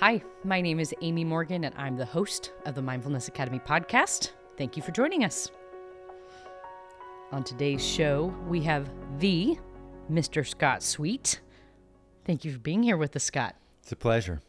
Hi, 0.00 0.22
my 0.44 0.60
name 0.60 0.78
is 0.78 0.94
Aimee 1.02 1.24
Morgan, 1.24 1.64
and 1.64 1.74
I'm 1.76 1.96
the 1.96 2.04
host 2.04 2.52
of 2.66 2.76
the 2.76 2.80
Mindfulness 2.80 3.26
Academy 3.26 3.58
podcast. 3.58 4.30
Thank 4.56 4.76
you 4.76 4.82
for 4.84 4.92
joining 4.92 5.24
us. 5.24 5.50
On 7.32 7.42
today's 7.42 7.84
show, 7.84 8.32
we 8.46 8.60
have 8.62 8.88
the 9.18 9.58
Mr. 10.08 10.46
Scott 10.46 10.84
Sweet. 10.84 11.40
Thank 12.24 12.44
you 12.44 12.52
for 12.52 12.60
being 12.60 12.84
here 12.84 12.96
with 12.96 13.16
us, 13.16 13.24
Scott. 13.24 13.56
It's 13.82 13.90
a 13.90 13.96
pleasure. 13.96 14.40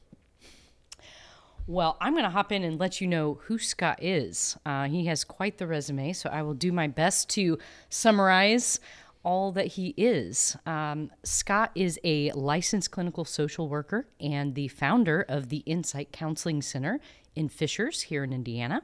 Well, 1.66 1.98
I'm 2.00 2.14
going 2.14 2.26
to 2.26 2.30
hop 2.30 2.52
in 2.52 2.64
and 2.64 2.80
let 2.80 3.02
you 3.02 3.08
know 3.08 3.40
who 3.46 3.58
Scott 3.58 4.04
is. 4.04 4.56
Uh, 4.68 4.84
he 4.84 5.08
has 5.08 5.24
quite 5.24 5.58
the 5.58 5.66
resume, 5.66 6.14
so 6.14 6.30
I 6.30 6.44
will 6.44 6.54
do 6.54 6.72
my 6.72 6.86
best 6.86 7.28
to 7.30 7.58
summarize 7.90 8.80
all 9.24 9.52
that 9.52 9.68
he 9.68 9.94
is. 9.98 10.56
Um, 10.66 11.12
Scott 11.24 11.72
is 11.76 12.00
a 12.04 12.32
licensed 12.32 12.92
clinical 12.92 13.26
social 13.26 13.68
worker 13.68 14.08
and 14.20 14.56
the 14.56 14.68
founder 14.70 15.26
of 15.28 15.50
the 15.50 15.58
Insight 15.66 16.12
Counseling 16.12 16.62
Center 16.62 17.00
in 17.36 17.50
Fishers 17.50 18.04
here 18.04 18.24
in 18.24 18.32
Indiana. 18.34 18.82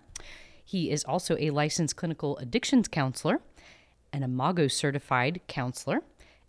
He 0.64 0.90
is 0.92 1.04
also 1.04 1.38
a 1.40 1.52
licensed 1.52 1.96
clinical 1.96 2.38
addictions 2.38 2.88
counselor, 2.88 3.40
an 4.12 4.24
Imago 4.24 4.68
certified 4.68 5.42
counselor, 5.48 6.00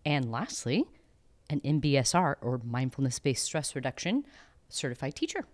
and 0.04 0.30
lastly, 0.32 0.84
an 1.48 1.60
MBSR 1.60 2.36
or 2.40 2.60
mindfulness 2.64 3.18
based 3.18 3.44
stress 3.44 3.74
reduction 3.76 4.24
certified 4.68 5.14
teacher. 5.14 5.44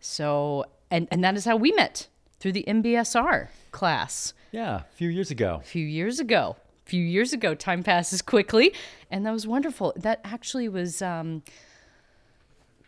So, 0.00 0.66
and, 0.90 1.08
and 1.10 1.22
that 1.24 1.36
is 1.36 1.44
how 1.44 1.56
we 1.56 1.72
met 1.72 2.08
through 2.38 2.52
the 2.52 2.64
MBSR 2.66 3.48
class 3.70 4.34
Yeah, 4.50 4.76
a 4.80 4.84
few 4.94 5.08
years 5.08 5.30
ago. 5.30 5.58
a 5.62 5.64
few 5.64 5.86
years 5.86 6.18
ago. 6.20 6.56
Few 6.84 7.02
years 7.02 7.32
ago, 7.32 7.54
time 7.54 7.82
passes 7.82 8.22
quickly, 8.22 8.74
and 9.10 9.24
that 9.24 9.32
was 9.32 9.46
wonderful. 9.46 9.92
That 9.96 10.20
actually 10.24 10.68
was 10.68 11.00
um, 11.00 11.42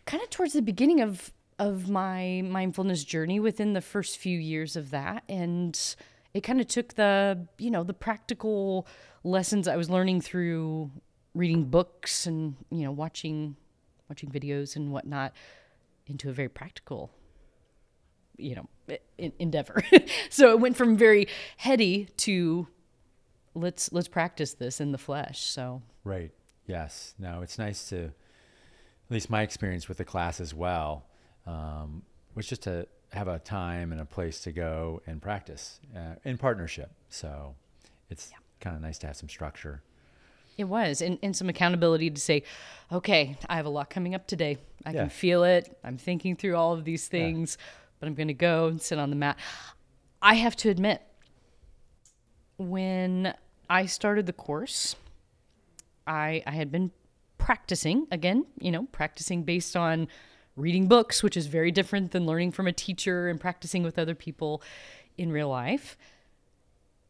kind 0.05 0.21
of 0.21 0.29
towards 0.29 0.53
the 0.53 0.61
beginning 0.61 1.01
of 1.01 1.31
of 1.57 1.89
my 1.89 2.41
mindfulness 2.45 3.03
journey. 3.03 3.39
Within 3.39 3.73
the 3.73 3.81
first 3.81 4.17
few 4.17 4.37
years 4.37 4.75
of 4.75 4.91
that, 4.91 5.23
and 5.29 5.95
it 6.33 6.41
kind 6.41 6.59
of 6.59 6.67
took 6.67 6.95
the 6.95 7.47
you 7.57 7.71
know 7.71 7.83
the 7.83 7.93
practical 7.93 8.85
lessons 9.23 9.67
I 9.67 9.77
was 9.77 9.89
learning 9.89 10.21
through 10.21 10.91
reading 11.33 11.65
books 11.65 12.27
and 12.27 12.55
you 12.71 12.83
know 12.83 12.91
watching 12.91 13.55
watching 14.09 14.29
videos 14.29 14.75
and 14.75 14.91
whatnot 14.91 15.33
into 16.07 16.29
a 16.29 16.33
very 16.33 16.49
practical 16.49 17.11
you 18.37 18.55
know 18.55 18.97
endeavor 19.39 19.83
so 20.29 20.51
it 20.51 20.59
went 20.59 20.77
from 20.77 20.97
very 20.97 21.27
heady 21.57 22.07
to 22.17 22.67
let's 23.55 23.91
let's 23.91 24.07
practice 24.07 24.53
this 24.53 24.79
in 24.81 24.91
the 24.91 24.97
flesh 24.97 25.39
so 25.41 25.81
Right. 26.03 26.31
Yes. 26.67 27.13
No, 27.17 27.41
it's 27.41 27.57
nice 27.57 27.89
to, 27.89 28.05
at 28.05 28.11
least 29.09 29.29
my 29.29 29.41
experience 29.41 29.87
with 29.87 29.97
the 29.97 30.05
class 30.05 30.39
as 30.39 30.53
well, 30.53 31.05
um, 31.47 32.03
was 32.35 32.47
just 32.47 32.61
to 32.63 32.87
have 33.11 33.27
a 33.27 33.39
time 33.39 33.91
and 33.91 33.99
a 34.01 34.05
place 34.05 34.41
to 34.41 34.51
go 34.51 35.01
and 35.07 35.21
practice 35.21 35.79
uh, 35.95 36.15
in 36.23 36.37
partnership. 36.37 36.91
So 37.09 37.55
it's 38.09 38.31
kind 38.59 38.75
of 38.75 38.81
nice 38.83 38.97
to 38.99 39.07
have 39.07 39.15
some 39.15 39.29
structure. 39.29 39.81
it 40.57 40.65
was 40.65 41.01
and, 41.01 41.17
and 41.23 41.35
some 41.35 41.49
accountability 41.49 42.09
to 42.09 42.19
say 42.21 42.41
okay 42.91 43.35
i 43.49 43.55
have 43.57 43.65
a 43.65 43.69
lot 43.69 43.89
coming 43.89 44.15
up 44.15 44.25
today 44.27 44.57
i 44.85 44.91
Yeah. 44.91 45.01
can 45.01 45.09
feel 45.09 45.43
it 45.43 45.77
i'm 45.83 45.97
thinking 45.97 46.35
through 46.35 46.55
all 46.55 46.71
of 46.73 46.83
these 46.85 47.07
things 47.09 47.57
but 47.99 48.07
i'm 48.07 48.15
going 48.15 48.29
to 48.29 48.33
go 48.33 48.67
and 48.67 48.81
sit 48.81 48.97
on 48.97 49.09
the 49.09 49.15
mat 49.17 49.37
i 50.21 50.35
have 50.35 50.55
to 50.55 50.69
admit 50.69 51.01
when 52.57 53.33
i 53.69 53.85
started 53.85 54.25
the 54.25 54.33
course 54.33 54.95
i 56.07 56.41
i 56.45 56.51
had 56.51 56.71
been 56.71 56.91
practicing 57.37 58.07
again 58.11 58.45
you 58.59 58.71
know 58.71 58.83
practicing 58.91 59.43
based 59.43 59.75
on 59.75 60.07
reading 60.55 60.87
books 60.87 61.21
which 61.21 61.35
is 61.37 61.47
very 61.47 61.71
different 61.71 62.11
than 62.11 62.25
learning 62.25 62.51
from 62.51 62.67
a 62.67 62.71
teacher 62.71 63.27
and 63.27 63.39
practicing 63.39 63.83
with 63.83 63.99
other 63.99 64.15
people 64.15 64.61
in 65.17 65.31
real 65.31 65.49
life 65.49 65.97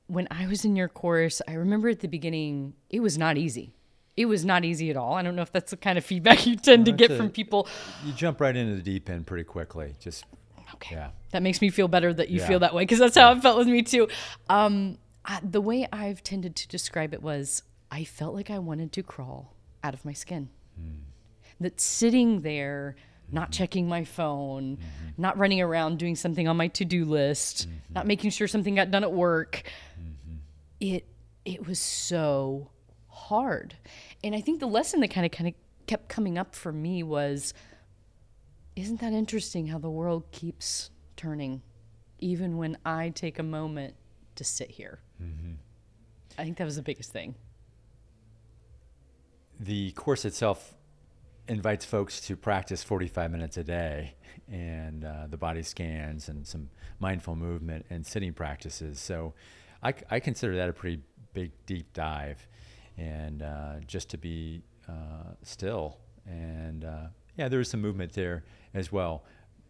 when 0.07 0.27
I 0.29 0.45
was 0.45 0.63
in 0.63 0.75
your 0.75 0.87
course, 0.87 1.41
I 1.47 1.53
remember 1.53 1.89
at 1.89 2.01
the 2.01 2.07
beginning, 2.07 2.75
it 2.91 2.99
was 2.99 3.17
not 3.17 3.39
easy. 3.39 3.73
It 4.15 4.27
was 4.27 4.45
not 4.45 4.63
easy 4.63 4.91
at 4.91 4.97
all. 4.97 5.13
I 5.15 5.23
don't 5.23 5.35
know 5.35 5.41
if 5.41 5.51
that's 5.51 5.71
the 5.71 5.77
kind 5.77 5.97
of 5.97 6.05
feedback 6.05 6.45
you 6.45 6.55
tend 6.57 6.85
to 6.85 6.91
get 6.91 7.07
that's 7.07 7.17
from 7.19 7.31
people. 7.31 7.67
You 8.05 8.13
jump 8.13 8.39
right 8.39 8.55
into 8.55 8.75
the 8.75 8.83
deep 8.83 9.09
end 9.09 9.25
pretty 9.25 9.45
quickly. 9.45 9.95
Just, 9.99 10.25
Okay. 10.75 10.93
yeah. 10.93 11.09
That 11.31 11.41
makes 11.41 11.59
me 11.59 11.71
feel 11.71 11.87
better 11.87 12.13
that 12.13 12.29
you 12.29 12.39
Yeah. 12.39 12.47
feel 12.47 12.59
that 12.59 12.75
way 12.75 12.83
because 12.83 12.99
that's 12.99 13.17
how 13.17 13.31
it 13.31 13.41
felt 13.41 13.57
with 13.57 13.67
me 13.67 13.81
too. 13.81 14.07
Um, 14.47 14.99
I, 15.25 15.39
the 15.43 15.61
way 15.61 15.87
I've 15.91 16.23
tended 16.23 16.55
to 16.57 16.67
describe 16.67 17.13
it 17.13 17.21
was 17.21 17.63
I 17.91 18.03
felt 18.03 18.35
like 18.35 18.49
I 18.49 18.59
wanted 18.59 18.91
to 18.93 19.03
crawl 19.03 19.55
out 19.83 19.93
of 19.93 20.05
my 20.05 20.13
skin. 20.13 20.49
Hmm. 20.77 21.03
That 21.59 21.79
sitting 21.81 22.41
there, 22.41 22.95
not 23.31 23.47
hmm. 23.47 23.51
checking 23.51 23.87
my 23.87 24.03
phone, 24.03 24.77
hmm. 24.77 25.09
not 25.17 25.37
running 25.37 25.61
around 25.61 25.97
doing 25.97 26.15
something 26.15 26.47
on 26.47 26.57
my 26.57 26.67
to 26.69 26.85
do 26.85 27.05
list, 27.05 27.67
not 27.93 28.07
making 28.07 28.29
sure 28.29 28.47
something 28.47 28.75
got 28.75 28.91
done 28.91 29.03
at 29.03 29.11
work, 29.11 29.63
it 30.79 31.05
it 31.45 31.67
was 31.67 31.79
so 31.79 32.69
hard. 33.07 33.75
And 34.23 34.35
I 34.35 34.41
think 34.41 34.59
the 34.59 34.67
lesson 34.67 34.99
that 35.01 35.09
kind 35.09 35.25
of 35.25 35.31
kind 35.31 35.47
of 35.47 35.53
kept 35.87 36.09
coming 36.09 36.37
up 36.37 36.55
for 36.55 36.71
me 36.71 37.03
was 37.03 37.53
isn't 38.75 38.99
that 38.99 39.13
interesting 39.13 39.67
how 39.67 39.77
the 39.77 39.89
world 39.89 40.31
keeps 40.31 40.89
turning 41.15 41.61
even 42.19 42.57
when 42.57 42.77
I 42.83 43.09
take 43.09 43.39
a 43.39 43.43
moment 43.43 43.95
to 44.35 44.43
sit 44.43 44.69
here? 44.71 44.99
I 46.37 46.43
think 46.43 46.57
that 46.57 46.65
was 46.65 46.75
the 46.75 46.81
biggest 46.81 47.11
thing. 47.11 47.35
the 49.59 49.91
course 49.91 50.25
itself 50.25 50.73
invites 51.47 51.85
folks 51.85 52.19
to 52.21 52.35
practice 52.35 52.83
45 52.83 53.31
minutes 53.31 53.57
a 53.57 53.63
day 53.63 54.15
and 54.51 55.05
uh, 55.05 55.27
the 55.29 55.37
body 55.37 55.61
scans 55.63 56.27
and 56.27 56.45
some 56.45 56.69
mindful 56.99 57.35
movement 57.35 57.85
and 57.89 58.05
sitting 58.05 58.33
practices. 58.33 58.99
So 58.99 59.33
I 60.09 60.19
consider 60.19 60.55
that 60.57 60.67
a 60.69 60.73
pretty 60.73 61.01
big, 61.33 61.51
deep 61.67 61.93
dive. 61.93 62.47
And 62.97 63.41
uh, 63.43 63.75
just 63.85 64.09
to 64.09 64.17
be 64.17 64.63
uh, 64.87 65.33
still. 65.43 65.97
And 66.25 66.83
uh, 66.85 67.07
yeah, 67.37 67.49
there 67.49 67.59
is 67.59 67.69
some 67.69 67.81
movement 67.81 68.13
there 68.13 68.43
as 68.73 68.91
well. 68.91 69.23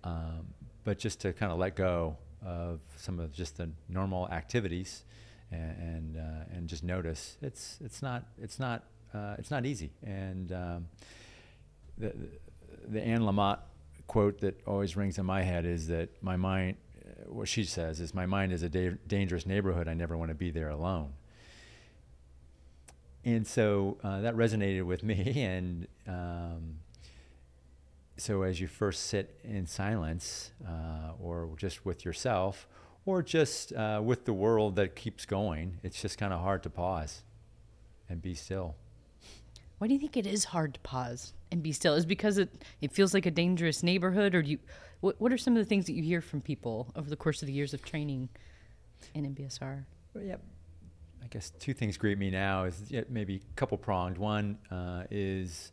Um, 0.04 0.48
but 0.84 1.00
just 1.00 1.20
to 1.22 1.34
kind 1.34 1.52
of 1.52 1.58
let 1.58 1.76
go 1.76 2.18
of 2.46 2.80
some 2.96 3.20
of 3.20 3.32
just 3.32 3.58
the 3.58 3.70
normal 3.90 4.30
activities 4.30 5.04
and 5.52 5.78
and, 5.80 6.18
uh, 6.18 6.56
and 6.56 6.68
just 6.68 6.84
notice 6.84 7.38
it's 7.42 7.78
it's 7.84 8.02
not 8.02 8.24
it's 8.42 8.60
not 8.60 8.84
uh, 9.14 9.36
it's 9.38 9.52
not 9.52 9.66
easy. 9.66 9.92
And 10.04 10.52
um, 10.52 10.88
the 11.98 12.14
the 12.88 13.02
Anne 13.02 13.22
Lamott 13.22 13.60
quote 14.08 14.40
that 14.42 14.62
always 14.68 14.96
rings 14.96 15.18
in 15.18 15.26
my 15.26 15.42
head 15.42 15.66
is 15.66 15.88
that 15.88 16.10
my 16.22 16.36
mind 16.36 16.78
what 17.28 17.48
she 17.48 17.64
says 17.64 18.00
is 18.00 18.14
my 18.14 18.26
mind 18.26 18.52
is 18.52 18.64
a 18.64 18.70
da- 18.70 18.98
dangerous 19.08 19.46
neighborhood. 19.46 19.88
I 19.88 19.94
never 19.94 20.18
want 20.18 20.30
to 20.30 20.36
be 20.36 20.52
there 20.52 20.70
alone. 20.70 21.14
And 23.24 23.46
so 23.48 23.98
uh, 24.04 24.22
that 24.22 24.36
resonated 24.36 24.84
with 24.84 25.04
me 25.04 25.34
and 25.44 25.88
um, 26.08 26.78
so 28.18 28.44
as 28.44 28.60
you 28.62 28.68
first 28.68 29.08
sit 29.08 29.40
in 29.44 29.66
silence 29.66 30.52
uh, 30.68 31.12
or 31.20 31.50
just 31.58 31.86
with 31.86 32.06
yourself 32.06 32.68
or 33.06 33.22
just 33.22 33.74
uh, 33.74 34.02
with 34.04 34.26
the 34.26 34.34
world 34.34 34.76
that 34.76 34.96
keeps 34.96 35.26
going 35.26 35.78
it's 35.84 36.02
just 36.02 36.18
kind 36.18 36.34
of 36.34 36.40
hard 36.42 36.64
to 36.64 36.70
pause 36.70 37.24
and 38.10 38.22
be 38.22 38.34
still 38.34 38.76
Why 39.80 39.88
do 39.88 39.94
you 39.94 40.00
think 40.00 40.16
it 40.18 40.26
is 40.26 40.46
hard 40.46 40.74
to 40.76 40.80
pause 40.80 41.34
and 41.52 41.62
be 41.64 41.72
still? 41.72 41.96
Is 41.96 42.04
it 42.04 42.08
because 42.08 42.38
it 42.38 42.50
it 42.82 42.92
feels 42.92 43.14
like 43.14 43.26
a 43.26 43.32
dangerous 43.32 43.84
neighborhood, 43.84 44.36
or 44.36 44.42
do 44.42 44.52
you? 44.52 44.60
What 45.02 45.20
What 45.20 45.32
are 45.34 45.38
some 45.38 45.56
of 45.58 45.64
the 45.64 45.70
things 45.70 45.86
that 45.86 45.94
you 45.94 46.04
hear 46.04 46.22
from 46.22 46.42
people 46.42 46.92
over 46.96 47.10
the 47.10 47.16
course 47.16 47.42
of 47.42 47.48
the 47.48 47.54
years 47.54 47.74
of 47.74 47.82
training 47.82 48.30
in 49.14 49.26
MBSR? 49.36 49.86
Well, 50.14 50.24
yeah, 50.24 50.36
I 51.24 51.28
guess 51.28 51.52
two 51.60 51.74
things 51.74 51.98
greet 51.98 52.18
me 52.18 52.30
now 52.32 52.66
is 52.66 52.84
yeah, 52.90 53.02
maybe 53.10 53.36
a 53.36 53.54
couple 53.56 53.78
pronged. 53.78 54.18
One 54.18 54.58
uh, 54.72 55.04
is 55.12 55.72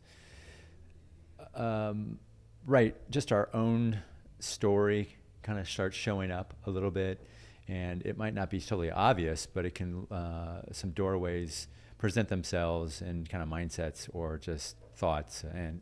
um, 1.55 2.19
right, 2.65 2.95
just 3.09 3.31
our 3.31 3.49
own 3.53 3.99
story 4.39 5.15
kind 5.41 5.59
of 5.59 5.69
starts 5.69 5.95
showing 5.95 6.31
up 6.31 6.53
a 6.65 6.69
little 6.69 6.91
bit, 6.91 7.25
and 7.67 8.01
it 8.05 8.17
might 8.17 8.33
not 8.33 8.49
be 8.49 8.59
totally 8.59 8.91
obvious, 8.91 9.45
but 9.45 9.65
it 9.65 9.75
can 9.75 10.07
uh, 10.11 10.61
some 10.71 10.91
doorways 10.91 11.67
present 11.97 12.29
themselves 12.29 13.01
in 13.01 13.25
kind 13.25 13.41
of 13.41 13.49
mindsets 13.49 14.09
or 14.13 14.37
just 14.37 14.75
thoughts. 14.95 15.43
And 15.43 15.81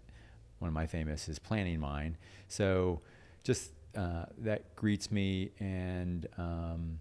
one 0.59 0.67
of 0.67 0.73
my 0.73 0.85
famous 0.85 1.27
is 1.27 1.39
planning 1.39 1.79
mind. 1.79 2.17
So 2.47 3.01
just 3.43 3.71
uh, 3.95 4.25
that 4.39 4.75
greets 4.75 5.11
me 5.11 5.51
and. 5.59 6.27
Um, 6.37 6.99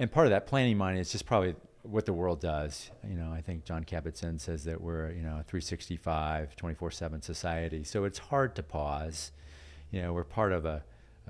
and 0.00 0.10
part 0.10 0.26
of 0.26 0.30
that 0.30 0.46
planning 0.46 0.78
mind 0.78 0.98
is 0.98 1.12
just 1.12 1.26
probably 1.26 1.54
what 1.82 2.06
the 2.06 2.12
world 2.12 2.40
does. 2.40 2.90
You 3.08 3.16
know, 3.16 3.32
I 3.32 3.40
think 3.40 3.64
Jon 3.64 3.84
Kabat-Zinn 3.84 4.38
says 4.38 4.64
that 4.64 4.80
we're, 4.80 5.10
you 5.12 5.22
know, 5.22 5.38
a 5.40 5.44
365, 5.44 6.56
24/7 6.56 7.22
society. 7.22 7.84
So 7.84 8.04
it's 8.04 8.18
hard 8.18 8.54
to 8.56 8.62
pause. 8.62 9.32
You 9.90 10.02
know, 10.02 10.12
we're 10.12 10.24
part 10.24 10.52
of 10.52 10.64
a 10.64 10.84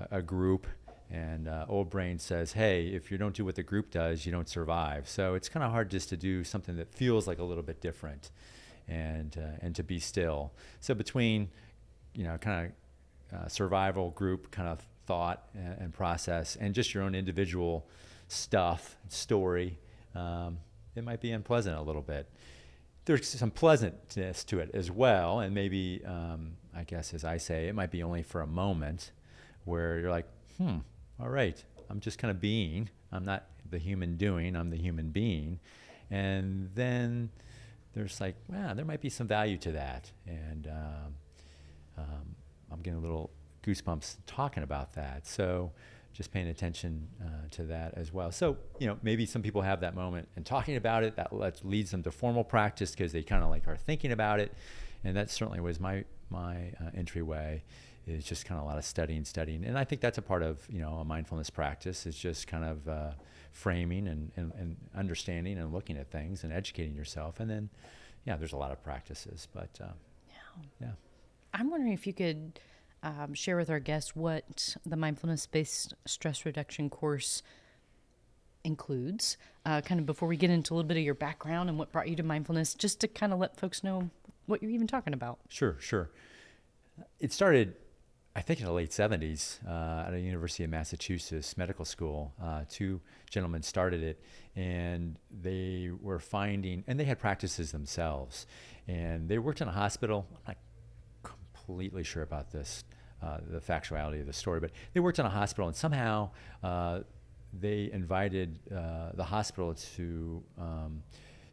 a 0.09 0.21
group 0.21 0.65
and 1.11 1.47
uh, 1.47 1.65
old 1.67 1.89
brain 1.89 2.17
says, 2.17 2.53
"Hey, 2.53 2.87
if 2.87 3.11
you 3.11 3.17
don't 3.17 3.35
do 3.35 3.43
what 3.43 3.55
the 3.55 3.63
group 3.63 3.91
does, 3.91 4.25
you 4.25 4.31
don't 4.31 4.47
survive." 4.47 5.09
So 5.09 5.35
it's 5.35 5.49
kind 5.49 5.63
of 5.63 5.71
hard 5.71 5.91
just 5.91 6.09
to 6.09 6.17
do 6.17 6.43
something 6.43 6.77
that 6.77 6.93
feels 6.93 7.27
like 7.27 7.39
a 7.39 7.43
little 7.43 7.63
bit 7.63 7.81
different, 7.81 8.31
and 8.87 9.37
uh, 9.37 9.57
and 9.61 9.75
to 9.75 9.83
be 9.83 9.99
still. 9.99 10.53
So 10.79 10.93
between, 10.93 11.49
you 12.13 12.23
know, 12.23 12.37
kind 12.37 12.71
of 13.31 13.39
uh, 13.39 13.47
survival 13.49 14.11
group 14.11 14.51
kind 14.51 14.69
of 14.69 14.87
thought 15.05 15.47
and, 15.53 15.77
and, 15.79 15.93
process, 15.93 16.55
and 16.55 16.73
just 16.73 16.93
your 16.93 17.03
own 17.03 17.15
individual 17.15 17.85
stuff, 18.27 18.95
story, 19.09 19.77
um, 20.15 20.59
it 20.95 21.03
might 21.03 21.21
be 21.21 21.31
unpleasant 21.31 21.77
a 21.77 21.81
little 21.81 22.01
bit. 22.01 22.29
There's 23.05 23.27
some 23.27 23.51
pleasantness 23.51 24.43
to 24.45 24.59
it 24.59 24.71
as 24.73 24.91
well, 24.91 25.39
and 25.39 25.55
maybe, 25.55 26.03
um, 26.05 26.53
I 26.75 26.83
guess, 26.83 27.13
as 27.13 27.23
I 27.23 27.37
say, 27.37 27.67
it 27.67 27.75
might 27.75 27.91
be 27.91 28.03
only 28.03 28.23
for 28.23 28.41
a 28.41 28.47
moment 28.47 29.11
where 29.65 29.99
you're 29.99 30.11
like, 30.11 30.27
hmm, 30.57 30.77
all 31.19 31.29
right, 31.29 31.63
I'm 31.89 31.99
just 31.99 32.19
kind 32.19 32.31
of 32.31 32.39
being. 32.39 32.89
I'm 33.11 33.25
not 33.25 33.45
the 33.69 33.79
human 33.79 34.17
doing, 34.17 34.55
I'm 34.55 34.69
the 34.69 34.77
human 34.77 35.09
being. 35.09 35.59
And 36.09 36.69
then 36.75 37.29
there's 37.93 38.21
like, 38.21 38.35
wow, 38.47 38.73
there 38.73 38.85
might 38.85 39.01
be 39.01 39.09
some 39.09 39.27
value 39.27 39.57
to 39.59 39.71
that. 39.71 40.11
And 40.27 40.67
um, 40.67 41.15
um, 41.97 42.35
I'm 42.71 42.81
getting 42.81 42.99
a 42.99 43.01
little 43.01 43.31
goosebumps 43.63 44.17
talking 44.25 44.63
about 44.63 44.93
that. 44.93 45.27
So 45.27 45.71
just 46.13 46.31
paying 46.31 46.47
attention 46.47 47.07
uh, 47.23 47.47
to 47.51 47.63
that 47.63 47.93
as 47.95 48.11
well. 48.11 48.31
So, 48.31 48.57
you 48.79 48.87
know, 48.87 48.97
maybe 49.01 49.25
some 49.25 49.41
people 49.41 49.61
have 49.61 49.81
that 49.81 49.95
moment 49.95 50.27
and 50.35 50.45
talking 50.45 50.75
about 50.75 51.03
it, 51.03 51.15
that 51.15 51.33
lets, 51.33 51.63
leads 51.63 51.91
them 51.91 52.03
to 52.03 52.11
formal 52.11 52.43
practice 52.43 52.91
because 52.91 53.11
they 53.11 53.23
kind 53.23 53.43
of 53.43 53.49
like 53.49 53.67
are 53.67 53.77
thinking 53.77 54.11
about 54.11 54.39
it. 54.39 54.53
And 55.03 55.15
that 55.15 55.29
certainly 55.29 55.61
was 55.61 55.79
my, 55.79 56.03
my 56.29 56.73
uh, 56.79 56.91
entryway 56.95 57.63
is 58.07 58.25
just 58.25 58.45
kind 58.45 58.59
of 58.59 58.65
a 58.65 58.67
lot 58.67 58.77
of 58.77 58.85
studying, 58.85 59.23
studying. 59.25 59.63
And 59.63 59.77
I 59.77 59.83
think 59.83 60.01
that's 60.01 60.17
a 60.17 60.21
part 60.21 60.43
of, 60.43 60.59
you 60.69 60.79
know, 60.79 60.95
a 60.95 61.05
mindfulness 61.05 61.49
practice 61.49 62.05
is 62.05 62.17
just 62.17 62.47
kind 62.47 62.65
of 62.65 62.87
uh, 62.87 63.11
framing 63.51 64.07
and, 64.07 64.31
and, 64.35 64.51
and, 64.57 64.77
understanding 64.95 65.57
and 65.57 65.71
looking 65.71 65.97
at 65.97 66.09
things 66.09 66.43
and 66.43 66.51
educating 66.51 66.95
yourself. 66.95 67.39
And 67.39 67.49
then, 67.49 67.69
yeah, 68.25 68.35
there's 68.35 68.53
a 68.53 68.57
lot 68.57 68.71
of 68.71 68.83
practices, 68.83 69.47
but 69.53 69.69
uh, 69.81 69.93
yeah. 70.27 70.65
yeah. 70.81 70.91
I'm 71.53 71.69
wondering 71.69 71.93
if 71.93 72.07
you 72.07 72.13
could 72.13 72.59
um, 73.03 73.33
share 73.33 73.57
with 73.57 73.69
our 73.69 73.79
guests 73.79 74.15
what 74.15 74.75
the 74.85 74.95
mindfulness 74.95 75.45
based 75.45 75.93
stress 76.05 76.45
reduction 76.45 76.89
course 76.89 77.41
includes, 78.63 79.37
uh, 79.65 79.81
kind 79.81 79.99
of 79.99 80.05
before 80.05 80.27
we 80.27 80.37
get 80.37 80.49
into 80.49 80.73
a 80.73 80.75
little 80.75 80.87
bit 80.87 80.97
of 80.97 81.03
your 81.03 81.15
background 81.15 81.69
and 81.69 81.79
what 81.79 81.91
brought 81.91 82.07
you 82.07 82.15
to 82.15 82.23
mindfulness, 82.23 82.73
just 82.73 82.99
to 83.01 83.07
kind 83.07 83.33
of 83.33 83.39
let 83.39 83.57
folks 83.57 83.83
know 83.83 84.09
what 84.45 84.61
you're 84.61 84.71
even 84.71 84.87
talking 84.87 85.13
about. 85.13 85.39
Sure, 85.49 85.77
sure. 85.79 86.11
It 87.19 87.31
started 87.33 87.75
I 88.33 88.41
think 88.41 88.61
in 88.61 88.65
the 88.65 88.71
late 88.71 88.91
70s 88.91 89.57
uh, 89.67 90.05
at 90.07 90.11
the 90.11 90.19
University 90.21 90.63
of 90.63 90.69
Massachusetts 90.69 91.57
Medical 91.57 91.83
School. 91.83 92.33
Uh, 92.41 92.61
two 92.69 93.01
gentlemen 93.29 93.61
started 93.61 94.01
it, 94.03 94.21
and 94.55 95.17
they 95.29 95.91
were 96.01 96.19
finding, 96.19 96.85
and 96.87 96.97
they 96.97 97.03
had 97.03 97.19
practices 97.19 97.73
themselves. 97.73 98.47
And 98.87 99.27
they 99.27 99.37
worked 99.37 99.59
in 99.59 99.67
a 99.67 99.73
hospital. 99.73 100.27
I'm 100.31 100.39
not 100.47 100.57
completely 101.65 102.03
sure 102.03 102.23
about 102.23 102.51
this, 102.51 102.83
uh, 103.21 103.37
the 103.47 103.59
factuality 103.59 104.19
of 104.19 104.27
the 104.27 104.33
story, 104.33 104.59
but 104.59 104.71
they 104.93 104.99
worked 104.99 105.19
in 105.19 105.25
a 105.25 105.29
hospital, 105.29 105.67
and 105.67 105.75
somehow 105.75 106.29
uh, 106.63 107.01
they 107.59 107.89
invited 107.91 108.59
uh, 108.73 109.11
the 109.13 109.23
hospital 109.23 109.73
to 109.95 110.43
um, 110.59 111.03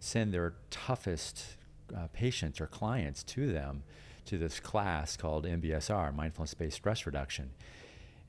send 0.00 0.32
their 0.32 0.54
toughest 0.70 1.56
uh, 1.96 2.06
patients 2.12 2.60
or 2.60 2.66
clients 2.66 3.22
to 3.24 3.50
them 3.52 3.82
to 4.26 4.38
this 4.38 4.60
class 4.60 5.16
called 5.16 5.46
MBSR, 5.46 6.14
Mindfulness 6.14 6.54
Based 6.54 6.76
Stress 6.76 7.06
Reduction, 7.06 7.50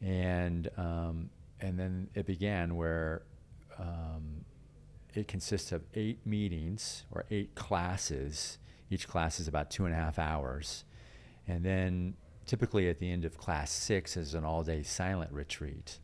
and 0.01 0.69
um, 0.77 1.29
and 1.59 1.77
then 1.77 2.07
it 2.15 2.25
began 2.25 2.75
where 2.77 3.23
um, 3.77 4.45
it 5.13 5.27
consists 5.27 5.71
of 5.71 5.83
eight 5.93 6.25
meetings 6.25 7.03
or 7.11 7.25
eight 7.29 7.53
classes. 7.55 8.57
Each 8.89 9.07
class 9.07 9.39
is 9.39 9.47
about 9.47 9.69
two 9.69 9.85
and 9.85 9.93
a 9.93 9.97
half 9.97 10.17
hours, 10.17 10.85
and 11.49 11.65
then 11.65 12.13
typically 12.45 12.89
at 12.89 12.99
the 12.99 13.11
end 13.11 13.25
of 13.25 13.37
class 13.37 13.71
six 13.71 14.15
is 14.15 14.33
an 14.33 14.43
all-day 14.45 14.83
silent 14.83 15.31
retreat. 15.31 15.99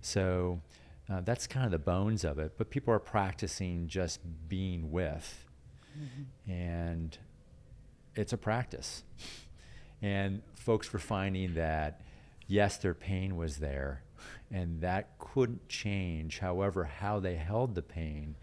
So 0.00 0.60
uh, 1.10 1.20
that's 1.22 1.46
kind 1.46 1.66
of 1.66 1.72
the 1.72 1.78
bones 1.78 2.24
of 2.24 2.38
it. 2.38 2.52
But 2.56 2.70
people 2.70 2.94
are 2.94 2.98
practicing 3.00 3.88
just 3.88 4.20
being 4.48 4.92
with, 4.92 5.46
mm-hmm. 5.98 6.52
and 6.52 7.18
it's 8.14 8.32
a 8.32 8.38
practice. 8.38 9.02
And 10.00 10.42
folks 10.54 10.92
were 10.92 10.98
finding 10.98 11.54
that, 11.54 12.00
yes, 12.46 12.76
their 12.76 12.94
pain 12.94 13.36
was 13.36 13.56
there, 13.56 14.02
and 14.50 14.80
that 14.80 15.18
couldn't 15.18 15.68
change. 15.68 16.38
However, 16.40 16.84
how 16.84 17.20
they 17.20 17.36
held 17.36 17.74
the 17.74 17.82
pain, 17.82 18.36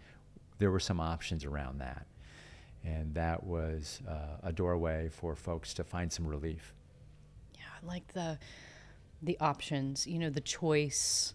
there 0.58 0.70
were 0.70 0.80
some 0.80 1.00
options 1.00 1.44
around 1.44 1.80
that. 1.80 2.06
And 2.84 3.14
that 3.14 3.44
was 3.44 4.00
uh, 4.08 4.38
a 4.42 4.52
doorway 4.52 5.08
for 5.10 5.36
folks 5.36 5.74
to 5.74 5.84
find 5.84 6.12
some 6.12 6.26
relief. 6.26 6.74
Yeah, 7.54 7.64
I 7.82 7.86
like 7.86 8.12
the 8.14 8.38
the 9.22 9.38
options. 9.38 10.06
You 10.06 10.18
know, 10.18 10.30
the 10.30 10.40
choice 10.40 11.34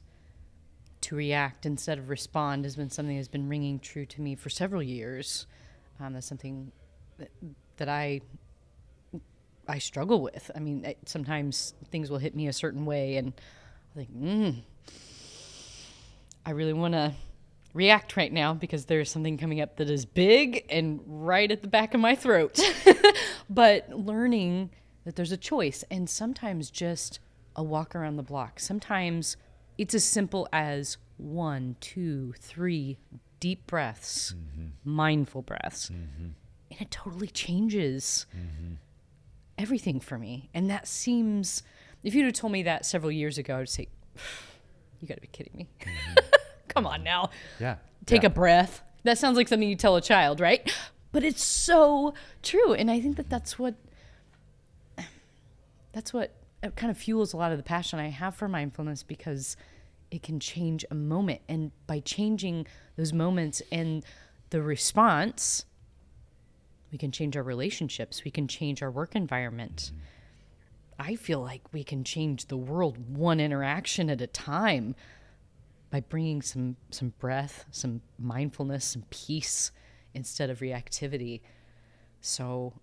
to 1.02 1.16
react 1.16 1.68
instead 1.68 2.00
of 2.00 2.10
respond 2.10 2.66
has 2.66 2.76
been 2.76 2.90
something 2.90 3.16
that's 3.16 3.28
been 3.28 3.48
ringing 3.48 3.78
true 3.78 4.08
to 4.08 4.22
me 4.22 4.34
for 4.34 4.50
several 4.50 4.82
years. 4.82 5.46
Um, 6.00 6.14
that's 6.14 6.26
something 6.26 6.72
that, 7.20 7.30
that 7.78 7.90
I 7.90 8.22
I 9.68 9.80
struggle 9.80 10.22
with. 10.22 10.50
I 10.56 10.60
mean, 10.60 10.94
sometimes 11.06 11.74
things 11.92 12.10
will 12.10 12.18
hit 12.18 12.36
me 12.36 12.48
a 12.48 12.54
certain 12.54 12.86
way, 12.86 13.18
and 13.18 13.34
I 13.94 14.00
think, 14.00 14.16
mm, 14.16 14.56
I 16.46 16.52
really 16.52 16.74
want 16.74 16.94
to 16.94 17.14
react 17.76 18.18
right 18.18 18.34
now 18.34 18.54
because 18.54 18.86
there's 18.86 19.12
something 19.12 19.38
coming 19.38 19.62
up 19.62 19.76
that 19.78 19.90
is 19.90 20.06
big 20.06 20.66
and 20.70 21.00
right 21.06 21.52
at 21.52 21.62
the 21.62 21.68
back 21.68 21.94
of 21.94 22.00
my 22.00 22.16
throat. 22.16 22.60
but 23.50 23.88
learning 23.92 24.72
that 25.04 25.16
there's 25.16 25.32
a 25.32 25.38
choice, 25.38 25.84
and 25.92 26.10
sometimes 26.10 26.72
just 26.72 27.20
a 27.56 27.62
walk 27.62 27.96
around 27.96 28.16
the 28.16 28.24
block. 28.24 28.60
Sometimes 28.60 29.38
it's 29.78 29.94
as 29.94 30.04
simple 30.04 30.48
as 30.52 30.98
one, 31.18 31.76
two, 31.80 32.34
three 32.40 32.98
deep 33.40 33.68
breaths, 33.68 34.34
mm-hmm. 34.34 34.68
mindful 34.84 35.44
breaths. 35.44 35.92
Mm-hmm. 35.92 36.30
And 36.72 36.82
it 36.82 36.90
totally 36.90 37.28
changes. 37.28 38.26
Mm-hmm 38.36 38.74
everything 39.58 40.00
for 40.00 40.18
me. 40.18 40.50
And 40.54 40.70
that 40.70 40.88
seems, 40.88 41.64
if 42.04 42.16
you'd 42.16 42.26
have 42.26 42.34
told 42.34 42.54
me 42.54 42.64
that 42.64 42.86
several 42.86 43.12
years 43.12 43.38
ago, 43.38 43.58
I'd 43.58 43.70
say, 43.70 43.88
you 45.02 45.08
got 45.08 45.16
to 45.16 45.22
be 45.22 45.28
kidding 45.28 45.54
me. 45.56 45.70
Come 46.76 46.86
on 46.86 47.04
now. 47.04 47.30
Yeah. 47.60 47.78
Take 48.06 48.24
yeah. 48.24 48.28
a 48.28 48.32
breath. 48.32 48.82
That 49.04 49.18
sounds 49.18 49.38
like 49.38 49.48
something 49.48 49.70
you 49.70 49.76
tell 49.76 49.96
a 49.96 50.02
child, 50.02 50.40
right? 50.40 50.72
But 51.12 51.24
it's 51.24 51.44
so 51.44 52.14
true. 52.44 52.74
And 52.74 52.92
I 52.92 53.00
think 53.00 53.16
that 53.16 53.30
that's 53.30 53.58
what, 53.58 53.76
that's 55.94 56.12
what 56.12 56.34
kind 56.76 56.92
of 56.92 56.98
fuels 56.98 57.32
a 57.32 57.38
lot 57.38 57.52
of 57.52 57.58
the 57.58 57.64
passion 57.64 58.00
I 58.00 58.10
have 58.10 58.36
for 58.36 58.50
mindfulness 58.50 59.04
because 59.04 59.56
it 60.12 60.22
can 60.24 60.40
change 60.40 60.84
a 60.92 60.96
moment. 60.96 61.42
And 61.48 61.72
by 61.88 62.02
changing 62.02 62.68
those 62.98 63.14
moments 63.14 63.62
and 63.72 64.04
the 64.50 64.62
response, 64.62 65.66
we 66.92 66.98
can 66.98 67.12
change 67.12 67.38
our 67.38 67.44
relationships. 67.44 68.24
We 68.26 68.32
can 68.32 68.48
change 68.48 68.82
our 68.82 68.92
work 68.92 69.16
environment. 69.16 69.92
I 71.00 71.16
feel 71.16 71.42
like 71.42 71.62
we 71.72 71.84
can 71.84 72.04
change 72.04 72.48
the 72.48 72.58
world 72.58 73.18
one 73.18 73.40
interaction 73.40 74.10
at 74.10 74.22
a 74.22 74.28
time 74.28 74.96
by 75.96 76.02
bringing 76.02 76.42
some 76.42 76.76
some 76.92 77.14
breath, 77.20 77.64
some 77.72 78.02
mindfulness, 78.20 78.84
some 78.84 79.04
peace 79.10 79.72
instead 80.14 80.50
of 80.50 80.60
reactivity. 80.60 81.40
So 82.20 82.74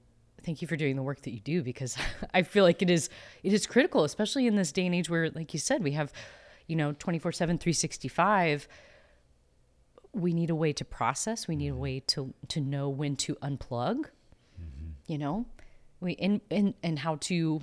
thank 0.42 0.62
you 0.62 0.68
for 0.68 0.76
doing 0.76 0.96
the 0.96 1.02
work 1.02 1.20
that 1.20 1.32
you 1.32 1.40
do 1.40 1.62
because 1.62 1.98
I 2.34 2.40
feel 2.40 2.64
like 2.64 2.80
it 2.80 2.88
is 2.88 3.10
it 3.42 3.52
is 3.52 3.66
critical, 3.66 4.04
especially 4.04 4.46
in 4.46 4.56
this 4.56 4.72
day 4.72 4.86
and 4.86 4.94
age 4.94 5.10
where 5.10 5.28
like 5.28 5.52
you 5.52 5.60
said 5.60 5.84
we 5.84 5.92
have 5.92 6.10
you 6.68 6.74
know 6.74 6.94
24/7 6.94 7.34
365 7.36 8.66
we 10.14 10.32
need 10.32 10.48
a 10.48 10.54
way 10.54 10.72
to 10.72 10.84
process. 10.84 11.46
We 11.46 11.56
need 11.56 11.68
a 11.68 11.74
way 11.74 12.00
to 12.00 12.32
to 12.48 12.62
know 12.62 12.88
when 12.88 13.16
to 13.16 13.34
unplug. 13.36 14.06
Mm-hmm. 14.56 14.88
You 15.06 15.18
know, 15.18 15.44
we 16.00 16.16
and 16.16 16.40
and 16.50 16.72
and 16.82 16.98
how 16.98 17.16
to. 17.28 17.60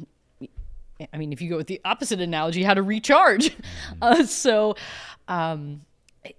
I 1.13 1.17
mean, 1.17 1.31
if 1.31 1.41
you 1.41 1.49
go 1.49 1.55
with 1.55 1.67
the 1.67 1.79
opposite 1.85 2.19
analogy, 2.19 2.61
how 2.61 2.73
to 2.73 2.83
recharge. 2.83 3.49
Mm-hmm. 3.49 3.63
Uh, 4.01 4.25
so, 4.25 4.75
um, 5.29 5.81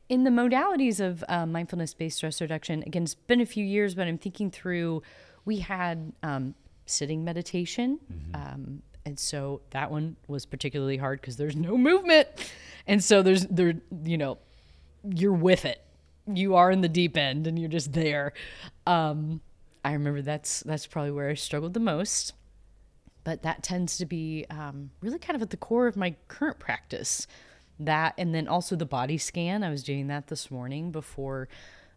in 0.09 0.25
the 0.25 0.31
modalities 0.31 1.01
of 1.01 1.25
uh, 1.29 1.47
mindfulness 1.47 1.95
based 1.95 2.19
stress 2.19 2.41
reduction, 2.41 2.83
again, 2.87 3.05
it's 3.05 3.15
been 3.15 3.41
a 3.41 3.47
few 3.47 3.65
years, 3.65 3.95
but 3.95 4.07
I'm 4.07 4.19
thinking 4.19 4.51
through. 4.51 5.03
We 5.47 5.61
had 5.61 6.13
um, 6.23 6.55
sitting 6.85 7.25
meditation. 7.25 7.99
Mm-hmm. 8.13 8.35
Um, 8.35 8.83
and 9.07 9.19
so 9.19 9.63
that 9.71 9.91
one 9.91 10.17
was 10.29 10.45
particularly 10.45 10.99
hard 10.99 11.23
because 11.23 11.39
there's 11.39 11.57
no 11.57 11.79
movement 11.79 12.29
and 12.87 13.03
so 13.03 13.23
there's 13.23 13.47
there 13.47 13.73
you 14.05 14.19
know 14.19 14.37
you're 15.03 15.33
with 15.33 15.65
it 15.65 15.83
you 16.37 16.55
are 16.57 16.71
in 16.71 16.81
the 16.81 16.89
deep 16.89 17.17
end 17.17 17.47
and 17.47 17.59
you're 17.59 17.69
just 17.69 17.93
there. 17.93 18.33
Um, 18.87 19.41
I 19.85 19.93
remember 19.93 20.23
that's 20.23 20.61
that's 20.61 20.87
probably 20.87 21.13
where 21.13 21.29
I 21.29 21.35
struggled 21.35 21.75
the 21.75 21.81
most. 21.81 22.35
But 23.23 23.43
that 23.43 23.63
tends 23.63 23.99
to 23.99 24.07
be 24.07 24.47
um, 24.49 24.91
really 25.03 25.19
kind 25.19 25.37
of 25.37 25.43
at 25.43 25.51
the 25.51 25.57
core 25.57 25.87
of 25.87 25.97
my 25.97 26.17
current 26.29 26.59
practice. 26.59 27.27
That 27.81 28.15
and 28.19 28.35
then 28.35 28.47
also 28.47 28.77
the 28.77 28.87
body 28.87 29.19
scan. 29.19 29.65
I 29.65 29.71
was 29.71 29.83
doing 29.83 30.07
that 30.09 30.27
this 30.29 30.51
morning 30.51 30.91
before 30.93 31.49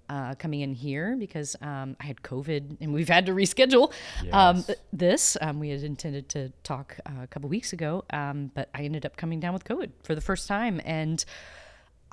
uh, 0.09 0.35
coming 0.35 0.61
in 0.61 0.73
here 0.73 1.15
because 1.17 1.55
um, 1.61 1.95
I 1.99 2.05
had 2.05 2.21
COVID 2.21 2.77
and 2.81 2.93
we've 2.93 3.07
had 3.09 3.25
to 3.27 3.31
reschedule 3.33 3.91
um, 4.31 4.57
Yes. 4.57 4.65
th- 4.67 4.79
this. 4.91 5.37
Um, 5.41 5.59
we 5.59 5.69
had 5.69 5.83
intended 5.83 6.29
to 6.29 6.51
talk 6.63 6.97
uh, 7.05 7.23
a 7.23 7.27
couple 7.27 7.49
weeks 7.49 7.73
ago, 7.73 8.03
um, 8.11 8.51
but 8.53 8.69
I 8.73 8.83
ended 8.83 9.05
up 9.05 9.15
coming 9.17 9.39
down 9.39 9.53
with 9.53 9.63
COVID 9.65 9.91
for 10.03 10.13
the 10.15 10.21
first 10.21 10.47
time. 10.47 10.81
And 10.85 11.23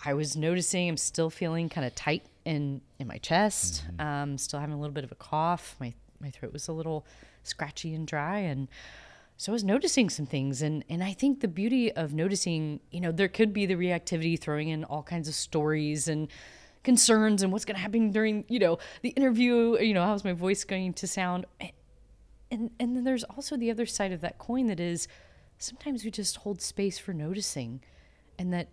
I 0.05 0.15
was 0.15 0.37
noticing 0.37 0.89
I'm 0.89 0.97
still 0.97 1.31
feeling 1.31 1.69
kind 1.69 1.87
of 1.87 1.95
tight 1.95 2.25
in, 2.45 2.81
in 2.99 3.07
my 3.07 3.19
chest, 3.19 3.85
um, 3.99 4.39
still 4.39 4.61
having 4.61 4.75
a 4.75 4.79
little 4.81 4.95
bit 4.95 5.05
of 5.05 5.13
a 5.13 5.17
cough. 5.17 5.77
My, 5.81 5.93
my 6.21 6.31
throat 6.31 6.53
was 6.53 6.69
a 6.69 6.73
little 6.73 7.05
scratchy 7.43 7.95
and 7.95 8.07
dry. 8.07 8.39
And 8.39 8.69
so 9.41 9.53
I 9.53 9.55
was 9.55 9.65
noticing 9.65 10.11
some 10.11 10.27
things. 10.27 10.61
And, 10.61 10.85
and 10.91 11.03
I 11.03 11.15
think 11.15 11.41
the 11.41 11.49
beauty 11.49 11.91
of 11.91 12.13
noticing, 12.13 12.79
you 12.91 13.01
know, 13.01 13.11
there 13.11 13.27
could 13.27 13.55
be 13.55 13.65
the 13.65 13.75
reactivity, 13.75 14.39
throwing 14.39 14.69
in 14.69 14.85
all 14.85 15.03
kinds 15.03 15.29
of 15.29 15.35
stories 15.35 16.09
and 16.09 16.29
concerns 16.85 17.43
and 17.43 17.51
what's 17.51 17.65
going 17.65 17.77
to 17.77 17.81
happen 17.81 18.11
during, 18.11 18.45
you 18.49 18.59
know, 18.59 18.79
the 19.01 19.09
interview, 19.11 19.81
you 19.81 19.95
know, 19.95 20.05
how's 20.05 20.25
my 20.25 20.35
voice 20.35 20.63
going 20.65 20.93
to 20.93 21.07
sound. 21.07 21.47
And, 22.51 22.71
and 22.79 22.95
then 22.95 23.05
there's 23.05 23.25
also 23.25 23.57
the 23.57 23.71
other 23.71 23.87
side 23.87 24.13
of 24.13 24.21
that 24.21 24.37
coin 24.37 24.67
that 24.67 24.79
is 24.79 25.09
sometimes 25.57 26.05
we 26.05 26.11
just 26.11 26.37
hold 26.37 26.61
space 26.61 26.99
for 26.99 27.15
noticing 27.15 27.81
and 28.39 28.53
that 28.53 28.69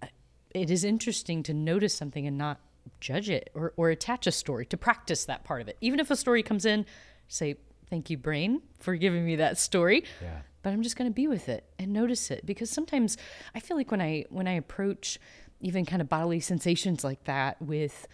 uh, 0.00 0.06
it 0.54 0.70
is 0.70 0.84
interesting 0.84 1.42
to 1.42 1.52
notice 1.52 1.92
something 1.92 2.24
and 2.24 2.38
not 2.38 2.60
judge 3.00 3.28
it 3.28 3.50
or, 3.52 3.72
or 3.76 3.90
attach 3.90 4.28
a 4.28 4.32
story 4.32 4.64
to 4.66 4.76
practice 4.76 5.24
that 5.24 5.42
part 5.42 5.60
of 5.60 5.66
it. 5.66 5.76
Even 5.80 5.98
if 5.98 6.08
a 6.08 6.14
story 6.14 6.44
comes 6.44 6.64
in, 6.64 6.86
say, 7.26 7.56
thank 7.92 8.08
you, 8.08 8.16
brain, 8.16 8.62
for 8.80 8.96
giving 8.96 9.22
me 9.22 9.36
that 9.36 9.58
story. 9.58 10.04
Yeah. 10.22 10.38
But 10.62 10.72
I'm 10.72 10.82
just 10.82 10.96
going 10.96 11.10
to 11.10 11.14
be 11.14 11.28
with 11.28 11.50
it 11.50 11.64
and 11.78 11.92
notice 11.92 12.30
it 12.30 12.46
because 12.46 12.70
sometimes 12.70 13.18
I 13.54 13.60
feel 13.60 13.76
like 13.76 13.90
when 13.90 14.00
I 14.00 14.24
when 14.30 14.48
I 14.48 14.52
approach 14.52 15.18
even 15.60 15.84
kind 15.84 16.00
of 16.00 16.08
bodily 16.08 16.40
sensations 16.40 17.04
like 17.04 17.24
that 17.24 17.60
with 17.60 18.08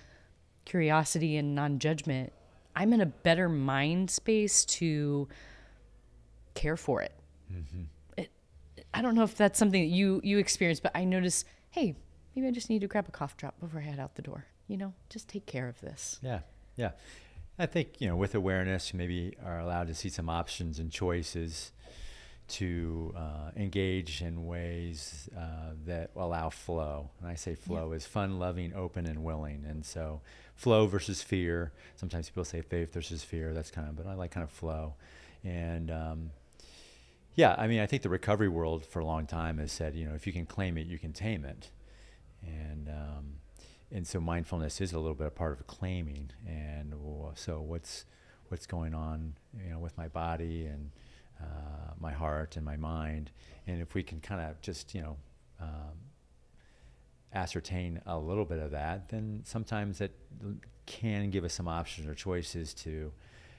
curiosity 0.65 1.37
and 1.37 1.55
non-judgment, 1.55 2.33
I'm 2.75 2.93
in 2.93 3.01
a 3.01 3.07
better 3.07 3.49
mind 3.49 4.11
space 4.11 4.65
to 4.65 5.29
care 6.55 6.77
for 6.77 7.01
it. 7.01 7.15
Mm-hmm. 7.53 7.83
it. 8.17 8.31
I 8.93 9.01
don't 9.01 9.15
know 9.15 9.23
if 9.23 9.37
that's 9.37 9.61
something 9.61 9.81
that 9.81 9.95
you 9.95 10.21
you 10.25 10.39
experience, 10.39 10.81
but 10.81 10.91
I 10.97 11.05
notice, 11.05 11.45
hey, 11.71 11.95
maybe 12.35 12.49
I 12.49 12.51
just 12.51 12.69
need 12.69 12.81
to 12.81 12.89
grab 12.89 13.07
a 13.07 13.13
cough 13.13 13.37
drop 13.37 13.61
before 13.61 13.79
I 13.79 13.85
head 13.85 14.01
out 14.01 14.17
the 14.17 14.23
door. 14.23 14.47
You 14.67 14.77
know, 14.77 14.93
just 15.09 15.29
take 15.29 15.47
care 15.47 15.69
of 15.69 15.81
this. 15.81 16.19
Yeah, 16.21 16.41
yeah. 16.75 16.91
I 17.59 17.67
think 17.67 18.01
you 18.01 18.07
know, 18.07 18.17
with 18.17 18.35
awareness, 18.35 18.93
you 18.93 18.99
maybe 18.99 19.35
are 19.45 19.59
allowed 19.59 19.89
to 19.89 19.95
see 19.95 20.09
some 20.09 20.29
options 20.29 20.79
and 20.79 20.93
choices 20.93 21.73
to 22.49 23.13
uh, 23.17 23.51
engage 23.57 24.23
in 24.23 24.47
ways 24.47 25.29
uh, 25.37 25.73
that 25.85 26.11
allow 26.17 26.49
flow. 26.49 27.11
And 27.21 27.29
I 27.29 27.35
say 27.35 27.55
flow 27.55 27.93
is 27.93 28.07
fun, 28.07 28.39
loving, 28.39 28.73
open, 28.75 29.07
and 29.07 29.23
willing. 29.23 29.65
And 29.69 29.85
so, 29.85 30.23
flow 30.55 30.87
versus 30.87 31.21
fear. 31.21 31.73
Sometimes 31.97 32.31
people 32.31 32.45
say 32.45 32.63
faith 32.63 32.95
versus 32.95 33.23
fear. 33.23 33.53
That's 33.53 33.71
kind 33.71 33.89
of, 33.89 33.97
but 33.97 34.07
I 34.07 34.15
like 34.15 34.31
kind 34.31 34.45
of 34.45 34.51
flow. 34.51 34.95
And 35.45 35.91
um, 35.91 36.31
yeah, 37.35 37.55
I 37.59 37.67
mean, 37.67 37.81
I 37.81 37.87
think 37.87 38.03
the 38.03 38.09
recovery 38.09 38.49
world 38.49 38.85
for 38.87 39.01
a 39.01 39.05
long 39.05 39.27
time 39.27 39.59
has 39.59 39.71
said, 39.71 39.95
you 39.95 40.07
know, 40.07 40.15
if 40.15 40.27
you 40.27 40.33
can 40.33 40.47
claim 40.47 40.79
it, 40.79 40.87
you 40.87 40.99
can 40.99 41.13
tame 41.13 41.45
it. 41.45 41.71
And 42.43 42.89
um, 42.89 43.25
and 43.93 44.07
so 44.07 44.21
mindfulness 44.21 44.81
is 44.81 44.93
a 44.93 44.99
little 44.99 45.15
bit 45.15 45.27
a 45.29 45.31
part 45.31 45.59
of 45.59 45.67
claiming. 45.67 46.31
And 46.47 46.95
so 47.35 47.61
what's 47.61 48.05
what's 48.49 48.67
going 48.67 48.95
on, 48.95 49.35
you 49.63 49.71
know, 49.71 49.79
with 49.79 49.97
my 49.97 50.09
body 50.09 50.67
and 50.67 50.91
uh, 51.41 51.93
my 52.01 52.13
heart 52.13 52.57
and 52.57 52.65
my 52.65 52.77
mind. 52.77 53.31
And 53.67 53.81
if 53.81 53.95
we 53.95 54.03
can 54.03 54.21
kind 54.21 54.41
of 54.41 54.61
just, 54.61 54.95
you 54.95 55.03
know, 55.03 55.17
um, 55.61 55.95
ascertain 57.33 58.01
a 58.07 58.19
little 58.19 58.45
bit 58.45 58.59
of 58.59 58.71
that, 58.71 59.09
then 59.11 59.43
sometimes 59.45 60.01
it 60.01 60.13
can 60.87 61.31
give 61.31 61.45
us 61.45 61.53
some 61.53 61.69
options 61.69 62.09
or 62.09 62.15
choices 62.15 62.73
to 62.73 63.13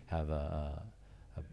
have 0.08 0.30
a, 0.32 0.82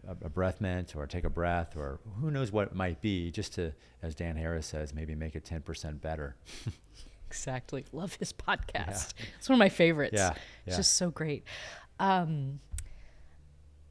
a, 0.07 0.25
a 0.25 0.29
breath 0.29 0.59
mint 0.59 0.95
or 0.95 1.05
take 1.05 1.23
a 1.23 1.29
breath 1.29 1.77
or 1.77 1.99
who 2.19 2.31
knows 2.31 2.51
what 2.51 2.69
it 2.69 2.75
might 2.75 3.01
be, 3.01 3.29
just 3.29 3.53
to, 3.53 3.71
as 4.01 4.15
Dan 4.15 4.35
Harris 4.35 4.65
says, 4.65 4.93
maybe 4.93 5.13
make 5.13 5.35
it 5.35 5.45
10% 5.45 6.01
better. 6.01 6.35
Exactly. 7.27 7.85
Love 7.91 8.15
his 8.15 8.33
podcast. 8.33 9.13
It's 9.37 9.47
one 9.49 9.55
of 9.55 9.59
my 9.59 9.69
favorites. 9.69 10.13
Yeah, 10.15 10.31
It's 10.31 10.39
yeah. 10.73 10.75
just 10.77 10.95
so 10.95 11.09
great. 11.11 11.43
Um, 11.99 12.59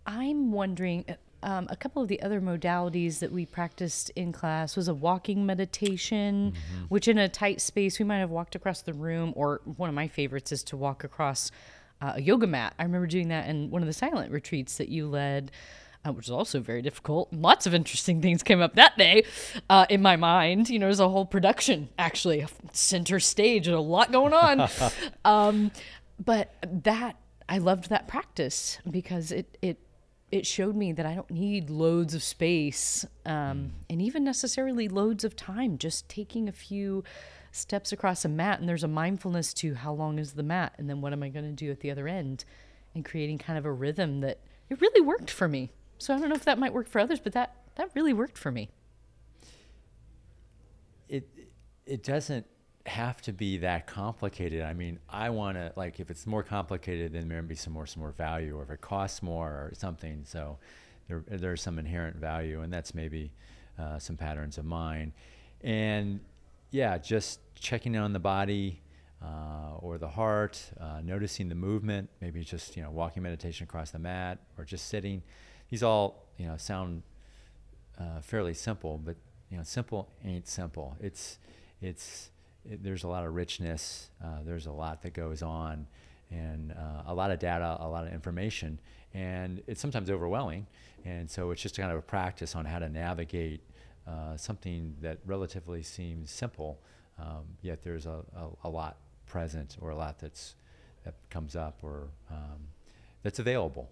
I'm 0.06 0.52
wondering 0.52 1.04
um, 1.42 1.66
a 1.70 1.76
couple 1.76 2.02
of 2.02 2.08
the 2.08 2.22
other 2.22 2.40
modalities 2.40 3.18
that 3.18 3.30
we 3.32 3.44
practiced 3.44 4.10
in 4.10 4.32
class 4.32 4.76
was 4.76 4.88
a 4.88 4.94
walking 4.94 5.44
meditation, 5.46 6.52
Mm-hmm. 6.52 6.84
which 6.86 7.08
in 7.08 7.18
a 7.18 7.28
tight 7.28 7.60
space, 7.60 7.98
we 7.98 8.04
might 8.04 8.18
have 8.18 8.30
walked 8.30 8.54
across 8.54 8.82
the 8.82 8.94
room, 8.94 9.32
or 9.36 9.60
one 9.64 9.88
of 9.88 9.94
my 9.94 10.08
favorites 10.08 10.52
is 10.52 10.62
to 10.64 10.76
walk 10.76 11.04
across 11.04 11.50
uh, 12.00 12.12
a 12.16 12.20
yoga 12.22 12.46
mat. 12.46 12.74
I 12.78 12.84
remember 12.84 13.06
doing 13.06 13.28
that 13.28 13.48
in 13.48 13.70
one 13.70 13.82
of 13.82 13.86
the 13.86 13.92
silent 13.92 14.30
retreats 14.32 14.78
that 14.78 14.88
you 14.88 15.06
led. 15.08 15.50
Uh, 16.06 16.12
which 16.12 16.26
is 16.26 16.30
also 16.30 16.60
very 16.60 16.82
difficult. 16.82 17.32
Lots 17.32 17.66
of 17.66 17.74
interesting 17.74 18.22
things 18.22 18.42
came 18.42 18.60
up 18.60 18.74
that 18.74 18.96
day 18.96 19.24
uh, 19.68 19.86
in 19.90 20.02
my 20.02 20.14
mind. 20.16 20.70
You 20.70 20.78
know, 20.78 20.86
there's 20.86 21.00
a 21.00 21.08
whole 21.08 21.26
production, 21.26 21.88
actually, 21.98 22.46
center 22.72 23.18
stage, 23.18 23.66
and 23.66 23.74
a 23.74 23.80
lot 23.80 24.12
going 24.12 24.32
on. 24.32 24.68
um, 25.24 25.72
but 26.24 26.54
that 26.62 27.16
I 27.48 27.58
loved 27.58 27.88
that 27.88 28.06
practice 28.06 28.78
because 28.88 29.32
it 29.32 29.58
it 29.60 29.78
it 30.30 30.46
showed 30.46 30.76
me 30.76 30.92
that 30.92 31.06
I 31.06 31.14
don't 31.14 31.30
need 31.30 31.70
loads 31.70 32.14
of 32.14 32.22
space 32.22 33.04
um, 33.24 33.72
and 33.88 34.00
even 34.00 34.22
necessarily 34.22 34.88
loads 34.88 35.24
of 35.24 35.34
time. 35.34 35.76
Just 35.78 36.08
taking 36.08 36.48
a 36.48 36.52
few 36.52 37.02
steps 37.50 37.90
across 37.90 38.24
a 38.24 38.28
mat, 38.28 38.60
and 38.60 38.68
there's 38.68 38.84
a 38.84 38.88
mindfulness 38.88 39.52
to 39.54 39.74
how 39.74 39.92
long 39.92 40.20
is 40.20 40.34
the 40.34 40.44
mat, 40.44 40.74
and 40.78 40.88
then 40.88 41.00
what 41.00 41.12
am 41.12 41.24
I 41.24 41.30
going 41.30 41.46
to 41.46 41.64
do 41.64 41.72
at 41.72 41.80
the 41.80 41.90
other 41.90 42.06
end, 42.06 42.44
and 42.94 43.04
creating 43.04 43.38
kind 43.38 43.58
of 43.58 43.64
a 43.64 43.72
rhythm 43.72 44.20
that 44.20 44.38
it 44.68 44.80
really 44.80 45.00
worked 45.00 45.30
for 45.30 45.48
me. 45.48 45.72
So 45.98 46.14
I 46.14 46.18
don't 46.18 46.28
know 46.28 46.34
if 46.36 46.44
that 46.44 46.58
might 46.58 46.72
work 46.72 46.88
for 46.88 46.98
others, 47.00 47.20
but 47.20 47.32
that 47.32 47.56
that 47.76 47.90
really 47.94 48.12
worked 48.12 48.38
for 48.38 48.50
me. 48.50 48.70
it 51.08 51.28
it 51.86 52.02
doesn't 52.02 52.46
have 52.86 53.20
to 53.22 53.32
be 53.32 53.58
that 53.58 53.86
complicated. 53.86 54.62
I 54.62 54.72
mean, 54.72 54.98
I 55.08 55.30
want 55.30 55.56
to 55.56 55.72
like 55.76 56.00
if 56.00 56.10
it's 56.10 56.26
more 56.26 56.42
complicated, 56.42 57.12
then 57.12 57.28
maybe 57.28 57.54
some 57.54 57.72
more 57.72 57.86
some 57.86 58.00
more 58.02 58.12
value, 58.12 58.56
or 58.56 58.62
if 58.62 58.70
it 58.70 58.80
costs 58.80 59.22
more 59.22 59.48
or 59.48 59.72
something. 59.74 60.22
So 60.24 60.58
there 61.08 61.24
there's 61.28 61.62
some 61.62 61.78
inherent 61.78 62.16
value, 62.16 62.62
and 62.62 62.72
that's 62.72 62.94
maybe 62.94 63.32
uh, 63.78 63.98
some 63.98 64.16
patterns 64.16 64.58
of 64.58 64.64
mine. 64.64 65.12
And 65.62 66.20
yeah, 66.70 66.98
just 66.98 67.40
checking 67.54 67.94
in 67.94 68.02
on 68.02 68.12
the 68.12 68.18
body 68.20 68.82
uh, 69.22 69.76
or 69.78 69.98
the 69.98 70.08
heart, 70.08 70.62
uh, 70.80 71.00
noticing 71.02 71.48
the 71.48 71.54
movement, 71.54 72.08
maybe 72.20 72.42
just 72.44 72.76
you 72.76 72.82
know 72.82 72.90
walking 72.90 73.22
meditation 73.22 73.64
across 73.64 73.90
the 73.90 73.98
mat 73.98 74.38
or 74.58 74.64
just 74.64 74.88
sitting. 74.88 75.22
These 75.70 75.82
all 75.82 76.26
you 76.38 76.46
know 76.46 76.56
sound 76.56 77.02
uh, 77.98 78.20
fairly 78.20 78.54
simple, 78.54 78.98
but 78.98 79.16
you 79.50 79.56
know, 79.56 79.64
simple 79.64 80.08
ain't 80.24 80.48
simple. 80.48 80.96
It's 81.00 81.38
it's 81.80 82.30
it, 82.64 82.82
there's 82.82 83.04
a 83.04 83.08
lot 83.08 83.24
of 83.24 83.34
richness. 83.34 84.10
Uh, 84.22 84.42
there's 84.44 84.66
a 84.66 84.72
lot 84.72 85.02
that 85.02 85.14
goes 85.14 85.42
on, 85.42 85.86
and 86.30 86.72
uh, 86.72 87.02
a 87.06 87.14
lot 87.14 87.30
of 87.30 87.38
data, 87.38 87.76
a 87.80 87.88
lot 87.88 88.06
of 88.06 88.12
information, 88.12 88.80
and 89.14 89.62
it's 89.66 89.80
sometimes 89.80 90.10
overwhelming. 90.10 90.66
And 91.04 91.30
so 91.30 91.52
it's 91.52 91.62
just 91.62 91.76
kind 91.76 91.92
of 91.92 91.98
a 91.98 92.02
practice 92.02 92.56
on 92.56 92.64
how 92.64 92.80
to 92.80 92.88
navigate 92.88 93.60
uh, 94.08 94.36
something 94.36 94.96
that 95.02 95.18
relatively 95.24 95.82
seems 95.82 96.32
simple, 96.32 96.80
um, 97.18 97.44
yet 97.62 97.82
there's 97.82 98.06
a, 98.06 98.24
a, 98.36 98.68
a 98.68 98.68
lot 98.68 98.96
present 99.26 99.76
or 99.80 99.90
a 99.90 99.96
lot 99.96 100.18
that's 100.18 100.54
that 101.04 101.14
comes 101.30 101.54
up 101.54 101.78
or 101.82 102.08
um, 102.30 102.58
that's 103.22 103.38
available. 103.38 103.88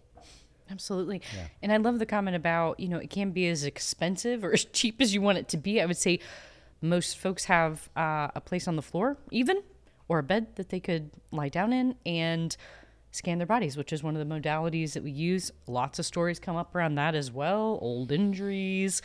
Absolutely. 0.71 1.23
Yeah. 1.35 1.47
And 1.63 1.73
I 1.73 1.77
love 1.77 1.99
the 1.99 2.07
comment 2.07 2.37
about, 2.37 2.81
you 2.81 2.89
know, 2.89 2.99
it 2.99 3.11
can 3.11 3.31
be 3.31 3.49
as 3.49 3.65
expensive 3.65 4.45
or 4.45 4.53
as 4.55 4.65
cheap 4.65 5.01
as 5.01 5.15
you 5.15 5.21
want 5.21 5.39
it 5.39 5.49
to 5.49 5.57
be. 5.57 5.81
I 5.81 5.87
would 5.87 5.97
say 5.97 6.21
most 6.81 7.19
folks 7.19 7.45
have 7.47 7.89
uh, 7.97 8.29
a 8.35 8.41
place 8.41 8.69
on 8.69 8.77
the 8.77 8.83
floor, 8.83 9.17
even, 9.31 9.63
or 10.09 10.19
a 10.19 10.23
bed 10.23 10.57
that 10.57 10.69
they 10.69 10.81
could 10.81 11.11
lie 11.31 11.49
down 11.49 11.73
in 11.73 11.97
and 12.05 12.57
scan 13.11 13.39
their 13.39 13.47
bodies, 13.47 13.77
which 13.77 13.93
is 13.93 14.03
one 14.03 14.17
of 14.17 14.29
the 14.29 14.35
modalities 14.35 14.93
that 14.95 15.03
we 15.03 15.11
use. 15.11 15.53
Lots 15.67 15.99
of 15.99 16.07
stories 16.07 16.39
come 16.39 16.57
up 16.57 16.75
around 16.75 16.97
that 16.97 17.15
as 17.15 17.31
well. 17.31 17.79
Old 17.81 18.11
injuries. 18.11 19.03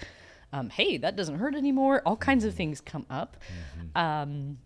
Um, 0.51 0.69
hey, 0.69 0.97
that 0.97 1.15
doesn't 1.15 1.37
hurt 1.37 1.55
anymore. 1.55 2.01
All 2.05 2.17
kinds 2.17 2.43
of 2.43 2.55
things 2.55 2.81
come 2.81 3.05
up. 3.09 3.37
Um, 3.95 4.57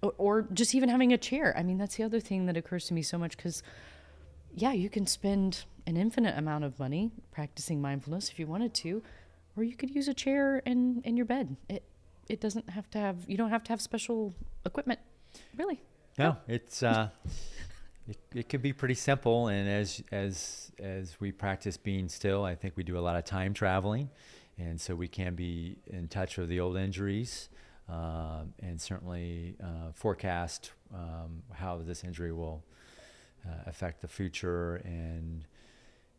or, 0.00 0.14
or 0.16 0.42
just 0.52 0.74
even 0.74 0.88
having 0.88 1.12
a 1.12 1.18
chair. 1.18 1.54
I 1.56 1.62
mean, 1.62 1.76
that's 1.76 1.96
the 1.96 2.04
other 2.04 2.20
thing 2.20 2.46
that 2.46 2.56
occurs 2.56 2.86
to 2.86 2.94
me 2.94 3.02
so 3.02 3.18
much 3.18 3.36
because 3.36 3.62
yeah, 4.54 4.72
you 4.72 4.88
can 4.88 5.06
spend 5.06 5.64
an 5.86 5.96
infinite 5.96 6.36
amount 6.38 6.64
of 6.64 6.78
money 6.78 7.10
practicing 7.32 7.80
mindfulness 7.80 8.30
if 8.30 8.38
you 8.38 8.46
wanted 8.46 8.72
to, 8.74 9.02
or 9.56 9.64
you 9.64 9.76
could 9.76 9.90
use 9.90 10.08
a 10.08 10.14
chair 10.14 10.58
in, 10.58 11.02
in 11.04 11.16
your 11.16 11.26
bed. 11.26 11.56
It 11.68 11.84
it 12.28 12.40
doesn't 12.40 12.70
have 12.70 12.88
to 12.90 12.98
have 12.98 13.16
you 13.26 13.36
don't 13.36 13.50
have 13.50 13.64
to 13.64 13.72
have 13.72 13.80
special 13.80 14.32
equipment, 14.64 15.00
really. 15.56 15.80
No, 16.18 16.36
it's 16.48 16.82
uh, 16.82 17.08
it, 18.08 18.18
it 18.34 18.48
can 18.48 18.60
be 18.60 18.72
pretty 18.72 18.94
simple, 18.94 19.48
and 19.48 19.68
as 19.68 20.02
as 20.10 20.72
as 20.78 21.20
we 21.20 21.32
practice 21.32 21.76
being 21.76 22.08
still, 22.08 22.44
I 22.44 22.54
think 22.54 22.76
we 22.76 22.82
do 22.82 22.98
a 22.98 23.00
lot 23.00 23.16
of 23.16 23.24
time 23.24 23.52
traveling, 23.52 24.08
and 24.58 24.80
so 24.80 24.94
we 24.94 25.08
can 25.08 25.34
be 25.34 25.76
in 25.86 26.08
touch 26.08 26.38
with 26.38 26.48
the 26.48 26.60
old 26.60 26.76
injuries, 26.76 27.50
um, 27.88 28.54
and 28.60 28.80
certainly 28.80 29.56
uh, 29.62 29.92
forecast 29.92 30.70
um, 30.94 31.42
how 31.52 31.78
this 31.78 32.04
injury 32.04 32.32
will 32.32 32.64
uh, 33.46 33.50
affect 33.66 34.00
the 34.00 34.08
future 34.08 34.76
and 34.84 35.44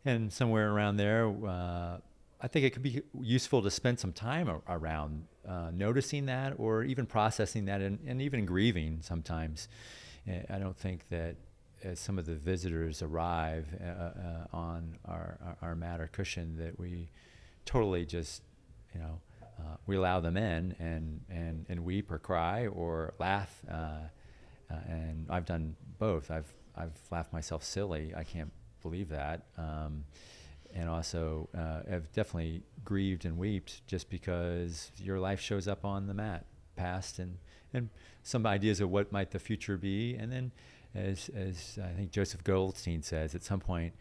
and 0.04 0.32
somewhere 0.32 0.70
around 0.72 0.96
there 0.96 1.28
uh, 1.46 1.98
I 2.40 2.48
think 2.48 2.66
it 2.66 2.70
could 2.70 2.82
be 2.82 3.02
useful 3.20 3.62
to 3.62 3.70
spend 3.70 3.98
some 3.98 4.12
time 4.12 4.60
around 4.68 5.26
uh, 5.48 5.70
noticing 5.72 6.26
that 6.26 6.54
or 6.58 6.84
even 6.84 7.06
processing 7.06 7.64
that 7.64 7.80
and, 7.80 7.98
and 8.06 8.20
even 8.20 8.44
grieving 8.44 8.98
sometimes. 9.00 9.68
I 10.50 10.58
don't 10.58 10.76
think 10.76 11.08
that 11.08 11.36
as 11.82 12.00
some 12.00 12.18
of 12.18 12.26
the 12.26 12.34
visitors 12.34 13.02
arrive 13.02 13.66
uh, 13.80 13.86
uh, 13.86 14.12
on 14.52 14.98
our, 15.04 15.38
our, 15.44 15.56
our, 15.62 15.74
mat 15.74 16.00
or 16.00 16.08
cushion 16.08 16.56
that 16.58 16.78
we 16.78 17.08
totally 17.64 18.04
just, 18.04 18.42
you 18.94 19.00
know, 19.00 19.20
uh, 19.42 19.76
we 19.86 19.96
allow 19.96 20.20
them 20.20 20.36
in 20.36 20.74
and, 20.78 21.20
and, 21.30 21.66
and 21.68 21.84
weep 21.84 22.10
or 22.10 22.18
cry 22.18 22.66
or 22.66 23.14
laugh. 23.18 23.62
Uh, 23.70 23.74
uh, 23.74 24.74
and 24.88 25.26
I've 25.30 25.46
done 25.46 25.76
both. 25.98 26.30
I've, 26.30 26.52
I've 26.76 26.98
laughed 27.10 27.32
myself 27.32 27.64
silly. 27.64 28.12
I 28.16 28.24
can't 28.24 28.52
believe 28.82 29.08
that. 29.08 29.42
Um, 29.56 30.04
and 30.74 30.88
also 30.88 31.48
uh, 31.56 31.80
have 31.88 32.12
definitely 32.12 32.62
grieved 32.84 33.24
and 33.24 33.38
wept 33.38 33.86
just 33.86 34.10
because 34.10 34.90
your 34.96 35.18
life 35.18 35.40
shows 35.40 35.66
up 35.66 35.84
on 35.84 36.06
the 36.06 36.14
mat, 36.14 36.44
past 36.76 37.18
and 37.18 37.38
and 37.72 37.88
some 38.22 38.46
ideas 38.46 38.80
of 38.80 38.90
what 38.90 39.12
might 39.12 39.30
the 39.30 39.38
future 39.38 39.76
be, 39.76 40.14
and 40.14 40.30
then 40.30 40.52
as 40.94 41.30
as 41.34 41.78
I 41.82 41.92
think 41.96 42.10
Joseph 42.10 42.44
Goldstein 42.44 43.02
says, 43.02 43.34
at 43.34 43.42
some 43.42 43.60
point, 43.60 43.94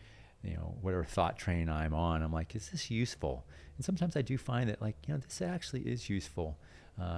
you 0.44 0.56
know, 0.56 0.76
whatever 0.82 1.04
thought 1.04 1.38
train 1.38 1.70
I'm 1.70 1.94
on, 1.94 2.22
I'm 2.22 2.32
like, 2.34 2.56
is 2.56 2.70
this 2.70 2.92
useful? 2.92 3.46
And 3.78 3.86
sometimes 3.86 4.16
I 4.16 4.22
do 4.22 4.38
find 4.38 4.70
that 4.70 4.82
like, 4.82 4.96
you 5.08 5.14
know, 5.14 5.20
this 5.20 5.42
actually 5.42 5.82
is 5.82 6.10
useful 6.10 6.58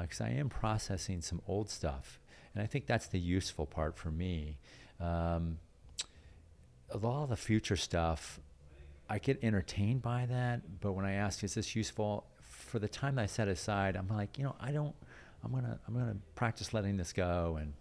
because 0.02 0.22
uh, 0.22 0.26
I 0.26 0.30
am 0.30 0.50
processing 0.50 1.22
some 1.22 1.42
old 1.48 1.70
stuff, 1.70 2.20
and 2.54 2.64
I 2.64 2.68
think 2.68 2.88
that's 2.88 3.08
the 3.08 3.20
useful 3.20 3.66
part 3.66 3.98
for 3.98 4.12
me. 4.12 4.58
Um, 5.00 5.60
a 6.90 6.98
lot 6.98 7.24
of 7.24 7.30
the 7.30 7.36
future 7.36 7.76
stuff 7.76 8.40
I 9.10 9.20
get 9.20 9.40
entertained 9.44 10.02
by 10.02 10.26
that, 10.26 10.82
but 10.82 10.94
when 10.94 11.06
I 11.06 11.14
ask, 11.14 11.44
is 11.44 11.54
this 11.54 11.76
useful? 11.76 12.26
For 12.42 12.80
the 12.80 12.88
time 12.90 13.16
that 13.16 13.24
I 13.24 13.26
set 13.28 13.48
aside, 13.48 13.96
I'm 13.96 14.10
like, 14.10 14.38
you 14.38 14.44
know, 14.44 14.56
I 14.60 14.72
don't. 14.72 14.96
I'm 15.44 15.52
gonna 15.52 15.80
I'm 15.88 15.94
gonna 15.94 16.18
practice 16.36 16.74
letting 16.74 16.98
this 16.98 17.14
go 17.14 17.58
and 17.62 17.74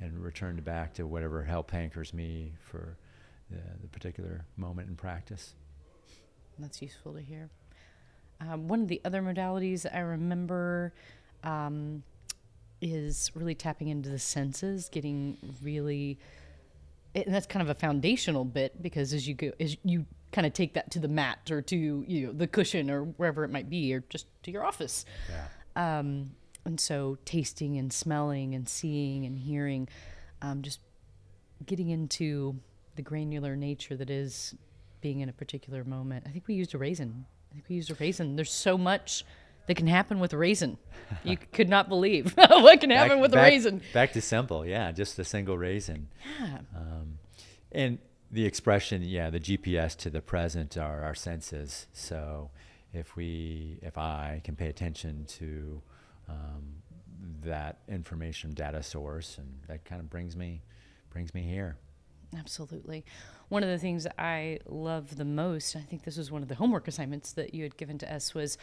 and 0.00 0.18
return 0.22 0.56
back 0.56 0.94
to 0.94 1.06
whatever 1.06 1.42
help 1.44 1.72
anchors 1.74 2.12
me 2.12 2.52
for 2.60 2.96
the, 3.50 3.60
the 3.82 3.88
particular 3.88 4.44
moment 4.56 4.88
in 4.88 4.96
practice. 4.96 5.54
That's 6.58 6.82
useful 6.82 7.14
to 7.14 7.20
hear. 7.20 7.50
Um, 8.40 8.68
one 8.68 8.82
of 8.82 8.88
the 8.88 9.00
other 9.04 9.22
modalities 9.22 9.86
I 9.92 10.00
remember 10.00 10.92
um, 11.42 12.02
is 12.80 13.30
really 13.34 13.54
tapping 13.54 13.88
into 13.88 14.08
the 14.08 14.18
senses, 14.18 14.88
getting 14.88 15.36
really, 15.62 16.18
and 17.14 17.34
that's 17.34 17.46
kind 17.46 17.62
of 17.62 17.70
a 17.70 17.78
foundational 17.78 18.44
bit 18.44 18.82
because 18.82 19.12
as 19.12 19.26
you 19.28 19.34
go, 19.34 19.52
as 19.60 19.76
you 19.84 20.06
kind 20.32 20.46
of 20.46 20.52
take 20.52 20.74
that 20.74 20.90
to 20.90 20.98
the 20.98 21.08
mat 21.08 21.50
or 21.50 21.62
to 21.62 22.04
you 22.08 22.26
know 22.26 22.32
the 22.32 22.46
cushion 22.46 22.90
or 22.90 23.04
wherever 23.04 23.44
it 23.44 23.50
might 23.50 23.70
be 23.70 23.94
or 23.94 24.00
just 24.08 24.26
to 24.42 24.50
your 24.50 24.64
office. 24.64 25.04
Yeah. 25.30 25.98
Um, 25.98 26.32
and 26.64 26.80
so 26.80 27.18
tasting 27.24 27.76
and 27.76 27.92
smelling 27.92 28.54
and 28.54 28.68
seeing 28.68 29.26
and 29.26 29.38
hearing, 29.38 29.88
um, 30.40 30.62
just 30.62 30.80
getting 31.66 31.90
into 31.90 32.56
the 32.96 33.02
granular 33.02 33.54
nature 33.54 33.96
that 33.96 34.10
is 34.10 34.54
being 35.00 35.20
in 35.20 35.28
a 35.28 35.32
particular 35.32 35.84
moment. 35.84 36.24
I 36.26 36.30
think 36.30 36.48
we 36.48 36.54
used 36.54 36.74
a 36.74 36.78
raisin. 36.78 37.26
I 37.50 37.54
think 37.54 37.66
we 37.68 37.76
used 37.76 37.90
a 37.90 37.94
raisin. 37.94 38.36
There's 38.36 38.52
so 38.52 38.78
much 38.78 39.24
that 39.66 39.76
can 39.76 39.86
happen 39.86 40.20
with 40.20 40.32
a 40.32 40.36
raisin. 40.36 40.78
You 41.22 41.36
could 41.52 41.68
not 41.68 41.88
believe 41.88 42.32
what 42.36 42.80
can 42.80 42.90
happen 42.90 43.16
back, 43.16 43.22
with 43.22 43.32
a 43.32 43.36
back, 43.36 43.50
raisin. 43.50 43.82
Back 43.92 44.12
to 44.12 44.20
simple, 44.20 44.66
yeah, 44.66 44.92
just 44.92 45.18
a 45.18 45.24
single 45.24 45.58
raisin. 45.58 46.08
Yeah. 46.40 46.58
Um, 46.76 47.18
and 47.72 47.98
the 48.30 48.44
expression, 48.44 49.02
yeah, 49.02 49.30
the 49.30 49.40
GPS 49.40 49.96
to 49.98 50.10
the 50.10 50.20
present 50.20 50.76
are 50.76 51.02
our 51.02 51.14
senses. 51.14 51.86
So 51.92 52.50
if 52.92 53.16
we, 53.16 53.78
if 53.82 53.96
I 53.98 54.40
can 54.44 54.56
pay 54.56 54.68
attention 54.68 55.24
to 55.38 55.82
um, 56.28 56.82
that 57.44 57.78
information 57.88 58.52
data 58.52 58.82
source, 58.82 59.38
and 59.38 59.60
that 59.68 59.84
kind 59.84 60.00
of 60.00 60.10
brings 60.10 60.36
me, 60.36 60.62
brings 61.10 61.32
me 61.34 61.42
here. 61.42 61.76
Absolutely. 62.36 63.04
One 63.48 63.62
of 63.62 63.68
the 63.68 63.78
things 63.78 64.06
I 64.18 64.58
love 64.66 65.16
the 65.16 65.24
most, 65.24 65.76
I 65.76 65.80
think 65.80 66.04
this 66.04 66.16
was 66.16 66.30
one 66.30 66.42
of 66.42 66.48
the 66.48 66.54
homework 66.54 66.88
assignments 66.88 67.32
that 67.32 67.54
you 67.54 67.62
had 67.62 67.76
given 67.76 67.98
to 67.98 68.12
us, 68.12 68.34
was 68.34 68.58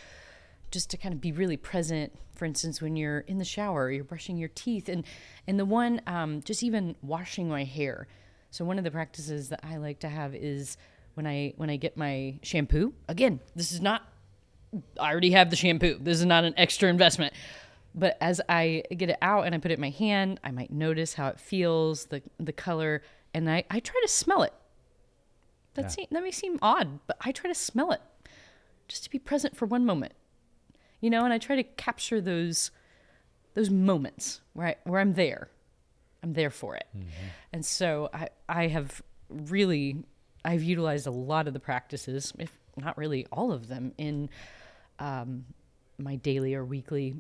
just 0.71 0.89
to 0.91 0.97
kind 0.97 1.13
of 1.13 1.21
be 1.21 1.31
really 1.31 1.57
present. 1.57 2.13
For 2.35 2.45
instance, 2.45 2.81
when 2.81 2.95
you're 2.95 3.19
in 3.19 3.37
the 3.37 3.45
shower, 3.45 3.91
you're 3.91 4.03
brushing 4.03 4.37
your 4.37 4.49
teeth, 4.49 4.89
and 4.89 5.05
and 5.47 5.59
the 5.59 5.65
one 5.65 6.01
um, 6.07 6.41
just 6.41 6.63
even 6.63 6.95
washing 7.01 7.49
my 7.49 7.63
hair 7.63 8.07
so 8.51 8.65
one 8.65 8.77
of 8.77 8.83
the 8.83 8.91
practices 8.91 9.49
that 9.49 9.61
I 9.63 9.77
like 9.77 9.99
to 10.01 10.09
have 10.09 10.35
is 10.35 10.77
when 11.13 11.25
I 11.25 11.53
when 11.55 11.69
I 11.69 11.77
get 11.77 11.97
my 11.97 12.37
shampoo. 12.43 12.93
Again, 13.07 13.39
this 13.55 13.71
is 13.71 13.81
not 13.81 14.03
I 14.99 15.09
already 15.09 15.31
have 15.31 15.49
the 15.49 15.55
shampoo. 15.55 15.97
This 15.99 16.19
is 16.19 16.25
not 16.25 16.43
an 16.43 16.53
extra 16.57 16.89
investment. 16.89 17.33
But 17.95 18.17
as 18.21 18.39
I 18.47 18.83
get 18.95 19.09
it 19.09 19.17
out 19.21 19.45
and 19.45 19.55
I 19.55 19.57
put 19.57 19.71
it 19.71 19.75
in 19.75 19.81
my 19.81 19.89
hand, 19.89 20.39
I 20.43 20.51
might 20.51 20.71
notice 20.71 21.13
how 21.13 21.29
it 21.29 21.39
feels, 21.39 22.05
the 22.05 22.21
the 22.39 22.53
color, 22.53 23.01
and 23.33 23.49
I, 23.49 23.63
I 23.71 23.79
try 23.79 23.99
to 24.01 24.07
smell 24.07 24.43
it. 24.43 24.53
That, 25.73 25.83
yeah. 25.83 25.87
seem, 25.87 26.07
that 26.11 26.21
may 26.21 26.31
seem 26.31 26.59
odd, 26.61 26.99
but 27.07 27.15
I 27.21 27.31
try 27.31 27.49
to 27.49 27.55
smell 27.55 27.93
it 27.93 28.01
just 28.89 29.05
to 29.05 29.09
be 29.09 29.19
present 29.19 29.55
for 29.55 29.65
one 29.65 29.85
moment. 29.85 30.11
You 31.01 31.09
know, 31.09 31.25
and 31.25 31.33
I 31.33 31.37
try 31.37 31.55
to 31.57 31.63
capture 31.63 32.21
those 32.21 32.71
those 33.53 33.69
moments 33.69 34.39
where 34.53 34.67
I, 34.67 34.75
where 34.85 35.01
I'm 35.01 35.13
there 35.13 35.49
I'm 36.23 36.33
there 36.33 36.49
for 36.49 36.75
it. 36.75 36.87
Mm-hmm. 36.95 37.07
And 37.53 37.65
so 37.65 38.09
I, 38.13 38.29
I 38.47 38.67
have 38.67 39.01
really, 39.29 40.03
I've 40.45 40.63
utilized 40.63 41.07
a 41.07 41.11
lot 41.11 41.47
of 41.47 41.53
the 41.53 41.59
practices, 41.59 42.33
if 42.37 42.51
not 42.77 42.97
really 42.97 43.25
all 43.31 43.51
of 43.51 43.67
them, 43.67 43.93
in 43.97 44.29
um, 44.99 45.45
my 45.97 46.15
daily 46.15 46.53
or 46.53 46.63
weekly 46.63 47.15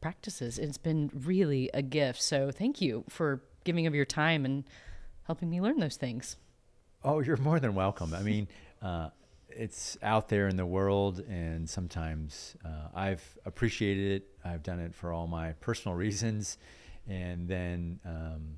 practices. 0.00 0.58
It's 0.58 0.78
been 0.78 1.10
really 1.14 1.70
a 1.74 1.82
gift. 1.82 2.22
So 2.22 2.50
thank 2.50 2.80
you 2.80 3.04
for 3.08 3.42
giving 3.64 3.86
of 3.86 3.94
your 3.94 4.04
time 4.04 4.44
and 4.44 4.64
helping 5.24 5.50
me 5.50 5.60
learn 5.60 5.78
those 5.78 5.96
things. 5.96 6.36
Oh, 7.04 7.20
you're 7.20 7.36
more 7.36 7.60
than 7.60 7.74
welcome. 7.74 8.14
I 8.14 8.22
mean, 8.22 8.48
uh, 8.80 9.10
it's 9.56 9.96
out 10.02 10.28
there 10.28 10.48
in 10.48 10.56
the 10.56 10.66
world, 10.66 11.20
and 11.20 11.68
sometimes 11.68 12.56
uh, 12.64 12.88
I've 12.94 13.38
appreciated 13.44 14.22
it. 14.22 14.28
I've 14.44 14.62
done 14.62 14.80
it 14.80 14.94
for 14.94 15.12
all 15.12 15.26
my 15.26 15.52
personal 15.52 15.96
reasons 16.06 16.58
and 17.08 17.48
then 17.48 18.00
um, 18.04 18.56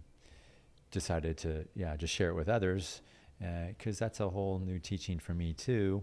decided 0.91 1.37
to 1.39 1.67
yeah 1.75 1.97
just 1.97 2.15
share 2.15 2.31
it 2.31 2.35
with 2.35 2.49
others 2.49 3.03
because 3.39 4.01
uh, 4.01 4.05
that's 4.05 4.21
a 4.21 4.29
whole 4.29 4.59
new 4.59 4.79
teaching 4.79 5.19
for 5.19 5.35
me 5.35 5.53
too. 5.53 6.03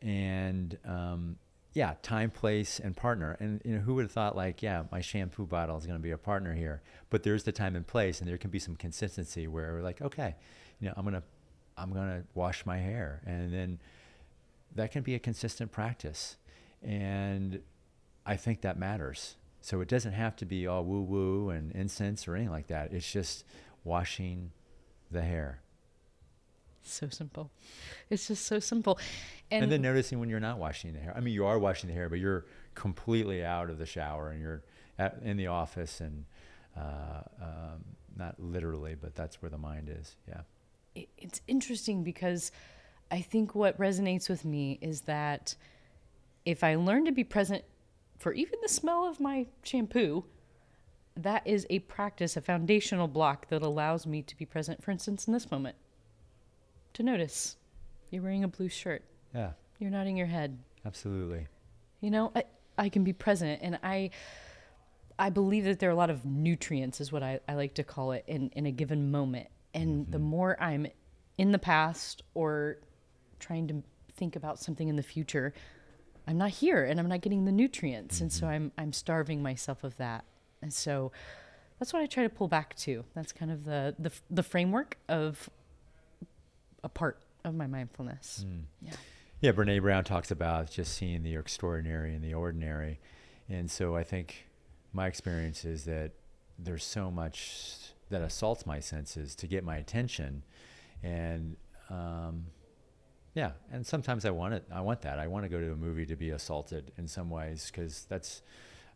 And 0.00 0.76
um, 0.84 1.36
yeah 1.74 1.94
time 2.02 2.30
place 2.30 2.80
and 2.80 2.96
partner. 2.96 3.36
And 3.40 3.60
you 3.64 3.74
know 3.74 3.80
who 3.80 3.94
would 3.94 4.02
have 4.02 4.12
thought 4.12 4.36
like 4.36 4.62
yeah 4.62 4.84
my 4.90 5.00
shampoo 5.00 5.46
bottle 5.46 5.76
is 5.76 5.86
going 5.86 5.98
to 5.98 6.02
be 6.02 6.10
a 6.10 6.18
partner 6.18 6.54
here? 6.54 6.82
But 7.10 7.22
there's 7.22 7.44
the 7.44 7.52
time 7.52 7.76
and 7.76 7.86
place 7.86 8.20
and 8.20 8.28
there 8.28 8.38
can 8.38 8.50
be 8.50 8.58
some 8.58 8.76
consistency 8.76 9.46
where 9.46 9.74
we're 9.74 9.82
like 9.82 10.02
okay 10.02 10.34
you 10.80 10.88
know 10.88 10.94
i'm 10.96 11.04
to 11.12 11.22
i'm 11.76 11.92
to 11.92 12.24
wash 12.34 12.66
my 12.66 12.78
hair. 12.78 13.22
And 13.26 13.52
then 13.52 13.78
that 14.74 14.90
can 14.92 15.02
be 15.02 15.14
a 15.14 15.18
consistent 15.18 15.70
practice 15.70 16.36
and 16.82 17.60
i 18.26 18.36
think 18.36 18.60
that 18.60 18.78
matters 18.78 19.36
so 19.62 19.80
it 19.80 19.88
doesn't 19.88 20.12
have 20.12 20.34
to 20.36 20.44
be 20.44 20.66
all 20.66 20.84
woo 20.84 21.02
woo 21.02 21.50
and 21.50 21.70
incense 21.72 22.26
or 22.26 22.34
anything 22.34 22.50
like 22.50 22.66
that. 22.66 22.92
It's 22.92 23.10
just 23.10 23.44
washing 23.84 24.50
the 25.10 25.22
hair. 25.22 25.60
So 26.82 27.08
simple. 27.08 27.52
It's 28.10 28.26
just 28.26 28.44
so 28.44 28.58
simple. 28.58 28.98
And, 29.52 29.62
and, 29.62 29.72
then 29.72 29.80
noticing 29.80 30.18
when 30.18 30.28
you're 30.28 30.40
not 30.40 30.58
washing 30.58 30.92
the 30.94 30.98
hair. 30.98 31.14
I 31.16 31.20
mean, 31.20 31.32
you 31.32 31.46
are 31.46 31.60
washing 31.60 31.88
the 31.88 31.94
hair, 31.94 32.08
but 32.08 32.18
you're 32.18 32.44
completely 32.74 33.44
out 33.44 33.70
of 33.70 33.78
the 33.78 33.86
shower 33.86 34.30
and 34.30 34.42
you're 34.42 34.64
at, 34.98 35.20
in 35.22 35.36
the 35.36 35.46
office 35.46 36.00
and 36.00 36.24
uh, 36.76 37.20
um, 37.40 37.84
not 38.16 38.34
literally, 38.40 38.96
but 39.00 39.14
that's 39.14 39.40
where 39.40 39.50
the 39.50 39.58
mind 39.58 39.94
is. 39.96 40.16
Yeah. 40.26 41.04
It's 41.16 41.40
interesting 41.46 42.02
because 42.02 42.50
I 43.12 43.20
think 43.20 43.54
what 43.54 43.78
resonates 43.78 44.30
with 44.30 44.44
me 44.44 44.78
is 44.80 45.02
that 45.02 45.54
if 46.46 46.64
I 46.64 46.76
learn 46.76 47.04
to 47.04 47.12
be 47.12 47.24
present 47.24 47.62
for 48.18 48.32
even 48.32 48.58
the 48.62 48.68
smell 48.70 49.06
of 49.06 49.20
my 49.20 49.46
shampoo, 49.62 50.24
that 51.14 51.46
is 51.46 51.66
a 51.68 51.80
practice, 51.80 52.38
a 52.38 52.40
foundational 52.40 53.08
block 53.08 53.48
that 53.48 53.62
allows 53.62 54.06
me 54.06 54.22
to 54.22 54.34
be 54.34 54.46
present, 54.46 54.82
for 54.82 54.90
instance, 54.90 55.26
in 55.26 55.34
this 55.34 55.50
moment. 55.50 55.76
To 56.94 57.02
notice 57.02 57.56
you're 58.10 58.22
wearing 58.22 58.44
a 58.44 58.48
blue 58.48 58.70
shirt. 58.70 59.04
Yeah. 59.34 59.52
You're 59.78 59.90
nodding 59.90 60.16
your 60.16 60.26
head. 60.26 60.58
Absolutely. 60.86 61.48
You 62.00 62.10
know, 62.10 62.32
I, 62.34 62.44
I 62.78 62.88
can 62.88 63.04
be 63.04 63.12
present 63.12 63.60
and 63.62 63.78
I 63.82 64.10
I 65.18 65.28
believe 65.28 65.64
that 65.64 65.78
there 65.78 65.90
are 65.90 65.92
a 65.92 65.96
lot 65.96 66.08
of 66.08 66.24
nutrients 66.24 67.00
is 67.00 67.12
what 67.12 67.22
I, 67.22 67.40
I 67.46 67.54
like 67.54 67.74
to 67.74 67.84
call 67.84 68.12
it 68.12 68.24
in, 68.26 68.48
in 68.56 68.64
a 68.64 68.72
given 68.72 69.10
moment. 69.10 69.48
And 69.74 70.04
mm-hmm. 70.04 70.10
the 70.10 70.18
more 70.18 70.60
I'm 70.60 70.86
in 71.36 71.52
the 71.52 71.58
past 71.58 72.22
or 72.34 72.78
trying 73.42 73.68
to 73.68 73.82
think 74.16 74.36
about 74.36 74.58
something 74.58 74.88
in 74.88 74.96
the 74.96 75.02
future, 75.02 75.52
I'm 76.26 76.38
not 76.38 76.50
here 76.50 76.84
and 76.84 76.98
I'm 76.98 77.08
not 77.08 77.20
getting 77.20 77.44
the 77.44 77.52
nutrients. 77.52 78.16
Mm-hmm. 78.16 78.24
And 78.24 78.32
so 78.32 78.46
mm-hmm. 78.46 78.54
I'm, 78.54 78.72
I'm 78.78 78.92
starving 78.92 79.42
myself 79.42 79.84
of 79.84 79.96
that. 79.98 80.24
And 80.62 80.72
so 80.72 81.12
that's 81.78 81.92
what 81.92 82.00
I 82.00 82.06
try 82.06 82.22
to 82.22 82.28
pull 82.28 82.48
back 82.48 82.76
to. 82.76 83.04
That's 83.14 83.32
kind 83.32 83.50
of 83.50 83.64
the 83.64 83.94
the, 83.98 84.12
the 84.30 84.42
framework 84.42 84.96
of 85.08 85.50
a 86.84 86.88
part 86.88 87.18
of 87.44 87.54
my 87.54 87.66
mindfulness. 87.66 88.44
Mm. 88.48 88.62
Yeah. 88.80 88.92
Yeah, 89.40 89.50
Brene 89.50 89.80
Brown 89.82 90.04
talks 90.04 90.30
about 90.30 90.70
just 90.70 90.94
seeing 90.94 91.24
the 91.24 91.34
extraordinary 91.34 92.14
and 92.14 92.22
the 92.22 92.34
ordinary. 92.34 93.00
And 93.48 93.68
so 93.68 93.96
I 93.96 94.04
think 94.04 94.46
my 94.92 95.08
experience 95.08 95.64
is 95.64 95.84
that 95.86 96.12
there's 96.56 96.84
so 96.84 97.10
much 97.10 97.78
that 98.10 98.22
assaults 98.22 98.64
my 98.64 98.78
senses 98.78 99.34
to 99.34 99.48
get 99.48 99.64
my 99.64 99.78
attention. 99.78 100.44
And 101.02 101.56
um, 101.90 102.46
yeah, 103.34 103.52
and 103.72 103.86
sometimes 103.86 104.24
I 104.24 104.30
want 104.30 104.54
it. 104.54 104.64
I 104.72 104.80
want 104.80 105.02
that. 105.02 105.18
I 105.18 105.26
want 105.26 105.44
to 105.44 105.48
go 105.48 105.60
to 105.60 105.72
a 105.72 105.76
movie 105.76 106.06
to 106.06 106.16
be 106.16 106.30
assaulted 106.30 106.92
in 106.98 107.08
some 107.08 107.30
ways 107.30 107.70
because 107.70 108.04
that's 108.08 108.42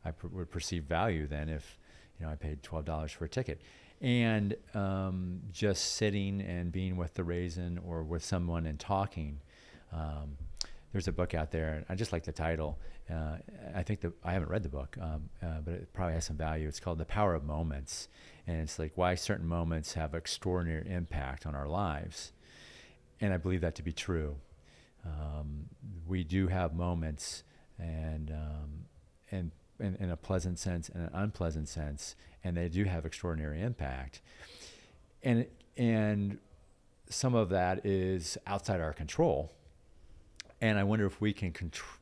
I 0.05 0.11
pr- 0.11 0.29
would 0.29 0.51
perceive 0.51 0.85
value 0.85 1.27
then 1.27 1.49
if 1.49 1.79
you 2.19 2.27
know 2.27 2.33
I 2.33 2.37
paid 2.37 2.63
twelve 2.63 2.85
dollars 2.85 3.13
for 3.13 3.25
a 3.25 3.29
ticket, 3.29 3.63
and 4.01 4.55
um, 4.75 5.41
just 5.53 5.95
sitting 5.95 6.41
and 6.43 6.71
being 6.71 6.97
with 6.97 7.15
the 7.15 7.25
raisin 7.25 7.79
or 7.87 8.03
with 8.03 8.25
someone 8.25 8.67
and 8.67 8.79
talking. 8.79 9.41
Um, 9.93 10.37
there's 10.93 11.09
a 11.09 11.13
book 11.13 11.35
out 11.35 11.51
there. 11.51 11.75
and 11.75 11.85
I 11.89 11.95
just 11.95 12.13
like 12.13 12.25
the 12.25 12.33
title. 12.33 12.79
Uh, 13.11 13.37
I 13.75 13.83
think 13.83 14.01
that 14.01 14.13
I 14.25 14.33
haven't 14.33 14.49
read 14.49 14.63
the 14.63 14.69
book, 14.69 14.97
um, 15.01 15.29
uh, 15.43 15.61
but 15.65 15.75
it 15.75 15.93
probably 15.93 16.15
has 16.15 16.25
some 16.25 16.37
value. 16.37 16.67
It's 16.67 16.81
called 16.81 16.99
The 16.99 17.05
Power 17.05 17.35
of 17.35 17.45
Moments, 17.45 18.09
and 18.47 18.63
it's 18.63 18.79
like 18.79 18.93
why 18.95 19.15
certain 19.15 19.47
moments 19.47 19.93
have 19.95 20.15
extraordinary 20.15 20.91
impact 20.91 21.47
on 21.47 21.55
our 21.55 21.69
lives. 21.69 22.33
And 23.21 23.33
I 23.33 23.37
believe 23.37 23.61
that 23.63 23.75
to 23.77 23.83
be 23.83 23.93
true. 23.93 24.37
Um, 25.05 25.67
we 26.07 26.25
do 26.25 26.49
have 26.49 26.75
moments, 26.75 27.45
and 27.79 28.31
um, 28.31 28.87
and 29.31 29.51
in, 29.79 30.11
a 30.11 30.17
pleasant 30.17 30.59
sense 30.59 30.89
and 30.89 31.05
an 31.05 31.11
unpleasant 31.13 31.69
sense, 31.69 32.17
and 32.43 32.57
they 32.57 32.69
do 32.69 32.85
have 32.85 33.07
extraordinary 33.07 33.63
impact. 33.63 34.21
And 35.23 35.47
and 35.77 36.39
some 37.09 37.35
of 37.35 37.51
that 37.51 37.87
is 37.87 38.37
outside 38.47 38.81
our 38.81 38.93
control 38.93 39.53
and 40.61 40.79
I 40.79 40.85
wonder 40.85 41.07
if 41.07 41.21
we 41.21 41.33
can 41.33 41.53
contr- 41.53 41.99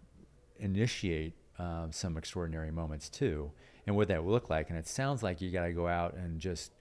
initiate 0.59 1.35
um, 1.59 1.90
some 1.90 2.16
extraordinary 2.16 2.70
moments 2.70 3.09
too, 3.09 3.50
and 3.87 3.96
what 3.96 4.09
that 4.09 4.24
will 4.24 4.33
look 4.33 4.50
like. 4.50 4.70
And 4.70 4.79
it 4.79 4.87
sounds 4.87 5.22
like 5.22 5.40
you 5.40 5.50
got 5.50 5.64
to 5.64 5.72
go 5.72 5.88
out 5.88 6.14
and 6.14 6.40
just 6.40 6.72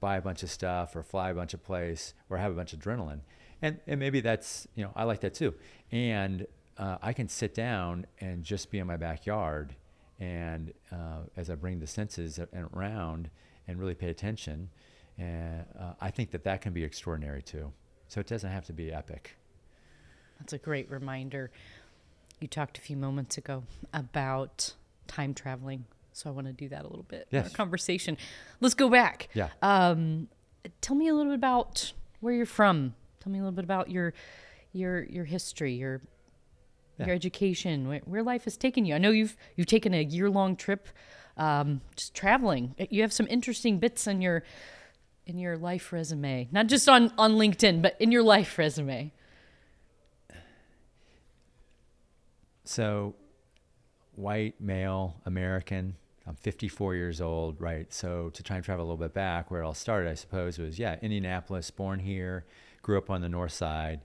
buy 0.00 0.16
a 0.16 0.22
bunch 0.22 0.42
of 0.42 0.50
stuff, 0.50 0.94
or 0.94 1.02
fly 1.02 1.30
a 1.30 1.34
bunch 1.34 1.54
of 1.54 1.62
place, 1.62 2.14
or 2.30 2.38
have 2.38 2.52
a 2.52 2.54
bunch 2.54 2.72
of 2.72 2.78
adrenaline. 2.78 3.20
And 3.62 3.78
and 3.86 3.98
maybe 3.98 4.20
that's 4.20 4.68
you 4.74 4.84
know 4.84 4.92
I 4.94 5.04
like 5.04 5.20
that 5.20 5.34
too. 5.34 5.54
And 5.90 6.46
uh, 6.78 6.98
I 7.02 7.12
can 7.12 7.28
sit 7.28 7.54
down 7.54 8.06
and 8.20 8.44
just 8.44 8.70
be 8.70 8.78
in 8.78 8.86
my 8.86 8.96
backyard, 8.96 9.74
and 10.20 10.72
uh, 10.92 11.22
as 11.36 11.50
I 11.50 11.54
bring 11.56 11.80
the 11.80 11.86
senses 11.86 12.38
around 12.72 13.30
and 13.66 13.78
really 13.78 13.94
pay 13.94 14.10
attention, 14.10 14.70
and 15.18 15.64
uh, 15.78 15.92
I 16.00 16.10
think 16.10 16.30
that 16.30 16.44
that 16.44 16.60
can 16.60 16.72
be 16.72 16.84
extraordinary 16.84 17.42
too. 17.42 17.72
So 18.06 18.20
it 18.20 18.26
doesn't 18.26 18.50
have 18.50 18.64
to 18.66 18.72
be 18.72 18.92
epic. 18.92 19.36
That's 20.38 20.52
a 20.52 20.58
great 20.58 20.90
reminder. 20.90 21.50
You 22.40 22.48
talked 22.48 22.78
a 22.78 22.80
few 22.80 22.96
moments 22.96 23.36
ago 23.36 23.64
about 23.92 24.74
time 25.08 25.34
traveling. 25.34 25.84
So 26.12 26.30
I 26.30 26.32
want 26.32 26.46
to 26.46 26.52
do 26.52 26.68
that 26.68 26.84
a 26.84 26.88
little 26.88 27.04
bit 27.04 27.28
yes. 27.30 27.44
our 27.44 27.50
conversation. 27.50 28.16
Let's 28.60 28.74
go 28.74 28.88
back. 28.88 29.28
Yeah. 29.34 29.48
Um, 29.62 30.28
tell 30.80 30.96
me 30.96 31.08
a 31.08 31.14
little 31.14 31.32
bit 31.32 31.36
about 31.36 31.92
where 32.20 32.32
you're 32.32 32.46
from. 32.46 32.94
Tell 33.20 33.32
me 33.32 33.38
a 33.38 33.42
little 33.42 33.54
bit 33.54 33.64
about 33.64 33.90
your 33.90 34.14
your 34.72 35.02
your 35.04 35.24
history, 35.24 35.74
your 35.74 36.00
yeah. 36.98 37.06
your 37.06 37.14
education, 37.14 37.88
where, 37.88 38.00
where, 38.00 38.22
life 38.22 38.44
has 38.44 38.56
taken 38.56 38.84
you. 38.84 38.94
I 38.94 38.98
know 38.98 39.10
you've 39.10 39.36
you've 39.56 39.66
taken 39.66 39.94
a 39.94 40.02
year 40.02 40.30
long 40.30 40.56
trip, 40.56 40.88
um, 41.36 41.80
just 41.96 42.14
traveling. 42.14 42.74
You 42.90 43.02
have 43.02 43.12
some 43.12 43.26
interesting 43.28 43.78
bits 43.78 44.06
in 44.06 44.20
your 44.20 44.42
in 45.26 45.38
your 45.38 45.56
life 45.56 45.92
resume, 45.92 46.48
not 46.52 46.66
just 46.66 46.88
on 46.88 47.12
on 47.18 47.32
LinkedIn, 47.34 47.82
but 47.82 47.96
in 48.00 48.12
your 48.12 48.22
life 48.22 48.58
resume. 48.58 49.12
So, 52.64 53.14
white, 54.14 54.60
male, 54.60 55.16
American. 55.24 55.96
I'm 56.26 56.34
54 56.34 56.94
years 56.96 57.22
old, 57.22 57.58
right? 57.58 57.90
So, 57.90 58.28
to 58.34 58.42
try 58.42 58.56
and 58.56 58.64
travel 58.64 58.84
a 58.84 58.86
little 58.86 58.98
bit 58.98 59.14
back, 59.14 59.50
where 59.50 59.62
it 59.62 59.64
all 59.64 59.72
started, 59.72 60.10
I 60.10 60.12
suppose, 60.12 60.58
was 60.58 60.78
yeah, 60.78 60.96
Indianapolis, 61.00 61.70
born 61.70 61.98
here, 61.98 62.44
grew 62.82 62.98
up 62.98 63.10
on 63.10 63.20
the 63.20 63.28
north 63.28 63.52
side, 63.52 64.00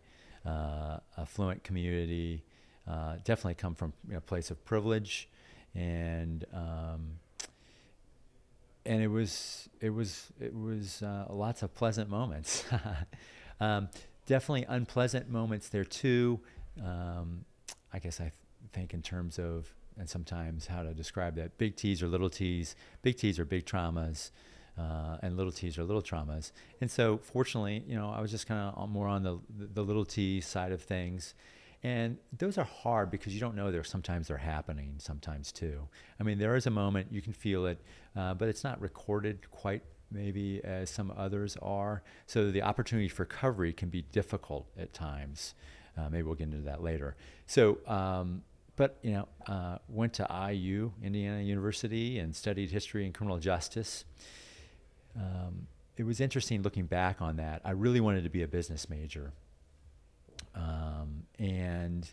uh, 0.46 0.98
affluent 1.18 1.64
community. 1.64 2.44
Uh, 2.88 3.16
definitely 3.24 3.56
come 3.56 3.76
from 3.76 3.94
a 4.14 4.20
place 4.20 4.52
of 4.52 4.64
privilege, 4.66 5.30
and 5.74 6.46
um, 6.54 7.20
and 8.86 9.02
it 9.02 9.08
was 9.08 9.70
it 9.80 9.90
was 9.90 10.32
it 10.40 10.54
was 10.54 11.02
uh, 11.02 11.26
lots 11.30 11.64
of 11.64 11.74
pleasant 11.74 12.10
moments. 12.10 12.66
um, 13.60 13.88
definitely 14.26 14.66
unpleasant 14.68 15.30
moments 15.30 15.70
there 15.70 15.86
too. 15.86 16.40
Um, 16.84 17.46
I 17.94 18.00
guess 18.00 18.20
I 18.20 18.32
think 18.74 18.94
in 18.94 19.02
terms 19.02 19.40
of 19.40 19.74
and 19.98 20.10
sometimes 20.10 20.68
how 20.68 20.84
to 20.84 20.94
describe 20.94 21.36
that 21.36 21.58
big 21.58 21.76
T's 21.76 22.02
or 22.02 22.08
little 22.08 22.30
T's. 22.30 22.76
Big 23.02 23.18
T's 23.18 23.40
are 23.40 23.46
big 23.46 23.66
traumas, 23.66 24.32
uh, 24.78 25.18
and 25.22 25.38
little 25.38 25.52
T's 25.52 25.78
are 25.78 25.84
little 25.84 26.02
traumas. 26.02 26.52
And 26.82 26.90
so, 26.90 27.18
fortunately, 27.18 27.84
you 27.88 27.96
know, 27.96 28.10
I 28.10 28.22
was 28.22 28.32
just 28.32 28.48
kind 28.48 28.74
of 28.76 28.90
more 28.90 29.08
on 29.08 29.24
the 29.24 29.40
the 29.50 29.84
little 29.84 30.06
T 30.06 30.42
side 30.42 30.72
of 30.72 30.82
things, 30.82 31.36
and 31.84 32.18
those 32.38 32.58
are 32.58 32.64
hard 32.66 33.12
because 33.12 33.34
you 33.34 33.40
don't 33.40 33.56
know 33.56 33.72
they're 33.72 33.84
sometimes 33.84 34.28
they're 34.28 34.38
happening 34.38 34.96
sometimes 34.98 35.52
too. 35.52 35.88
I 36.20 36.24
mean, 36.24 36.40
there 36.40 36.56
is 36.56 36.66
a 36.66 36.72
moment 36.72 37.08
you 37.12 37.22
can 37.22 37.34
feel 37.34 37.66
it, 37.68 37.80
uh, 38.16 38.34
but 38.34 38.50
it's 38.50 38.64
not 38.64 38.82
recorded 38.82 39.50
quite 39.52 39.84
maybe 40.12 40.64
as 40.64 40.90
some 40.90 41.12
others 41.18 41.58
are. 41.62 42.04
So 42.28 42.52
the 42.52 42.62
opportunity 42.62 43.10
for 43.10 43.24
recovery 43.24 43.74
can 43.74 43.90
be 43.90 44.04
difficult 44.12 44.68
at 44.78 44.94
times. 44.94 45.56
Uh, 45.98 46.10
maybe 46.10 46.24
we'll 46.24 46.36
get 46.36 46.46
into 46.46 46.62
that 46.62 46.82
later. 46.82 47.16
So. 47.46 47.78
Um, 47.88 48.44
but 48.76 48.98
you 49.04 49.12
know, 49.12 49.28
uh, 49.48 49.78
went 49.88 50.14
to 50.14 50.50
IU, 50.52 50.92
Indiana 51.04 51.44
University, 51.44 52.18
and 52.18 52.36
studied 52.36 52.72
history 52.72 53.06
and 53.06 53.14
criminal 53.14 53.38
justice. 53.38 54.06
Um, 55.16 55.68
it 55.98 56.04
was 56.04 56.20
interesting 56.20 56.62
looking 56.62 56.86
back 56.86 57.22
on 57.22 57.38
that. 57.38 57.62
I 57.64 57.72
really 57.72 58.00
wanted 58.00 58.24
to 58.24 58.30
be 58.30 58.42
a 58.42 58.48
business 58.48 58.90
major, 58.90 59.32
um, 60.56 61.24
and 61.38 62.10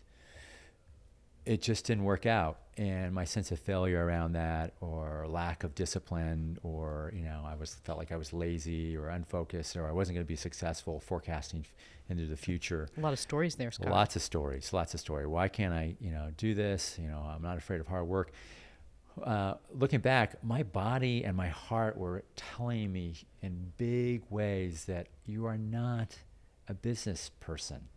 it 1.45 1.61
just 1.61 1.85
didn't 1.85 2.03
work 2.03 2.25
out. 2.25 2.59
And 2.77 3.13
my 3.13 3.25
sense 3.25 3.51
of 3.51 3.59
failure 3.59 4.03
around 4.05 4.33
that, 4.33 4.73
or 4.81 5.25
lack 5.27 5.63
of 5.63 5.75
discipline, 5.75 6.57
or 6.63 7.11
you 7.15 7.23
know, 7.23 7.43
I 7.45 7.55
was 7.55 7.75
felt 7.83 7.97
like 7.97 8.11
I 8.11 8.17
was 8.17 8.33
lazy 8.33 8.95
or 8.95 9.09
unfocused, 9.09 9.75
or 9.75 9.87
I 9.87 9.91
wasn't 9.91 10.15
going 10.15 10.25
to 10.25 10.27
be 10.27 10.35
successful 10.35 10.99
forecasting 10.99 11.65
into 12.09 12.27
the 12.27 12.37
future. 12.37 12.87
A 12.97 13.01
lot 13.01 13.13
of 13.13 13.19
stories 13.19 13.55
there, 13.55 13.71
Scott. 13.71 13.89
Lots 13.89 14.15
of 14.15 14.21
stories, 14.21 14.73
lots 14.73 14.93
of 14.93 14.99
story. 14.99 15.25
Why 15.25 15.47
can't 15.47 15.73
I, 15.73 15.95
you 15.99 16.11
know, 16.11 16.29
do 16.37 16.53
this? 16.53 16.97
You 17.01 17.07
know, 17.07 17.19
I'm 17.19 17.41
not 17.41 17.57
afraid 17.57 17.79
of 17.79 17.87
hard 17.87 18.07
work. 18.07 18.31
Uh, 19.21 19.55
looking 19.73 19.99
back, 19.99 20.43
my 20.43 20.63
body 20.63 21.23
and 21.23 21.35
my 21.35 21.49
heart 21.49 21.97
were 21.97 22.23
telling 22.35 22.91
me 22.91 23.15
in 23.41 23.73
big 23.77 24.23
ways 24.29 24.85
that 24.85 25.07
you 25.25 25.45
are 25.45 25.57
not 25.57 26.15
a 26.67 26.73
business 26.73 27.29
person. 27.39 27.87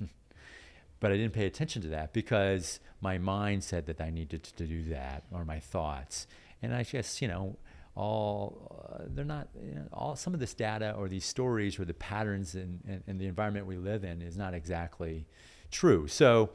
but 1.00 1.12
I 1.12 1.16
didn't 1.16 1.32
pay 1.32 1.46
attention 1.46 1.82
to 1.82 1.88
that 1.88 2.12
because 2.12 2.80
my 3.00 3.18
mind 3.18 3.64
said 3.64 3.86
that 3.86 4.00
I 4.00 4.10
needed 4.10 4.42
to 4.44 4.66
do 4.66 4.84
that, 4.90 5.24
or 5.32 5.44
my 5.44 5.60
thoughts. 5.60 6.26
And 6.60 6.74
I 6.74 6.82
just, 6.82 7.22
you 7.22 7.28
know, 7.28 7.56
all 7.94 8.88
uh, 8.92 9.04
they're 9.08 9.24
not 9.24 9.48
you 9.60 9.74
know, 9.74 9.88
all 9.92 10.14
some 10.14 10.32
of 10.32 10.40
this 10.40 10.54
data 10.54 10.94
or 10.96 11.08
these 11.08 11.24
stories 11.24 11.78
or 11.80 11.84
the 11.84 11.94
patterns 11.94 12.54
in, 12.54 12.80
in, 12.86 13.02
in 13.08 13.18
the 13.18 13.26
environment 13.26 13.66
we 13.66 13.76
live 13.76 14.04
in 14.04 14.22
is 14.22 14.36
not 14.36 14.54
exactly 14.54 15.26
true. 15.70 16.06
So 16.06 16.50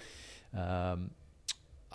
um, 0.55 1.11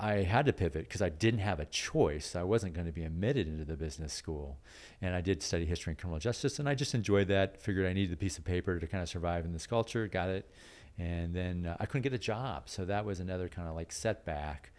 I 0.01 0.23
had 0.23 0.47
to 0.47 0.53
pivot 0.53 0.87
because 0.87 1.03
I 1.03 1.09
didn't 1.09 1.41
have 1.41 1.59
a 1.59 1.65
choice. 1.65 2.37
I 2.37 2.45
wasn't 2.45 2.75
going 2.75 2.87
to 2.87 2.93
be 2.93 3.03
admitted 3.03 3.49
into 3.49 3.65
the 3.65 3.77
business 3.77 4.13
school, 4.13 4.59
and 5.03 5.13
I 5.15 5.21
did 5.21 5.43
study 5.43 5.65
history 5.65 5.91
and 5.91 5.99
criminal 5.99 6.21
justice, 6.21 6.61
and 6.61 6.69
I 6.69 6.77
just 6.77 6.95
enjoyed 6.95 7.27
that. 7.29 7.61
Figured 7.61 7.85
I 7.85 7.93
needed 7.93 8.13
a 8.13 8.17
piece 8.17 8.39
of 8.39 8.45
paper 8.45 8.79
to 8.79 8.87
kind 8.87 9.03
of 9.03 9.09
survive 9.09 9.45
in 9.45 9.53
this 9.53 9.67
culture. 9.67 10.07
Got 10.07 10.29
it, 10.29 10.49
and 10.99 11.35
then 11.35 11.67
uh, 11.67 11.77
I 11.81 11.87
couldn't 11.87 12.03
get 12.03 12.13
a 12.13 12.19
job, 12.19 12.69
so 12.69 12.85
that 12.85 13.05
was 13.05 13.19
another 13.19 13.49
kind 13.49 13.69
of 13.69 13.75
like 13.75 13.91
setback, 13.91 14.71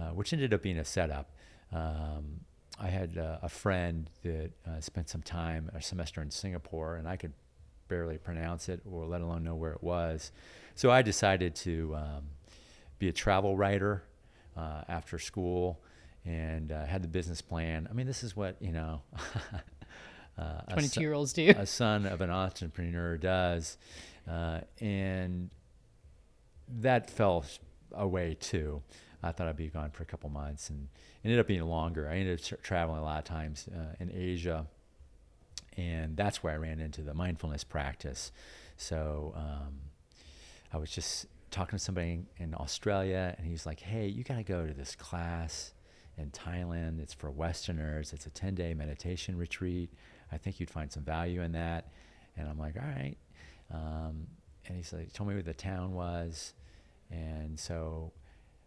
uh, 0.00 0.10
which 0.10 0.32
ended 0.32 0.54
up 0.54 0.62
being 0.62 0.78
a 0.78 0.84
setup. 0.84 1.30
Um, 1.70 2.40
I 2.80 2.88
had 2.88 3.18
uh, 3.18 3.38
a 3.42 3.50
friend 3.50 4.08
that 4.22 4.50
uh, 4.66 4.80
spent 4.80 5.10
some 5.10 5.22
time, 5.22 5.70
a 5.74 5.82
semester 5.82 6.22
in 6.22 6.30
Singapore, 6.30 6.96
and 6.96 7.06
I 7.06 7.16
could 7.16 7.34
barely 7.88 8.16
pronounce 8.16 8.70
it 8.70 8.80
or 8.90 9.04
let 9.04 9.20
alone 9.20 9.44
know 9.44 9.54
where 9.54 9.72
it 9.72 9.82
was. 9.82 10.32
So 10.74 10.90
I 10.90 11.02
decided 11.02 11.54
to 11.56 11.94
um, 11.96 12.22
be 12.98 13.08
a 13.08 13.12
travel 13.12 13.58
writer 13.58 14.04
uh, 14.56 14.82
after 14.88 15.18
school 15.18 15.80
and 16.24 16.72
uh, 16.72 16.84
had 16.86 17.02
the 17.02 17.08
business 17.08 17.40
plan. 17.40 17.86
I 17.90 17.94
mean, 17.94 18.06
this 18.06 18.22
is 18.22 18.36
what, 18.36 18.56
you 18.60 18.72
know, 18.72 19.02
uh, 20.38 20.60
22 20.72 21.00
year 21.00 21.12
olds 21.12 21.32
do. 21.32 21.50
A 21.56 21.66
son 21.66 22.06
of 22.06 22.20
an 22.20 22.30
entrepreneur 22.30 23.16
does. 23.16 23.76
Uh, 24.28 24.60
and 24.80 25.50
that 26.80 27.10
fell 27.10 27.44
away 27.92 28.36
too. 28.40 28.82
I 29.22 29.32
thought 29.32 29.48
I'd 29.48 29.56
be 29.56 29.68
gone 29.68 29.90
for 29.90 30.02
a 30.02 30.06
couple 30.06 30.28
months 30.30 30.70
and 30.70 30.88
ended 31.24 31.40
up 31.40 31.46
being 31.46 31.62
longer. 31.62 32.08
I 32.08 32.16
ended 32.16 32.38
up 32.38 32.44
tra- 32.44 32.58
traveling 32.58 33.00
a 33.00 33.04
lot 33.04 33.18
of 33.18 33.24
times 33.24 33.68
uh, 33.74 33.94
in 34.00 34.10
Asia 34.12 34.66
and 35.76 36.16
that's 36.16 36.42
where 36.42 36.52
I 36.52 36.56
ran 36.56 36.80
into 36.80 37.02
the 37.02 37.14
mindfulness 37.14 37.64
practice. 37.64 38.32
So 38.76 39.32
um, 39.36 39.74
I 40.72 40.78
was 40.78 40.90
just 40.90 41.26
talking 41.54 41.78
to 41.78 41.84
somebody 41.84 42.20
in 42.38 42.54
Australia, 42.54 43.34
and 43.38 43.46
he's 43.46 43.64
like, 43.64 43.80
"Hey, 43.80 44.08
you 44.08 44.24
got 44.24 44.36
to 44.36 44.42
go 44.42 44.66
to 44.66 44.74
this 44.74 44.96
class 44.96 45.72
in 46.18 46.30
Thailand. 46.30 47.00
It's 47.00 47.14
for 47.14 47.30
Westerners. 47.30 48.12
It's 48.12 48.26
a 48.26 48.30
10-day 48.30 48.74
meditation 48.74 49.38
retreat. 49.38 49.90
I 50.32 50.38
think 50.38 50.60
you'd 50.60 50.70
find 50.70 50.90
some 50.90 51.04
value 51.04 51.42
in 51.42 51.52
that." 51.52 51.88
And 52.36 52.48
I'm 52.48 52.58
like, 52.58 52.76
"All 52.76 52.88
right." 52.88 53.16
Um, 53.72 54.26
and 54.66 54.76
he's 54.76 54.92
like, 54.92 55.12
told 55.12 55.28
me 55.28 55.34
where 55.34 55.42
the 55.42 55.54
town 55.54 55.92
was, 55.94 56.54
and 57.10 57.58
so 57.58 58.12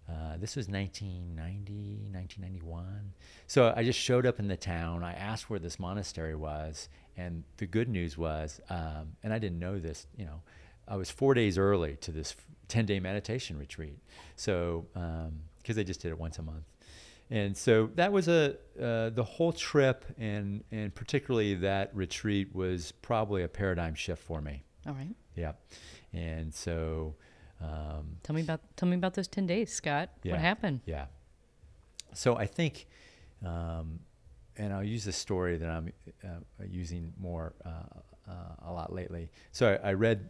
uh, 0.10 0.38
this 0.38 0.56
was 0.56 0.68
1990, 0.70 2.10
1991. 2.12 3.14
So 3.48 3.74
I 3.76 3.84
just 3.84 4.00
showed 4.00 4.26
up 4.26 4.40
in 4.40 4.48
the 4.48 4.58
town. 4.58 5.04
I 5.04 5.14
asked 5.14 5.50
where 5.50 5.60
this 5.60 5.80
monastery 5.80 6.36
was, 6.36 6.88
and 7.18 7.44
the 7.58 7.66
good 7.66 7.90
news 7.90 8.18
was, 8.18 8.62
um, 8.70 9.18
and 9.24 9.34
I 9.34 9.40
didn't 9.40 9.60
know 9.60 9.80
this, 9.80 10.08
you 10.16 10.26
know, 10.26 10.42
I 10.88 10.96
was 10.96 11.10
four 11.10 11.34
days 11.34 11.58
early 11.58 11.98
to 12.02 12.12
this 12.12 12.36
10 12.68 12.86
day 12.86 13.00
meditation 13.00 13.58
retreat. 13.58 14.00
So, 14.36 14.86
because 14.94 15.28
um, 15.28 15.76
they 15.76 15.84
just 15.84 16.02
did 16.02 16.10
it 16.10 16.20
once 16.20 16.40
a 16.40 16.44
month. 16.44 16.64
And 17.30 17.58
so 17.58 17.90
that 17.96 18.12
was 18.14 18.30
a 18.30 18.56
uh, 18.82 19.10
the 19.10 19.24
whole 19.24 19.52
trip, 19.52 20.06
and 20.18 20.64
and 20.72 20.96
particularly 20.96 21.56
that 21.56 21.94
retreat 21.94 22.56
was 22.56 22.94
probably 22.94 23.44
a 23.44 23.50
paradigm 23.50 23.96
shift 23.96 24.24
for 24.24 24.42
me. 24.42 24.64
All 24.88 24.94
right. 24.94 25.14
Yeah, 25.36 25.52
and 26.14 26.54
so 26.54 27.16
um, 27.62 28.18
tell 28.24 28.34
me 28.34 28.44
about 28.44 28.62
tell 28.78 28.88
me 28.88 28.96
about 28.96 29.14
those 29.16 29.28
ten 29.28 29.46
days, 29.46 29.74
Scott. 29.74 30.10
Yeah, 30.24 30.34
what 30.34 30.42
happened? 30.42 30.80
Yeah. 30.86 31.08
So 32.14 32.38
I 32.38 32.46
think, 32.46 32.88
um, 33.46 34.00
and 34.56 34.72
I'll 34.72 34.84
use 34.84 35.06
a 35.08 35.12
story 35.12 35.58
that 35.58 35.70
I'm 35.70 35.92
uh, 36.24 36.30
using 36.66 37.12
more 37.20 37.54
uh, 37.66 37.70
uh, 38.30 38.34
a 38.70 38.72
lot 38.72 38.94
lately. 38.94 39.30
So 39.52 39.78
I, 39.84 39.90
I 39.90 39.94
read 39.94 40.30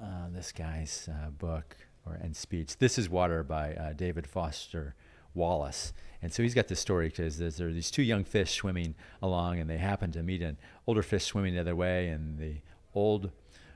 uh, 0.00 0.28
this 0.30 0.52
guy's 0.52 1.08
uh, 1.10 1.30
book 1.30 1.76
or 2.06 2.14
and 2.14 2.36
speech. 2.36 2.78
This 2.78 2.98
is 2.98 3.08
Water 3.08 3.42
by 3.42 3.74
uh, 3.74 3.92
David 3.92 4.26
Foster 4.26 4.94
Wallace. 5.34 5.92
And 6.22 6.32
so 6.32 6.42
he's 6.42 6.54
got 6.54 6.68
this 6.68 6.80
story 6.80 7.08
because 7.08 7.38
there 7.38 7.68
are 7.68 7.72
these 7.72 7.90
two 7.90 8.02
young 8.02 8.24
fish 8.24 8.52
swimming 8.52 8.94
along, 9.20 9.58
and 9.58 9.68
they 9.68 9.76
happen 9.76 10.10
to 10.12 10.22
meet 10.22 10.42
an 10.42 10.56
older 10.86 11.02
fish 11.02 11.24
swimming 11.24 11.54
the 11.54 11.60
other 11.60 11.76
way, 11.76 12.08
and 12.08 12.38
the 12.38 12.56
old 12.94 13.30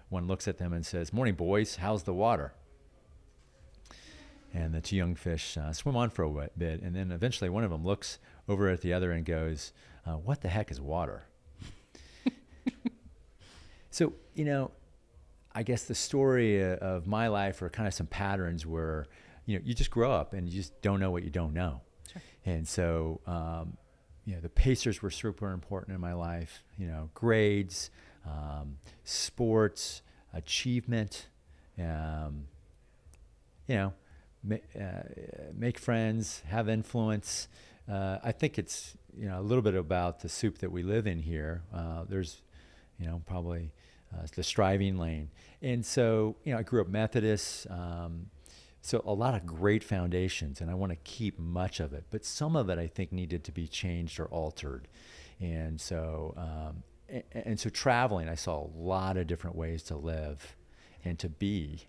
one 0.08 0.26
looks 0.26 0.48
at 0.48 0.58
them 0.58 0.72
and 0.72 0.86
says, 0.86 1.12
Morning, 1.12 1.34
boys, 1.34 1.76
how's 1.76 2.04
the 2.04 2.14
water? 2.14 2.54
And 4.54 4.72
the 4.72 4.80
two 4.80 4.96
young 4.96 5.14
fish 5.14 5.58
uh, 5.58 5.72
swim 5.74 5.94
on 5.94 6.08
for 6.08 6.22
a 6.22 6.48
bit, 6.56 6.80
and 6.80 6.96
then 6.96 7.12
eventually 7.12 7.50
one 7.50 7.64
of 7.64 7.70
them 7.70 7.84
looks 7.84 8.18
over 8.48 8.68
at 8.68 8.80
the 8.80 8.94
other 8.94 9.12
and 9.12 9.26
goes, 9.26 9.72
uh, 10.06 10.12
What 10.12 10.40
the 10.40 10.48
heck 10.48 10.70
is 10.70 10.80
water? 10.80 11.24
so, 13.90 14.14
you 14.34 14.46
know, 14.46 14.70
I 15.58 15.64
guess 15.64 15.82
the 15.82 15.94
story 15.96 16.62
uh, 16.62 16.76
of 16.76 17.08
my 17.08 17.26
life 17.26 17.62
are 17.62 17.68
kind 17.68 17.88
of 17.88 17.92
some 17.92 18.06
patterns 18.06 18.64
where, 18.64 19.06
you 19.44 19.58
know, 19.58 19.64
you 19.66 19.74
just 19.74 19.90
grow 19.90 20.12
up 20.12 20.32
and 20.32 20.48
you 20.48 20.54
just 20.60 20.80
don't 20.82 21.00
know 21.00 21.10
what 21.10 21.24
you 21.24 21.30
don't 21.30 21.52
know. 21.52 21.80
Sure. 22.12 22.22
And 22.46 22.68
so, 22.68 23.20
um, 23.26 23.76
you 24.24 24.34
know, 24.36 24.40
the 24.40 24.50
Pacers 24.50 25.02
were 25.02 25.10
super 25.10 25.50
important 25.50 25.96
in 25.96 26.00
my 26.00 26.12
life, 26.12 26.62
you 26.78 26.86
know, 26.86 27.10
grades, 27.12 27.90
um, 28.24 28.76
sports, 29.02 30.02
achievement, 30.32 31.26
um, 31.76 32.44
you 33.66 33.74
know, 33.74 33.92
ma- 34.44 34.80
uh, 34.80 35.02
make 35.56 35.76
friends, 35.76 36.44
have 36.46 36.68
influence. 36.68 37.48
Uh, 37.90 38.18
I 38.22 38.30
think 38.30 38.60
it's 38.60 38.96
you 39.16 39.26
know 39.26 39.40
a 39.40 39.42
little 39.42 39.62
bit 39.62 39.74
about 39.74 40.20
the 40.20 40.28
soup 40.28 40.58
that 40.58 40.70
we 40.70 40.84
live 40.84 41.08
in 41.08 41.18
here. 41.18 41.62
Uh, 41.74 42.04
there's, 42.08 42.42
you 43.00 43.06
know, 43.08 43.22
probably 43.26 43.72
uh, 44.14 44.26
the 44.34 44.42
striving 44.42 44.98
lane, 44.98 45.30
and 45.62 45.84
so 45.84 46.36
you 46.44 46.52
know 46.52 46.58
I 46.58 46.62
grew 46.62 46.80
up 46.80 46.88
Methodist. 46.88 47.66
Um, 47.70 48.26
so 48.80 49.02
a 49.04 49.12
lot 49.12 49.34
of 49.34 49.44
great 49.44 49.82
foundations, 49.82 50.60
and 50.60 50.70
I 50.70 50.74
want 50.74 50.92
to 50.92 50.98
keep 51.04 51.38
much 51.38 51.80
of 51.80 51.92
it, 51.92 52.04
but 52.10 52.24
some 52.24 52.56
of 52.56 52.70
it 52.70 52.78
I 52.78 52.86
think 52.86 53.12
needed 53.12 53.44
to 53.44 53.52
be 53.52 53.66
changed 53.66 54.20
or 54.20 54.26
altered, 54.26 54.88
and 55.40 55.80
so 55.80 56.34
um, 56.36 56.82
and 57.32 57.58
so 57.58 57.70
traveling, 57.70 58.28
I 58.28 58.34
saw 58.34 58.64
a 58.64 58.70
lot 58.76 59.16
of 59.16 59.26
different 59.26 59.56
ways 59.56 59.82
to 59.84 59.96
live 59.96 60.56
and 61.04 61.18
to 61.18 61.28
be, 61.28 61.88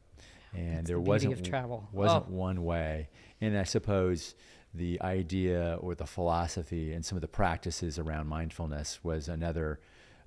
and 0.54 0.78
That's 0.78 0.88
there 0.88 0.98
the 0.98 1.02
wasn't 1.02 1.46
travel. 1.46 1.88
wasn't 1.92 2.26
oh. 2.30 2.34
one 2.34 2.64
way. 2.64 3.10
And 3.42 3.58
I 3.58 3.64
suppose 3.64 4.36
the 4.74 5.02
idea 5.02 5.78
or 5.82 5.96
the 5.96 6.06
philosophy 6.06 6.94
and 6.94 7.06
some 7.06 7.18
of 7.18 7.22
the 7.22 7.28
practices 7.28 7.98
around 7.98 8.28
mindfulness 8.28 9.04
was 9.04 9.28
another 9.28 9.80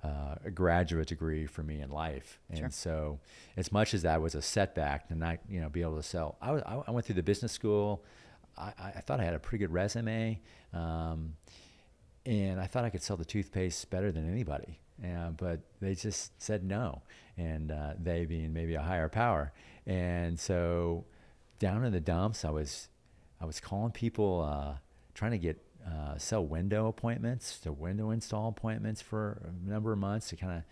uh, 0.03 0.35
a 0.43 0.51
graduate 0.51 1.07
degree 1.07 1.45
for 1.45 1.63
me 1.63 1.81
in 1.81 1.89
life. 1.89 2.39
And 2.49 2.59
sure. 2.59 2.69
so, 2.71 3.19
as 3.55 3.71
much 3.71 3.93
as 3.93 4.01
that 4.01 4.21
was 4.21 4.35
a 4.35 4.41
setback 4.41 5.07
to 5.07 5.15
not 5.15 5.39
you 5.49 5.61
know 5.61 5.69
be 5.69 5.81
able 5.81 5.95
to 5.95 6.03
sell, 6.03 6.37
I, 6.41 6.51
was, 6.51 6.61
I 6.65 6.91
went 6.91 7.05
through 7.05 7.15
the 7.15 7.23
business 7.23 7.51
school. 7.51 8.03
I, 8.57 8.73
I, 8.95 9.01
thought 9.01 9.19
I 9.19 9.23
had 9.23 9.33
a 9.33 9.39
pretty 9.39 9.63
good 9.63 9.73
resume. 9.73 10.39
Um, 10.73 11.33
and 12.25 12.59
I 12.59 12.67
thought 12.67 12.85
I 12.85 12.89
could 12.89 13.01
sell 13.01 13.17
the 13.17 13.25
toothpaste 13.25 13.89
better 13.89 14.11
than 14.11 14.31
anybody. 14.31 14.79
Uh, 15.03 15.31
but 15.31 15.59
they 15.81 15.95
just 15.95 16.39
said 16.41 16.63
no, 16.63 17.01
and 17.37 17.71
uh, 17.71 17.93
they 17.99 18.25
being 18.25 18.53
maybe 18.53 18.75
a 18.75 18.81
higher 18.81 19.09
power. 19.09 19.51
And 19.85 20.39
so 20.39 21.05
down 21.59 21.83
in 21.83 21.91
the 21.91 21.99
dumps, 21.99 22.45
I 22.45 22.51
was, 22.51 22.89
I 23.41 23.45
was 23.45 23.59
calling 23.59 23.91
people, 23.91 24.41
uh, 24.41 24.77
trying 25.13 25.31
to 25.31 25.37
get 25.37 25.59
uh, 25.85 26.17
sell 26.17 26.45
window 26.45 26.87
appointments, 26.87 27.59
to 27.59 27.71
window 27.71 28.11
install 28.11 28.49
appointments 28.49 29.01
for 29.01 29.41
a 29.49 29.69
number 29.69 29.91
of 29.91 29.99
months 29.99 30.29
to 30.29 30.35
kind 30.35 30.57
of 30.57 30.63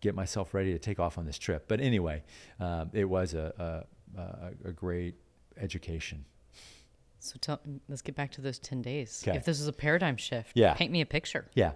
get 0.00 0.14
myself 0.14 0.54
ready 0.54 0.72
to 0.72 0.78
take 0.78 0.98
off 0.98 1.18
on 1.18 1.26
this 1.26 1.38
trip. 1.38 1.66
But 1.68 1.80
anyway, 1.80 2.22
uh, 2.58 2.86
it 2.92 3.04
was 3.04 3.34
a, 3.34 3.86
a, 4.16 4.68
a 4.68 4.72
great 4.72 5.14
education. 5.58 6.24
So 7.18 7.36
tell, 7.40 7.60
let's 7.88 8.00
get 8.02 8.14
back 8.14 8.30
to 8.32 8.40
those 8.40 8.58
10 8.58 8.80
days. 8.82 9.22
If 9.26 9.44
this 9.44 9.60
is 9.60 9.66
a 9.68 9.72
paradigm 9.74 10.16
shift, 10.16 10.52
Yeah. 10.54 10.72
paint 10.74 10.90
me 10.90 11.02
a 11.02 11.06
picture. 11.06 11.46
Yeah. 11.54 11.72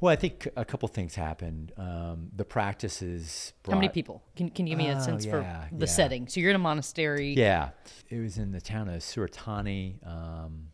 Well, 0.00 0.10
I 0.10 0.16
think 0.16 0.48
a 0.56 0.64
couple 0.64 0.88
things 0.88 1.14
happened. 1.14 1.72
Um, 1.76 2.30
the 2.34 2.46
practices. 2.46 3.52
How 3.66 3.74
many 3.74 3.90
people? 3.90 4.22
Can, 4.34 4.48
can 4.48 4.66
you 4.66 4.70
give 4.70 4.78
me 4.78 4.88
Oh, 4.90 4.96
a 4.96 5.00
sense 5.02 5.26
yeah, 5.26 5.30
for 5.30 5.68
the 5.74 5.84
yeah. 5.84 5.92
setting? 5.92 6.26
So 6.28 6.40
you're 6.40 6.48
in 6.48 6.56
a 6.56 6.60
monastery. 6.60 7.34
Yeah, 7.34 7.70
it 8.08 8.18
was 8.18 8.38
in 8.38 8.52
the 8.52 8.62
town 8.62 8.88
of 8.88 9.02
Surat 9.02 9.32
Thani. 9.34 9.98
Um, 10.06 10.68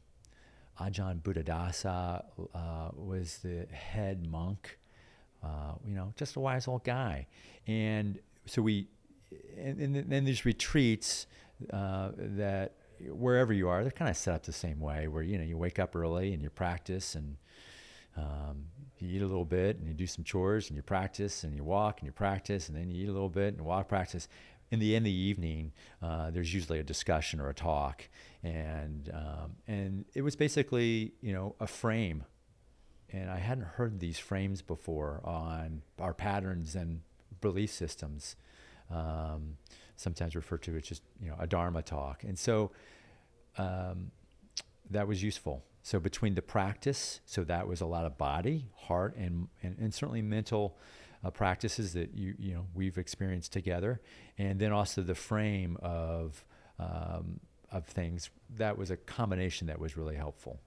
Ajahn 0.80 1.20
Buddhadasa 1.22 2.24
uh, 2.54 2.90
was 2.94 3.38
the 3.38 3.66
head 3.74 4.26
monk. 4.26 4.78
Uh, 5.42 5.74
you 5.86 5.94
know, 5.94 6.12
just 6.16 6.36
a 6.36 6.40
wise 6.40 6.66
old 6.66 6.82
guy, 6.82 7.26
and 7.66 8.18
so 8.46 8.62
we, 8.62 8.88
and, 9.56 9.94
then 10.10 10.24
these 10.24 10.44
retreats 10.44 11.26
uh, 11.72 12.10
that 12.16 12.72
wherever 13.10 13.52
you 13.52 13.68
are, 13.68 13.82
they're 13.82 13.92
kind 13.92 14.10
of 14.10 14.16
set 14.16 14.34
up 14.34 14.42
the 14.44 14.52
same 14.52 14.80
way. 14.80 15.08
Where 15.08 15.22
you 15.22 15.38
know 15.38 15.44
you 15.44 15.56
wake 15.56 15.78
up 15.78 15.94
early 15.94 16.32
and 16.32 16.42
you 16.42 16.50
practice 16.50 17.14
and 17.14 17.36
um, 18.16 18.64
you 18.98 19.16
eat 19.16 19.22
a 19.22 19.26
little 19.26 19.44
bit 19.44 19.76
and 19.78 19.86
you 19.86 19.94
do 19.94 20.06
some 20.06 20.24
chores 20.24 20.68
and 20.68 20.76
you 20.76 20.82
practice 20.82 21.44
and 21.44 21.54
you 21.54 21.62
walk 21.62 22.00
and 22.00 22.06
you 22.06 22.12
practice 22.12 22.68
and 22.68 22.76
then 22.76 22.90
you 22.90 23.04
eat 23.04 23.08
a 23.08 23.12
little 23.12 23.28
bit 23.28 23.54
and 23.54 23.64
walk 23.64 23.88
practice. 23.88 24.28
In 24.70 24.80
the 24.80 24.96
end 24.96 25.04
of 25.06 25.12
the 25.12 25.16
evening, 25.16 25.72
uh, 26.02 26.30
there's 26.30 26.52
usually 26.52 26.80
a 26.80 26.82
discussion 26.82 27.40
or 27.40 27.48
a 27.48 27.54
talk, 27.54 28.08
and 28.42 29.10
um, 29.14 29.56
and 29.68 30.04
it 30.14 30.22
was 30.22 30.34
basically 30.34 31.12
you 31.20 31.32
know 31.32 31.54
a 31.60 31.68
frame, 31.68 32.24
and 33.12 33.30
I 33.30 33.38
hadn't 33.38 33.66
heard 33.66 34.00
these 34.00 34.18
frames 34.18 34.62
before 34.62 35.20
on 35.24 35.82
our 36.00 36.12
patterns 36.12 36.74
and 36.74 37.02
belief 37.40 37.70
systems, 37.70 38.34
um, 38.90 39.56
sometimes 39.94 40.34
referred 40.34 40.62
to 40.62 40.76
as 40.76 40.82
just 40.82 41.02
you 41.22 41.28
know 41.28 41.36
a 41.38 41.46
dharma 41.46 41.82
talk, 41.82 42.24
and 42.24 42.36
so 42.36 42.72
um, 43.58 44.10
that 44.90 45.06
was 45.06 45.22
useful. 45.22 45.64
So 45.82 46.00
between 46.00 46.34
the 46.34 46.42
practice, 46.42 47.20
so 47.24 47.44
that 47.44 47.68
was 47.68 47.80
a 47.80 47.86
lot 47.86 48.04
of 48.04 48.18
body, 48.18 48.66
heart, 48.74 49.14
and 49.16 49.46
and, 49.62 49.76
and 49.78 49.94
certainly 49.94 50.22
mental 50.22 50.76
uh, 51.26 51.30
practices 51.30 51.92
that 51.94 52.14
you 52.14 52.34
you 52.38 52.54
know 52.54 52.66
we've 52.74 52.98
experienced 52.98 53.52
together, 53.52 54.00
and 54.38 54.58
then 54.58 54.72
also 54.72 55.02
the 55.02 55.14
frame 55.14 55.76
of 55.82 56.44
um, 56.78 57.40
of 57.72 57.84
things. 57.86 58.30
That 58.56 58.78
was 58.78 58.90
a 58.90 58.96
combination 58.96 59.66
that 59.66 59.78
was 59.78 59.96
really 59.96 60.16
helpful. 60.16 60.60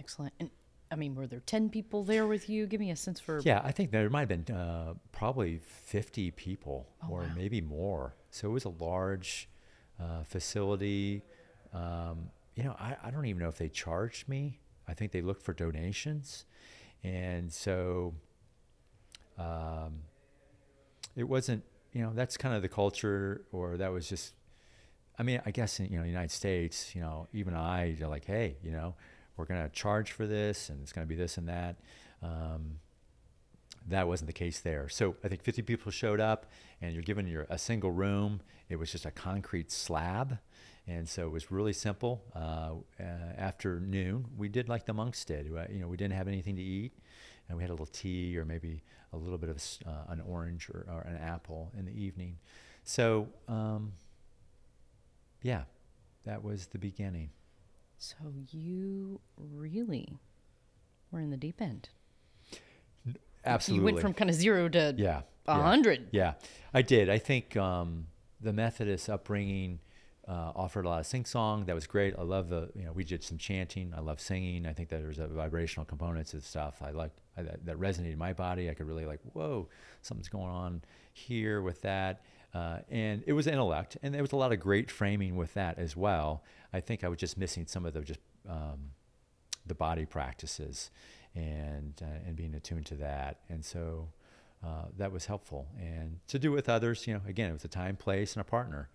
Excellent. 0.00 0.34
And 0.40 0.50
I 0.90 0.96
mean, 0.96 1.14
were 1.14 1.26
there 1.26 1.40
10 1.40 1.70
people 1.70 2.04
there 2.04 2.26
with 2.26 2.48
you? 2.48 2.66
Give 2.66 2.80
me 2.80 2.90
a 2.90 2.96
sense 2.96 3.20
for. 3.20 3.40
Yeah, 3.42 3.60
I 3.64 3.72
think 3.72 3.90
there 3.90 4.08
might 4.10 4.28
have 4.28 4.46
been 4.46 4.54
uh, 4.54 4.94
probably 5.12 5.58
50 5.58 6.30
people 6.32 6.88
Oh, 7.02 7.08
or 7.10 7.20
wow. 7.20 7.26
maybe 7.36 7.60
more. 7.60 8.14
So 8.30 8.48
it 8.48 8.52
was 8.52 8.64
a 8.64 8.70
large 8.70 9.48
uh, 10.00 10.24
facility. 10.24 11.22
Um, 11.72 12.30
you 12.54 12.64
know, 12.64 12.76
I, 12.78 12.96
I 13.02 13.10
don't 13.10 13.26
even 13.26 13.42
know 13.42 13.48
if 13.48 13.58
they 13.58 13.68
charged 13.68 14.28
me. 14.28 14.60
I 14.86 14.94
think 14.94 15.12
they 15.12 15.22
looked 15.22 15.42
for 15.42 15.52
donations. 15.52 16.44
And 17.02 17.52
so 17.52 18.14
um, 19.38 20.00
it 21.16 21.24
wasn't, 21.24 21.64
you 21.92 22.02
know, 22.02 22.12
that's 22.14 22.36
kind 22.36 22.54
of 22.54 22.62
the 22.62 22.68
culture, 22.68 23.44
or 23.52 23.76
that 23.76 23.92
was 23.92 24.08
just, 24.08 24.34
I 25.18 25.22
mean, 25.22 25.40
I 25.46 25.50
guess 25.50 25.78
in, 25.80 25.86
you 25.86 25.96
know, 25.96 26.02
the 26.02 26.08
United 26.08 26.30
States, 26.30 26.94
you 26.94 27.00
know, 27.00 27.28
even 27.32 27.54
I, 27.54 27.96
you're 27.98 28.08
like, 28.08 28.24
hey, 28.24 28.56
you 28.62 28.72
know, 28.72 28.94
we're 29.36 29.44
going 29.44 29.62
to 29.62 29.68
charge 29.70 30.12
for 30.12 30.26
this 30.26 30.68
and 30.68 30.80
it's 30.82 30.92
going 30.92 31.06
to 31.06 31.08
be 31.08 31.16
this 31.16 31.38
and 31.38 31.48
that. 31.48 31.76
Um, 32.22 32.78
that 33.88 34.08
wasn't 34.08 34.26
the 34.28 34.32
case 34.32 34.60
there. 34.60 34.88
So 34.88 35.16
I 35.22 35.28
think 35.28 35.42
50 35.42 35.62
people 35.62 35.90
showed 35.90 36.20
up, 36.20 36.46
and 36.80 36.94
you're 36.94 37.02
given 37.02 37.26
your 37.26 37.46
a 37.50 37.58
single 37.58 37.90
room. 37.90 38.40
It 38.68 38.76
was 38.76 38.90
just 38.90 39.04
a 39.04 39.10
concrete 39.10 39.70
slab, 39.70 40.38
and 40.86 41.08
so 41.08 41.26
it 41.26 41.30
was 41.30 41.50
really 41.50 41.72
simple. 41.72 42.24
Uh, 42.34 42.74
uh, 42.98 43.04
after 43.36 43.80
noon, 43.80 44.26
we 44.36 44.48
did 44.48 44.68
like 44.68 44.86
the 44.86 44.94
monks 44.94 45.24
did. 45.24 45.46
You 45.46 45.80
know, 45.80 45.88
we 45.88 45.96
didn't 45.96 46.14
have 46.14 46.28
anything 46.28 46.56
to 46.56 46.62
eat, 46.62 46.92
and 47.48 47.56
we 47.56 47.62
had 47.62 47.70
a 47.70 47.72
little 47.72 47.86
tea 47.86 48.36
or 48.36 48.44
maybe 48.44 48.82
a 49.12 49.16
little 49.16 49.38
bit 49.38 49.50
of 49.50 49.62
uh, 49.86 50.12
an 50.12 50.20
orange 50.20 50.68
or, 50.68 50.86
or, 50.90 51.02
an 51.02 51.16
apple 51.16 51.72
in 51.78 51.84
the 51.84 51.92
evening. 51.92 52.38
So 52.82 53.28
um, 53.48 53.92
yeah, 55.42 55.64
that 56.24 56.42
was 56.42 56.66
the 56.66 56.78
beginning. 56.78 57.30
So 57.98 58.16
you 58.50 59.20
really 59.38 60.18
were 61.10 61.20
in 61.20 61.30
the 61.30 61.36
deep 61.36 61.60
end. 61.60 61.90
Absolutely. 63.46 63.80
You 63.80 63.84
went 63.84 64.00
from 64.00 64.14
kind 64.14 64.30
of 64.30 64.36
zero 64.36 64.68
to 64.70 64.94
yeah, 64.96 65.22
a 65.46 65.54
hundred. 65.54 66.08
Yeah. 66.10 66.34
I 66.72 66.82
did. 66.82 67.10
I 67.10 67.18
think 67.18 67.56
um, 67.56 68.06
the 68.40 68.52
Methodist 68.52 69.08
upbringing 69.08 69.80
uh, 70.26 70.52
offered 70.54 70.86
a 70.86 70.88
lot 70.88 71.00
of 71.00 71.06
sing 71.06 71.24
song. 71.24 71.66
That 71.66 71.74
was 71.74 71.86
great. 71.86 72.14
I 72.18 72.22
love 72.22 72.48
the 72.48 72.70
you 72.74 72.84
know 72.84 72.92
we 72.92 73.04
did 73.04 73.22
some 73.22 73.38
chanting. 73.38 73.92
I 73.96 74.00
love 74.00 74.20
singing. 74.20 74.66
I 74.66 74.72
think 74.72 74.88
that 74.88 75.00
there's 75.00 75.18
a 75.18 75.26
vibrational 75.26 75.84
components 75.84 76.34
of 76.34 76.44
stuff. 76.44 76.80
I 76.82 76.90
liked 76.90 77.18
that, 77.36 77.64
that 77.66 77.76
resonated 77.78 78.12
in 78.12 78.18
my 78.18 78.32
body. 78.32 78.70
I 78.70 78.74
could 78.74 78.86
really 78.86 79.04
like 79.04 79.20
whoa 79.32 79.68
something's 80.02 80.28
going 80.28 80.50
on 80.50 80.82
here 81.12 81.60
with 81.62 81.82
that. 81.82 82.22
Uh, 82.54 82.78
and 82.88 83.24
it 83.26 83.32
was 83.32 83.48
intellect, 83.48 83.96
and 84.02 84.14
there 84.14 84.22
was 84.22 84.32
a 84.32 84.36
lot 84.36 84.52
of 84.52 84.60
great 84.60 84.88
framing 84.90 85.36
with 85.36 85.52
that 85.54 85.76
as 85.76 85.96
well. 85.96 86.44
I 86.72 86.80
think 86.80 87.02
I 87.02 87.08
was 87.08 87.18
just 87.18 87.36
missing 87.36 87.66
some 87.66 87.84
of 87.84 87.94
the 87.94 88.00
just 88.00 88.20
um, 88.48 88.90
the 89.66 89.74
body 89.74 90.06
practices, 90.06 90.90
and 91.34 92.00
uh, 92.00 92.26
and 92.26 92.36
being 92.36 92.54
attuned 92.54 92.86
to 92.86 92.94
that, 92.96 93.40
and 93.48 93.64
so 93.64 94.08
uh, 94.64 94.86
that 94.96 95.12
was 95.12 95.26
helpful. 95.26 95.66
And 95.78 96.20
to 96.28 96.38
do 96.38 96.52
with 96.52 96.68
others, 96.68 97.06
you 97.06 97.14
know, 97.14 97.20
again, 97.26 97.50
it 97.50 97.54
was 97.54 97.64
a 97.64 97.68
time, 97.68 97.96
place, 97.96 98.34
and 98.34 98.40
a 98.40 98.44
partner. 98.44 98.88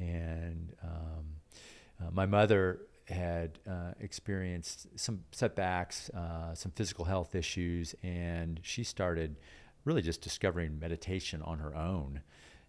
And 0.00 0.72
um, 0.82 1.24
uh, 2.00 2.10
my 2.10 2.26
mother 2.26 2.80
had 3.06 3.58
uh, 3.68 3.92
experienced 4.00 4.86
some 4.98 5.24
setbacks, 5.32 6.10
uh, 6.10 6.54
some 6.54 6.72
physical 6.72 7.04
health 7.04 7.34
issues, 7.34 7.94
and 8.02 8.60
she 8.62 8.84
started 8.84 9.36
really 9.84 10.02
just 10.02 10.20
discovering 10.20 10.78
meditation 10.78 11.42
on 11.42 11.58
her 11.58 11.74
own. 11.74 12.20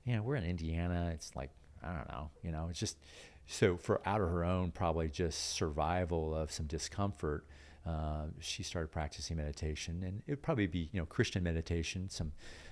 You 0.04 0.15
know, 0.15 0.24
we're 0.24 0.36
in 0.36 0.46
Indiana. 0.46 1.12
It's 1.13 1.36
like 1.36 1.52
I 1.84 1.94
don't 1.94 2.10
know. 2.10 2.30
You 2.44 2.52
know, 2.52 2.67
it's 2.70 2.80
just 2.80 2.98
so 3.46 3.78
for 3.78 4.02
out 4.06 4.22
of 4.22 4.30
her 4.30 4.44
own, 4.44 4.72
probably 4.72 5.10
just 5.10 5.52
survival 5.52 6.36
of 6.36 6.52
some 6.52 6.65
discomfort 6.65 7.46
uh, 7.86 8.26
she 8.39 8.62
started 8.62 8.91
practicing 8.91 9.38
meditation, 9.38 10.04
and 10.04 10.22
it 10.28 10.32
would 10.32 10.41
probably 10.44 10.67
be 10.67 10.89
you 10.91 11.00
know 11.00 11.06
Christian 11.06 11.44
meditation, 11.44 12.10
some 12.10 12.32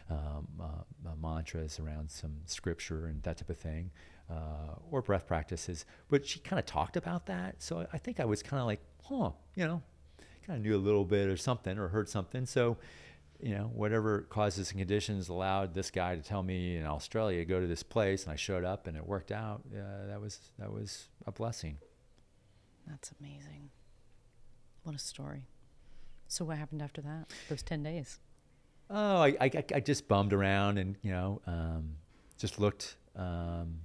um, 0.10 0.48
uh, 0.60 1.10
uh, 1.10 1.15
mantras 1.22 1.80
around 1.80 2.12
some 2.12 2.38
scripture 2.45 3.08
and 3.08 3.22
that 3.24 3.38
type 3.38 3.50
of 3.50 3.58
thing, 3.58 3.89
uh, 4.30 4.76
or 4.92 5.02
breath 5.02 5.28
practices. 5.28 5.86
But 6.10 6.26
she 6.26 6.39
kind 6.39 6.60
of 6.60 6.65
talked 6.65 6.98
about 6.98 7.26
that, 7.28 7.62
so 7.62 7.88
I 7.92 7.98
think 7.98 8.20
I 8.20 8.26
was 8.26 8.44
kind 8.44 8.60
of 8.60 8.68
like, 8.68 8.82
huh, 9.04 9.32
you 9.56 9.65
know, 9.65 9.82
kind 10.46 10.58
of 10.58 10.65
knew 10.65 10.76
a 10.76 10.78
little 10.78 11.06
bit 11.06 11.28
or 11.28 11.38
something 11.38 11.78
or 11.78 11.88
heard 11.88 12.10
something. 12.10 12.46
So, 12.46 12.78
you 13.42 13.56
know, 13.56 13.72
whatever 13.74 14.22
causes 14.22 14.72
and 14.72 14.80
conditions 14.80 15.30
allowed 15.30 15.74
this 15.74 15.92
guy 15.92 16.15
to 16.15 16.22
tell 16.22 16.44
me 16.44 16.78
in 16.78 16.86
Australia 16.86 17.46
go 17.46 17.60
to 17.60 17.68
this 17.68 17.84
place, 17.84 18.24
and 18.24 18.34
I 18.34 18.36
showed 18.36 18.63
up 18.63 18.88
and 18.88 18.98
it 18.98 19.06
worked 19.06 19.32
out. 19.32 19.62
that 19.72 20.20
was 20.20 20.39
that 20.58 20.72
was 20.72 21.08
a 21.26 21.32
blessing. 21.32 21.78
That's 22.88 23.12
amazing. 23.20 23.70
What 24.84 24.96
a 24.96 25.00
story. 25.00 25.46
So 26.28 26.46
what 26.46 26.58
happened 26.58 26.82
after 26.82 27.02
that? 27.02 27.32
Those 27.48 27.63
ten 27.63 27.84
days? 27.84 28.20
Oh, 28.89 29.22
I, 29.22 29.38
I, 29.39 29.63
I 29.76 29.80
just 29.80 30.08
bummed 30.08 30.34
around 30.34 30.80
and 30.80 30.96
you 31.04 31.12
know 31.12 31.42
um, 31.46 31.92
just 32.38 32.60
looked 32.60 32.96
um, 33.15 33.82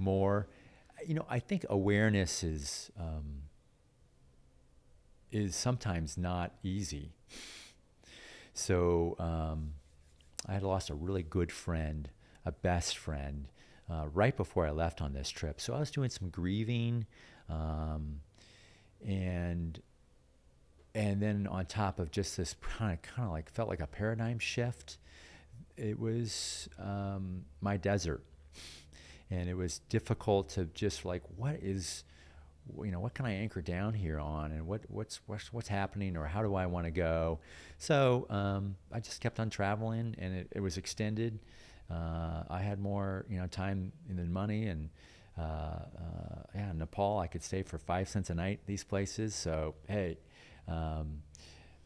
more. 0.00 0.48
You 1.06 1.14
know, 1.14 1.26
I 1.28 1.38
think 1.38 1.64
awareness 1.68 2.42
is 2.42 2.90
um, 2.98 3.42
is 5.30 5.54
sometimes 5.54 6.18
not 6.18 6.52
easy. 6.62 7.12
So 8.52 9.16
um, 9.18 9.74
I 10.46 10.54
had 10.54 10.62
lost 10.62 10.90
a 10.90 10.94
really 10.94 11.22
good 11.22 11.52
friend, 11.52 12.08
a 12.44 12.52
best 12.52 12.98
friend, 12.98 13.46
uh, 13.88 14.06
right 14.12 14.36
before 14.36 14.66
I 14.66 14.70
left 14.70 15.00
on 15.00 15.12
this 15.12 15.30
trip. 15.30 15.60
So 15.60 15.74
I 15.74 15.78
was 15.78 15.90
doing 15.90 16.10
some 16.10 16.28
grieving, 16.28 17.06
um, 17.48 18.20
and 19.06 19.80
and 20.94 21.22
then 21.22 21.46
on 21.46 21.66
top 21.66 21.98
of 22.00 22.10
just 22.10 22.36
this 22.36 22.54
kind 22.60 22.92
of 22.92 23.02
kind 23.02 23.26
of 23.26 23.32
like 23.32 23.50
felt 23.50 23.68
like 23.68 23.80
a 23.80 23.86
paradigm 23.86 24.38
shift 24.38 24.98
it 25.80 25.98
was 25.98 26.68
um, 26.78 27.44
my 27.60 27.76
desert 27.76 28.22
and 29.30 29.48
it 29.48 29.54
was 29.54 29.80
difficult 29.88 30.48
to 30.50 30.64
just 30.74 31.04
like 31.04 31.22
what 31.36 31.56
is 31.62 32.04
you 32.84 32.90
know 32.90 33.00
what 33.00 33.14
can 33.14 33.26
i 33.26 33.32
anchor 33.32 33.62
down 33.62 33.94
here 33.94 34.18
on? 34.18 34.52
And 34.52 34.66
what 34.66 34.82
what's 34.88 35.20
what's, 35.26 35.52
what's 35.52 35.68
happening? 35.68 36.16
Or 36.16 36.26
how 36.26 36.42
do 36.42 36.54
i 36.54 36.66
want 36.66 36.86
to 36.86 36.90
go? 36.90 37.38
So 37.78 38.26
um, 38.30 38.76
i 38.92 39.00
just 39.00 39.20
kept 39.20 39.40
on 39.40 39.50
traveling 39.50 40.14
and 40.18 40.34
it, 40.34 40.48
it 40.52 40.60
was 40.60 40.76
extended. 40.76 41.38
Uh, 41.90 42.44
i 42.48 42.60
had 42.60 42.78
more 42.78 43.26
you 43.28 43.38
know 43.38 43.46
time 43.48 43.92
than 44.08 44.32
money 44.32 44.68
and 44.68 44.90
uh, 45.36 45.42
uh, 45.42 46.42
yeah 46.54 46.70
nepal 46.72 47.18
i 47.18 47.26
could 47.26 47.42
stay 47.42 47.62
for 47.62 47.78
five 47.78 48.08
cents 48.08 48.30
a 48.30 48.34
night 48.34 48.60
these 48.66 48.84
places. 48.84 49.34
So 49.34 49.74
hey 49.88 50.18
um, 50.68 51.22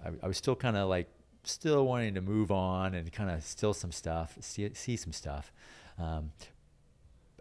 I, 0.05 0.11
I, 0.23 0.27
was 0.27 0.37
still 0.37 0.57
kind 0.57 0.77
of 0.77 0.89
like 0.89 1.09
still 1.43 1.87
wanting 1.87 2.15
to 2.15 2.21
move 2.21 2.51
on 2.51 2.95
and 2.95 3.11
kind 3.13 3.31
of 3.31 3.43
still 3.43 3.75
some 3.75 3.93
stuff, 3.93 4.37
see, 4.41 4.69
see 4.75 4.97
some 4.97 5.13
stuff. 5.13 5.53
Um, 5.99 6.33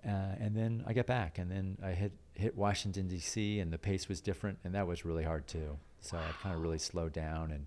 uh, 0.06 0.36
and 0.40 0.56
then 0.56 0.84
I 0.88 0.94
got 0.94 1.06
back, 1.06 1.38
and 1.38 1.50
then 1.50 1.78
I 1.84 1.92
hit 1.92 2.12
hit 2.34 2.58
Washington 2.58 3.08
D.C. 3.08 3.60
and 3.60 3.72
the 3.72 3.78
pace 3.78 4.10
was 4.10 4.20
different, 4.20 4.60
and 4.64 4.74
that 4.76 4.88
was 4.88 5.06
really 5.06 5.24
hard 5.24 5.48
too. 5.48 5.78
So 6.02 6.18
I 6.18 6.32
kind 6.42 6.56
of 6.56 6.62
really 6.62 6.80
slowed 6.80 7.14
down 7.14 7.52
and 7.52 7.66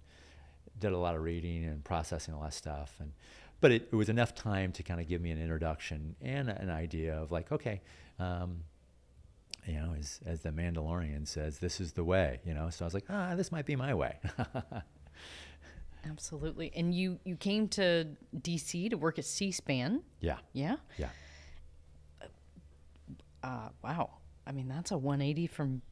did 0.79 0.93
a 0.93 0.99
lot 0.99 1.15
of 1.15 1.23
reading 1.23 1.65
and 1.65 1.83
processing 1.85 2.35
a 2.35 2.39
lot 2.39 2.49
of 2.49 2.55
stuff. 2.55 2.95
And 3.01 3.13
but 3.61 3.73
it, 3.73 3.89
it 3.91 3.97
was 3.97 4.09
enough 4.09 4.35
time 4.35 4.73
to 4.73 4.83
kind 4.83 5.01
of 5.01 5.09
give 5.09 5.21
me 5.21 5.31
an 5.31 5.41
introduction 5.41 6.17
and 6.21 6.49
an 6.51 6.71
idea 6.71 7.17
of 7.17 7.33
like, 7.33 7.51
okay, 7.51 7.81
um, 8.19 8.59
you 9.67 9.75
know, 9.75 9.95
as, 9.99 10.21
as 10.27 10.43
the 10.43 10.51
Mandalorian 10.51 11.27
says, 11.27 11.59
this 11.59 11.81
is 11.81 11.93
the 11.93 12.05
way, 12.05 12.41
you 12.45 12.55
know? 12.55 12.71
So 12.71 12.85
I 12.85 12.87
was 12.87 12.95
like, 12.95 13.07
ah, 13.09 13.35
this 13.35 13.51
might 13.51 13.67
be 13.67 13.75
my 13.75 13.95
way. 13.95 14.19
Absolutely. 16.09 16.71
And 16.77 16.95
you, 16.95 17.19
you 17.25 17.37
came 17.37 17.67
to 17.69 18.07
DC 18.37 18.91
to 18.91 18.97
work 18.97 19.19
at 19.19 19.25
C-SPAN. 19.25 20.03
Yeah. 20.21 20.37
Yeah. 20.53 20.77
Yeah. 20.99 21.09
Uh, 23.43 23.69
wow. 23.83 24.11
I 24.47 24.53
mean, 24.53 24.69
that's 24.69 24.91
a 24.91 24.99
180 24.99 25.47
from 25.49 25.83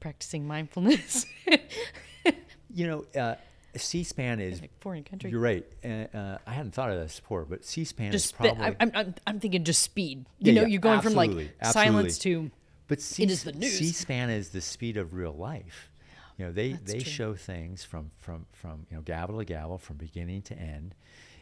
practicing 0.00 0.46
mindfulness. 0.46 1.26
you 2.74 2.86
know, 2.86 3.04
uh, 3.20 3.34
C-SPAN 3.76 4.40
is 4.40 4.60
foreign 4.80 5.04
country. 5.04 5.30
You're 5.30 5.40
right. 5.40 5.66
Uh, 5.84 6.16
uh, 6.16 6.38
I 6.46 6.52
hadn't 6.52 6.72
thought 6.72 6.90
of 6.90 6.96
this 6.96 7.20
before, 7.20 7.44
but 7.44 7.64
C-SPAN 7.64 8.12
just 8.12 8.26
is 8.26 8.32
probably. 8.32 8.64
I, 8.64 8.76
I'm, 8.80 9.14
I'm 9.26 9.40
thinking 9.40 9.64
just 9.64 9.82
speed. 9.82 10.26
You 10.38 10.52
yeah, 10.52 10.52
know, 10.52 10.60
yeah, 10.62 10.66
you're 10.68 10.80
going 10.80 11.00
from 11.00 11.14
like 11.14 11.30
absolutely. 11.30 11.72
silence 11.72 12.18
to. 12.18 12.50
But 12.88 13.02
C- 13.02 13.22
it 13.24 13.30
is 13.30 13.44
the 13.44 13.52
news. 13.52 13.78
C-SPAN 13.78 14.30
is 14.30 14.48
the 14.48 14.62
speed 14.62 14.96
of 14.96 15.12
real 15.12 15.34
life. 15.34 15.90
You 16.38 16.46
know, 16.46 16.52
they 16.52 16.72
That's 16.72 16.92
they 16.92 17.00
true. 17.00 17.12
show 17.12 17.34
things 17.34 17.84
from 17.84 18.10
from 18.16 18.46
from 18.52 18.86
you 18.90 18.96
know 18.96 19.02
gavel 19.02 19.38
to 19.38 19.44
gavel, 19.44 19.76
from 19.76 19.96
beginning 19.96 20.42
to 20.42 20.58
end, 20.58 20.94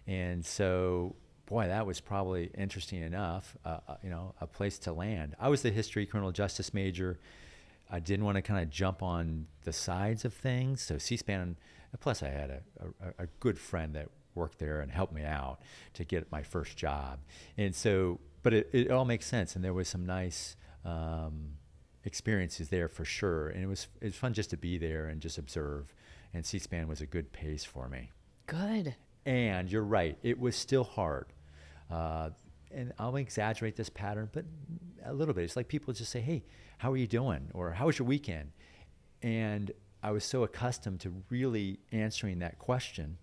and 0.07 0.45
so 0.45 1.15
boy, 1.47 1.69
that 1.69 1.87
was 1.87 2.01
probably 2.01 2.51
interesting 2.57 3.03
enough. 3.03 3.57
Uh, 3.65 3.79
uh, 3.89 3.97
you 4.03 4.11
know, 4.11 4.35
a 4.41 4.47
place 4.47 4.79
to 4.81 4.93
land. 4.93 5.35
I 5.41 5.49
was 5.49 5.63
the 5.63 5.71
history 5.71 6.07
criminal 6.07 6.33
justice 6.33 6.75
major. 6.75 7.19
I 7.89 8.01
didn't 8.01 8.25
want 8.25 8.37
to 8.37 8.43
kind 8.43 8.63
of 8.63 8.69
jump 8.71 9.03
on 9.03 9.47
the 9.65 9.73
sides 9.73 10.25
of 10.25 10.35
things. 10.35 10.83
So 10.83 10.99
C-SPAN 10.99 11.57
plus, 12.01 12.23
I 12.23 12.29
had 12.29 12.51
a, 12.51 12.61
a, 12.81 13.25
a, 13.25 13.27
good 13.41 13.59
friend 13.59 13.95
that 13.95 14.09
worked 14.35 14.59
there 14.59 14.81
and 14.81 14.91
helped 14.91 15.13
me 15.13 15.25
out 15.25 15.59
to 15.95 16.05
get 16.05 16.31
my 16.31 16.43
first 16.43 16.77
job. 16.77 17.21
And 17.57 17.75
so, 17.75 18.21
but 18.43 18.53
it, 18.53 18.71
it 18.73 18.91
all 18.91 19.05
makes 19.05 19.27
sense. 19.27 19.57
And 19.57 19.65
there 19.65 19.73
was 19.73 19.89
some 19.89 20.05
nice 20.05 20.57
um, 20.85 21.53
experiences 22.05 22.69
there 22.69 22.89
for 22.89 23.05
sure. 23.05 23.49
And 23.49 23.63
it 23.63 23.67
was, 23.67 23.89
it 24.01 24.07
was 24.07 24.15
fun 24.15 24.35
just 24.35 24.51
to 24.51 24.57
be 24.57 24.79
there 24.79 25.07
and 25.07 25.21
just 25.21 25.39
observe. 25.39 25.95
And 26.35 26.45
C 26.45 26.59
SPAN 26.59 26.89
was 26.89 27.01
a 27.01 27.07
good 27.07 27.33
pace 27.33 27.65
for 27.65 27.89
me. 27.89 28.11
Good. 28.47 28.95
And 29.25 29.71
you're 29.71 29.83
right, 29.83 30.17
it 30.23 30.39
was 30.39 30.55
still 30.55 30.85
hard. 30.85 31.27
Uh, 31.91 32.31
and 32.71 32.93
I'll 32.99 33.17
exaggerate 33.17 33.77
this 33.77 33.89
pattern, 33.89 34.29
but 34.33 34.45
a 35.05 35.13
little 35.13 35.35
bit. 35.35 35.45
It's 35.45 35.57
like 35.57 35.69
people 35.69 35.95
just 35.95 36.11
say, 36.11 36.21
"Hey, 36.21 36.45
how 36.79 36.93
are 36.93 36.97
you 36.97 37.07
doing?" 37.07 37.49
or 37.55 37.73
"How 37.73 37.87
was 37.87 37.99
your 37.99 38.07
weekend?" 38.07 38.53
And 39.23 39.73
I 40.03 40.11
was 40.11 40.25
so 40.25 40.43
accustomed 40.43 41.01
to 41.01 41.13
really 41.31 41.81
answering 41.93 42.41
that 42.41 42.59
question 42.59 43.19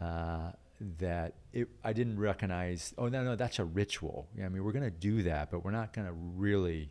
uh, 0.00 0.52
that 0.98 1.34
it, 1.52 1.68
I 1.84 1.92
didn't 1.92 2.18
recognize. 2.18 2.94
Oh 2.98 3.08
no, 3.08 3.22
no, 3.24 3.36
that's 3.36 3.58
a 3.58 3.64
ritual. 3.64 4.28
I 4.42 4.48
mean, 4.48 4.64
we're 4.64 4.72
going 4.72 4.84
to 4.84 4.90
do 4.90 5.22
that, 5.22 5.50
but 5.50 5.64
we're 5.64 5.70
not 5.70 5.92
going 5.92 6.06
to 6.06 6.12
really 6.12 6.90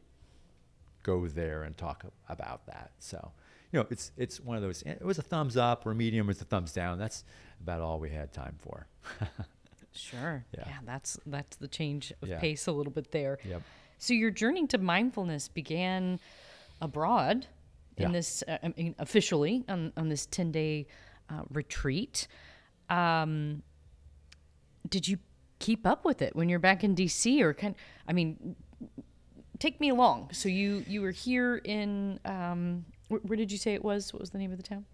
go 1.03 1.27
there 1.27 1.63
and 1.63 1.77
talk 1.77 2.05
about 2.27 2.65
that. 2.67 2.91
So, 2.99 3.31
you 3.71 3.79
know, 3.79 3.87
it's 3.89 4.11
it's 4.17 4.39
one 4.39 4.57
of 4.57 4.63
those. 4.63 4.81
It 4.83 5.03
was 5.05 5.19
a 5.19 5.23
thumbs 5.23 5.57
up 5.57 5.85
or 5.85 5.91
a 5.91 5.95
medium 5.95 6.27
was 6.27 6.41
a 6.41 6.45
thumbs 6.45 6.73
down. 6.73 6.99
That's 6.99 7.23
about 7.61 7.81
all 7.81 7.99
we 7.99 8.09
had 8.09 8.33
time 8.33 8.57
for. 8.59 8.87
sure. 9.91 10.45
Yeah. 10.57 10.63
Yeah. 10.67 10.77
That's 10.85 11.19
that's 11.25 11.57
the 11.57 11.67
change 11.67 12.13
of 12.21 12.27
Yeah. 12.29 12.39
pace 12.39 12.67
a 12.67 12.71
little 12.71 12.91
bit 12.93 13.11
there. 13.11 13.39
Yep. 13.43 13.61
So 13.97 14.13
your 14.13 14.31
journey 14.31 14.65
to 14.67 14.77
mindfulness 14.77 15.47
began 15.49 16.19
abroad 16.81 17.47
in 17.97 18.03
Yeah. 18.03 18.11
this, 18.11 18.43
uh, 18.47 18.57
I 18.63 18.73
mean, 18.77 18.95
officially 18.97 19.65
on, 19.67 19.91
on 19.97 20.07
this 20.09 20.25
10 20.25 20.51
day 20.53 20.87
uh, 21.29 21.43
retreat. 21.49 22.27
Um, 22.89 23.61
did 24.87 25.07
you 25.07 25.17
keep 25.59 25.85
up 25.85 26.05
with 26.05 26.21
it 26.21 26.35
when 26.35 26.47
you're 26.47 26.59
back 26.59 26.83
in 26.85 26.95
DC 26.95 27.41
or 27.41 27.53
kind 27.53 27.75
I 28.07 28.13
mean, 28.13 28.55
take 29.59 29.81
me 29.81 29.89
along. 29.89 30.29
So 30.31 30.47
you, 30.47 30.85
you 30.87 31.01
were 31.01 31.11
here 31.11 31.57
in, 31.57 32.19
um, 32.23 32.85
where, 33.09 33.19
where 33.21 33.35
did 33.35 33.51
you 33.51 33.57
say 33.57 33.73
it 33.73 33.83
was? 33.83 34.13
What 34.13 34.21
was 34.21 34.29
the 34.29 34.37
name 34.37 34.51
of 34.51 34.57
the 34.57 34.63
town? 34.63 34.85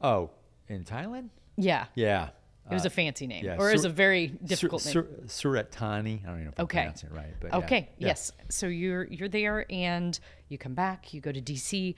Oh, 0.00 0.30
in 0.68 0.84
Thailand? 0.84 1.28
Yeah. 1.56 1.86
Yeah. 1.94 2.30
It 2.70 2.74
was 2.74 2.84
a 2.84 2.90
fancy 2.90 3.26
name, 3.26 3.44
yeah, 3.44 3.56
or 3.58 3.70
it 3.70 3.72
was 3.72 3.82
Sur- 3.82 3.88
a 3.88 3.92
very 3.92 4.26
difficult 4.26 4.82
Sur- 4.82 5.02
name. 5.02 5.12
Sur- 5.22 5.28
Surat 5.28 5.70
Thani. 5.70 6.20
I 6.24 6.26
don't 6.28 6.34
even 6.34 6.44
know 6.44 6.50
if 6.50 6.60
I'm 6.60 6.66
pronouncing 6.66 7.10
it 7.10 7.14
right, 7.16 7.34
but. 7.40 7.54
Okay. 7.54 7.88
Yeah. 7.98 8.08
Yes. 8.08 8.32
So 8.50 8.66
you're 8.66 9.04
you're 9.04 9.28
there, 9.28 9.64
and 9.70 10.18
you 10.48 10.58
come 10.58 10.74
back. 10.74 11.12
You 11.14 11.20
go 11.20 11.32
to 11.32 11.40
DC. 11.40 11.94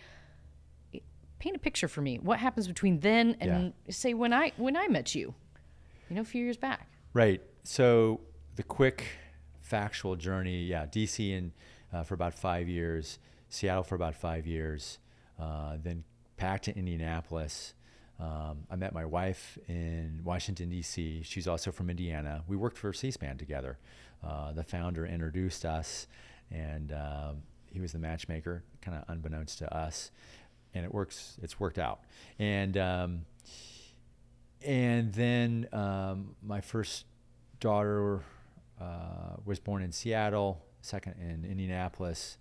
Paint 1.38 1.56
a 1.56 1.58
picture 1.58 1.88
for 1.88 2.02
me. 2.02 2.18
What 2.18 2.38
happens 2.38 2.68
between 2.68 3.00
then 3.00 3.36
and 3.40 3.72
say 3.88 4.12
when 4.12 4.32
I 4.32 4.52
when 4.58 4.76
I 4.76 4.88
met 4.88 5.14
you, 5.14 5.34
you 6.08 6.16
know, 6.16 6.22
a 6.22 6.24
few 6.24 6.44
years 6.44 6.58
back. 6.58 6.86
Right. 7.14 7.40
So 7.62 8.20
the 8.56 8.62
quick 8.62 9.06
factual 9.60 10.16
journey, 10.16 10.64
yeah, 10.64 10.84
DC 10.84 11.30
in 11.30 11.52
uh, 11.92 12.02
for 12.02 12.14
about 12.14 12.34
five 12.34 12.68
years, 12.68 13.18
Seattle 13.48 13.82
for 13.82 13.94
about 13.94 14.14
five 14.14 14.46
years, 14.46 14.98
uh, 15.38 15.76
then 15.82 16.04
back 16.36 16.60
to 16.62 16.76
Indianapolis. 16.76 17.72
Um, 18.20 18.58
I 18.70 18.76
met 18.76 18.92
my 18.92 19.04
wife 19.04 19.58
in 19.66 20.20
Washington 20.24 20.68
D.C. 20.68 21.22
She's 21.24 21.48
also 21.48 21.72
from 21.72 21.88
Indiana. 21.88 22.44
We 22.46 22.56
worked 22.56 22.76
for 22.76 22.92
C-SPAN 22.92 23.38
together. 23.38 23.78
Uh, 24.22 24.52
the 24.52 24.62
founder 24.62 25.06
introduced 25.06 25.64
us, 25.64 26.06
and 26.50 26.92
um, 26.92 27.42
he 27.72 27.80
was 27.80 27.92
the 27.92 27.98
matchmaker, 27.98 28.62
kind 28.82 28.98
of 28.98 29.04
unbeknownst 29.08 29.58
to 29.58 29.74
us. 29.74 30.10
And 30.74 30.84
it 30.84 30.92
works. 30.92 31.38
It's 31.42 31.58
worked 31.58 31.78
out. 31.78 32.00
And 32.38 32.76
um, 32.76 33.24
and 34.62 35.12
then 35.14 35.68
um, 35.72 36.36
my 36.42 36.60
first 36.60 37.06
daughter 37.58 38.20
uh, 38.80 39.36
was 39.44 39.58
born 39.58 39.82
in 39.82 39.92
Seattle, 39.92 40.62
second 40.82 41.14
in 41.20 41.50
Indianapolis. 41.50 42.36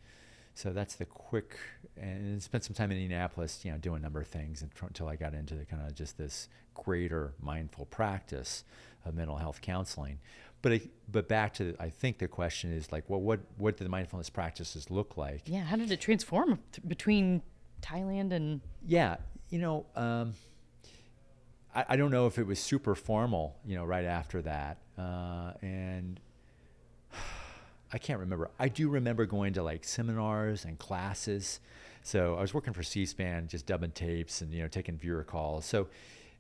So 0.60 0.74
that's 0.74 0.96
the 0.96 1.06
quick, 1.06 1.58
and 1.96 2.44
spent 2.44 2.66
some 2.66 2.74
time 2.74 2.92
in 2.92 2.98
Indianapolis, 2.98 3.64
you 3.64 3.72
know, 3.72 3.78
doing 3.78 4.02
a 4.02 4.04
number 4.04 4.20
of 4.20 4.28
things 4.28 4.62
until 4.62 5.08
I 5.08 5.16
got 5.16 5.34
into 5.34 5.56
the 5.56 5.64
kind 5.64 5.82
of 5.88 5.96
just 5.96 6.18
this 6.18 6.50
greater 6.74 7.34
mindful 7.42 7.86
practice 7.86 8.66
of 9.06 9.16
mental 9.16 9.38
health 9.38 9.62
counseling. 9.62 10.20
But 10.62 10.74
I, 10.74 10.82
but 11.10 11.30
back 11.30 11.54
to 11.56 11.78
I 11.80 11.90
think 11.90 12.18
the 12.18 12.28
question 12.28 12.74
is 12.74 12.92
like, 12.92 13.06
well, 13.08 13.22
what 13.22 13.40
what 13.58 13.78
did 13.78 13.86
the 13.86 13.90
mindfulness 13.90 14.30
practices 14.30 14.92
look 14.92 15.16
like? 15.16 15.44
Yeah. 15.46 15.64
How 15.64 15.78
did 15.78 15.92
it 15.92 16.02
transform 16.02 16.60
th- 16.74 16.86
between 16.86 17.42
Thailand 17.82 18.34
and? 18.34 18.60
Yeah, 18.86 19.16
you 19.50 19.60
know, 19.60 19.86
um, 19.96 20.34
I, 21.74 21.86
I 21.88 21.96
don't 21.96 22.12
know 22.12 22.28
if 22.28 22.38
it 22.38 22.46
was 22.46 22.60
super 22.60 22.96
formal, 22.96 23.56
you 23.66 23.78
know, 23.78 23.86
right 23.86 24.04
after 24.04 24.42
that, 24.42 24.80
uh, 24.98 25.54
and 25.62 26.20
I 27.92 27.98
can't 27.98 28.20
remember. 28.20 28.52
I 28.60 28.70
do 28.70 28.90
remember 28.90 29.26
going 29.26 29.54
to 29.54 29.64
like 29.64 29.84
seminars 29.84 30.66
and 30.66 30.78
classes. 30.78 31.60
So 32.04 32.36
I 32.36 32.42
was 32.42 32.54
working 32.54 32.74
for 32.74 32.84
C-SPAN, 32.84 33.48
just 33.48 33.66
dubbing 33.66 33.92
tapes 33.92 34.42
and 34.42 34.54
you 34.54 34.62
know 34.62 34.68
taking 34.68 34.98
viewer 34.98 35.24
calls. 35.24 35.66
So 35.66 35.88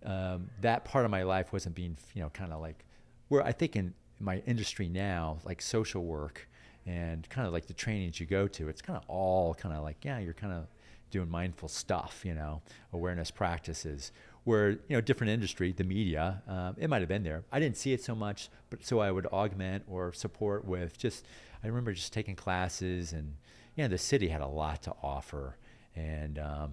um, 0.06 0.50
that 0.62 0.86
part 0.86 1.06
of 1.06 1.12
my 1.12 1.24
life 1.24 1.52
wasn't 1.52 1.76
being, 1.76 1.97
you 2.14 2.22
know, 2.22 2.30
kind 2.30 2.54
of 2.54 2.62
like 2.62 2.86
where 3.28 3.43
I 3.43 3.52
think 3.52 3.76
in 3.76 3.93
my 4.20 4.41
industry 4.45 4.89
now, 4.89 5.39
like 5.43 5.62
social 5.62 6.04
work 6.04 6.47
and 6.86 7.28
kind 7.30 7.45
of 7.45 7.54
like 7.54 7.68
the 7.68 7.74
trainings 7.74 8.20
you 8.20 8.26
go 8.26 8.47
to, 8.47 8.70
it's 8.70 8.82
kind 8.82 8.97
of 8.97 9.04
all 9.08 9.54
kind 9.54 9.76
of 9.76 9.84
like 9.84 10.06
yeah, 10.06 10.20
you're 10.20 10.34
kind 10.34 10.54
of 10.54 10.68
doing 11.12 11.30
mindful 11.30 11.68
stuff, 11.68 12.22
you 12.24 12.34
know, 12.36 12.62
awareness 12.93 13.32
practices. 13.32 14.12
Where 14.46 14.72
you 14.72 14.80
know 14.90 15.02
different 15.02 15.32
industry, 15.32 15.72
the 15.72 15.84
media, 15.84 16.42
um, 16.48 16.76
it 16.78 16.90
might 16.90 17.02
have 17.02 17.10
been 17.10 17.24
there. 17.24 17.44
I 17.52 17.60
didn't 17.60 17.78
see 17.78 17.94
it 17.94 18.04
so 18.04 18.16
much, 18.16 18.50
but 18.70 18.86
so 18.86 19.00
I 19.00 19.12
would 19.12 19.26
augment 19.28 19.84
or 19.88 20.14
support 20.14 20.66
with 20.66 20.98
just. 20.98 21.26
I 21.64 21.68
remember 21.68 21.92
just 21.92 22.14
taking 22.14 22.36
classes, 22.36 23.12
and 23.12 23.36
yeah, 23.76 23.88
the 23.88 23.98
city 23.98 24.30
had 24.30 24.42
a 24.42 24.48
lot 24.48 24.82
to 24.84 24.94
offer, 25.04 25.58
and 25.96 26.40
um, 26.40 26.72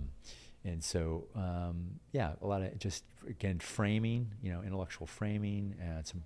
and 0.64 0.82
so 0.82 1.26
um, 1.34 1.98
yeah, 2.12 2.32
a 2.40 2.46
lot 2.46 2.62
of 2.62 2.78
just 2.78 3.04
again 3.28 3.58
framing, 3.58 4.30
you 4.42 4.52
know, 4.52 4.62
intellectual 4.62 5.06
framing 5.06 5.74
and 5.80 6.06
some 6.06 6.22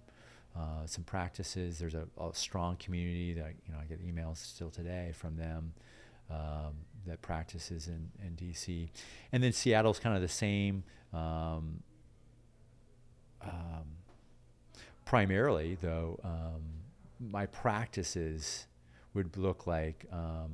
uh, 0.56 0.86
some 0.86 1.04
practices. 1.04 1.78
There's 1.78 1.94
a, 1.94 2.06
a 2.20 2.30
strong 2.32 2.76
community 2.76 3.34
that 3.34 3.54
you 3.66 3.72
know 3.72 3.78
I 3.80 3.84
get 3.84 4.04
emails 4.06 4.38
still 4.38 4.70
today 4.70 5.12
from 5.14 5.36
them 5.36 5.72
um, 6.30 6.74
that 7.06 7.22
practices 7.22 7.88
in, 7.88 8.10
in 8.24 8.36
DC, 8.36 8.88
and 9.32 9.42
then 9.42 9.52
Seattle's 9.52 9.98
kind 9.98 10.14
of 10.16 10.22
the 10.22 10.28
same. 10.28 10.84
Um, 11.12 11.82
um, 13.42 13.84
primarily, 15.04 15.76
though, 15.80 16.20
um, 16.22 16.62
my 17.18 17.46
practices 17.46 18.66
would 19.14 19.36
look 19.36 19.66
like, 19.66 20.06
um, 20.12 20.50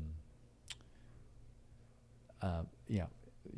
uh, 2.43 2.63
you 2.89 3.01
know, 3.01 3.09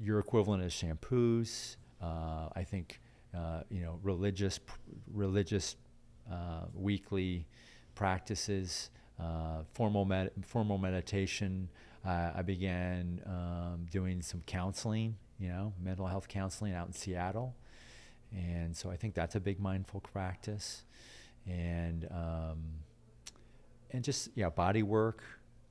your 0.00 0.18
equivalent 0.18 0.62
of 0.62 0.70
shampoos. 0.70 1.76
Uh, 2.02 2.48
I 2.54 2.64
think, 2.64 3.00
uh, 3.34 3.62
you 3.70 3.82
know, 3.82 3.98
religious, 4.02 4.60
religious, 5.12 5.76
uh, 6.30 6.64
weekly 6.74 7.46
practices, 7.94 8.90
uh, 9.20 9.62
formal 9.74 10.04
med- 10.04 10.30
formal 10.44 10.78
meditation. 10.78 11.68
Uh, 12.08 12.32
I 12.36 12.42
began 12.42 13.20
um, 13.26 13.86
doing 13.90 14.22
some 14.22 14.42
counseling, 14.46 15.16
you 15.38 15.48
know, 15.48 15.74
mental 15.78 16.06
health 16.06 16.26
counseling 16.26 16.72
out 16.72 16.86
in 16.86 16.94
Seattle, 16.94 17.54
and 18.32 18.74
so 18.74 18.90
I 18.90 18.96
think 18.96 19.12
that's 19.12 19.34
a 19.34 19.40
big 19.40 19.60
mindful 19.60 20.00
practice, 20.00 20.84
and 21.46 22.08
um, 22.10 22.62
and 23.90 24.02
just 24.02 24.30
yeah, 24.34 24.48
body 24.48 24.82
work. 24.82 25.22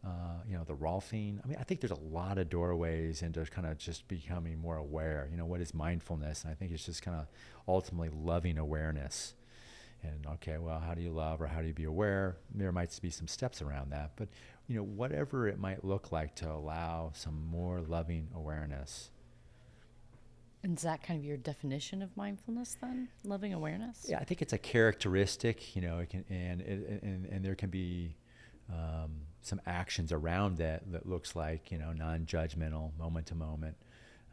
Uh, 0.06 0.40
you 0.48 0.56
know, 0.56 0.64
the 0.64 0.76
Rolfing. 0.76 1.40
I 1.44 1.48
mean, 1.48 1.58
I 1.60 1.64
think 1.64 1.82
there's 1.82 1.92
a 1.92 1.96
lot 1.96 2.38
of 2.38 2.50
doorways 2.50 3.24
into 3.24 3.44
kind 3.46 3.68
of 3.68 3.78
just 3.80 4.08
becoming 4.08 4.60
more 4.60 4.78
aware. 4.78 5.28
You 5.30 5.38
know, 5.38 5.46
what 5.46 5.60
is 5.60 5.74
mindfulness? 5.74 6.44
And 6.44 6.52
I 6.52 6.56
think 6.56 6.72
it's 6.72 6.86
just 6.86 7.02
kind 7.02 7.18
of 7.20 7.26
ultimately 7.68 8.10
loving 8.16 8.60
awareness. 8.60 9.34
And 10.04 10.26
okay, 10.36 10.60
well, 10.60 10.80
how 10.80 10.94
do 10.94 11.02
you 11.02 11.10
love 11.10 11.42
or 11.42 11.48
how 11.48 11.62
do 11.62 11.68
you 11.68 11.74
be 11.74 11.86
aware? 11.86 12.38
There 12.54 12.72
might 12.72 12.98
be 13.02 13.10
some 13.10 13.28
steps 13.28 13.62
around 13.62 13.92
that, 13.92 14.12
but 14.16 14.30
you 14.68 14.76
know, 14.76 14.84
whatever 14.84 15.48
it 15.48 15.60
might 15.60 15.84
look 15.84 16.12
like 16.12 16.36
to 16.36 16.52
allow 16.52 17.12
some 17.14 17.48
more 17.48 17.82
loving 17.82 18.28
awareness. 18.36 19.12
And 20.64 20.76
is 20.76 20.84
that 20.84 21.04
kind 21.04 21.18
of 21.20 21.24
your 21.24 21.38
definition 21.38 22.02
of 22.02 22.16
mindfulness 22.18 22.78
then? 22.82 23.08
Loving 23.24 23.54
awareness? 23.54 24.06
Yeah, 24.10 24.20
I 24.20 24.24
think 24.26 24.42
it's 24.42 24.54
a 24.54 24.58
characteristic, 24.58 25.76
you 25.76 25.82
know, 25.82 26.00
it 26.00 26.10
can, 26.10 26.26
and, 26.30 26.62
it, 26.62 27.02
and, 27.04 27.26
and 27.28 27.46
there 27.46 27.56
can 27.56 27.70
be 27.70 28.16
um, 28.70 29.12
some 29.42 29.62
actions 29.66 30.12
around 30.12 30.58
that 30.58 30.92
that 30.92 31.08
looks 31.08 31.36
like, 31.36 31.72
you 31.72 31.78
know, 31.78 31.94
non-judgmental, 31.94 32.98
moment-to-moment 32.98 33.78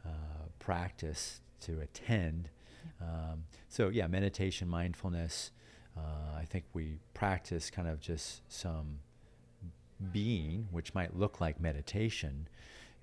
uh, 0.05 0.09
practice 0.59 1.39
to 1.61 1.79
attend. 1.79 2.49
Um, 2.99 3.45
so 3.69 3.89
yeah, 3.89 4.07
meditation, 4.07 4.67
mindfulness. 4.67 5.51
Uh, 5.95 6.37
I 6.37 6.43
think 6.45 6.65
we 6.73 6.99
practice 7.13 7.69
kind 7.69 7.87
of 7.87 8.01
just 8.01 8.41
some 8.51 8.99
being, 10.11 10.67
which 10.71 10.93
might 10.93 11.17
look 11.17 11.41
like 11.41 11.59
meditation, 11.59 12.47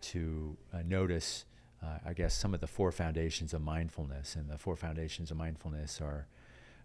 to 0.01 0.57
uh, 0.73 0.79
notice, 0.85 1.45
uh, 1.83 1.99
I 2.05 2.13
guess, 2.13 2.35
some 2.35 2.55
of 2.55 2.61
the 2.61 2.67
four 2.67 2.93
foundations 2.93 3.55
of 3.55 3.63
mindfulness. 3.63 4.37
And 4.37 4.51
the 4.51 4.59
four 4.59 4.77
foundations 4.77 5.31
of 5.31 5.37
mindfulness 5.37 6.01
are 6.01 6.27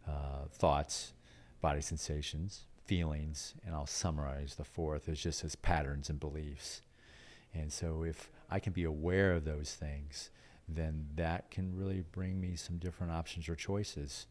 uh, 0.07 0.45
thoughts, 0.51 1.13
body 1.61 1.81
sensations, 1.81 2.65
feelings, 2.85 3.53
and 3.65 3.75
I'll 3.75 3.87
summarize 3.87 4.55
the 4.55 4.63
fourth 4.63 5.09
as 5.09 5.19
just 5.19 5.43
as 5.43 5.55
patterns 5.55 6.09
and 6.09 6.19
beliefs. 6.19 6.81
And 7.53 7.71
so 7.71 8.03
if 8.03 8.29
I 8.49 8.59
can 8.59 8.73
be 8.73 8.83
aware 8.83 9.33
of 9.33 9.45
those 9.45 9.73
things, 9.73 10.29
then 10.67 11.07
that 11.15 11.49
can 11.49 11.75
really 11.75 12.03
bring 12.11 12.39
me 12.39 12.55
some 12.55 12.77
different 12.77 13.11
options 13.11 13.49
or 13.49 13.55
choices. 13.55 14.27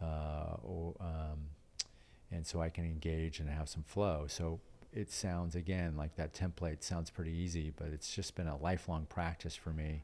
Uh, 0.00 0.56
or, 0.62 0.94
um, 1.00 1.38
and 2.32 2.46
so 2.46 2.60
I 2.60 2.70
can 2.70 2.84
engage 2.84 3.38
and 3.40 3.48
have 3.48 3.68
some 3.68 3.82
flow. 3.82 4.26
So 4.28 4.60
it 4.92 5.10
sounds 5.10 5.54
again 5.54 5.96
like 5.96 6.16
that 6.16 6.34
template 6.34 6.82
sounds 6.82 7.10
pretty 7.10 7.32
easy, 7.32 7.72
but 7.76 7.88
it's 7.88 8.14
just 8.14 8.34
been 8.34 8.48
a 8.48 8.56
lifelong 8.56 9.06
practice 9.08 9.54
for 9.54 9.70
me. 9.70 10.02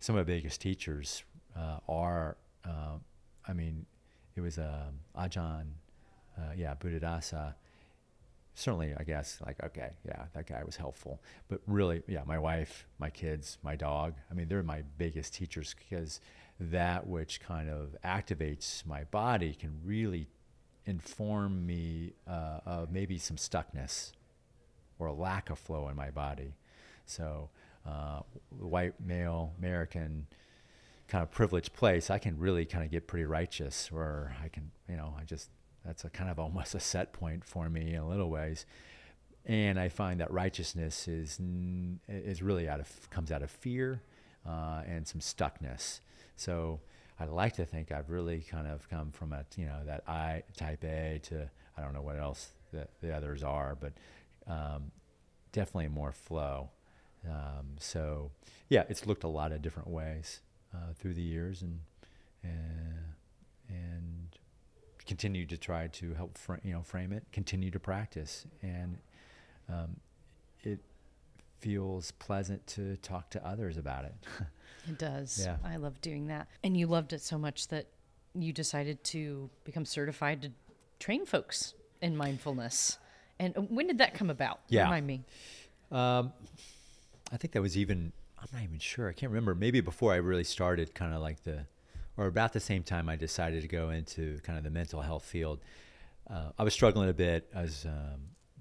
Some 0.00 0.16
of 0.16 0.26
the 0.26 0.32
biggest 0.32 0.60
teachers 0.60 1.22
uh, 1.56 1.78
are, 1.88 2.36
uh, 2.64 2.98
I 3.46 3.52
mean, 3.52 3.86
it 4.34 4.40
was 4.40 4.58
um, 4.58 5.00
Ajahn, 5.16 5.66
uh, 6.38 6.52
yeah, 6.56 6.74
Buddhadasa. 6.74 7.54
certainly, 8.54 8.94
I 8.96 9.04
guess, 9.04 9.38
like, 9.44 9.62
okay, 9.62 9.90
yeah, 10.04 10.24
that 10.34 10.46
guy 10.46 10.62
was 10.64 10.76
helpful. 10.76 11.20
But 11.48 11.60
really, 11.66 12.02
yeah, 12.06 12.22
my 12.26 12.38
wife, 12.38 12.86
my 12.98 13.10
kids, 13.10 13.58
my 13.62 13.76
dog, 13.76 14.14
I 14.30 14.34
mean, 14.34 14.48
they're 14.48 14.62
my 14.62 14.82
biggest 14.98 15.34
teachers 15.34 15.74
because 15.78 16.20
that 16.58 17.06
which 17.06 17.40
kind 17.40 17.68
of 17.68 17.96
activates 18.04 18.84
my 18.86 19.04
body 19.04 19.54
can 19.54 19.78
really 19.84 20.26
inform 20.86 21.66
me 21.66 22.12
uh, 22.28 22.60
of 22.64 22.92
maybe 22.92 23.18
some 23.18 23.36
stuckness 23.36 24.12
or 24.98 25.08
a 25.08 25.12
lack 25.12 25.50
of 25.50 25.58
flow 25.58 25.88
in 25.88 25.96
my 25.96 26.10
body. 26.10 26.54
So, 27.04 27.50
uh, 27.86 28.20
white 28.50 28.94
male 29.00 29.52
American 29.58 30.26
kind 31.08 31.22
of 31.22 31.30
privileged 31.30 31.72
place, 31.72 32.10
I 32.10 32.18
can 32.18 32.38
really 32.38 32.64
kind 32.64 32.84
of 32.84 32.90
get 32.90 33.06
pretty 33.06 33.26
righteous, 33.26 33.90
or 33.92 34.34
I 34.42 34.48
can, 34.48 34.70
you 34.88 34.96
know, 34.96 35.14
I 35.18 35.24
just 35.24 35.50
that's 35.84 36.04
a 36.04 36.10
kind 36.10 36.30
of 36.30 36.38
almost 36.40 36.74
a 36.74 36.80
set 36.80 37.12
point 37.12 37.44
for 37.44 37.68
me 37.68 37.94
in 37.94 38.00
a 38.00 38.08
little 38.08 38.30
ways. 38.30 38.66
And 39.44 39.78
I 39.78 39.88
find 39.88 40.20
that 40.20 40.32
righteousness 40.32 41.06
is 41.06 41.38
is 42.08 42.42
really 42.42 42.68
out 42.68 42.80
of 42.80 43.10
comes 43.10 43.30
out 43.30 43.42
of 43.42 43.50
fear 43.50 44.02
uh, 44.46 44.82
and 44.86 45.06
some 45.06 45.20
stuckness. 45.20 46.00
So 46.36 46.80
I'd 47.18 47.30
like 47.30 47.54
to 47.56 47.64
think 47.64 47.92
I've 47.92 48.10
really 48.10 48.40
kind 48.40 48.66
of 48.66 48.88
come 48.90 49.10
from 49.10 49.32
a 49.32 49.44
you 49.56 49.66
know 49.66 49.84
that 49.86 50.02
I 50.06 50.42
type 50.56 50.84
A 50.84 51.20
to 51.24 51.48
I 51.76 51.82
don't 51.82 51.92
know 51.92 52.02
what 52.02 52.18
else 52.18 52.50
the, 52.72 52.88
the 53.00 53.14
others 53.14 53.42
are, 53.42 53.76
but 53.78 53.92
um, 54.46 54.90
definitely 55.52 55.88
more 55.88 56.12
flow. 56.12 56.70
Um, 57.26 57.76
so 57.78 58.30
yeah, 58.68 58.84
it's 58.88 59.06
looked 59.06 59.24
a 59.24 59.28
lot 59.28 59.52
of 59.52 59.62
different 59.62 59.88
ways 59.88 60.40
uh, 60.74 60.92
through 60.98 61.14
the 61.14 61.22
years, 61.22 61.62
and 61.62 61.80
and 62.42 63.14
and 63.68 64.28
continue 65.06 65.46
to 65.46 65.56
try 65.56 65.86
to 65.88 66.14
help 66.14 66.36
fr- 66.36 66.56
you 66.62 66.72
know 66.72 66.82
frame 66.82 67.12
it, 67.12 67.24
continue 67.32 67.70
to 67.70 67.80
practice, 67.80 68.46
and 68.62 68.98
um, 69.68 69.96
it 70.62 70.80
feels 71.58 72.10
pleasant 72.12 72.66
to 72.66 72.96
talk 72.98 73.30
to 73.30 73.46
others 73.46 73.76
about 73.76 74.04
it. 74.04 74.14
it 74.88 74.98
does. 74.98 75.42
Yeah. 75.44 75.56
I 75.64 75.76
love 75.76 76.00
doing 76.00 76.26
that, 76.28 76.48
and 76.62 76.76
you 76.76 76.86
loved 76.86 77.12
it 77.12 77.22
so 77.22 77.38
much 77.38 77.68
that 77.68 77.86
you 78.34 78.52
decided 78.52 79.02
to 79.04 79.50
become 79.64 79.84
certified 79.84 80.42
to 80.42 80.50
train 80.98 81.26
folks 81.26 81.74
in 82.02 82.16
mindfulness. 82.16 82.98
And 83.38 83.56
uh, 83.56 83.62
when 83.62 83.86
did 83.86 83.98
that 83.98 84.14
come 84.14 84.30
about? 84.30 84.60
Yeah. 84.68 84.84
Remind 84.84 85.06
me. 85.06 85.24
Um, 85.90 86.32
I 87.32 87.36
think 87.36 87.52
that 87.52 87.62
was 87.62 87.76
even, 87.76 88.12
I'm 88.38 88.48
not 88.52 88.62
even 88.62 88.78
sure. 88.78 89.08
I 89.08 89.12
can't 89.12 89.30
remember. 89.30 89.54
Maybe 89.54 89.80
before 89.80 90.12
I 90.12 90.16
really 90.16 90.44
started 90.44 90.94
kind 90.94 91.14
of 91.14 91.20
like 91.20 91.44
the 91.44 91.66
or 92.16 92.26
about 92.26 92.52
the 92.52 92.60
same 92.60 92.82
time 92.82 93.08
I 93.08 93.16
decided 93.16 93.62
to 93.62 93.68
go 93.68 93.90
into 93.90 94.38
kind 94.42 94.56
of 94.58 94.64
the 94.64 94.70
mental 94.70 95.02
health 95.02 95.24
field. 95.24 95.60
Uh, 96.28 96.50
I 96.58 96.64
was 96.64 96.72
struggling 96.72 97.08
a 97.08 97.14
bit. 97.14 97.48
I 97.54 97.62
was 97.62 97.84
um, 97.84 98.20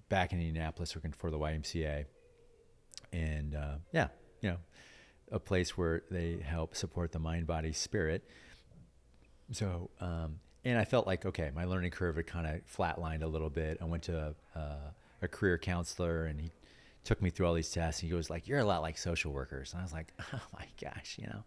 back 0.09 0.33
in 0.33 0.39
Indianapolis 0.39 0.95
working 0.95 1.13
for 1.13 1.31
the 1.31 1.39
YMCA, 1.39 2.05
and 3.11 3.55
uh, 3.55 3.75
yeah, 3.91 4.09
you 4.41 4.49
know, 4.49 4.57
a 5.31 5.39
place 5.39 5.77
where 5.77 6.03
they 6.11 6.37
help 6.43 6.75
support 6.75 7.11
the 7.11 7.19
mind, 7.19 7.47
body, 7.47 7.73
spirit. 7.73 8.23
So, 9.51 9.89
um, 9.99 10.39
and 10.63 10.77
I 10.77 10.85
felt 10.85 11.05
like 11.05 11.25
okay, 11.25 11.51
my 11.55 11.65
learning 11.65 11.91
curve 11.91 12.15
had 12.15 12.27
kind 12.27 12.47
of 12.47 12.61
flatlined 12.65 13.23
a 13.23 13.27
little 13.27 13.49
bit. 13.49 13.77
I 13.81 13.85
went 13.85 14.03
to 14.03 14.33
a, 14.55 14.93
a 15.21 15.27
career 15.27 15.57
counselor, 15.57 16.25
and 16.25 16.39
he 16.41 16.51
took 17.03 17.21
me 17.21 17.29
through 17.29 17.45
all 17.47 17.53
these 17.53 17.69
tests. 17.69 18.01
And 18.01 18.09
he 18.09 18.15
goes 18.15 18.29
like, 18.29 18.47
"You're 18.47 18.59
a 18.59 18.65
lot 18.65 18.81
like 18.81 18.97
social 18.97 19.31
workers," 19.31 19.73
and 19.73 19.81
I 19.81 19.83
was 19.83 19.93
like, 19.93 20.11
"Oh 20.33 20.41
my 20.53 20.65
gosh," 20.81 21.17
you 21.19 21.27
know 21.27 21.43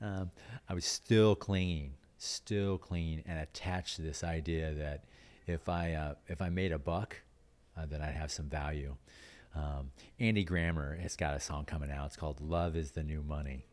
um, 0.00 0.30
I 0.68 0.74
was 0.74 0.84
still 0.84 1.34
clinging, 1.34 1.94
still 2.18 2.78
clinging, 2.78 3.22
and 3.26 3.38
attached 3.38 3.96
to 3.96 4.02
this 4.02 4.24
idea 4.24 4.74
that 4.74 5.04
if 5.46 5.68
I 5.68 5.92
uh, 5.92 6.14
if 6.28 6.40
I 6.42 6.48
made 6.48 6.72
a 6.72 6.78
buck, 6.78 7.16
uh, 7.76 7.86
that 7.86 8.00
I'd 8.00 8.14
have 8.14 8.30
some 8.30 8.46
value. 8.46 8.96
Um, 9.54 9.90
Andy 10.18 10.44
Grammer 10.44 10.96
has 10.96 11.16
got 11.16 11.34
a 11.34 11.40
song 11.40 11.64
coming 11.64 11.90
out. 11.90 12.06
It's 12.06 12.16
called 12.16 12.40
"Love 12.40 12.76
Is 12.76 12.90
the 12.90 13.02
New 13.02 13.22
Money," 13.22 13.66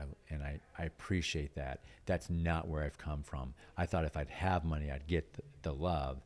I, 0.00 0.04
and 0.30 0.42
I, 0.42 0.60
I 0.78 0.84
appreciate 0.84 1.54
that. 1.54 1.80
That's 2.06 2.30
not 2.30 2.68
where 2.68 2.82
I've 2.82 2.98
come 2.98 3.22
from. 3.22 3.54
I 3.76 3.86
thought 3.86 4.04
if 4.04 4.16
I'd 4.16 4.30
have 4.30 4.64
money, 4.64 4.90
I'd 4.90 5.06
get 5.06 5.32
the, 5.34 5.42
the 5.62 5.72
love. 5.72 6.22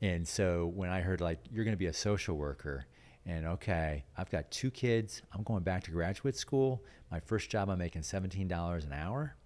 And 0.00 0.26
so 0.26 0.72
when 0.74 0.90
I 0.90 1.00
heard 1.00 1.20
like 1.20 1.38
you're 1.50 1.64
going 1.64 1.74
to 1.74 1.78
be 1.78 1.86
a 1.86 1.92
social 1.92 2.36
worker, 2.36 2.86
and 3.26 3.46
okay, 3.46 4.04
I've 4.16 4.30
got 4.30 4.50
two 4.50 4.70
kids. 4.70 5.22
I'm 5.32 5.42
going 5.42 5.62
back 5.62 5.84
to 5.84 5.90
graduate 5.90 6.36
school. 6.36 6.82
My 7.10 7.20
first 7.20 7.50
job, 7.50 7.68
I'm 7.68 7.78
making 7.78 8.02
$17 8.02 8.84
an 8.84 8.92
hour. 8.92 9.36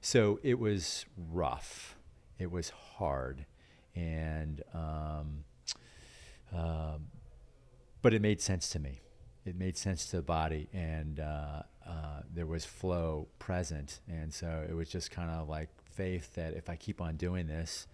So 0.00 0.38
it 0.42 0.58
was 0.58 1.06
rough. 1.30 1.96
It 2.38 2.50
was 2.50 2.70
hard. 2.70 3.46
And, 3.94 4.62
um, 4.74 5.44
um, 6.54 7.06
but 8.02 8.12
it 8.12 8.20
made 8.20 8.40
sense 8.40 8.68
to 8.70 8.78
me. 8.78 9.00
It 9.44 9.56
made 9.56 9.76
sense 9.76 10.06
to 10.06 10.16
the 10.16 10.22
body, 10.22 10.68
and 10.72 11.18
uh, 11.18 11.62
uh, 11.86 12.20
there 12.32 12.46
was 12.46 12.64
flow 12.64 13.28
present. 13.38 14.00
And 14.08 14.32
so 14.32 14.64
it 14.68 14.74
was 14.74 14.88
just 14.88 15.10
kind 15.10 15.30
of 15.30 15.48
like 15.48 15.68
faith 15.84 16.34
that 16.34 16.54
if 16.54 16.68
I 16.68 16.76
keep 16.76 17.00
on 17.00 17.16
doing 17.16 17.46
this, 17.46 17.86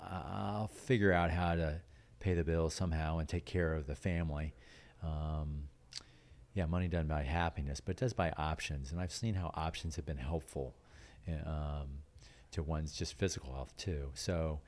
I'll 0.00 0.68
figure 0.68 1.12
out 1.12 1.30
how 1.30 1.54
to 1.54 1.80
pay 2.20 2.34
the 2.34 2.44
bills 2.44 2.74
somehow 2.74 3.18
and 3.18 3.28
take 3.28 3.44
care 3.44 3.74
of 3.74 3.86
the 3.86 3.94
family. 3.94 4.54
Um, 5.02 5.68
yeah, 6.54 6.66
money 6.66 6.88
doesn't 6.88 7.08
buy 7.08 7.22
happiness, 7.22 7.80
but 7.80 7.92
it 7.92 7.98
does 7.98 8.12
buy 8.12 8.32
options. 8.36 8.92
And 8.92 9.00
I've 9.00 9.12
seen 9.12 9.34
how 9.34 9.50
options 9.54 9.96
have 9.96 10.06
been 10.06 10.16
helpful 10.16 10.74
um, 11.46 12.02
to 12.52 12.62
one's 12.62 12.92
just 12.92 13.18
physical 13.18 13.52
health 13.52 13.76
too. 13.76 14.10
So, 14.14 14.60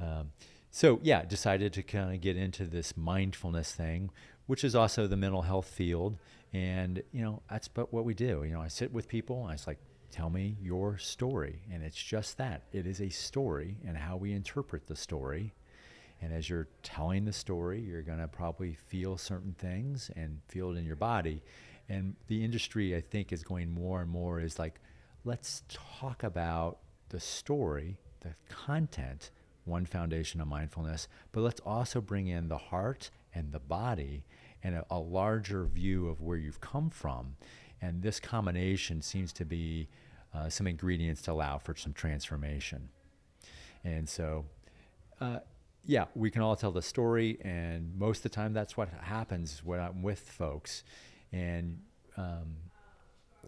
um, 0.00 0.32
so 0.76 1.00
yeah, 1.02 1.24
decided 1.24 1.72
to 1.74 1.82
kind 1.82 2.14
of 2.14 2.20
get 2.20 2.36
into 2.36 2.64
this 2.64 2.96
mindfulness 2.96 3.72
thing, 3.72 4.10
which 4.46 4.64
is 4.64 4.74
also 4.74 5.06
the 5.06 5.16
mental 5.16 5.42
health 5.42 5.68
field. 5.68 6.18
And 6.52 7.02
you 7.12 7.22
know, 7.22 7.42
that's 7.50 7.68
but 7.68 7.92
what 7.92 8.04
we 8.04 8.14
do. 8.14 8.42
You 8.44 8.52
know, 8.52 8.60
I 8.60 8.68
sit 8.68 8.92
with 8.92 9.08
people. 9.08 9.40
And 9.42 9.50
I 9.50 9.52
was 9.52 9.66
like, 9.66 9.78
tell 10.10 10.30
me 10.30 10.56
your 10.60 10.98
story, 10.98 11.62
and 11.72 11.82
it's 11.82 12.00
just 12.02 12.38
that. 12.38 12.62
It 12.72 12.86
is 12.86 13.00
a 13.00 13.08
story, 13.08 13.76
and 13.86 13.96
how 13.96 14.16
we 14.16 14.32
interpret 14.32 14.86
the 14.86 14.96
story 14.96 15.52
and 16.20 16.32
as 16.32 16.48
you're 16.48 16.68
telling 16.82 17.24
the 17.24 17.32
story, 17.32 17.80
you're 17.80 18.02
going 18.02 18.18
to 18.18 18.28
probably 18.28 18.74
feel 18.74 19.18
certain 19.18 19.54
things 19.58 20.10
and 20.16 20.40
feel 20.48 20.70
it 20.70 20.78
in 20.78 20.84
your 20.84 20.96
body. 20.96 21.42
And 21.88 22.16
the 22.26 22.42
industry, 22.42 22.96
I 22.96 23.00
think, 23.00 23.32
is 23.32 23.42
going 23.44 23.72
more 23.72 24.00
and 24.00 24.10
more 24.10 24.40
is 24.40 24.58
like, 24.58 24.80
let's 25.24 25.62
talk 25.68 26.22
about 26.22 26.78
the 27.10 27.20
story, 27.20 27.98
the 28.20 28.34
content, 28.48 29.30
one 29.66 29.84
foundation 29.86 30.40
of 30.40 30.48
mindfulness, 30.48 31.08
but 31.32 31.40
let's 31.40 31.60
also 31.60 32.00
bring 32.00 32.28
in 32.28 32.48
the 32.48 32.58
heart 32.58 33.10
and 33.34 33.52
the 33.52 33.58
body 33.58 34.24
and 34.62 34.74
a, 34.74 34.86
a 34.90 34.98
larger 34.98 35.64
view 35.64 36.08
of 36.08 36.20
where 36.20 36.36
you've 36.36 36.60
come 36.60 36.90
from. 36.90 37.36
And 37.82 38.02
this 38.02 38.20
combination 38.20 39.02
seems 39.02 39.32
to 39.34 39.44
be 39.44 39.88
uh, 40.34 40.48
some 40.48 40.66
ingredients 40.66 41.22
to 41.22 41.32
allow 41.32 41.58
for 41.58 41.74
some 41.74 41.92
transformation. 41.92 42.88
And 43.84 44.08
so, 44.08 44.46
uh, 45.20 45.40
yeah, 45.84 46.06
we 46.14 46.30
can 46.30 46.42
all 46.42 46.56
tell 46.56 46.72
the 46.72 46.82
story, 46.82 47.38
and 47.42 47.96
most 47.96 48.18
of 48.18 48.22
the 48.24 48.28
time 48.30 48.52
that's 48.52 48.76
what 48.76 48.88
happens 48.88 49.62
when 49.64 49.78
I'm 49.78 50.02
with 50.02 50.18
folks. 50.18 50.82
And 51.32 51.78
um, 52.16 52.56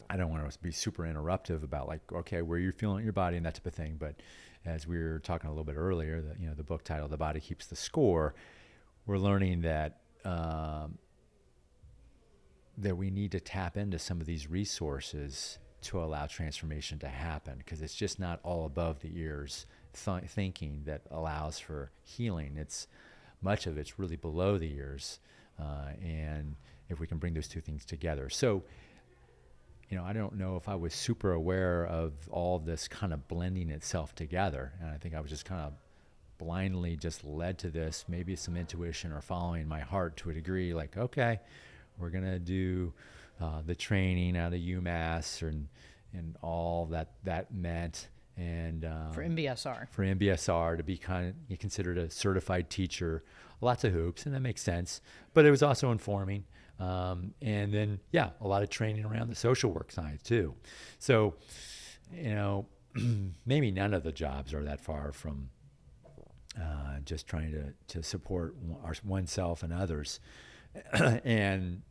I 0.09 0.17
don't 0.17 0.31
want 0.31 0.51
to 0.51 0.59
be 0.61 0.71
super 0.71 1.03
interruptive 1.03 1.65
about 1.65 1.89
like, 1.89 2.01
okay, 2.13 2.43
where 2.43 2.59
you're 2.59 2.73
feeling 2.73 3.05
your 3.05 3.13
body 3.13 3.37
and 3.37 3.45
that 3.45 3.55
type 3.55 3.67
of 3.67 3.75
thing. 3.75 3.97
But 3.99 4.15
as 4.65 4.87
we 4.87 4.99
were 4.99 5.19
talking 5.19 5.49
a 5.49 5.53
little 5.53 5.65
bit 5.65 5.77
earlier, 5.77 6.21
that 6.21 6.41
you 6.41 6.49
know, 6.49 6.55
the 6.55 6.63
book 6.63 6.85
title 6.85 7.09
"The 7.09 7.17
Body 7.17 7.41
Keeps 7.41 7.67
the 7.67 7.77
Score," 7.77 8.35
we're 9.07 9.19
learning 9.19 9.63
that 9.63 10.01
um, 10.25 10.99
that 12.77 12.97
we 12.97 13.11
need 13.11 13.33
to 13.33 13.41
tap 13.41 13.77
into 13.77 13.99
some 13.99 14.21
of 14.21 14.27
these 14.27 14.49
resources 14.49 15.59
to 15.81 16.03
allow 16.03 16.27
transformation 16.27 16.99
to 16.99 17.09
happen 17.09 17.55
because 17.59 17.83
it's 17.83 17.95
just 17.95 18.19
not 18.19 18.41
all 18.43 18.67
above 18.67 19.01
the 19.01 19.19
ears 19.19 19.67
th- 19.93 20.25
thinking 20.25 20.83
that 20.87 21.03
allows 21.11 21.59
for 21.59 21.91
healing. 22.03 22.57
It's 22.57 22.87
much 23.41 23.67
of 23.67 23.79
it's 23.79 23.99
really 23.99 24.17
below 24.17 24.59
the 24.59 24.75
ears, 24.75 25.21
uh, 25.61 25.91
and 26.03 26.57
if 26.89 26.99
we 26.99 27.07
can 27.07 27.19
bring 27.19 27.35
those 27.35 27.49
two 27.49 27.61
things 27.61 27.85
together. 27.85 28.29
So, 28.29 28.65
you 29.89 29.97
know, 29.97 30.05
I 30.05 30.13
don't 30.13 30.37
know 30.37 30.57
if 30.57 30.69
I 30.69 30.75
was 30.75 30.93
super 30.93 31.33
aware 31.33 31.87
of 31.87 32.13
all 32.31 32.59
this 32.59 32.89
kind 32.89 33.13
of 33.13 33.27
blending 33.29 33.71
itself 33.71 34.15
together, 34.15 34.73
and 34.81 34.91
I 34.91 34.99
think 34.99 35.15
I 35.15 35.21
was 35.21 35.31
just 35.31 35.45
kind 35.45 35.63
of 35.63 35.73
blindly 36.37 36.97
just 36.97 37.25
led 37.25 37.59
to 37.59 37.71
this. 37.71 38.05
Maybe 38.09 38.37
some 38.37 38.57
intuition 38.57 39.13
or 39.13 39.21
following 39.21 39.67
my 39.67 39.81
heart 39.81 40.17
to 40.19 40.31
a 40.31 40.35
degree. 40.35 40.75
Like, 40.75 40.97
okay, 40.97 41.41
we're 41.99 42.11
gonna 42.11 42.39
do 42.39 42.93
uh, 43.41 43.63
the 43.65 43.75
training 43.75 44.37
out 44.37 44.53
of 44.53 44.61
UMass 44.61 45.43
and 45.43 45.69
and 46.13 46.37
all 46.43 46.87
that 46.87 47.13
that 47.25 47.53
meant 47.53 48.09
and 48.39 48.85
um, 48.85 49.13
for 49.13 49.23
MBSR. 49.23 49.89
For 49.91 50.05
MBSR 50.05 50.77
to 50.77 50.83
be 50.83 50.97
kind 50.97 51.35
of 51.51 51.59
considered 51.59 51.99
a 51.99 52.09
certified 52.09 52.71
teacher, 52.71 53.25
lots 53.61 53.85
of 53.85 53.93
hoops, 53.93 54.27
and 54.27 54.35
that 54.35 54.41
makes 54.41 54.63
sense. 54.63 55.01
But 55.35 55.45
it 55.45 55.51
was 55.51 55.63
also 55.63 55.91
informing, 55.91 56.45
um, 56.79 57.35
and 57.43 57.73
then 57.73 58.01
yeah, 58.13 58.31
a 58.41 58.49
lot 58.49 58.63
of 58.63 58.71
training 58.71 59.05
around 59.05 59.29
the 59.29 59.35
social 59.35 59.71
work 59.73 59.91
side 59.91 60.21
too. 60.23 60.55
So, 60.99 61.35
you 62.13 62.35
know, 62.35 62.67
maybe 63.47 63.71
none 63.71 63.95
of 63.95 64.03
the 64.03 64.13
jobs 64.13 64.55
are 64.55 64.65
that 64.65 64.81
far 64.81 65.13
from 65.13 65.51
uh, 66.61 67.01
just 67.05 67.27
trying 67.27 67.53
to, 67.53 67.73
to 67.89 68.03
support 68.03 68.55
our, 68.85 68.95
oneself 69.05 69.63
and 69.63 69.73
others. 69.73 70.21
and, 70.93 71.83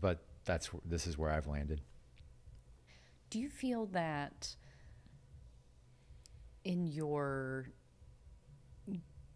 but 0.00 0.24
that's, 0.44 0.70
this 0.84 1.06
is 1.06 1.16
where 1.18 1.30
I've 1.30 1.46
landed. 1.46 1.80
Do 3.30 3.38
you 3.38 3.48
feel 3.48 3.86
that 3.86 4.56
in 6.64 6.86
your 6.86 7.70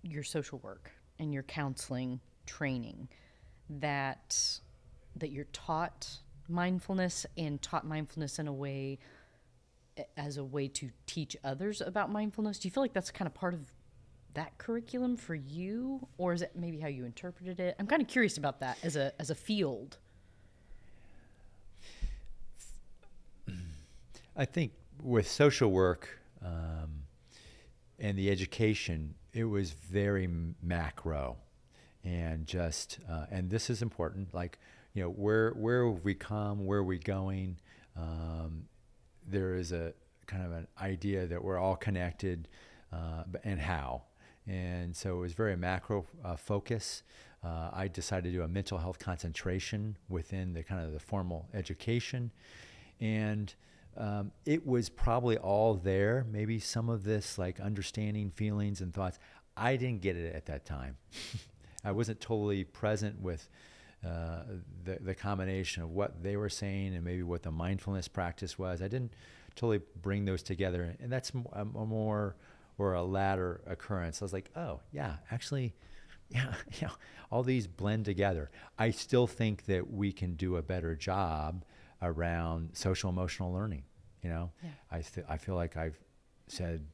your 0.02 0.22
social 0.22 0.58
work 0.58 0.90
and 1.18 1.32
your 1.32 1.42
counseling 1.44 2.20
training 2.46 3.08
that 3.70 4.60
that 5.16 5.30
you're 5.30 5.46
taught 5.52 6.18
mindfulness 6.48 7.26
and 7.36 7.60
taught 7.62 7.86
mindfulness 7.86 8.38
in 8.38 8.46
a 8.46 8.52
way 8.52 8.98
as 10.16 10.36
a 10.36 10.44
way 10.44 10.68
to 10.68 10.90
teach 11.06 11.36
others 11.44 11.80
about 11.80 12.10
mindfulness? 12.10 12.58
Do 12.58 12.68
you 12.68 12.72
feel 12.72 12.82
like 12.82 12.92
that's 12.92 13.10
kind 13.10 13.26
of 13.26 13.34
part 13.34 13.54
of 13.54 13.72
that 14.34 14.58
curriculum 14.58 15.16
for 15.16 15.34
you? 15.34 16.06
Or 16.18 16.32
is 16.32 16.42
it 16.42 16.52
maybe 16.54 16.80
how 16.80 16.88
you 16.88 17.04
interpreted 17.04 17.60
it? 17.60 17.76
I'm 17.78 17.86
kind 17.86 18.02
of 18.02 18.08
curious 18.08 18.36
about 18.36 18.60
that 18.60 18.78
as 18.82 18.96
a 18.96 19.12
as 19.18 19.30
a 19.30 19.34
field. 19.34 19.98
I 24.36 24.44
think 24.44 24.72
with 25.02 25.28
social 25.28 25.70
work 25.70 26.20
um, 26.44 27.04
and 27.98 28.18
the 28.18 28.30
education 28.30 29.14
it 29.32 29.44
was 29.44 29.72
very 29.72 30.28
macro 30.62 31.36
and 32.04 32.46
just 32.46 32.98
uh, 33.10 33.26
and 33.30 33.50
this 33.50 33.68
is 33.68 33.82
important 33.82 34.32
like 34.32 34.58
you 34.94 35.02
know 35.02 35.10
where 35.10 35.50
where 35.50 35.86
have 35.86 36.04
we 36.04 36.14
come 36.14 36.64
where 36.64 36.78
are 36.78 36.84
we 36.84 36.98
going 36.98 37.56
um, 37.96 38.64
there 39.28 39.54
is 39.54 39.72
a 39.72 39.92
kind 40.26 40.44
of 40.44 40.52
an 40.52 40.66
idea 40.80 41.26
that 41.26 41.42
we're 41.42 41.58
all 41.58 41.76
connected 41.76 42.48
uh, 42.92 43.24
and 43.42 43.60
how 43.60 44.02
and 44.46 44.94
so 44.96 45.16
it 45.16 45.20
was 45.20 45.32
very 45.32 45.56
macro 45.56 46.06
uh, 46.24 46.36
focus 46.36 47.02
uh, 47.44 47.70
i 47.72 47.88
decided 47.88 48.24
to 48.24 48.30
do 48.30 48.42
a 48.42 48.48
mental 48.48 48.78
health 48.78 48.98
concentration 48.98 49.96
within 50.08 50.54
the 50.54 50.62
kind 50.62 50.84
of 50.84 50.92
the 50.92 51.00
formal 51.00 51.46
education 51.52 52.30
and 53.00 53.54
um, 53.96 54.32
it 54.44 54.66
was 54.66 54.88
probably 54.88 55.36
all 55.38 55.74
there. 55.74 56.26
Maybe 56.30 56.58
some 56.58 56.88
of 56.88 57.04
this, 57.04 57.38
like 57.38 57.60
understanding 57.60 58.30
feelings 58.30 58.80
and 58.80 58.92
thoughts. 58.92 59.18
I 59.56 59.76
didn't 59.76 60.00
get 60.00 60.16
it 60.16 60.34
at 60.34 60.46
that 60.46 60.64
time. 60.64 60.96
I 61.84 61.92
wasn't 61.92 62.20
totally 62.20 62.64
present 62.64 63.20
with 63.20 63.48
uh, 64.04 64.42
the, 64.84 64.98
the 65.00 65.14
combination 65.14 65.82
of 65.82 65.90
what 65.90 66.22
they 66.22 66.36
were 66.36 66.48
saying 66.48 66.94
and 66.94 67.04
maybe 67.04 67.22
what 67.22 67.42
the 67.42 67.50
mindfulness 67.50 68.08
practice 68.08 68.58
was. 68.58 68.82
I 68.82 68.88
didn't 68.88 69.14
totally 69.54 69.80
bring 70.02 70.24
those 70.24 70.42
together. 70.42 70.94
And 71.00 71.10
that's 71.10 71.32
a, 71.52 71.60
a 71.60 71.64
more 71.64 72.36
or 72.78 72.94
a 72.94 73.02
latter 73.02 73.60
occurrence. 73.66 74.20
I 74.20 74.24
was 74.24 74.32
like, 74.32 74.50
oh, 74.56 74.80
yeah, 74.92 75.16
actually, 75.30 75.74
yeah, 76.28 76.54
yeah, 76.80 76.90
all 77.30 77.42
these 77.42 77.66
blend 77.66 78.04
together. 78.04 78.50
I 78.78 78.90
still 78.90 79.26
think 79.26 79.66
that 79.66 79.90
we 79.90 80.12
can 80.12 80.34
do 80.34 80.56
a 80.56 80.62
better 80.62 80.94
job 80.94 81.64
around 82.02 82.70
social 82.72 83.10
emotional 83.10 83.52
learning. 83.52 83.84
You 84.22 84.30
know, 84.30 84.50
yeah. 84.62 84.70
I 84.90 85.00
th- 85.02 85.26
I 85.28 85.36
feel 85.36 85.54
like 85.54 85.76
I've 85.76 85.98
said 86.46 86.86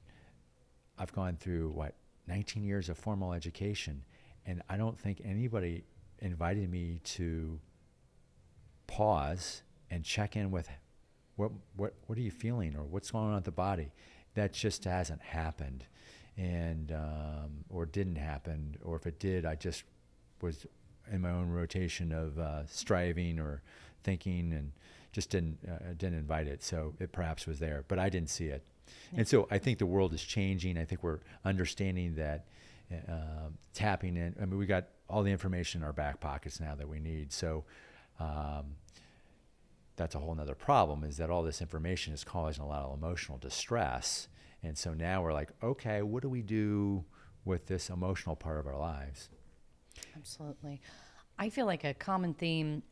I've 0.99 1.13
gone 1.13 1.37
through 1.37 1.71
what 1.71 1.95
19 2.27 2.65
years 2.65 2.89
of 2.89 2.99
formal 2.99 3.33
education, 3.33 4.03
and 4.47 4.63
I 4.69 4.77
don't 4.77 4.99
think 4.99 5.23
anybody 5.25 5.85
invited 6.21 6.71
me 6.71 7.01
to 7.05 7.59
pause 8.87 9.63
and 9.91 10.05
check 10.05 10.37
in 10.37 10.51
with 10.51 10.69
what 11.37 11.53
what 11.77 11.95
what 12.07 12.19
are 12.19 12.23
you 12.23 12.31
feeling 12.31 12.77
or 12.77 12.85
what's 12.85 13.11
going 13.11 13.29
on 13.29 13.35
with 13.37 13.45
the 13.45 13.51
body. 13.51 13.93
That 14.35 14.53
just 14.53 14.85
hasn't 14.85 15.23
happened, 15.23 15.85
and 16.37 16.93
um, 16.93 17.65
or 17.69 17.87
didn't 17.87 18.17
happen, 18.17 18.77
or 18.85 18.97
if 18.97 19.07
it 19.07 19.19
did, 19.19 19.45
I 19.45 19.57
just 19.57 19.85
was 20.41 20.67
in 21.11 21.21
my 21.21 21.31
own 21.31 21.49
rotation 21.49 22.13
of 22.13 22.39
uh, 22.39 22.67
striving 22.67 23.39
or 23.39 23.63
thinking 24.05 24.53
and 24.53 24.73
just 25.13 25.31
didn't 25.31 25.59
uh, 25.69 25.95
didn't 25.97 26.19
invite 26.19 26.47
it. 26.47 26.63
So 26.63 26.95
it 27.01 27.13
perhaps 27.13 27.47
was 27.47 27.59
there, 27.59 27.85
but 27.89 27.99
I 27.99 28.09
didn't 28.09 28.31
see 28.31 28.47
it. 28.47 28.65
Yeah. 29.13 29.21
And 29.21 29.29
so 29.29 29.49
I 29.51 29.59
think 29.59 29.79
the 29.79 29.87
world 29.87 30.15
is 30.15 30.23
changing. 30.23 30.79
I 30.79 30.85
think 30.85 31.03
we're 31.03 31.21
understanding 31.45 32.15
that 32.17 32.47
uh, 33.09 33.51
tapping 33.73 34.17
in. 34.17 34.35
I 34.41 34.45
mean, 34.47 34.59
we 34.59 34.67
got 34.67 34.87
all 35.11 35.23
the 35.23 35.33
information 35.33 35.83
in 35.83 35.87
our 35.87 35.93
back 35.93 36.21
pockets 36.21 36.61
now 36.61 36.75
that 36.75 36.89
we 36.89 37.01
need. 37.01 37.33
So. 37.33 37.65
Um, 38.19 38.77
that's 40.01 40.15
a 40.15 40.19
whole 40.19 40.35
nother 40.35 40.55
problem 40.55 41.05
is 41.05 41.19
that 41.19 41.29
all 41.29 41.43
this 41.43 41.61
information 41.61 42.15
is 42.15 42.25
causing 42.25 42.65
a 42.65 42.67
lot 42.67 42.85
of 42.85 42.97
emotional 42.97 43.37
distress. 43.37 44.29
And 44.63 44.77
so 44.77 44.95
now 44.95 45.23
we're 45.23 45.35
like, 45.35 45.51
okay, 45.63 46.01
what 46.01 46.23
do 46.23 46.31
we 46.31 46.41
do 46.41 47.05
with 47.45 47.67
this 47.67 47.91
emotional 47.91 48.35
part 48.35 48.59
of 48.59 48.67
our 48.67 48.79
lives? 48.79 49.29
Absolutely. 50.17 50.81
I 51.39 51.51
feel 51.51 51.67
like 51.67 51.85
a 51.85 51.93
common 51.93 52.33
theme 52.33 52.83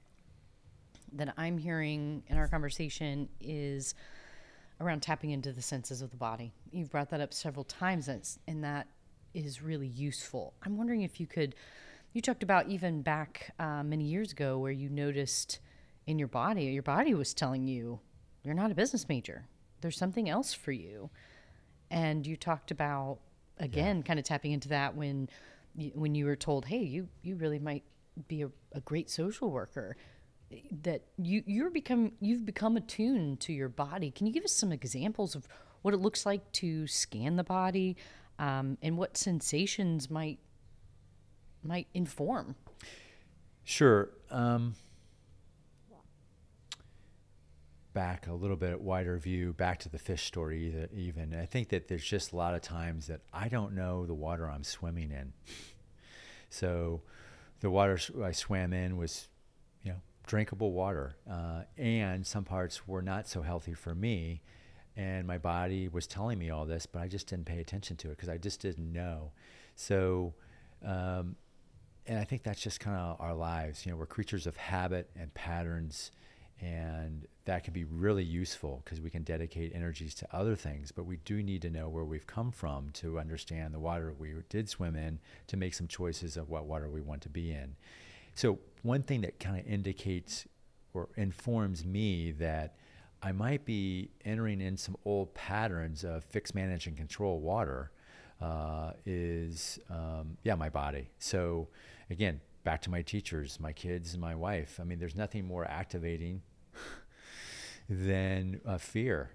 that 1.15 1.33
I'm 1.39 1.57
hearing 1.57 2.23
in 2.27 2.37
our 2.37 2.47
conversation 2.47 3.31
is 3.41 3.95
around 4.79 5.01
tapping 5.01 5.31
into 5.31 5.53
the 5.53 5.63
senses 5.63 6.03
of 6.03 6.11
the 6.11 6.19
body. 6.19 6.53
You've 6.71 6.91
brought 6.91 7.09
that 7.09 7.23
up 7.23 7.33
several 7.33 7.65
times, 7.65 8.09
and 8.47 8.65
that 8.65 8.87
is 9.33 9.63
really 9.63 9.89
useful. 9.89 10.53
I'm 10.63 10.77
wondering 10.77 11.03
if 11.03 11.21
you 11.21 11.27
could, 11.27 11.55
you 12.13 12.21
talked 12.21 12.43
about 12.43 12.69
even 12.69 13.03
back 13.03 13.55
uh, 13.59 13.83
many 13.83 14.05
years 14.05 14.33
ago 14.33 14.59
where 14.59 14.73
you 14.73 14.89
noticed 14.89 15.61
in 16.07 16.19
your 16.19 16.29
body, 16.29 16.65
your 16.65 16.83
body 16.83 17.15
was 17.15 17.35
telling 17.35 17.67
you, 17.67 18.01
you're 18.43 18.55
not 18.55 18.71
a 18.71 18.75
business 18.75 19.09
major. 19.09 19.47
There's 19.81 19.97
something 19.97 20.29
else 20.29 20.55
for 20.55 20.73
you. 20.73 21.11
And 21.91 22.27
you 22.27 22.37
talked 22.37 22.71
about, 22.71 23.19
again, 23.59 23.99
yeah. 23.99 24.03
kind 24.03 24.19
of 24.19 24.25
tapping 24.25 24.53
into 24.53 24.69
that 24.69 24.97
when, 24.97 25.29
when 25.95 26.15
you 26.15 26.27
were 26.27 26.37
told, 26.37 26.65
hey, 26.65 26.83
you, 26.83 27.09
you 27.23 27.37
really 27.37 27.59
might 27.59 27.85
be 28.27 28.43
a, 28.43 28.51
a 28.73 28.81
great 28.81 29.11
social 29.11 29.51
worker 29.51 29.97
that 30.83 31.03
you 31.19 31.43
you're 31.47 31.71
become 31.71 32.13
you've 32.21 32.47
become 32.47 32.77
attuned 32.77 33.41
to 33.41 33.53
your 33.53 33.69
body. 33.69 34.11
Can 34.11 34.27
you 34.27 34.33
give 34.33 34.45
us 34.45 34.53
some 34.53 34.73
examples 34.73 35.35
of 35.35 35.47
what 35.83 35.95
it 35.95 35.99
looks 35.99 36.25
like 36.27 36.51
to 36.53 36.87
scan 36.87 37.37
the 37.37 37.45
body, 37.45 37.97
um, 38.39 38.79
and 38.83 38.97
what 38.97 39.17
sensations 39.17 40.11
might 40.11 40.39
might 41.63 41.89
inform? 41.95 42.55
Sure. 43.65 44.11
Um, 44.31 44.75
back 47.99 48.29
a 48.29 48.33
little 48.33 48.57
bit 48.57 48.81
wider 48.81 49.19
view, 49.19 49.53
back 49.55 49.81
to 49.81 49.89
the 49.89 49.99
fish 49.99 50.25
story. 50.25 50.89
Even 50.95 51.35
I 51.35 51.47
think 51.47 51.71
that 51.71 51.89
there's 51.89 52.05
just 52.05 52.33
a 52.33 52.37
lot 52.37 52.55
of 52.55 52.63
times 52.63 53.09
that 53.09 53.23
I 53.33 53.49
don't 53.49 53.75
know 53.75 54.07
the 54.07 54.15
water 54.15 54.49
I'm 54.49 54.63
swimming 54.63 55.11
in. 55.11 55.33
So, 56.49 57.03
the 57.61 57.71
water 57.71 57.99
I 58.23 58.31
swam 58.31 58.73
in 58.73 58.97
was 58.97 59.29
you 59.83 59.91
know, 59.91 59.99
drinkable 60.27 60.73
water, 60.73 61.17
uh, 61.29 61.63
and 61.77 62.25
some 62.27 62.45
parts 62.45 62.87
were 62.87 63.03
not 63.03 63.27
so 63.29 63.43
healthy 63.43 63.75
for 63.75 63.95
me. 63.95 64.43
And 64.97 65.27
my 65.27 65.39
body 65.39 65.89
was 65.89 66.07
telling 66.07 66.39
me 66.39 66.51
all 66.51 66.67
this, 66.67 66.87
but 66.87 67.03
I 67.03 67.09
just 67.09 67.27
didn't 67.29 67.47
pay 67.47 67.59
attention 67.59 67.97
to 67.99 68.09
it 68.09 68.17
because 68.17 68.29
I 68.29 68.39
just 68.39 68.61
didn't 68.61 68.93
know. 68.93 69.33
So, 69.75 70.35
um, 70.85 71.37
and 72.09 72.19
I 72.19 72.25
think 72.25 72.43
that's 72.43 72.61
just 72.61 72.81
kind 72.81 72.97
of 72.97 73.21
our 73.21 73.35
lives. 73.35 73.85
You 73.85 73.93
know, 73.93 73.99
we're 73.99 74.07
creatures 74.07 74.47
of 74.47 74.57
habit 74.57 75.11
and 75.15 75.33
patterns, 75.35 76.11
and 76.59 77.27
that 77.45 77.65
can 77.65 77.75
be 77.75 77.85
really 77.85 78.25
useful 78.25 78.81
because 78.83 79.01
we 79.01 79.11
can 79.11 79.23
dedicate 79.23 79.73
energies 79.75 80.15
to 80.17 80.29
other 80.35 80.57
things. 80.57 80.91
But 80.91 81.05
we 81.05 81.19
do 81.19 81.43
need 81.43 81.63
to 81.63 81.71
know 81.71 81.89
where 81.91 82.05
we've 82.05 82.27
come 82.27 82.51
from 82.51 82.91
to 82.95 83.21
understand 83.21 83.75
the 83.75 83.79
water 83.79 84.15
we 84.19 84.33
did 84.49 84.71
swim 84.71 84.97
in 84.97 85.21
to 85.49 85.57
make 85.59 85.75
some 85.75 85.87
choices 85.87 86.39
of 86.39 86.49
what 86.49 86.65
water 86.65 86.89
we 86.89 87.03
want 87.03 87.21
to 87.23 87.29
be 87.29 87.51
in. 87.53 87.77
So 88.35 88.59
one 88.83 89.03
thing 89.03 89.21
that 89.21 89.39
kind 89.39 89.61
of 89.61 89.67
indicates 89.67 90.47
or 90.95 91.11
informs 91.17 91.85
me 91.85 92.33
that 92.33 92.77
I 93.23 93.33
might 93.33 93.67
be 93.67 94.13
entering 94.25 94.63
in 94.63 94.79
some 94.79 94.97
old 95.05 95.35
patterns 95.35 96.05
of 96.05 96.25
fix, 96.25 96.55
manage, 96.55 96.87
and 96.87 96.97
control 96.97 97.41
water 97.41 97.91
uh, 98.41 98.93
is, 99.07 99.79
um, 99.91 100.37
yeah, 100.43 100.55
my 100.55 100.69
body. 100.69 101.09
So 101.19 101.69
again, 102.11 102.41
back 102.65 102.83
to 102.83 102.91
my 102.91 103.03
teachers, 103.03 103.59
my 103.61 103.73
kids, 103.73 104.13
and 104.13 104.21
my 104.21 104.35
wife. 104.35 104.79
I 104.81 104.85
mean, 104.85 104.99
there's 104.99 105.17
nothing 105.17 105.47
more 105.47 105.65
activating 105.65 106.43
than 107.89 108.61
uh, 108.67 108.79
fear. 108.79 109.31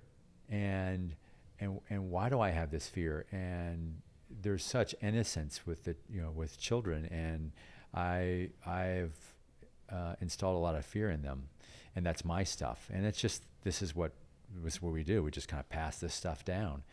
And, 0.49 1.15
and, 1.59 1.79
and 1.89 2.09
why 2.09 2.29
do 2.29 2.39
I 2.39 2.49
have 2.49 2.71
this 2.71 2.87
fear? 2.87 3.25
And 3.31 4.01
there's 4.41 4.63
such 4.63 4.95
innocence 5.01 5.65
with 5.65 5.83
the, 5.83 5.95
you 6.09 6.21
know, 6.21 6.31
with 6.31 6.57
children 6.57 7.05
and, 7.05 7.51
I 7.93 8.49
I've 8.65 9.15
uh, 9.91 10.15
installed 10.19 10.55
a 10.55 10.59
lot 10.59 10.75
of 10.75 10.85
fear 10.85 11.09
in 11.09 11.21
them, 11.21 11.49
and 11.95 12.05
that's 12.05 12.25
my 12.25 12.43
stuff. 12.43 12.89
And 12.91 13.05
it's 13.05 13.19
just 13.19 13.43
this 13.63 13.81
is 13.81 13.95
what 13.95 14.11
was 14.63 14.81
what 14.81 14.93
we 14.93 15.03
do. 15.03 15.23
We 15.23 15.31
just 15.31 15.47
kind 15.47 15.59
of 15.59 15.69
pass 15.69 15.99
this 15.99 16.13
stuff 16.13 16.43
down, 16.43 16.83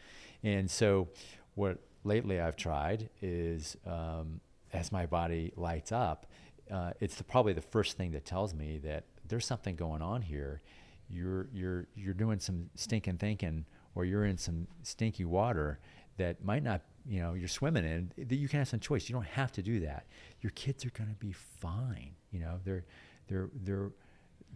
and 0.42 0.70
so 0.70 1.08
what 1.54 1.78
lately 2.05 2.40
I've 2.40 2.57
tried 2.57 3.11
is 3.20 3.76
um, 3.86 4.40
as 4.72 4.92
my 4.92 5.07
body 5.07 5.53
lights 5.57 5.92
up, 5.92 6.26
uh, 6.70 6.92
it's 7.01 7.16
the, 7.16 7.24
probably 7.24 7.53
the 7.53 7.61
first 7.61 7.96
thing 7.96 8.12
that 8.12 8.24
tells 8.24 8.55
me 8.55 8.78
that 8.84 9.05
there's 9.26 9.46
something 9.46 9.76
going 9.76 10.03
on 10.03 10.22
here. 10.22 10.62
You're 11.09 11.48
you're 11.53 11.86
you're 11.96 12.14
doing 12.14 12.38
some 12.38 12.70
stinking 12.76 13.18
thinking, 13.18 13.64
or 13.94 14.05
you're 14.05 14.24
in 14.24 14.38
some 14.38 14.68
stinky 14.82 15.24
water 15.24 15.80
that 16.18 16.44
might 16.44 16.62
not, 16.62 16.82
you 17.09 17.20
know, 17.20 17.34
you're 17.34 17.48
swimming 17.48 17.84
in, 17.84 18.12
that 18.28 18.36
you 18.36 18.48
can 18.48 18.59
have 18.59 18.68
some 18.68 18.78
choice. 18.78 19.09
You 19.09 19.14
don't 19.14 19.26
have 19.26 19.51
to 19.53 19.62
do 19.62 19.80
that. 19.80 20.07
Your 20.40 20.51
kids 20.51 20.84
are 20.84 20.90
going 20.90 21.09
to 21.09 21.16
be 21.16 21.32
fine. 21.32 22.12
You 22.30 22.40
know, 22.40 22.61
they're, 22.64 22.84
they're, 23.26 23.48
they're, 23.64 23.90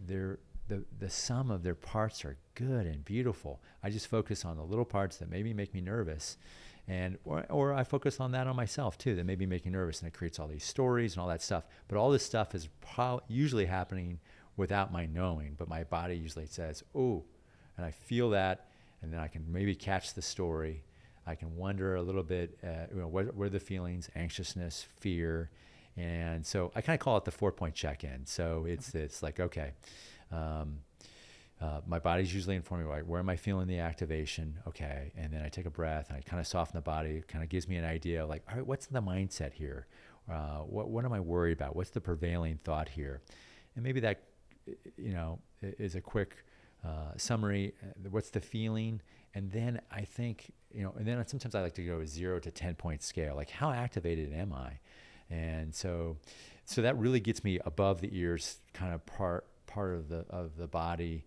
they're, 0.05 0.39
the, 0.67 0.83
the 0.99 1.09
sum 1.09 1.51
of 1.51 1.63
their 1.63 1.75
parts 1.75 2.23
are 2.23 2.37
good 2.53 2.85
and 2.85 3.03
beautiful. 3.03 3.61
I 3.83 3.89
just 3.89 4.07
focus 4.07 4.45
on 4.45 4.57
the 4.57 4.63
little 4.63 4.85
parts 4.85 5.17
that 5.17 5.29
maybe 5.29 5.53
make 5.53 5.73
me 5.73 5.81
nervous. 5.81 6.37
And, 6.87 7.17
or, 7.25 7.45
or 7.49 7.73
I 7.73 7.83
focus 7.83 8.19
on 8.19 8.31
that 8.33 8.45
on 8.47 8.55
myself 8.55 8.97
too, 8.97 9.15
that 9.15 9.25
may 9.25 9.35
be 9.35 9.45
making 9.45 9.71
nervous 9.71 9.99
and 10.01 10.07
it 10.07 10.13
creates 10.13 10.39
all 10.39 10.47
these 10.47 10.63
stories 10.63 11.13
and 11.13 11.21
all 11.21 11.27
that 11.29 11.41
stuff. 11.41 11.63
But 11.87 11.97
all 11.97 12.11
this 12.11 12.23
stuff 12.23 12.53
is 12.53 12.69
pro- 12.81 13.21
usually 13.27 13.65
happening 13.65 14.19
without 14.55 14.91
my 14.91 15.05
knowing, 15.07 15.55
but 15.57 15.67
my 15.67 15.83
body 15.83 16.15
usually 16.15 16.45
says, 16.45 16.83
oh, 16.93 17.23
and 17.77 17.85
I 17.85 17.91
feel 17.91 18.29
that, 18.29 18.67
and 19.01 19.11
then 19.11 19.19
I 19.19 19.27
can 19.27 19.43
maybe 19.51 19.75
catch 19.75 20.13
the 20.13 20.21
story. 20.21 20.83
I 21.27 21.35
can 21.35 21.55
wonder 21.55 21.95
a 21.95 22.01
little 22.01 22.23
bit, 22.23 22.57
uh, 22.63 22.85
you 22.93 23.01
know, 23.01 23.07
what, 23.07 23.33
what 23.35 23.47
are 23.47 23.49
the 23.49 23.59
feelings, 23.59 24.09
anxiousness, 24.15 24.85
fear, 24.99 25.49
and 25.97 26.45
so 26.45 26.71
I 26.75 26.81
kind 26.81 26.99
of 26.99 27.03
call 27.03 27.17
it 27.17 27.25
the 27.25 27.31
four 27.31 27.51
point 27.51 27.73
check 27.73 28.03
in. 28.03 28.25
So 28.25 28.65
it's 28.67 28.93
it's 28.95 29.23
like 29.23 29.39
okay, 29.39 29.71
um, 30.31 30.79
uh, 31.61 31.79
my 31.87 31.99
body's 31.99 32.33
usually 32.33 32.55
informing 32.55 32.87
me 32.87 32.93
like 32.93 33.03
where 33.03 33.19
am 33.19 33.29
I 33.29 33.37
feeling 33.37 33.67
the 33.67 33.79
activation? 33.79 34.59
Okay, 34.67 35.13
and 35.17 35.31
then 35.31 35.41
I 35.41 35.49
take 35.49 35.65
a 35.65 35.69
breath 35.69 36.09
and 36.09 36.17
I 36.17 36.21
kind 36.21 36.39
of 36.39 36.47
soften 36.47 36.77
the 36.77 36.81
body. 36.81 37.23
Kind 37.27 37.43
of 37.43 37.49
gives 37.49 37.67
me 37.67 37.77
an 37.77 37.85
idea 37.85 38.23
of 38.23 38.29
like 38.29 38.43
all 38.49 38.57
right, 38.57 38.65
what's 38.65 38.87
the 38.87 39.01
mindset 39.01 39.53
here? 39.53 39.87
Uh, 40.29 40.59
what 40.59 40.89
what 40.89 41.05
am 41.05 41.13
I 41.13 41.19
worried 41.19 41.53
about? 41.53 41.75
What's 41.75 41.91
the 41.91 42.01
prevailing 42.01 42.57
thought 42.57 42.89
here? 42.89 43.21
And 43.75 43.83
maybe 43.83 43.99
that 44.01 44.23
you 44.97 45.13
know 45.13 45.39
is 45.61 45.95
a 45.95 46.01
quick 46.01 46.35
uh, 46.83 47.11
summary. 47.17 47.73
Uh, 47.81 48.09
what's 48.09 48.29
the 48.29 48.41
feeling? 48.41 49.01
And 49.33 49.51
then 49.51 49.81
I 49.91 50.01
think 50.01 50.51
you 50.73 50.83
know, 50.83 50.93
and 50.97 51.07
then 51.07 51.25
sometimes 51.25 51.55
I 51.55 51.61
like 51.61 51.75
to 51.75 51.85
go 51.85 52.01
a 52.01 52.07
zero 52.07 52.39
to 52.39 52.51
ten 52.51 52.75
point 52.75 53.01
scale. 53.01 53.35
Like 53.35 53.49
how 53.49 53.71
activated 53.71 54.33
am 54.33 54.53
I? 54.53 54.79
And 55.29 55.73
so, 55.73 56.17
so 56.65 56.81
that 56.81 56.97
really 56.97 57.19
gets 57.19 57.43
me 57.43 57.59
above 57.65 58.01
the 58.01 58.09
ears, 58.11 58.57
kind 58.73 58.93
of 58.93 59.05
part 59.05 59.47
part 59.67 59.95
of 59.95 60.09
the 60.09 60.25
of 60.29 60.57
the 60.57 60.67
body, 60.67 61.25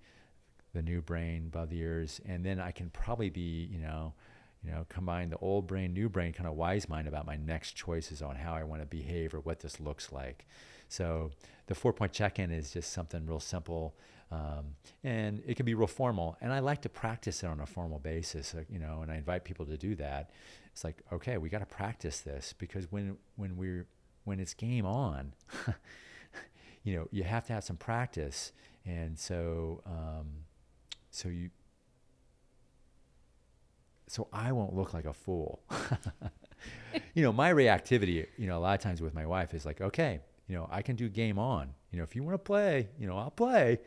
the 0.75 0.83
new 0.83 1.01
brain 1.01 1.47
above 1.47 1.71
the 1.71 1.79
ears, 1.79 2.21
and 2.27 2.45
then 2.45 2.61
I 2.61 2.71
can 2.71 2.91
probably 2.91 3.31
be, 3.31 3.69
you 3.71 3.79
know, 3.79 4.15
you 4.65 4.71
know, 4.71 4.87
combine 4.89 5.31
the 5.31 5.39
old 5.39 5.67
brain, 5.67 5.93
new 5.93 6.09
brain, 6.09 6.33
kind 6.33 6.49
of 6.49 6.55
wise 6.55 6.89
mind 6.89 7.07
about 7.07 7.27
my 7.27 7.37
next 7.37 7.73
choices 7.73 8.23
on 8.23 8.37
how 8.37 8.55
I 8.55 8.65
want 8.65 8.83
to 8.83 8.87
behave 8.87 9.35
or 9.35 9.41
what 9.41 9.61
this 9.61 9.79
looks 9.79 10.11
like. 10.13 10.47
So 10.89 11.31
the 11.67 11.75
four 11.75 11.93
point 11.93 12.13
check 12.13 12.39
in 12.39 12.51
is 12.51 12.71
just 12.71 12.93
something 12.93 13.25
real 13.27 13.41
simple. 13.41 13.95
Um, 14.31 14.75
and 15.05 15.43
it 15.47 15.57
can 15.57 15.65
be 15.65 15.75
real 15.75 15.87
formal. 15.87 16.37
And 16.41 16.53
I 16.53 16.59
like 16.59 16.83
to 16.83 16.89
practice 16.89 17.43
it 17.43 17.47
on 17.47 17.61
a 17.61 17.67
formal 17.67 17.99
basis, 17.99 18.55
you 18.69 18.79
know, 18.79 19.01
and 19.03 19.11
I 19.11 19.17
invite 19.17 19.45
people 19.45 19.65
to 19.67 19.77
do 19.77 19.95
that. 19.97 20.31
It's 20.73 20.85
like, 20.85 21.03
okay, 21.13 21.39
we 21.39 21.49
got 21.49 21.61
to 21.61 21.67
practice 21.67 22.21
this 22.21 22.55
because 22.59 22.91
when, 22.91 23.17
when 23.37 23.57
we're, 23.57 23.87
when 24.25 24.41
it's 24.41 24.55
game 24.55 24.85
on, 24.85 25.33
you 26.83 26.97
know, 26.97 27.09
you 27.11 27.25
have 27.25 27.47
to 27.47 27.53
have 27.55 27.65
some 27.65 27.77
practice. 27.77 28.53
And 28.85 29.19
so, 29.19 29.83
um, 29.87 30.27
so 31.19 31.29
you, 31.29 31.51
so 34.07 34.29
I 34.33 34.53
won't 34.53 34.73
look 34.73 34.95
like 34.95 35.05
a 35.05 35.13
fool. 35.13 35.61
you 37.15 37.25
know, 37.25 37.33
my 37.33 37.53
reactivity, 37.53 38.25
you 38.37 38.47
know, 38.47 38.57
a 38.57 38.61
lot 38.61 38.75
of 38.75 38.81
times 38.81 39.03
with 39.03 39.15
my 39.15 39.27
wife 39.27 39.53
is 39.53 39.67
like, 39.67 39.81
okay, 39.81 40.21
you 40.47 40.55
know, 40.55 40.69
I 40.71 40.81
can 40.81 40.95
do 40.95 41.09
game 41.09 41.37
on. 41.37 41.75
You 41.91 41.99
know, 41.99 42.05
if 42.05 42.15
you 42.15 42.23
want 42.23 42.35
to 42.35 42.39
play, 42.39 42.89
you 43.01 43.09
know, 43.09 43.19
I'll 43.19 43.33
play. 43.33 43.81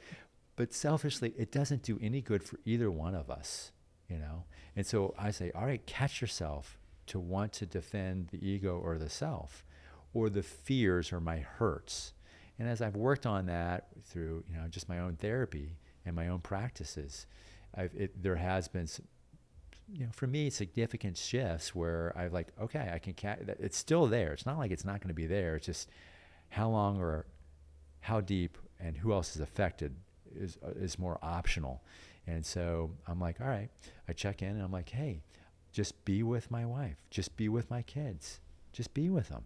But 0.58 0.74
selfishly, 0.74 1.34
it 1.38 1.54
doesn't 1.54 1.84
do 1.84 1.98
any 2.02 2.20
good 2.20 2.44
for 2.44 2.60
either 2.66 2.92
one 2.92 3.16
of 3.16 3.30
us, 3.30 3.72
you 4.10 4.18
know? 4.18 4.44
And 4.76 4.86
so 4.86 5.16
I 5.18 5.32
say, 5.32 5.52
all 5.56 5.66
right, 5.66 5.86
catch 5.86 6.20
yourself 6.20 6.80
to 7.08 7.18
want 7.18 7.54
to 7.54 7.66
defend 7.66 8.28
the 8.28 8.46
ego 8.46 8.78
or 8.78 8.98
the 8.98 9.10
self 9.10 9.66
or 10.14 10.30
the 10.30 10.44
fears 10.44 11.14
or 11.14 11.22
my 11.22 11.38
hurts. 11.38 12.12
And 12.60 12.68
as 12.68 12.82
I've 12.82 12.98
worked 12.98 13.26
on 13.26 13.46
that 13.46 13.88
through, 14.04 14.44
you 14.50 14.58
know, 14.58 14.68
just 14.68 14.90
my 14.90 15.00
own 15.00 15.16
therapy 15.16 15.78
and 16.06 16.16
my 16.16 16.28
own 16.28 16.40
practices, 16.40 17.28
it, 17.78 18.22
there 18.22 18.36
has 18.36 18.68
been, 18.68 18.88
some, 18.88 19.06
you 19.92 20.06
know, 20.06 20.12
for 20.12 20.28
me, 20.28 20.50
significant 20.50 21.18
shifts 21.18 21.76
where 21.76 22.14
I've 22.16 22.34
like, 22.34 22.48
okay, 22.62 22.92
I 22.94 23.00
can, 23.00 23.14
ca- 23.14 23.38
it's 23.60 23.78
still 23.78 24.08
there. 24.08 24.34
It's 24.34 24.46
not 24.46 24.58
like 24.58 24.72
it's 24.72 24.86
not 24.86 25.00
going 25.00 25.10
to 25.10 25.14
be 25.14 25.28
there. 25.28 25.56
It's 25.56 25.66
just 25.66 25.90
how 26.50 26.70
long 26.70 27.00
or 27.00 27.26
how 28.02 28.22
deep 28.22 28.58
and 28.80 28.98
who 28.98 29.14
else 29.14 29.36
is 29.36 29.42
affected 29.42 29.96
is, 30.36 30.58
uh, 30.66 30.72
is 30.72 30.98
more 30.98 31.20
optional. 31.22 31.82
And 32.28 32.46
so 32.46 32.92
I'm 33.08 33.20
like, 33.20 33.42
all 33.42 33.48
right, 33.48 33.70
I 34.08 34.14
check 34.14 34.42
in 34.42 34.50
and 34.50 34.62
I'm 34.62 34.72
like, 34.72 34.90
hey, 34.90 35.22
just 35.72 36.04
be 36.06 36.24
with 36.24 36.52
my 36.52 36.66
wife, 36.66 36.98
just 37.10 37.36
be 37.38 37.50
with 37.50 37.70
my 37.70 37.82
kids, 37.82 38.40
just 38.74 38.94
be 38.94 39.10
with 39.10 39.30
them. 39.30 39.44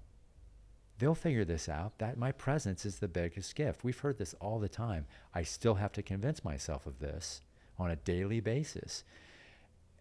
They'll 0.97 1.15
figure 1.15 1.45
this 1.45 1.67
out. 1.67 1.97
That 1.99 2.17
my 2.17 2.31
presence 2.31 2.85
is 2.85 2.99
the 2.99 3.07
biggest 3.07 3.55
gift. 3.55 3.83
We've 3.83 3.99
heard 3.99 4.17
this 4.17 4.33
all 4.39 4.59
the 4.59 4.69
time. 4.69 5.05
I 5.33 5.43
still 5.43 5.75
have 5.75 5.91
to 5.93 6.01
convince 6.01 6.43
myself 6.43 6.85
of 6.85 6.99
this 6.99 7.41
on 7.77 7.91
a 7.91 7.95
daily 7.95 8.39
basis. 8.39 9.03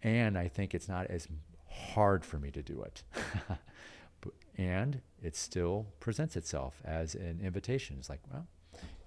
And 0.03 0.37
I 0.37 0.47
think 0.47 0.73
it's 0.73 0.87
not 0.87 1.07
as 1.07 1.27
hard 1.69 2.23
for 2.23 2.37
me 2.37 2.51
to 2.51 2.61
do 2.61 2.81
it. 2.83 3.03
and 4.57 5.01
it 5.21 5.35
still 5.35 5.87
presents 5.99 6.35
itself 6.35 6.81
as 6.85 7.15
an 7.15 7.39
invitation. 7.43 7.97
It's 7.99 8.09
like, 8.09 8.21
well, 8.31 8.47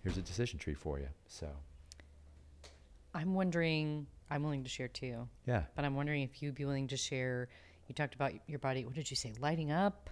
here's 0.02 0.18
a 0.18 0.22
decision 0.22 0.58
tree 0.58 0.74
for 0.74 0.98
you. 0.98 1.08
So 1.26 1.48
I'm 3.14 3.34
wondering, 3.34 4.06
I'm 4.30 4.42
willing 4.42 4.64
to 4.64 4.68
share 4.68 4.88
too. 4.88 5.28
Yeah. 5.46 5.62
But 5.74 5.84
I'm 5.84 5.94
wondering 5.94 6.22
if 6.22 6.42
you'd 6.42 6.54
be 6.54 6.64
willing 6.64 6.88
to 6.88 6.96
share. 6.96 7.48
You 7.86 7.94
talked 7.94 8.14
about 8.14 8.32
your 8.46 8.58
body. 8.58 8.84
What 8.84 8.94
did 8.94 9.10
you 9.10 9.16
say? 9.16 9.32
Lighting 9.40 9.72
up. 9.72 10.10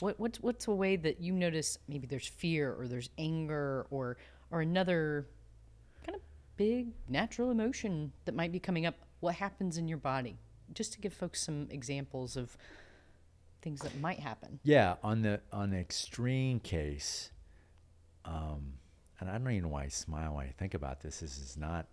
What 0.00 0.18
what's 0.18 0.40
what's 0.40 0.66
a 0.66 0.72
way 0.72 0.96
that 0.96 1.20
you 1.20 1.32
notice 1.32 1.78
maybe 1.88 2.06
there's 2.06 2.26
fear 2.26 2.74
or 2.78 2.88
there's 2.88 3.10
anger 3.16 3.86
or 3.90 4.16
or 4.50 4.60
another 4.60 5.28
kind 6.04 6.16
of 6.16 6.22
big 6.56 6.88
natural 7.08 7.50
emotion 7.50 8.12
that 8.24 8.34
might 8.34 8.52
be 8.52 8.58
coming 8.58 8.86
up? 8.86 8.96
What 9.20 9.36
happens 9.36 9.78
in 9.78 9.88
your 9.88 9.98
body? 9.98 10.36
Just 10.72 10.92
to 10.94 11.00
give 11.00 11.12
folks 11.12 11.42
some 11.42 11.68
examples 11.70 12.36
of 12.36 12.56
things 13.62 13.80
that 13.80 13.98
might 14.00 14.18
happen. 14.18 14.58
Yeah, 14.64 14.96
on 15.02 15.22
the 15.22 15.40
on 15.52 15.70
the 15.70 15.78
extreme 15.78 16.58
case, 16.58 17.30
um, 18.24 18.74
and 19.20 19.30
I 19.30 19.38
don't 19.38 19.50
even 19.50 19.64
know 19.64 19.68
why 19.70 19.84
I 19.84 19.88
smile 19.88 20.34
when 20.34 20.46
I 20.46 20.50
think 20.50 20.74
about 20.74 21.00
this. 21.00 21.20
This 21.20 21.38
is 21.38 21.56
not, 21.56 21.86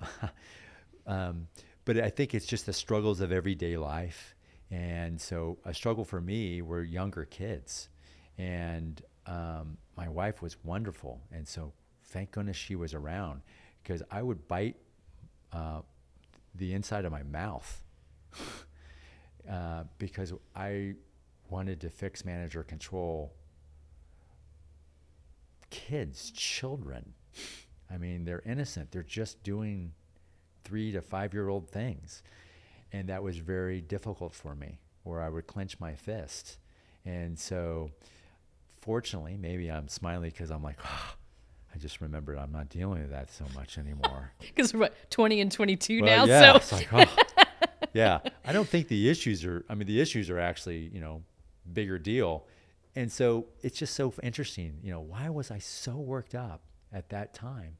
um, 1.06 1.48
but 1.86 1.98
I 1.98 2.10
think 2.10 2.34
it's 2.34 2.46
just 2.46 2.66
the 2.66 2.72
struggles 2.74 3.20
of 3.20 3.32
everyday 3.32 3.76
life 3.78 4.34
and 4.70 5.20
so 5.20 5.58
a 5.64 5.72
struggle 5.72 6.04
for 6.04 6.20
me 6.20 6.60
were 6.62 6.82
younger 6.82 7.24
kids. 7.24 7.88
And 8.36 9.00
um, 9.26 9.78
my 9.96 10.08
wife 10.08 10.42
was 10.42 10.56
wonderful. 10.62 11.20
And 11.32 11.46
so 11.46 11.72
thank 12.04 12.32
goodness 12.32 12.56
she 12.56 12.76
was 12.76 12.94
around 12.94 13.42
because 13.82 14.02
I 14.10 14.22
would 14.22 14.46
bite 14.46 14.76
uh, 15.52 15.80
the 16.54 16.74
inside 16.74 17.04
of 17.04 17.12
my 17.12 17.22
mouth 17.22 17.82
uh, 19.50 19.84
because 19.98 20.34
I 20.54 20.94
wanted 21.48 21.80
to 21.80 21.90
fix, 21.90 22.24
manage, 22.24 22.54
or 22.54 22.62
control 22.62 23.32
kids, 25.70 26.30
children. 26.30 27.14
I 27.90 27.96
mean, 27.96 28.24
they're 28.24 28.42
innocent. 28.44 28.90
They're 28.90 29.02
just 29.02 29.42
doing 29.42 29.92
three 30.64 30.92
to 30.92 31.00
five 31.00 31.32
year 31.32 31.48
old 31.48 31.70
things 31.70 32.22
and 32.92 33.08
that 33.08 33.22
was 33.22 33.38
very 33.38 33.80
difficult 33.80 34.34
for 34.34 34.54
me 34.54 34.78
where 35.02 35.20
i 35.20 35.28
would 35.28 35.46
clench 35.46 35.78
my 35.80 35.94
fist. 35.94 36.58
And 37.04 37.38
so 37.38 37.90
fortunately 38.80 39.36
maybe 39.36 39.70
i'm 39.70 39.88
smiling 39.88 40.30
because 40.30 40.50
i'm 40.50 40.62
like 40.62 40.78
oh, 40.84 41.14
i 41.74 41.78
just 41.78 42.00
remembered 42.00 42.38
i'm 42.38 42.52
not 42.52 42.68
dealing 42.68 43.00
with 43.00 43.10
that 43.10 43.30
so 43.30 43.44
much 43.54 43.78
anymore. 43.78 44.32
Because 44.40 44.72
we're 44.72 44.80
what, 44.80 45.10
20 45.10 45.40
and 45.40 45.52
22 45.52 46.02
well, 46.02 46.26
now 46.26 46.32
yeah, 46.32 46.58
so 46.60 46.76
like, 46.76 46.88
oh. 46.92 47.16
yeah 47.92 48.18
i 48.44 48.52
don't 48.52 48.68
think 48.68 48.88
the 48.88 49.08
issues 49.08 49.44
are 49.44 49.64
i 49.68 49.74
mean 49.74 49.86
the 49.86 50.00
issues 50.00 50.30
are 50.30 50.38
actually 50.38 50.90
you 50.92 51.00
know 51.00 51.22
bigger 51.72 51.98
deal. 51.98 52.46
And 52.96 53.12
so 53.12 53.46
it's 53.62 53.78
just 53.78 53.94
so 53.94 54.12
interesting 54.22 54.78
you 54.82 54.90
know 54.90 55.00
why 55.00 55.28
was 55.28 55.50
i 55.50 55.58
so 55.58 55.96
worked 55.96 56.34
up 56.34 56.62
at 56.92 57.10
that 57.10 57.34
time? 57.34 57.76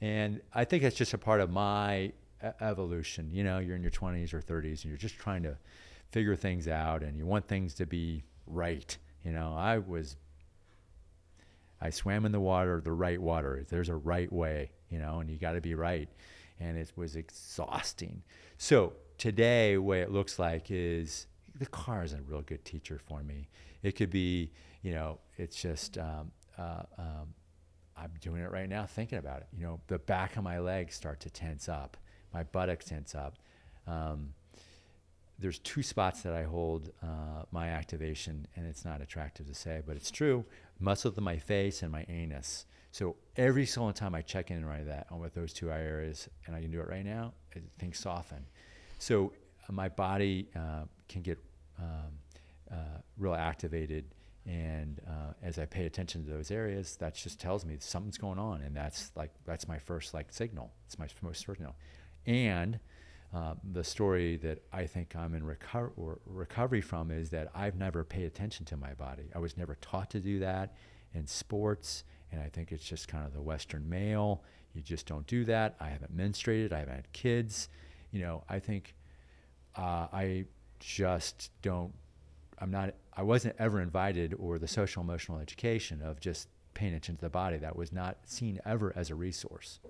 And 0.00 0.40
i 0.52 0.64
think 0.64 0.82
it's 0.82 0.96
just 0.96 1.14
a 1.14 1.18
part 1.18 1.40
of 1.40 1.50
my 1.50 2.12
evolution. 2.60 3.30
You 3.32 3.44
know, 3.44 3.58
you're 3.58 3.76
in 3.76 3.82
your 3.82 3.90
20s 3.90 4.34
or 4.34 4.40
30s 4.40 4.82
and 4.82 4.84
you're 4.86 4.96
just 4.96 5.18
trying 5.18 5.42
to 5.44 5.56
figure 6.10 6.36
things 6.36 6.68
out 6.68 7.02
and 7.02 7.16
you 7.16 7.26
want 7.26 7.46
things 7.48 7.74
to 7.74 7.86
be 7.86 8.24
right. 8.46 8.96
You 9.24 9.32
know, 9.32 9.54
I 9.56 9.78
was, 9.78 10.16
I 11.80 11.90
swam 11.90 12.26
in 12.26 12.32
the 12.32 12.40
water, 12.40 12.80
the 12.84 12.92
right 12.92 13.20
water. 13.20 13.64
There's 13.68 13.88
a 13.88 13.96
right 13.96 14.32
way, 14.32 14.70
you 14.90 14.98
know, 14.98 15.20
and 15.20 15.30
you 15.30 15.38
got 15.38 15.52
to 15.52 15.60
be 15.60 15.74
right. 15.74 16.08
And 16.60 16.76
it 16.76 16.92
was 16.96 17.16
exhausting. 17.16 18.22
So 18.58 18.92
today, 19.18 19.78
way 19.78 20.00
it 20.02 20.10
looks 20.10 20.38
like 20.38 20.70
is 20.70 21.26
the 21.58 21.66
car 21.66 22.04
is 22.04 22.12
a 22.12 22.20
real 22.22 22.42
good 22.42 22.64
teacher 22.64 22.98
for 22.98 23.22
me. 23.22 23.48
It 23.82 23.92
could 23.92 24.10
be, 24.10 24.52
you 24.82 24.92
know, 24.92 25.18
it's 25.36 25.60
just, 25.60 25.98
um, 25.98 26.30
uh, 26.58 26.82
um, 26.98 27.34
I'm 27.96 28.12
doing 28.20 28.42
it 28.42 28.50
right 28.50 28.68
now, 28.68 28.86
thinking 28.86 29.18
about 29.18 29.40
it. 29.40 29.46
You 29.56 29.64
know, 29.64 29.80
the 29.86 29.98
back 29.98 30.36
of 30.36 30.44
my 30.44 30.58
legs 30.58 30.94
start 30.94 31.20
to 31.20 31.30
tense 31.30 31.68
up 31.68 31.96
my 32.32 32.42
buttocks 32.42 32.86
tense 32.86 33.14
up. 33.14 33.38
Um, 33.86 34.34
there's 35.38 35.58
two 35.58 35.82
spots 35.82 36.22
that 36.22 36.34
I 36.34 36.44
hold 36.44 36.90
uh, 37.02 37.42
my 37.50 37.68
activation, 37.68 38.46
and 38.54 38.66
it's 38.66 38.84
not 38.84 39.00
attractive 39.00 39.46
to 39.48 39.54
say, 39.54 39.82
but 39.84 39.96
it's 39.96 40.10
true. 40.10 40.44
Muscles 40.78 41.18
in 41.18 41.24
my 41.24 41.38
face 41.38 41.82
and 41.82 41.90
my 41.90 42.04
anus. 42.08 42.66
So 42.92 43.16
every 43.36 43.66
single 43.66 43.92
time 43.92 44.14
I 44.14 44.20
check 44.20 44.50
in 44.50 44.64
write 44.64 44.86
that 44.86 45.06
on 45.10 45.18
with 45.18 45.34
those 45.34 45.52
two 45.52 45.72
areas, 45.72 46.28
and 46.46 46.54
I 46.54 46.60
can 46.60 46.70
do 46.70 46.80
it 46.80 46.88
right 46.88 47.04
now, 47.04 47.32
things 47.78 47.98
soften. 47.98 48.44
So 48.98 49.32
uh, 49.68 49.72
my 49.72 49.88
body 49.88 50.48
uh, 50.54 50.84
can 51.08 51.22
get 51.22 51.38
um, 51.78 52.12
uh, 52.70 52.74
real 53.18 53.34
activated, 53.34 54.04
and 54.46 55.00
uh, 55.08 55.32
as 55.42 55.58
I 55.58 55.64
pay 55.64 55.86
attention 55.86 56.24
to 56.24 56.30
those 56.30 56.50
areas, 56.50 56.96
that 56.96 57.14
just 57.14 57.40
tells 57.40 57.64
me 57.64 57.76
something's 57.80 58.18
going 58.18 58.38
on, 58.38 58.60
and 58.62 58.76
that's 58.76 59.10
like 59.16 59.30
that's 59.46 59.66
my 59.66 59.78
first 59.78 60.14
like 60.14 60.32
signal. 60.32 60.70
It's 60.86 60.98
my 60.98 61.06
first 61.06 61.46
signal, 61.46 61.74
and 62.26 62.78
uh, 63.34 63.54
the 63.72 63.82
story 63.82 64.36
that 64.36 64.62
I 64.72 64.86
think 64.86 65.16
I'm 65.16 65.34
in 65.34 65.42
reco- 65.42 66.18
recovery 66.26 66.82
from 66.82 67.10
is 67.10 67.30
that 67.30 67.50
I've 67.54 67.76
never 67.76 68.04
paid 68.04 68.24
attention 68.24 68.66
to 68.66 68.76
my 68.76 68.92
body. 68.92 69.30
I 69.34 69.38
was 69.38 69.56
never 69.56 69.76
taught 69.76 70.10
to 70.10 70.20
do 70.20 70.38
that 70.40 70.74
in 71.14 71.26
sports, 71.26 72.04
and 72.30 72.42
I 72.42 72.48
think 72.48 72.72
it's 72.72 72.84
just 72.84 73.08
kind 73.08 73.24
of 73.24 73.32
the 73.32 73.40
Western 73.40 73.88
male. 73.88 74.42
You 74.74 74.82
just 74.82 75.06
don't 75.06 75.26
do 75.26 75.44
that. 75.46 75.76
I 75.80 75.88
haven't 75.88 76.14
menstruated. 76.14 76.72
I 76.72 76.80
haven't 76.80 76.94
had 76.94 77.12
kids. 77.12 77.68
You 78.10 78.20
know, 78.20 78.44
I 78.48 78.58
think 78.58 78.94
uh, 79.76 80.08
I 80.12 80.44
just 80.78 81.50
don't. 81.62 81.92
I'm 82.58 82.70
not. 82.70 82.94
I 83.14 83.22
wasn't 83.22 83.56
ever 83.58 83.80
invited 83.80 84.34
or 84.38 84.58
the 84.58 84.68
social 84.68 85.02
emotional 85.02 85.38
education 85.38 86.02
of 86.02 86.20
just 86.20 86.48
paying 86.74 86.92
attention 86.92 87.16
to 87.16 87.22
the 87.22 87.30
body. 87.30 87.56
That 87.56 87.76
was 87.76 87.92
not 87.92 88.18
seen 88.24 88.60
ever 88.66 88.92
as 88.94 89.10
a 89.10 89.14
resource. 89.14 89.80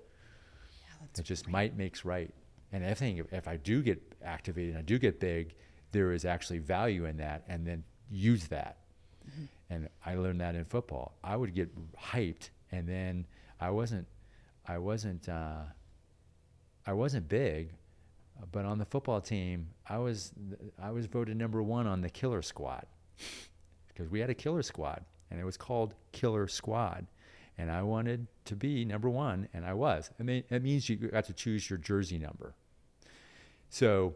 Yeah, 1.03 1.19
it 1.19 1.23
just 1.23 1.45
great. 1.45 1.51
might 1.51 1.77
makes 1.77 2.05
right. 2.05 2.33
And 2.71 2.85
I 2.85 2.93
think 2.93 3.27
if 3.31 3.47
I 3.47 3.57
do 3.57 3.83
get 3.83 4.01
activated 4.23 4.71
and 4.71 4.79
I 4.79 4.81
do 4.81 4.97
get 4.97 5.19
big, 5.19 5.53
there 5.91 6.11
is 6.11 6.25
actually 6.25 6.59
value 6.59 7.05
in 7.05 7.17
that, 7.17 7.43
and 7.47 7.65
then 7.67 7.83
use 8.09 8.47
that. 8.47 8.77
Mm-hmm. 9.29 9.45
And 9.69 9.89
I 10.05 10.15
learned 10.15 10.41
that 10.41 10.55
in 10.55 10.65
football. 10.65 11.13
I 11.23 11.35
would 11.35 11.53
get 11.53 11.69
hyped, 11.95 12.49
and 12.71 12.87
then 12.87 13.27
I 13.59 13.69
wasn't, 13.69 14.07
I 14.67 14.79
wasn't, 14.79 15.29
uh, 15.29 15.61
I 16.87 16.93
wasn't 16.93 17.29
big, 17.29 17.73
but 18.51 18.65
on 18.65 18.79
the 18.79 18.85
football 18.85 19.21
team, 19.21 19.69
I 19.87 19.99
was, 19.99 20.31
I 20.81 20.91
was 20.91 21.05
voted 21.05 21.37
number 21.37 21.61
one 21.61 21.85
on 21.85 22.01
the 22.01 22.09
killer 22.09 22.41
squad 22.41 22.87
because 23.87 24.09
we 24.09 24.19
had 24.19 24.31
a 24.31 24.33
killer 24.33 24.63
squad, 24.63 25.05
and 25.29 25.39
it 25.39 25.45
was 25.45 25.57
called 25.57 25.93
Killer 26.11 26.47
Squad 26.47 27.05
and 27.57 27.71
I 27.71 27.83
wanted 27.83 28.27
to 28.45 28.55
be 28.55 28.85
number 28.85 29.09
one, 29.09 29.47
and 29.53 29.65
I 29.65 29.73
was. 29.73 30.09
I 30.19 30.23
mean, 30.23 30.43
it 30.49 30.63
means 30.63 30.89
you 30.89 30.95
got 30.95 31.25
to 31.25 31.33
choose 31.33 31.69
your 31.69 31.77
jersey 31.77 32.17
number. 32.17 32.55
So, 33.69 34.15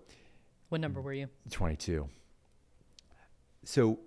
what 0.69 0.81
number 0.81 1.01
were 1.01 1.13
you? 1.13 1.27
22. 1.51 2.07
So, 3.63 3.99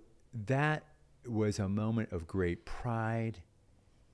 that 0.45 0.83
was 1.27 1.59
a 1.59 1.67
moment 1.67 2.11
of 2.11 2.27
great 2.27 2.65
pride 2.65 3.39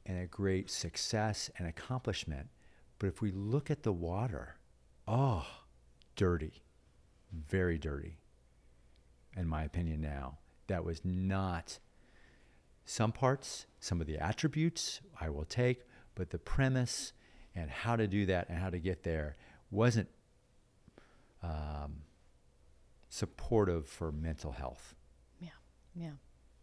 and 0.05 0.19
a 0.19 0.27
great 0.27 0.69
success 0.69 1.49
and 1.57 1.67
accomplishment. 1.67 2.47
But 2.99 3.07
if 3.07 3.21
we 3.21 3.31
look 3.31 3.69
at 3.69 3.83
the 3.83 3.93
water, 3.93 4.57
oh, 5.07 5.45
dirty, 6.15 6.63
very 7.31 7.77
dirty, 7.77 8.17
in 9.35 9.47
my 9.47 9.63
opinion, 9.63 10.01
now. 10.01 10.39
That 10.67 10.83
was 10.83 11.01
not 11.05 11.79
some 12.89 13.11
parts, 13.11 13.65
some 13.81 13.99
of 13.99 14.07
the 14.07 14.17
attributes 14.17 15.01
I 15.19 15.29
will 15.29 15.43
take, 15.43 15.83
but 16.15 16.29
the 16.29 16.39
premise 16.39 17.11
and 17.53 17.69
how 17.69 17.97
to 17.97 18.07
do 18.07 18.25
that 18.27 18.47
and 18.47 18.57
how 18.57 18.69
to 18.69 18.79
get 18.79 19.03
there 19.03 19.35
wasn't 19.69 20.07
um, 21.43 22.03
supportive 23.09 23.87
for 23.89 24.13
mental 24.13 24.53
health. 24.53 24.95
Yeah, 25.41 25.49
yeah. 25.95 26.11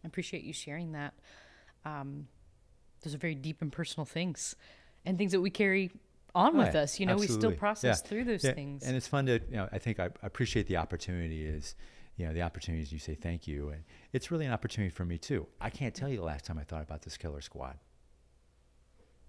I 0.03 0.07
appreciate 0.07 0.43
you 0.43 0.51
sharing 0.51 0.93
that. 0.93 1.13
Um, 1.85 2.27
those 3.03 3.13
are 3.13 3.19
very 3.19 3.35
deep 3.35 3.61
and 3.61 3.71
personal 3.71 4.05
things, 4.05 4.55
and 5.05 5.19
things 5.19 5.31
that 5.31 5.41
we 5.41 5.51
carry 5.51 5.91
on 6.33 6.57
with 6.57 6.73
us. 6.73 6.99
You 6.99 7.05
know, 7.05 7.13
absolutely. 7.13 7.35
we 7.35 7.39
still 7.39 7.51
process 7.51 8.01
yeah. 8.03 8.09
through 8.09 8.23
those 8.23 8.43
yeah. 8.43 8.53
things. 8.53 8.83
And 8.83 8.95
it's 8.95 9.07
fun 9.07 9.27
to, 9.27 9.33
you 9.33 9.57
know, 9.57 9.69
I 9.71 9.77
think 9.77 9.99
I, 9.99 10.05
I 10.05 10.09
appreciate 10.23 10.65
the 10.65 10.77
opportunity 10.77 11.45
is, 11.45 11.75
you 12.17 12.25
know, 12.25 12.33
the 12.33 12.41
opportunities 12.41 12.91
you 12.91 12.99
say 12.99 13.15
thank 13.15 13.47
you. 13.47 13.69
And 13.69 13.83
it's 14.13 14.31
really 14.31 14.45
an 14.45 14.51
opportunity 14.53 14.93
for 14.93 15.05
me 15.05 15.17
too. 15.17 15.47
I 15.59 15.69
can't 15.69 15.93
tell 15.93 16.09
you 16.09 16.17
the 16.17 16.23
last 16.23 16.45
time 16.45 16.57
I 16.57 16.63
thought 16.63 16.81
about 16.81 17.01
this 17.01 17.17
killer 17.17 17.41
squad. 17.41 17.77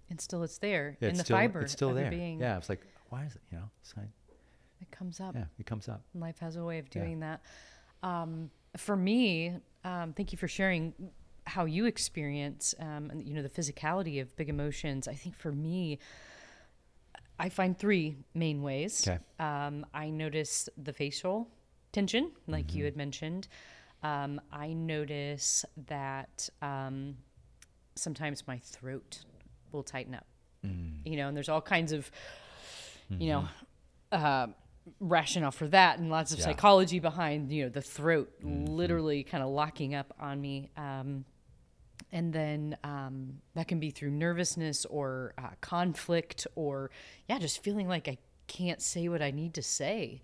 And 0.09 0.21
still 0.21 0.43
it's 0.43 0.57
there 0.57 0.97
yeah, 1.01 1.09
in 1.09 1.17
the 1.17 1.23
still, 1.23 1.37
fiber. 1.37 1.61
It's 1.61 1.73
still 1.73 1.93
there. 1.93 2.09
Being. 2.09 2.39
Yeah. 2.39 2.57
It's 2.57 2.69
like, 2.69 2.81
why 3.09 3.25
is 3.25 3.35
it, 3.35 3.41
you 3.51 3.57
know, 3.57 3.69
it's 3.81 3.95
like, 3.97 4.07
it 4.79 4.91
comes 4.91 5.19
up. 5.19 5.35
Yeah, 5.35 5.45
it 5.59 5.65
comes 5.65 5.89
up. 5.89 6.03
Life 6.13 6.39
has 6.39 6.55
a 6.55 6.63
way 6.63 6.77
of 6.79 6.89
doing 6.89 7.19
yeah. 7.19 7.37
that. 8.03 8.07
Um, 8.07 8.51
for 8.77 8.95
me, 8.95 9.55
um, 9.83 10.13
thank 10.13 10.31
you 10.31 10.37
for 10.37 10.47
sharing 10.47 10.93
how 11.45 11.65
you 11.65 11.85
experience, 11.85 12.75
um, 12.79 13.11
you 13.25 13.33
know, 13.33 13.41
the 13.41 13.49
physicality 13.49 14.21
of 14.21 14.35
big 14.35 14.49
emotions. 14.49 15.07
I 15.07 15.13
think 15.13 15.35
for 15.35 15.51
me, 15.51 15.99
I 17.39 17.49
find 17.49 17.77
three 17.77 18.17
main 18.33 18.61
ways. 18.61 19.07
Okay. 19.07 19.19
Um, 19.39 19.85
I 19.93 20.09
notice 20.09 20.69
the 20.77 20.93
facial 20.93 21.49
tension, 21.91 22.31
like 22.47 22.67
mm-hmm. 22.67 22.77
you 22.77 22.85
had 22.85 22.97
mentioned. 22.97 23.47
Um, 24.03 24.39
I 24.51 24.73
notice 24.73 25.65
that 25.87 26.49
um, 26.61 27.17
sometimes 27.95 28.47
my 28.47 28.59
throat 28.59 29.23
will 29.71 29.83
tighten 29.83 30.15
up. 30.15 30.25
Mm. 30.65 30.99
You 31.05 31.17
know, 31.17 31.27
and 31.27 31.35
there's 31.35 31.49
all 31.49 31.61
kinds 31.61 31.91
of, 31.91 32.11
mm-hmm. 33.11 33.21
you 33.21 33.29
know, 33.29 33.47
uh, 34.11 34.47
rationale 34.99 35.51
for 35.51 35.67
that 35.67 35.99
and 35.99 36.09
lots 36.09 36.31
of 36.31 36.39
yeah. 36.39 36.45
psychology 36.45 36.99
behind 36.99 37.51
you 37.51 37.63
know 37.63 37.69
the 37.69 37.81
throat 37.81 38.31
mm-hmm. 38.39 38.65
literally 38.65 39.23
kind 39.23 39.43
of 39.43 39.49
locking 39.49 39.93
up 39.93 40.13
on 40.19 40.39
me 40.39 40.69
um, 40.77 41.25
and 42.11 42.31
then 42.31 42.77
um, 42.83 43.33
that 43.53 43.67
can 43.67 43.79
be 43.79 43.89
through 43.89 44.11
nervousness 44.11 44.85
or 44.85 45.33
uh, 45.37 45.49
conflict 45.61 46.47
or 46.55 46.89
yeah 47.27 47.37
just 47.37 47.63
feeling 47.63 47.87
like 47.87 48.07
i 48.07 48.17
can't 48.47 48.81
say 48.81 49.07
what 49.09 49.21
i 49.21 49.29
need 49.29 49.53
to 49.53 49.61
say 49.61 50.21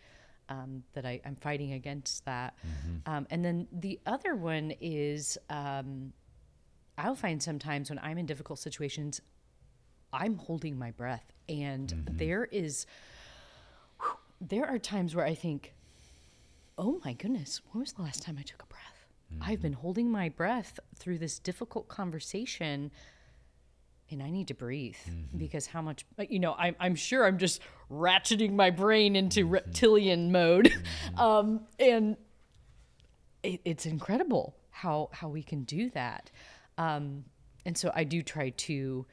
um, 0.49 0.83
that 0.93 1.05
I, 1.05 1.21
am 1.25 1.35
fighting 1.35 1.73
against 1.73 2.25
that 2.25 2.55
mm-hmm. 2.59 3.11
Um, 3.11 3.27
and 3.29 3.43
then 3.43 3.67
the 3.71 3.99
other 4.05 4.35
one 4.35 4.73
is 4.81 5.37
um, 5.49 6.13
i'll 6.97 7.15
find 7.15 7.41
sometimes 7.41 7.89
when 7.89 7.99
i'm 7.99 8.17
in 8.17 8.25
difficult 8.25 8.59
situations 8.59 9.21
i'm 10.11 10.37
holding 10.37 10.77
my 10.77 10.91
breath 10.91 11.31
and 11.49 11.87
mm-hmm. 11.89 12.17
there 12.17 12.45
is 12.45 12.85
there 14.49 14.65
are 14.65 14.79
times 14.79 15.15
where 15.15 15.25
I 15.25 15.35
think, 15.35 15.73
oh 16.77 16.99
my 17.05 17.13
goodness, 17.13 17.61
when 17.71 17.81
was 17.81 17.93
the 17.93 18.01
last 18.01 18.23
time 18.23 18.37
I 18.39 18.43
took 18.43 18.63
a 18.63 18.65
breath? 18.65 19.05
Mm-hmm. 19.33 19.43
I've 19.43 19.61
been 19.61 19.73
holding 19.73 20.11
my 20.11 20.29
breath 20.29 20.79
through 20.95 21.19
this 21.19 21.39
difficult 21.39 21.87
conversation 21.87 22.91
and 24.13 24.23
I 24.23 24.29
need 24.29 24.47
to 24.47 24.53
breathe 24.53 24.95
mm-hmm. 25.07 25.37
because 25.37 25.65
how 25.65 25.81
much, 25.81 26.05
you 26.29 26.39
know, 26.39 26.55
I'm, 26.57 26.75
I'm 26.79 26.95
sure 26.95 27.25
I'm 27.25 27.37
just 27.37 27.61
ratcheting 27.91 28.53
my 28.53 28.69
brain 28.69 29.15
into 29.15 29.41
mm-hmm. 29.41 29.53
reptilian 29.53 30.31
mode. 30.31 30.65
Mm-hmm. 30.65 30.79
Um, 31.19 31.61
and 31.79 32.17
it, 33.43 33.61
it's 33.65 33.85
incredible 33.85 34.55
how, 34.71 35.09
how 35.11 35.27
we 35.27 35.43
can 35.43 35.63
do 35.63 35.89
that. 35.91 36.31
Um, 36.77 37.25
and 37.65 37.77
so 37.77 37.91
I 37.93 38.03
do 38.03 38.23
try 38.23 38.49
to, 38.49 39.05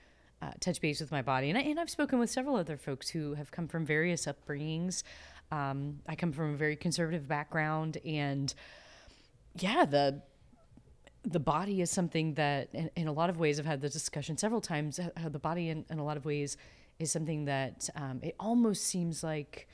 uh, 0.43 0.53
touch 0.61 0.81
base 0.81 1.01
with 1.01 1.11
my 1.11 1.23
body. 1.23 1.51
And, 1.51 1.59
I, 1.59 1.63
and 1.63 1.79
I've 1.79 1.91
spoken 1.91 2.19
with 2.19 2.31
several 2.31 2.57
other 2.57 2.77
folks 2.77 3.11
who 3.11 3.35
have 3.35 3.51
come 3.51 3.69
from 3.69 3.85
various 3.85 4.27
upbringings. 4.27 5.03
Um, 5.53 6.01
I 6.09 6.15
come 6.15 6.33
from 6.33 6.55
a 6.55 6.57
very 6.57 6.77
conservative 6.77 7.29
background, 7.29 7.99
and 8.05 8.55
yeah, 9.59 9.85
the 9.85 10.23
the 11.23 11.41
body 11.41 11.81
is 11.81 11.91
something 11.91 12.35
that, 12.35 12.69
in, 12.73 12.91
in 12.97 13.09
a 13.09 13.13
lot 13.13 13.31
of 13.31 13.39
ways, 13.39 13.61
I've 13.61 13.67
had 13.67 13.81
the 13.81 13.89
discussion 13.89 14.37
several 14.37 14.61
times. 14.61 14.99
How 15.17 15.29
the 15.29 15.39
body, 15.39 15.69
in, 15.69 15.85
in 15.91 15.99
a 15.99 16.05
lot 16.05 16.17
of 16.17 16.25
ways, 16.25 16.57
is 16.99 17.11
something 17.13 17.45
that 17.47 17.89
um, 17.95 18.21
it 18.23 18.35
almost 18.39 18.85
seems 18.85 19.23
like 19.23 19.69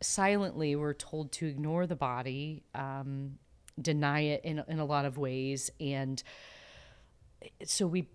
silently 0.00 0.76
we're 0.76 0.94
told 0.94 1.32
to 1.32 1.46
ignore 1.46 1.86
the 1.86 1.96
body, 1.96 2.62
um, 2.74 3.38
deny 3.80 4.20
it 4.20 4.42
in 4.44 4.62
in 4.68 4.78
a 4.78 4.84
lot 4.84 5.04
of 5.04 5.18
ways, 5.18 5.70
and 5.80 6.22
so 7.64 7.86
we 7.86 8.08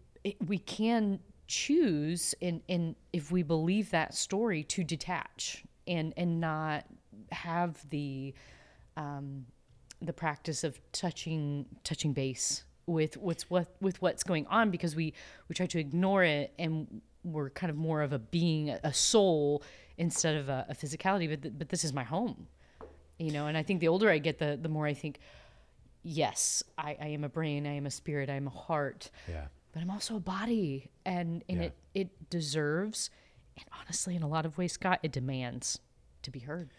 we 0.45 0.57
can 0.57 1.19
choose 1.47 2.35
and 2.41 2.61
and 2.69 2.95
if 3.11 3.31
we 3.31 3.41
believe 3.41 3.89
that 3.89 4.13
story 4.13 4.63
to 4.63 4.83
detach 4.83 5.63
and 5.87 6.13
and 6.15 6.39
not 6.39 6.85
have 7.31 7.89
the 7.89 8.33
um, 8.95 9.45
the 10.01 10.13
practice 10.13 10.63
of 10.63 10.79
touching 10.91 11.65
touching 11.83 12.13
base 12.13 12.63
with 12.85 13.17
what's 13.17 13.49
what 13.49 13.67
with 13.81 14.01
what's 14.01 14.23
going 14.23 14.47
on 14.47 14.71
because 14.71 14.95
we 14.95 15.13
we 15.47 15.55
try 15.55 15.65
to 15.65 15.79
ignore 15.79 16.23
it 16.23 16.53
and 16.57 17.01
we're 17.23 17.49
kind 17.49 17.69
of 17.69 17.75
more 17.75 18.01
of 18.01 18.13
a 18.13 18.19
being 18.19 18.69
a 18.69 18.93
soul 18.93 19.61
instead 19.97 20.35
of 20.35 20.49
a, 20.49 20.65
a 20.69 20.73
physicality 20.73 21.29
but 21.29 21.41
th- 21.41 21.53
but 21.57 21.69
this 21.69 21.83
is 21.83 21.93
my 21.93 22.03
home 22.03 22.47
you 23.17 23.31
know 23.31 23.47
and 23.47 23.57
i 23.57 23.63
think 23.63 23.81
the 23.81 23.87
older 23.87 24.09
i 24.09 24.17
get 24.17 24.39
the 24.39 24.57
the 24.61 24.69
more 24.69 24.87
i 24.87 24.93
think 24.93 25.19
yes 26.01 26.63
i, 26.77 26.95
I 26.99 27.07
am 27.07 27.25
a 27.25 27.29
brain 27.29 27.67
i 27.67 27.73
am 27.73 27.85
a 27.85 27.91
spirit 27.91 28.29
i 28.29 28.35
am 28.35 28.47
a 28.47 28.51
heart 28.51 29.11
yeah 29.27 29.45
but 29.71 29.81
I'm 29.81 29.91
also 29.91 30.15
a 30.15 30.19
body 30.19 30.89
and 31.05 31.43
and 31.47 31.59
yeah. 31.59 31.65
it 31.65 31.73
it 31.93 32.29
deserves 32.29 33.09
and 33.57 33.65
honestly 33.79 34.15
in 34.15 34.23
a 34.23 34.27
lot 34.27 34.45
of 34.45 34.57
ways 34.57 34.73
Scott 34.73 34.99
it 35.03 35.11
demands 35.11 35.79
to 36.23 36.31
be 36.31 36.39
heard. 36.39 36.69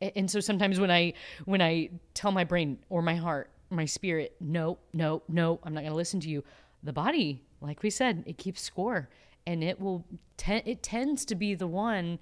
And 0.00 0.30
so 0.30 0.40
sometimes 0.40 0.80
when 0.80 0.90
I 0.90 1.14
when 1.44 1.62
I 1.62 1.90
tell 2.14 2.32
my 2.32 2.44
brain 2.44 2.78
or 2.88 3.02
my 3.02 3.14
heart, 3.14 3.50
my 3.70 3.84
spirit, 3.84 4.34
no, 4.40 4.78
no, 4.92 5.22
no, 5.28 5.60
I'm 5.62 5.74
not 5.74 5.80
going 5.80 5.92
to 5.92 5.96
listen 5.96 6.20
to 6.20 6.28
you. 6.28 6.44
The 6.82 6.92
body, 6.92 7.42
like 7.60 7.82
we 7.82 7.90
said, 7.90 8.24
it 8.26 8.38
keeps 8.38 8.60
score, 8.60 9.08
and 9.46 9.62
it 9.62 9.80
will. 9.80 10.04
Te- 10.36 10.62
it 10.64 10.82
tends 10.82 11.24
to 11.26 11.34
be 11.34 11.54
the 11.54 11.66
one 11.66 12.18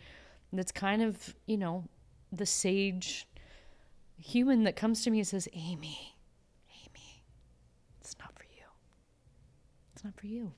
that's 0.52 0.72
kind 0.72 1.02
of 1.02 1.34
you 1.46 1.56
know 1.56 1.84
the 2.30 2.46
sage 2.46 3.26
human 4.18 4.64
that 4.64 4.76
comes 4.76 5.02
to 5.04 5.10
me 5.10 5.18
and 5.18 5.26
says, 5.26 5.48
"Aimee, 5.52 6.14
Aimee, 6.70 7.22
it's 8.00 8.16
not 8.18 8.32
for 8.34 8.44
you. 8.44 8.64
It's 9.94 10.04
not 10.04 10.14
for 10.14 10.26
you." 10.26 10.52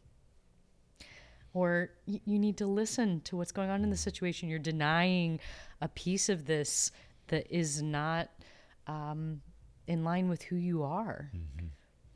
or 1.55 1.91
you 2.05 2.39
need 2.39 2.57
to 2.57 2.67
listen 2.67 3.21
to 3.21 3.37
what's 3.37 3.53
going 3.53 3.71
on 3.71 3.85
in 3.85 3.91
the 3.91 3.97
situation. 3.97 4.49
You're 4.49 4.59
denying 4.59 5.39
a 5.85 5.89
piece 5.89 6.31
of 6.31 6.47
this 6.47 6.91
that 7.29 7.47
is 7.55 7.83
not 7.83 8.31
um, 8.87 9.43
in 9.87 10.03
line 10.03 10.29
with 10.29 10.43
who 10.43 10.57
you 10.57 10.83
are, 10.83 11.31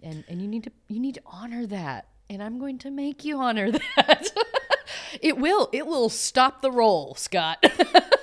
and 0.03 0.25
and 0.29 0.41
you 0.43 0.49
need 0.49 0.65
to 0.65 0.73
you 0.89 0.99
need 0.99 1.15
to 1.15 1.23
honor 1.27 1.67
that. 1.67 2.09
And 2.31 2.43
I'm 2.43 2.59
going 2.59 2.79
to 2.79 2.91
make 2.91 3.25
you 3.25 3.39
honor 3.39 3.71
that. 3.97 4.27
it 5.21 5.39
will 5.39 5.69
it 5.73 5.87
will 5.87 6.09
stop 6.09 6.63
the 6.63 6.73
roll, 6.73 7.15
Scott. 7.15 7.63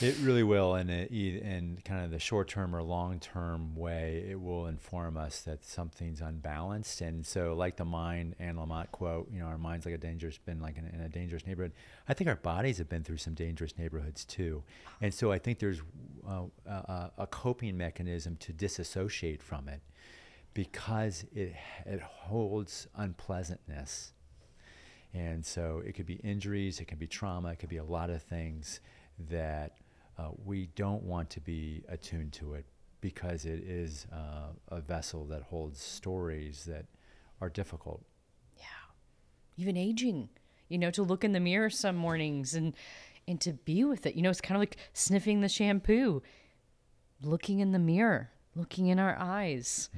It 0.00 0.16
really 0.22 0.44
will, 0.44 0.76
in 0.76 0.90
a, 0.90 1.08
e- 1.10 1.40
in 1.42 1.80
kind 1.84 2.04
of 2.04 2.12
the 2.12 2.20
short 2.20 2.46
term 2.46 2.74
or 2.74 2.82
long 2.82 3.18
term 3.18 3.74
way, 3.74 4.24
it 4.30 4.40
will 4.40 4.66
inform 4.66 5.16
us 5.16 5.40
that 5.40 5.64
something's 5.64 6.20
unbalanced. 6.20 7.00
And 7.00 7.26
so, 7.26 7.54
like 7.54 7.76
the 7.76 7.84
mind 7.84 8.36
Anne 8.38 8.56
Lamott 8.56 8.92
quote, 8.92 9.28
you 9.32 9.40
know, 9.40 9.46
our 9.46 9.58
mind's 9.58 9.86
like 9.86 9.96
a 9.96 9.98
dangerous, 9.98 10.38
been 10.38 10.60
like 10.60 10.78
in, 10.78 10.86
in 10.86 11.00
a 11.00 11.08
dangerous 11.08 11.44
neighborhood. 11.44 11.72
I 12.08 12.14
think 12.14 12.28
our 12.28 12.36
bodies 12.36 12.78
have 12.78 12.88
been 12.88 13.02
through 13.02 13.16
some 13.16 13.34
dangerous 13.34 13.76
neighborhoods 13.76 14.24
too. 14.24 14.62
And 15.00 15.12
so, 15.12 15.32
I 15.32 15.38
think 15.38 15.58
there's 15.58 15.82
uh, 16.28 16.44
a, 16.64 17.10
a 17.18 17.26
coping 17.26 17.76
mechanism 17.76 18.36
to 18.36 18.52
disassociate 18.52 19.42
from 19.42 19.68
it 19.68 19.80
because 20.54 21.24
it 21.34 21.54
it 21.86 22.00
holds 22.00 22.86
unpleasantness. 22.94 24.12
And 25.12 25.44
so 25.44 25.82
it 25.84 25.94
could 25.94 26.06
be 26.06 26.16
injuries, 26.16 26.78
it 26.78 26.86
can 26.86 26.98
be 26.98 27.08
trauma, 27.08 27.48
it 27.48 27.58
could 27.58 27.68
be 27.68 27.78
a 27.78 27.84
lot 27.84 28.10
of 28.10 28.22
things 28.22 28.78
that 29.30 29.72
uh, 30.18 30.30
we 30.44 30.66
don't 30.74 31.02
want 31.02 31.30
to 31.30 31.40
be 31.40 31.84
attuned 31.88 32.32
to 32.34 32.54
it 32.54 32.66
because 33.00 33.44
it 33.44 33.60
is 33.60 34.06
uh, 34.12 34.48
a 34.68 34.80
vessel 34.80 35.24
that 35.26 35.42
holds 35.42 35.80
stories 35.80 36.64
that 36.64 36.86
are 37.40 37.48
difficult. 37.48 38.02
Yeah. 38.56 38.64
Even 39.56 39.76
aging, 39.76 40.28
you 40.68 40.78
know, 40.78 40.90
to 40.90 41.02
look 41.02 41.22
in 41.22 41.32
the 41.32 41.40
mirror 41.40 41.70
some 41.70 41.96
mornings 41.96 42.54
and 42.54 42.74
and 43.28 43.40
to 43.42 43.52
be 43.52 43.84
with 43.84 44.06
it. 44.06 44.14
You 44.14 44.22
know, 44.22 44.30
it's 44.30 44.40
kind 44.40 44.56
of 44.56 44.60
like 44.60 44.78
sniffing 44.94 45.42
the 45.42 45.48
shampoo, 45.48 46.22
looking 47.22 47.60
in 47.60 47.72
the 47.72 47.78
mirror, 47.78 48.30
looking 48.56 48.86
in 48.88 48.98
our 48.98 49.16
eyes, 49.18 49.90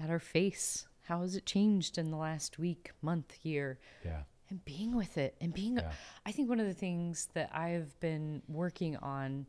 at 0.00 0.10
our 0.10 0.18
face. 0.18 0.86
How 1.02 1.20
has 1.20 1.36
it 1.36 1.46
changed 1.46 1.98
in 1.98 2.10
the 2.10 2.16
last 2.16 2.58
week, 2.58 2.90
month, 3.00 3.38
year? 3.42 3.78
Yeah. 4.04 4.22
And 4.50 4.64
being 4.64 4.94
with 4.94 5.16
it 5.18 5.34
and 5.40 5.52
being 5.52 5.76
Yeah. 5.76 5.92
i 6.26 6.32
think 6.32 6.48
one 6.48 6.60
of 6.60 6.66
the 6.66 6.74
things 6.74 7.28
that 7.34 7.50
i've 7.54 7.98
been 8.00 8.42
working 8.48 8.96
on 8.96 9.46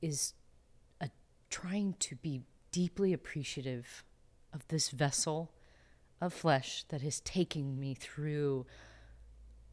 is 0.00 0.34
a, 1.00 1.08
trying 1.50 1.94
to 2.00 2.16
be 2.16 2.42
deeply 2.70 3.12
appreciative 3.12 4.04
of 4.52 4.66
this 4.68 4.90
vessel 4.90 5.52
of 6.20 6.32
flesh 6.32 6.84
that 6.88 7.02
is 7.02 7.20
taking 7.20 7.78
me 7.78 7.94
through 7.94 8.66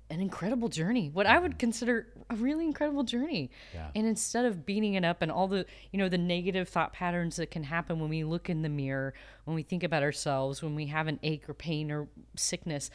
an 0.10 0.20
incredible 0.20 0.68
journey 0.68 1.10
what 1.10 1.26
i 1.26 1.40
would 1.40 1.52
mm-hmm. 1.52 1.60
consider 1.60 2.08
a 2.30 2.36
really 2.36 2.66
incredible 2.66 3.04
journey 3.04 3.50
Yeah. 3.74 3.90
and 3.96 4.06
instead 4.06 4.46
of 4.46 4.66
beating 4.66 4.96
it 4.96 5.06
up 5.06 5.22
and 5.22 5.32
all 5.32 5.48
the 5.48 5.66
you 5.92 6.00
know 6.00 6.10
the 6.10 6.18
negative 6.18 6.68
thought 6.70 6.94
patterns 6.94 7.38
that 7.38 7.50
can 7.52 7.64
happen 7.64 8.00
when 8.00 8.10
we 8.10 8.24
look 8.24 8.50
in 8.50 8.62
the 8.62 8.70
mirror 8.70 9.14
when 9.46 9.56
we 9.56 9.64
think 9.64 9.84
about 9.84 10.04
ourselves 10.04 10.62
when 10.62 10.76
we 10.76 10.88
have 10.88 11.08
an 11.08 11.20
ache 11.24 11.48
or 11.50 11.54
pain 11.54 11.90
or 11.92 12.08
sickness 12.36 12.90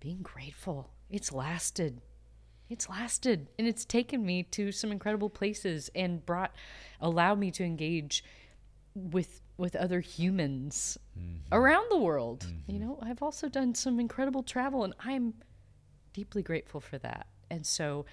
being 0.00 0.22
grateful. 0.22 0.90
It's 1.10 1.32
lasted. 1.32 2.00
It's 2.68 2.88
lasted 2.88 3.48
and 3.58 3.68
it's 3.68 3.84
taken 3.84 4.26
me 4.26 4.42
to 4.42 4.72
some 4.72 4.90
incredible 4.90 5.30
places 5.30 5.88
and 5.94 6.24
brought 6.26 6.52
allowed 7.00 7.38
me 7.38 7.50
to 7.52 7.64
engage 7.64 8.24
with 8.94 9.40
with 9.56 9.76
other 9.76 10.00
humans 10.00 10.98
around 11.52 11.90
the 11.90 11.98
world. 11.98 12.46
You 12.66 12.78
know, 12.80 12.98
I've 13.00 13.22
also 13.22 13.48
done 13.48 13.74
some 13.74 14.00
incredible 14.00 14.42
travel 14.42 14.84
and 14.84 14.94
I'm 14.98 15.34
deeply 16.12 16.42
grateful 16.42 16.80
for 16.80 16.98
that. 16.98 17.26
And 17.50 17.64
so 17.64 18.04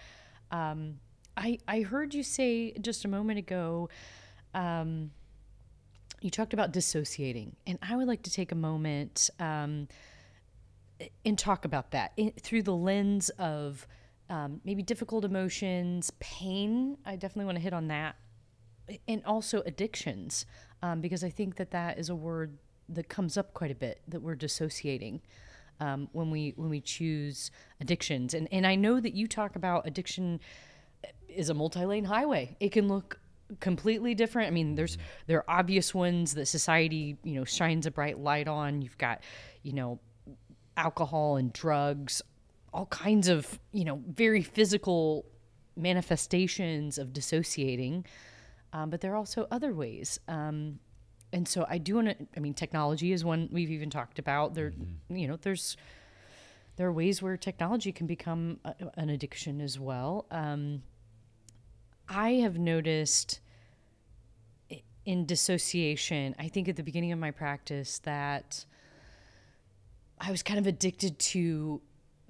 um 0.52 1.00
I 1.36 1.58
I 1.68 1.82
heard 1.82 2.14
you 2.14 2.22
say 2.22 2.74
just 2.74 3.06
a 3.06 3.08
moment 3.08 3.40
ago 3.40 3.90
um 4.54 5.12
you 6.22 6.30
talked 6.30 6.54
about 6.54 6.72
dissociating 6.72 7.56
and 7.66 7.80
I 7.82 7.96
would 7.96 8.08
like 8.08 8.22
to 8.24 8.32
take 8.32 8.52
a 8.52 8.56
moment 8.56 9.32
um 9.40 9.88
and 11.26 11.38
talk 11.38 11.66
about 11.66 11.92
that 11.92 12.18
through 12.42 12.64
the 12.64 12.76
lens 12.76 13.30
of 13.32 13.88
um, 14.30 14.62
maybe 14.64 14.82
difficult 14.82 15.26
emotions, 15.26 16.12
pain. 16.20 16.98
I 17.06 17.16
definitely 17.16 17.46
want 17.46 17.58
to 17.58 17.64
hit 17.64 17.74
on 17.74 17.88
that, 17.88 18.16
and 19.08 19.24
also 19.26 19.62
addictions, 19.66 20.46
um, 20.82 21.02
because 21.02 21.24
I 21.24 21.30
think 21.30 21.56
that 21.58 21.72
that 21.72 22.00
is 22.00 22.10
a 22.10 22.16
word 22.16 22.58
that 22.90 23.10
comes 23.10 23.38
up 23.38 23.54
quite 23.54 23.72
a 23.72 23.76
bit 23.76 24.02
that 24.08 24.22
we're 24.22 24.36
dissociating 24.36 25.22
um, 25.80 26.08
when 26.12 26.32
we 26.32 26.54
when 26.56 26.70
we 26.70 26.82
choose 26.82 27.52
addictions. 27.82 28.34
And 28.34 28.48
and 28.52 28.66
I 28.66 28.76
know 28.76 29.00
that 29.00 29.14
you 29.14 29.28
talk 29.28 29.56
about 29.56 29.88
addiction 29.88 30.40
is 31.28 31.50
a 31.50 31.54
multi-lane 31.54 32.06
highway. 32.06 32.56
It 32.60 32.72
can 32.72 32.88
look 32.88 33.20
completely 33.60 34.16
different. 34.16 34.48
I 34.48 34.52
mean, 34.52 34.76
there's 34.76 34.98
there 35.28 35.40
are 35.40 35.60
obvious 35.60 35.94
ones 35.94 36.34
that 36.36 36.48
society 36.48 37.18
you 37.24 37.36
know 37.36 37.46
shines 37.46 37.86
a 37.86 37.92
bright 37.92 38.20
light 38.20 38.48
on. 38.48 38.82
You've 38.82 38.98
got 38.98 39.22
you 39.62 39.74
know 39.74 40.00
alcohol 40.78 41.38
and 41.38 41.54
drugs, 41.54 42.22
all 42.74 42.88
kinds 42.88 43.28
of, 43.28 43.60
you 43.72 43.86
know, 43.86 44.02
very 44.08 44.42
physical 44.42 45.26
manifestations 45.76 46.98
of 46.98 47.14
dissociating. 47.14 48.06
Um, 48.72 48.90
but 48.90 49.02
there 49.02 49.14
are 49.14 49.16
also 49.16 49.48
other 49.52 49.74
ways. 49.74 50.20
Um, 50.28 50.80
and 51.32 51.48
so 51.48 51.66
I 51.70 51.78
do 51.78 51.96
want 51.96 52.08
to, 52.10 52.28
I 52.36 52.40
mean, 52.40 52.54
technology 52.54 53.12
is 53.12 53.24
one 53.24 53.50
we've 53.52 53.72
even 53.72 53.90
talked 53.90 54.20
about. 54.20 54.54
There, 54.54 54.74
you 55.10 55.28
know, 55.28 55.38
there's, 55.38 55.78
there 56.76 56.88
are 56.88 56.94
ways 56.94 57.22
where 57.22 57.38
technology 57.38 57.92
can 57.92 58.08
become 58.08 58.60
a, 58.66 58.74
an 58.96 59.10
addiction 59.10 59.62
as 59.62 59.80
well. 59.80 60.26
Um, 60.32 60.84
I 62.10 62.32
have 62.34 62.58
noticed 62.58 63.40
in 65.06 65.26
dissociation, 65.26 66.36
I 66.40 66.48
think 66.48 66.70
at 66.70 66.76
the 66.76 66.84
beginning 66.84 67.12
of 67.12 67.20
my 67.20 67.32
practice 67.32 68.00
that 68.00 68.66
I 70.26 70.32
was 70.32 70.42
kind 70.44 70.60
of 70.60 70.68
addicted 70.68 71.20
to 71.20 71.82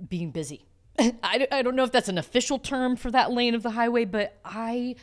being 0.10 0.32
busy. 0.32 0.66
I, 1.00 1.48
I 1.52 1.62
don't 1.62 1.76
know 1.76 1.84
if 1.84 1.92
that's 1.92 2.10
an 2.10 2.18
official 2.18 2.58
term 2.60 2.96
for 2.96 3.12
that 3.12 3.32
lane 3.32 3.56
of 3.56 3.64
the 3.64 3.72
highway, 3.72 4.06
but 4.06 4.40
I 4.44 4.96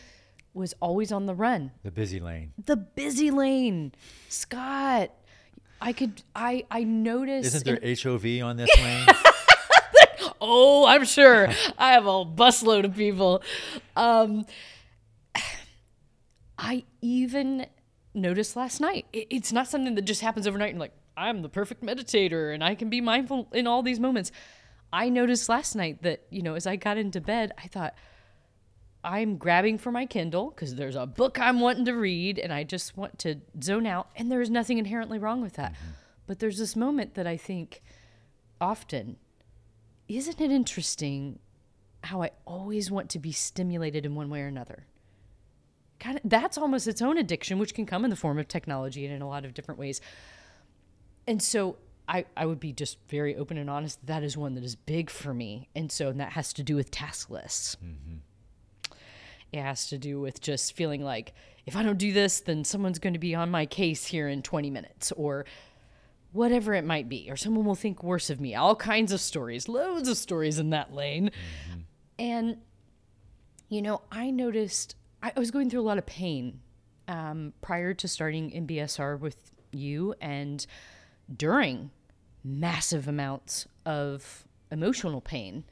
was 0.54 0.74
always 0.80 1.12
on 1.12 1.26
the 1.26 1.34
run. 1.34 1.70
The 1.84 1.90
busy 1.92 2.18
lane. 2.18 2.52
The 2.64 2.76
busy 2.76 3.30
lane. 3.30 3.92
Scott, 4.28 5.10
I 5.80 5.92
could, 5.92 6.22
I, 6.34 6.64
I 6.70 6.82
noticed. 6.84 7.46
Isn't 7.46 7.64
there 7.64 7.76
in- 7.76 7.96
HOV 7.96 8.44
on 8.44 8.56
this 8.56 8.70
lane? 8.78 9.06
Oh, 10.40 10.86
I'm 10.86 11.04
sure. 11.04 11.48
I 11.78 11.92
have 11.92 12.06
a 12.06 12.24
busload 12.24 12.84
of 12.84 12.96
people. 12.96 13.42
Um, 13.94 14.46
I 16.58 16.84
even 17.00 17.66
noticed 18.14 18.56
last 18.56 18.80
night. 18.80 19.06
It, 19.12 19.28
it's 19.30 19.52
not 19.52 19.68
something 19.68 19.94
that 19.94 20.02
just 20.02 20.22
happens 20.22 20.46
overnight 20.46 20.70
and 20.70 20.80
like, 20.80 20.92
I'm 21.16 21.42
the 21.42 21.48
perfect 21.48 21.82
meditator 21.82 22.54
and 22.54 22.62
I 22.62 22.74
can 22.74 22.90
be 22.90 23.00
mindful 23.00 23.48
in 23.52 23.66
all 23.66 23.82
these 23.82 24.00
moments. 24.00 24.32
I 24.92 25.08
noticed 25.08 25.48
last 25.48 25.76
night 25.76 26.02
that, 26.02 26.22
you 26.30 26.42
know, 26.42 26.54
as 26.54 26.66
I 26.66 26.76
got 26.76 26.98
into 26.98 27.20
bed, 27.20 27.52
I 27.58 27.68
thought, 27.68 27.94
I'm 29.02 29.36
grabbing 29.36 29.78
for 29.78 29.90
my 29.90 30.04
Kindle 30.04 30.50
because 30.50 30.74
there's 30.74 30.96
a 30.96 31.06
book 31.06 31.38
I'm 31.38 31.60
wanting 31.60 31.86
to 31.86 31.92
read 31.92 32.38
and 32.38 32.52
I 32.52 32.64
just 32.64 32.96
want 32.96 33.18
to 33.20 33.36
zone 33.62 33.86
out. 33.86 34.08
And 34.16 34.30
there 34.30 34.40
is 34.40 34.50
nothing 34.50 34.78
inherently 34.78 35.18
wrong 35.18 35.40
with 35.40 35.54
that. 35.54 35.72
Mm-hmm. 35.72 35.90
But 36.26 36.38
there's 36.38 36.58
this 36.58 36.76
moment 36.76 37.14
that 37.14 37.26
I 37.26 37.36
think 37.36 37.82
often 38.60 39.16
isn't 40.08 40.40
it 40.40 40.50
interesting 40.50 41.38
how 42.02 42.22
I 42.22 42.30
always 42.44 42.90
want 42.90 43.10
to 43.10 43.18
be 43.18 43.30
stimulated 43.30 44.04
in 44.04 44.14
one 44.16 44.28
way 44.28 44.42
or 44.42 44.48
another? 44.48 44.86
Kind 46.00 46.16
of, 46.16 46.22
that's 46.24 46.58
almost 46.58 46.88
its 46.88 47.00
own 47.00 47.16
addiction, 47.16 47.58
which 47.58 47.74
can 47.74 47.86
come 47.86 48.04
in 48.04 48.10
the 48.10 48.16
form 48.16 48.38
of 48.38 48.48
technology 48.48 49.04
and 49.04 49.14
in 49.14 49.22
a 49.22 49.28
lot 49.28 49.44
of 49.44 49.54
different 49.54 49.78
ways. 49.78 50.00
And 51.30 51.40
so 51.40 51.76
I, 52.08 52.24
I 52.36 52.44
would 52.44 52.58
be 52.58 52.72
just 52.72 52.98
very 53.08 53.36
open 53.36 53.56
and 53.56 53.70
honest. 53.70 54.04
That 54.04 54.24
is 54.24 54.36
one 54.36 54.56
that 54.56 54.64
is 54.64 54.74
big 54.74 55.08
for 55.10 55.32
me. 55.32 55.68
And 55.76 55.92
so 55.92 56.08
and 56.08 56.18
that 56.18 56.32
has 56.32 56.52
to 56.54 56.64
do 56.64 56.74
with 56.74 56.90
task 56.90 57.30
lists. 57.30 57.76
It 59.52 59.62
has 59.62 59.88
to 59.90 59.96
do 59.96 60.20
with 60.20 60.40
just 60.40 60.74
feeling 60.74 61.04
like 61.04 61.32
if 61.66 61.76
I 61.76 61.84
don't 61.84 61.98
do 61.98 62.12
this, 62.12 62.40
then 62.40 62.64
someone's 62.64 62.98
going 62.98 63.12
to 63.12 63.20
be 63.20 63.36
on 63.36 63.48
my 63.48 63.64
case 63.64 64.06
here 64.06 64.26
in 64.26 64.42
20 64.42 64.70
minutes 64.70 65.12
or 65.12 65.46
whatever 66.32 66.74
it 66.74 66.84
might 66.84 67.08
be, 67.08 67.30
or 67.30 67.36
someone 67.36 67.64
will 67.64 67.76
think 67.76 68.02
worse 68.02 68.28
of 68.28 68.40
me. 68.40 68.56
All 68.56 68.74
kinds 68.74 69.12
of 69.12 69.20
stories, 69.20 69.68
loads 69.68 70.08
of 70.08 70.16
stories 70.16 70.58
in 70.58 70.70
that 70.70 70.92
lane. 70.92 71.30
And, 72.18 72.56
you 73.68 73.82
know, 73.82 74.02
I 74.10 74.30
noticed 74.32 74.96
I, 75.22 75.32
I 75.36 75.38
was 75.38 75.52
going 75.52 75.70
through 75.70 75.82
a 75.82 75.82
lot 75.82 75.98
of 75.98 76.06
pain 76.06 76.58
um, 77.06 77.52
prior 77.60 77.94
to 77.94 78.08
starting 78.08 78.50
MBSR 78.66 79.20
with 79.20 79.52
you 79.70 80.16
and 80.20 80.66
during 81.34 81.90
massive 82.42 83.06
amounts 83.06 83.66
of 83.84 84.44
emotional 84.70 85.20
pain. 85.20 85.64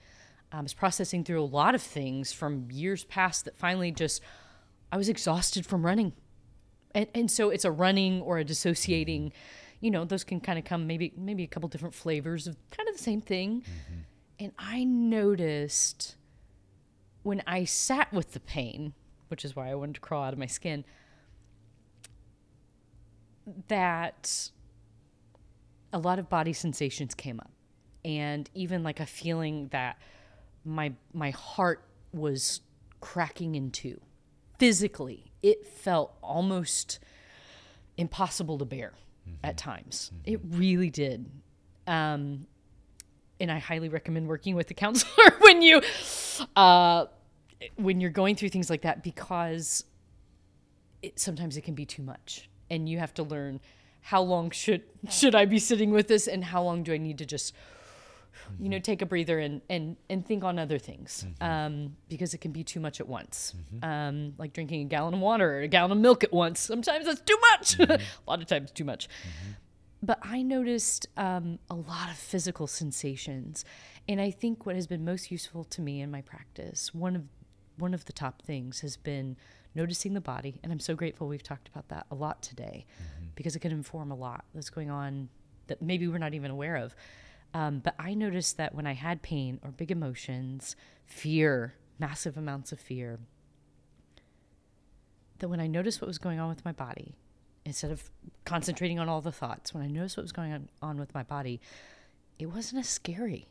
I 0.51 0.61
was 0.61 0.75
processing 0.75 1.25
through 1.25 1.43
a 1.43 1.45
lot 1.45 1.75
of 1.75 1.83
things 1.83 2.33
from 2.33 2.71
years 2.71 3.05
past 3.05 3.45
that 3.45 3.57
finally 3.57 3.93
just, 3.93 4.23
I 4.91 4.97
was 4.97 5.09
exhausted 5.09 5.67
from 5.67 5.85
running. 5.85 6.13
And, 6.95 7.07
and 7.15 7.31
so 7.31 7.51
it's 7.51 7.65
a 7.65 7.71
running 7.71 8.23
or 8.23 8.39
a 8.39 8.45
dissociating, 8.45 9.33
you 9.81 9.91
know, 9.91 10.05
those 10.05 10.25
can 10.25 10.41
kind 10.41 10.59
of 10.59 10.65
come 10.65 10.87
maybe, 10.87 11.13
maybe 11.17 11.45
a 11.45 11.47
couple 11.47 11.69
different 11.69 11.95
flavors 11.95 12.47
of 12.47 12.57
kind 12.71 12.89
of 12.89 12.97
the 12.97 13.03
same 13.03 13.21
thing. 13.21 13.61
Mm-hmm. 13.61 14.01
And 14.41 14.53
I 14.59 14.85
noticed 14.85 16.17
when 17.23 17.43
I 17.47 17.65
sat 17.65 18.13
with 18.13 18.33
the 18.33 18.41
pain, 18.41 18.95
which 19.29 19.45
is 19.45 19.55
why 19.55 19.71
I 19.71 19.75
wanted 19.75 19.97
to 19.97 20.01
crawl 20.01 20.25
out 20.25 20.33
of 20.33 20.39
my 20.39 20.47
skin, 20.47 20.85
that 23.69 24.51
a 25.93 25.99
lot 25.99 26.19
of 26.19 26.29
body 26.29 26.53
sensations 26.53 27.15
came 27.15 27.41
up 27.41 27.51
and 28.05 28.49
even 28.55 28.83
like 28.83 29.01
a 29.01 29.07
feeling 29.07 29.69
that 29.69 29.99
my 30.65 30.93
my 31.13 31.31
heart 31.31 31.83
was 32.13 32.61
cracking 33.01 33.55
in 33.55 33.71
two 33.71 34.01
physically 34.59 35.33
it 35.43 35.67
felt 35.67 36.17
almost 36.23 36.99
impossible 37.97 38.59
to 38.59 38.65
bear 38.65 38.93
mm-hmm. 39.29 39.35
at 39.45 39.57
times 39.57 40.11
mm-hmm. 40.15 40.33
it 40.35 40.41
really 40.59 40.91
did 40.91 41.31
um, 41.87 42.47
and 43.41 43.51
i 43.51 43.59
highly 43.59 43.89
recommend 43.89 44.27
working 44.27 44.55
with 44.55 44.71
a 44.71 44.75
counselor 44.75 45.31
when 45.41 45.63
you 45.63 45.81
uh, 46.57 47.07
when 47.77 48.01
you're 48.01 48.11
going 48.11 48.37
through 48.37 48.49
things 48.49 48.71
like 48.71 48.83
that 48.83 49.03
because 49.03 49.85
it, 51.03 51.19
sometimes 51.19 51.57
it 51.57 51.63
can 51.63 51.75
be 51.75 51.87
too 51.87 52.03
much 52.03 52.49
and 52.71 52.89
you 52.89 52.99
have 52.99 53.15
to 53.15 53.23
learn 53.23 53.61
how 54.01 54.23
long 54.23 54.51
should 54.51 54.83
should 55.11 55.35
I 55.35 55.45
be 55.45 55.59
sitting 55.59 55.91
with 55.91 56.09
this 56.09 56.27
and 56.27 56.45
how 56.45 56.63
long 56.63 56.83
do 56.83 56.93
I 56.93 56.99
need 56.99 57.19
to 57.19 57.27
just 57.27 57.55
mm-hmm. 57.55 58.65
you 58.65 58.69
know 58.71 58.79
take 58.79 59.03
a 59.03 59.07
breather 59.07 59.39
and 59.39 59.61
and 59.69 59.97
and 60.09 60.27
think 60.27 60.45
on 60.45 60.59
other 60.59 60.79
things 60.79 61.27
mm-hmm. 61.27 61.45
um, 61.45 61.97
because 62.09 62.35
it 62.35 62.39
can 62.39 62.53
be 62.53 62.65
too 62.65 62.81
much 62.81 63.01
at 63.01 63.09
once 63.09 63.55
mm-hmm. 63.57 63.85
um, 63.85 64.35
like 64.39 64.53
drinking 64.53 64.83
a 64.83 64.85
gallon 64.85 65.15
of 65.15 65.21
water 65.21 65.59
or 65.59 65.61
a 65.61 65.69
gallon 65.69 65.93
of 65.93 65.99
milk 65.99 66.25
at 66.25 66.33
once 66.33 66.61
sometimes 66.61 67.07
that's 67.07 67.21
too 67.21 67.39
much 67.53 67.79
mm-hmm. 67.79 67.93
a 67.93 68.31
lot 68.31 68.41
of 68.41 68.47
times 68.47 68.71
too 68.71 68.85
much 68.85 69.09
mm-hmm. 69.09 69.53
but 70.03 70.19
I 70.23 70.43
noticed 70.43 71.07
um, 71.17 71.59
a 71.71 71.75
lot 71.75 72.11
of 72.11 72.17
physical 72.17 72.67
sensations 72.67 73.65
and 74.09 74.21
I 74.21 74.31
think 74.31 74.65
what 74.65 74.75
has 74.75 74.87
been 74.87 75.05
most 75.05 75.31
useful 75.31 75.65
to 75.65 75.83
me 75.83 76.01
in 76.01 76.11
my 76.11 76.23
practice 76.23 76.95
one 76.95 77.17
of 77.17 77.25
one 77.79 77.95
of 77.95 78.05
the 78.07 78.13
top 78.13 78.43
things 78.43 78.81
has 78.81 78.97
been 78.97 79.37
noticing 79.75 80.15
the 80.15 80.21
body. 80.21 80.61
And 80.63 80.73
I'm 80.73 80.81
so 80.81 80.95
grateful 80.95 81.29
we've 81.29 81.43
talked 81.43 81.69
about 81.69 81.89
that 81.89 82.07
a 82.11 82.15
lot 82.15 82.43
today 82.43 82.87
mm-hmm. 82.93 83.18
Because 83.39 83.55
it 83.55 83.61
can 83.61 83.71
inform 83.71 84.11
a 84.11 84.17
lot 84.17 84.45
that's 84.53 84.69
going 84.69 84.91
on 84.91 85.29
that 85.69 85.81
maybe 85.81 86.09
we're 86.09 86.19
not 86.19 86.35
even 86.35 86.51
aware 86.51 86.75
of. 86.75 86.93
Um, 87.55 87.79
but 87.79 87.95
I 87.97 88.15
noticed 88.15 88.57
that 88.57 88.75
when 88.75 88.85
I 88.85 88.95
had 88.95 89.23
pain 89.23 89.61
or 89.63 89.71
big 89.71 89.93
emotions, 89.93 90.75
fear, 91.07 91.75
massive 92.01 92.37
amounts 92.37 92.73
of 92.73 92.81
fear, 92.81 93.21
that 95.39 95.47
when 95.49 95.61
I 95.61 95.69
noticed 95.69 96.01
what 96.03 96.09
was 96.09 96.19
going 96.19 96.41
on 96.41 96.49
with 96.49 96.65
my 96.65 96.73
body, 96.73 97.15
instead 97.65 97.93
of 97.93 98.11
concentrating 98.45 98.99
on 98.99 99.09
all 99.09 99.21
the 99.21 99.31
thoughts, 99.31 99.73
when 99.73 99.85
I 99.85 99.87
noticed 99.87 100.17
what 100.17 100.25
was 100.25 100.33
going 100.33 100.53
on, 100.53 100.69
on 100.83 100.99
with 100.99 101.15
my 101.15 101.23
body, 101.23 101.61
it 102.41 102.47
wasn't 102.47 102.81
as 102.81 102.89
scary 102.89 103.47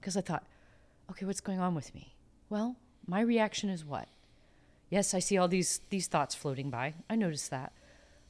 because 0.00 0.16
I 0.16 0.22
thought, 0.22 0.46
okay, 1.10 1.26
what's 1.26 1.42
going 1.42 1.60
on 1.60 1.74
with 1.74 1.94
me? 1.94 2.14
Well, 2.48 2.76
my 3.06 3.20
reaction 3.20 3.68
is 3.68 3.84
what? 3.84 4.08
Yes, 4.88 5.12
I 5.12 5.18
see 5.18 5.36
all 5.36 5.48
these 5.48 5.82
these 5.90 6.06
thoughts 6.06 6.34
floating 6.34 6.70
by. 6.70 6.94
I 7.10 7.16
notice 7.16 7.48
that. 7.48 7.74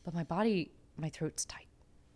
But 0.04 0.14
my 0.14 0.22
body, 0.22 0.70
my 0.98 1.08
throat's 1.08 1.44
tight. 1.44 1.66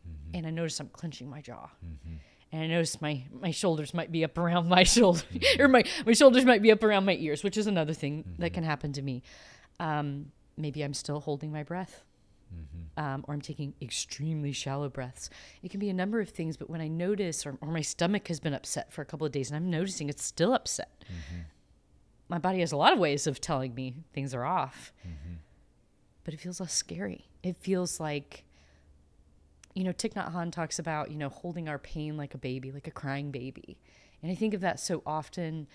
Mm-hmm. 0.07 0.37
And 0.37 0.47
I 0.47 0.51
notice 0.51 0.81
I'm 0.81 0.89
clenching 0.89 1.29
my 1.29 1.41
jaw. 1.41 1.69
Mm-hmm. 1.85 2.15
And 2.53 2.63
I 2.63 2.67
notice 2.67 3.01
my, 3.01 3.25
my 3.33 3.53
shoulders 3.53 3.95
might 3.95 4.11
be 4.11 4.25
up 4.25 4.37
around 4.37 4.69
my 4.69 4.83
shoulder, 4.85 5.23
mm-hmm. 5.33 5.63
or 5.63 5.69
my, 5.69 5.85
my 6.05 6.13
shoulders 6.13 6.45
might 6.45 6.63
be 6.63 6.73
up 6.73 6.83
around 6.83 7.05
my 7.05 7.17
ears, 7.17 7.45
which 7.45 7.57
is 7.57 7.67
another 7.67 7.95
thing 7.95 8.25
that 8.39 8.47
mm-hmm. 8.47 8.55
can 8.55 8.65
happen 8.65 8.93
to 8.95 9.03
me. 9.03 9.23
Um, 9.79 10.33
maybe 10.57 10.83
I'm 10.83 10.95
still 10.95 11.21
holding 11.21 11.53
my 11.53 11.63
breath. 11.63 12.03
Mm-hmm. 12.53 13.05
Um, 13.05 13.25
or 13.29 13.35
I'm 13.35 13.41
taking 13.41 13.75
extremely 13.81 14.51
shallow 14.51 14.89
breaths. 14.89 15.31
It 15.63 15.71
can 15.71 15.79
be 15.79 15.89
a 15.89 15.95
number 15.95 16.21
of 16.21 16.31
things, 16.31 16.57
but 16.57 16.69
when 16.69 16.81
I 16.81 16.89
notice, 16.89 17.47
or, 17.47 17.57
or, 17.61 17.71
my 17.71 17.81
stomach 17.81 18.27
has 18.27 18.41
been 18.41 18.53
upset 18.53 18.93
for 18.93 19.03
a 19.03 19.05
couple 19.05 19.25
of 19.25 19.33
days 19.33 19.51
and 19.51 19.57
I'm 19.57 19.71
noticing 19.71 20.09
it's 20.09 20.25
still 20.25 20.53
upset, 20.53 21.05
mm-hmm 21.05 21.43
my 22.31 22.39
body 22.39 22.61
has 22.61 22.73
a 22.73 22.77
lot 22.77 22.93
of 22.93 22.99
ways 22.99 23.27
of 23.27 23.41
telling 23.41 23.75
me 23.75 23.97
things 24.15 24.33
are 24.35 24.45
off. 24.45 24.93
Mm-hmm. 25.07 25.35
But 26.25 26.33
it 26.33 26.41
feels 26.41 26.61
less 26.61 26.73
scary. 26.73 27.27
It 27.43 27.57
feels 27.57 27.99
like, 27.99 28.45
you 29.75 29.85
know, 29.85 29.93
Thich 29.93 30.15
Nhat 30.15 30.33
Hanh 30.33 30.53
talks 30.53 30.79
about, 30.79 31.11
you 31.11 31.17
know, 31.17 31.29
holding 31.29 31.69
our 31.69 31.79
pain 31.79 32.17
like 32.17 32.35
a 32.35 32.39
baby, 32.39 32.73
like 32.73 32.87
a 32.87 32.91
crying 32.91 33.31
baby. 33.31 33.79
And 34.23 34.31
I 34.31 34.35
think 34.35 34.55
of 34.55 34.61
that 34.61 34.81
so 34.81 35.03
often 35.07 35.67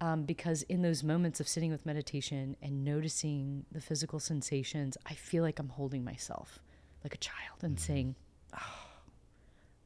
um, 0.00 0.24
because 0.24 0.62
in 0.62 0.82
those 0.82 1.02
moments 1.02 1.40
of 1.40 1.48
sitting 1.48 1.70
with 1.70 1.84
meditation 1.84 2.56
and 2.62 2.84
noticing 2.84 3.64
the 3.72 3.80
physical 3.80 4.18
sensations, 4.18 4.96
I 5.06 5.14
feel 5.14 5.42
like 5.42 5.58
I'm 5.58 5.70
holding 5.70 6.04
myself 6.04 6.58
like 7.02 7.14
a 7.14 7.18
child 7.18 7.62
and 7.62 7.76
mm-hmm. 7.76 7.92
saying, 7.92 8.14
oh, 8.54 8.88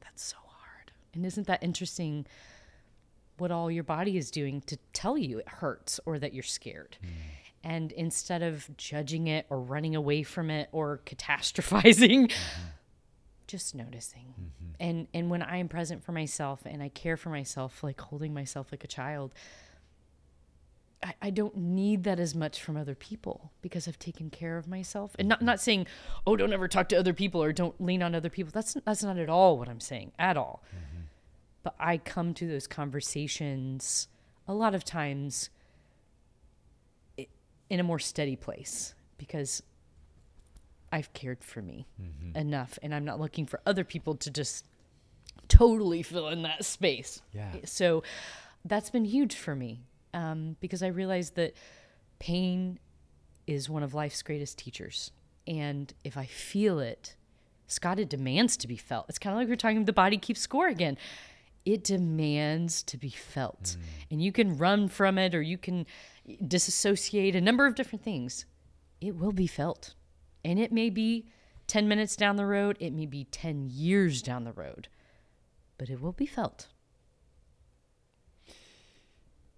that's 0.01 0.23
so 0.23 0.37
hard. 0.45 0.91
And 1.13 1.25
isn't 1.25 1.47
that 1.47 1.63
interesting? 1.63 2.25
what 3.37 3.51
all 3.51 3.69
your 3.69 3.83
body 3.83 4.17
is 4.17 4.31
doing 4.31 4.61
to 4.61 4.77
tell 4.93 5.17
you 5.17 5.39
it 5.39 5.47
hurts 5.47 5.99
or 6.05 6.19
that 6.19 6.33
you're 6.33 6.43
scared. 6.43 6.97
Mm. 7.03 7.09
And 7.63 7.91
instead 7.93 8.43
of 8.43 8.69
judging 8.77 9.27
it 9.27 9.45
or 9.49 9.59
running 9.59 9.95
away 9.95 10.23
from 10.23 10.49
it 10.49 10.69
or 10.71 11.01
catastrophizing, 11.05 12.27
mm-hmm. 12.27 12.69
Just 13.47 13.75
noticing. 13.75 14.33
Mm-hmm. 14.39 14.71
And 14.79 15.07
and 15.13 15.29
when 15.29 15.41
I 15.41 15.57
am 15.57 15.67
present 15.67 16.03
for 16.03 16.11
myself 16.11 16.61
and 16.65 16.81
I 16.81 16.89
care 16.89 17.17
for 17.17 17.29
myself, 17.29 17.83
like 17.83 17.99
holding 17.99 18.33
myself 18.33 18.71
like 18.71 18.83
a 18.83 18.87
child, 18.87 19.33
I, 21.03 21.13
I 21.21 21.29
don't 21.29 21.55
need 21.55 22.03
that 22.05 22.19
as 22.19 22.35
much 22.35 22.61
from 22.61 22.77
other 22.77 22.95
people 22.95 23.51
because 23.61 23.87
I've 23.87 23.99
taken 23.99 24.29
care 24.29 24.57
of 24.57 24.67
myself. 24.67 25.15
And 25.19 25.27
not 25.27 25.41
not 25.41 25.59
saying, 25.59 25.87
oh, 26.25 26.35
don't 26.35 26.53
ever 26.53 26.67
talk 26.67 26.89
to 26.89 26.95
other 26.95 27.13
people 27.13 27.43
or 27.43 27.53
don't 27.53 27.79
lean 27.79 28.01
on 28.03 28.15
other 28.15 28.29
people. 28.29 28.51
That's 28.53 28.75
that's 28.85 29.03
not 29.03 29.17
at 29.17 29.29
all 29.29 29.57
what 29.57 29.69
I'm 29.69 29.79
saying 29.79 30.11
at 30.19 30.37
all. 30.37 30.63
Mm-hmm 30.69 30.95
but 31.65 31.75
I 31.79 31.97
come 31.97 32.35
to 32.35 32.47
those 32.47 32.67
conversations 32.67 34.07
a 34.47 34.53
lot 34.53 34.75
of 34.75 34.85
times 34.85 35.49
in 37.17 37.79
a 37.79 37.83
more 37.83 37.97
steady 37.97 38.35
place 38.35 38.93
because 39.17 39.63
I've 40.95 41.11
cared 41.11 41.43
for 41.43 41.61
me 41.61 41.87
mm-hmm. 42.01 42.37
enough 42.37 42.79
and 42.81 42.95
I'm 42.95 43.03
not 43.03 43.19
looking 43.19 43.45
for 43.45 43.59
other 43.65 43.83
people 43.83 44.15
to 44.15 44.31
just 44.31 44.65
totally 45.49 46.03
fill 46.03 46.29
in 46.29 46.43
that 46.43 46.63
space. 46.63 47.21
Yeah. 47.33 47.51
So 47.65 48.03
that's 48.63 48.89
been 48.89 49.03
huge 49.03 49.35
for 49.35 49.57
me 49.57 49.81
um, 50.13 50.55
because 50.61 50.81
I 50.81 50.87
realized 50.87 51.35
that 51.35 51.53
pain 52.19 52.79
is 53.45 53.69
one 53.69 53.83
of 53.83 53.93
life's 53.93 54.21
greatest 54.21 54.57
teachers. 54.57 55.11
And 55.45 55.93
if 56.05 56.15
I 56.15 56.27
feel 56.27 56.79
it, 56.79 57.17
Scott, 57.67 57.99
it 57.99 58.07
demands 58.07 58.55
to 58.57 58.67
be 58.67 58.77
felt. 58.77 59.07
It's 59.09 59.19
kind 59.19 59.35
of 59.35 59.41
like 59.41 59.49
we're 59.49 59.57
talking 59.57 59.83
the 59.83 59.91
body 59.91 60.17
keeps 60.17 60.39
score 60.39 60.69
again 60.69 60.97
it 61.65 61.83
demands 61.83 62.83
to 62.83 62.95
be 62.95 63.09
felt. 63.09 63.63
Mm. 63.63 63.77
And 64.11 64.21
you 64.21 64.31
can 64.31 64.55
run 64.55 64.87
from 64.87 65.17
it 65.17 65.33
or 65.33 65.41
you 65.41 65.57
can 65.57 65.87
disassociate 66.47 67.35
a 67.35 67.41
number 67.41 67.65
of 67.65 67.73
different 67.73 68.03
things. 68.03 68.45
It 69.01 69.15
will 69.15 69.31
be 69.31 69.47
felt. 69.47 69.95
And 70.45 70.59
it 70.59 70.71
may 70.71 70.91
be 70.91 71.25
10 71.65 71.87
minutes 71.87 72.15
down 72.15 72.35
the 72.35 72.45
road, 72.45 72.77
it 72.79 72.93
may 72.93 73.07
be 73.07 73.23
10 73.25 73.67
years 73.71 74.21
down 74.21 74.43
the 74.43 74.51
road, 74.51 74.87
but 75.79 75.89
it 75.89 75.99
will 75.99 76.11
be 76.11 76.27
felt. 76.27 76.67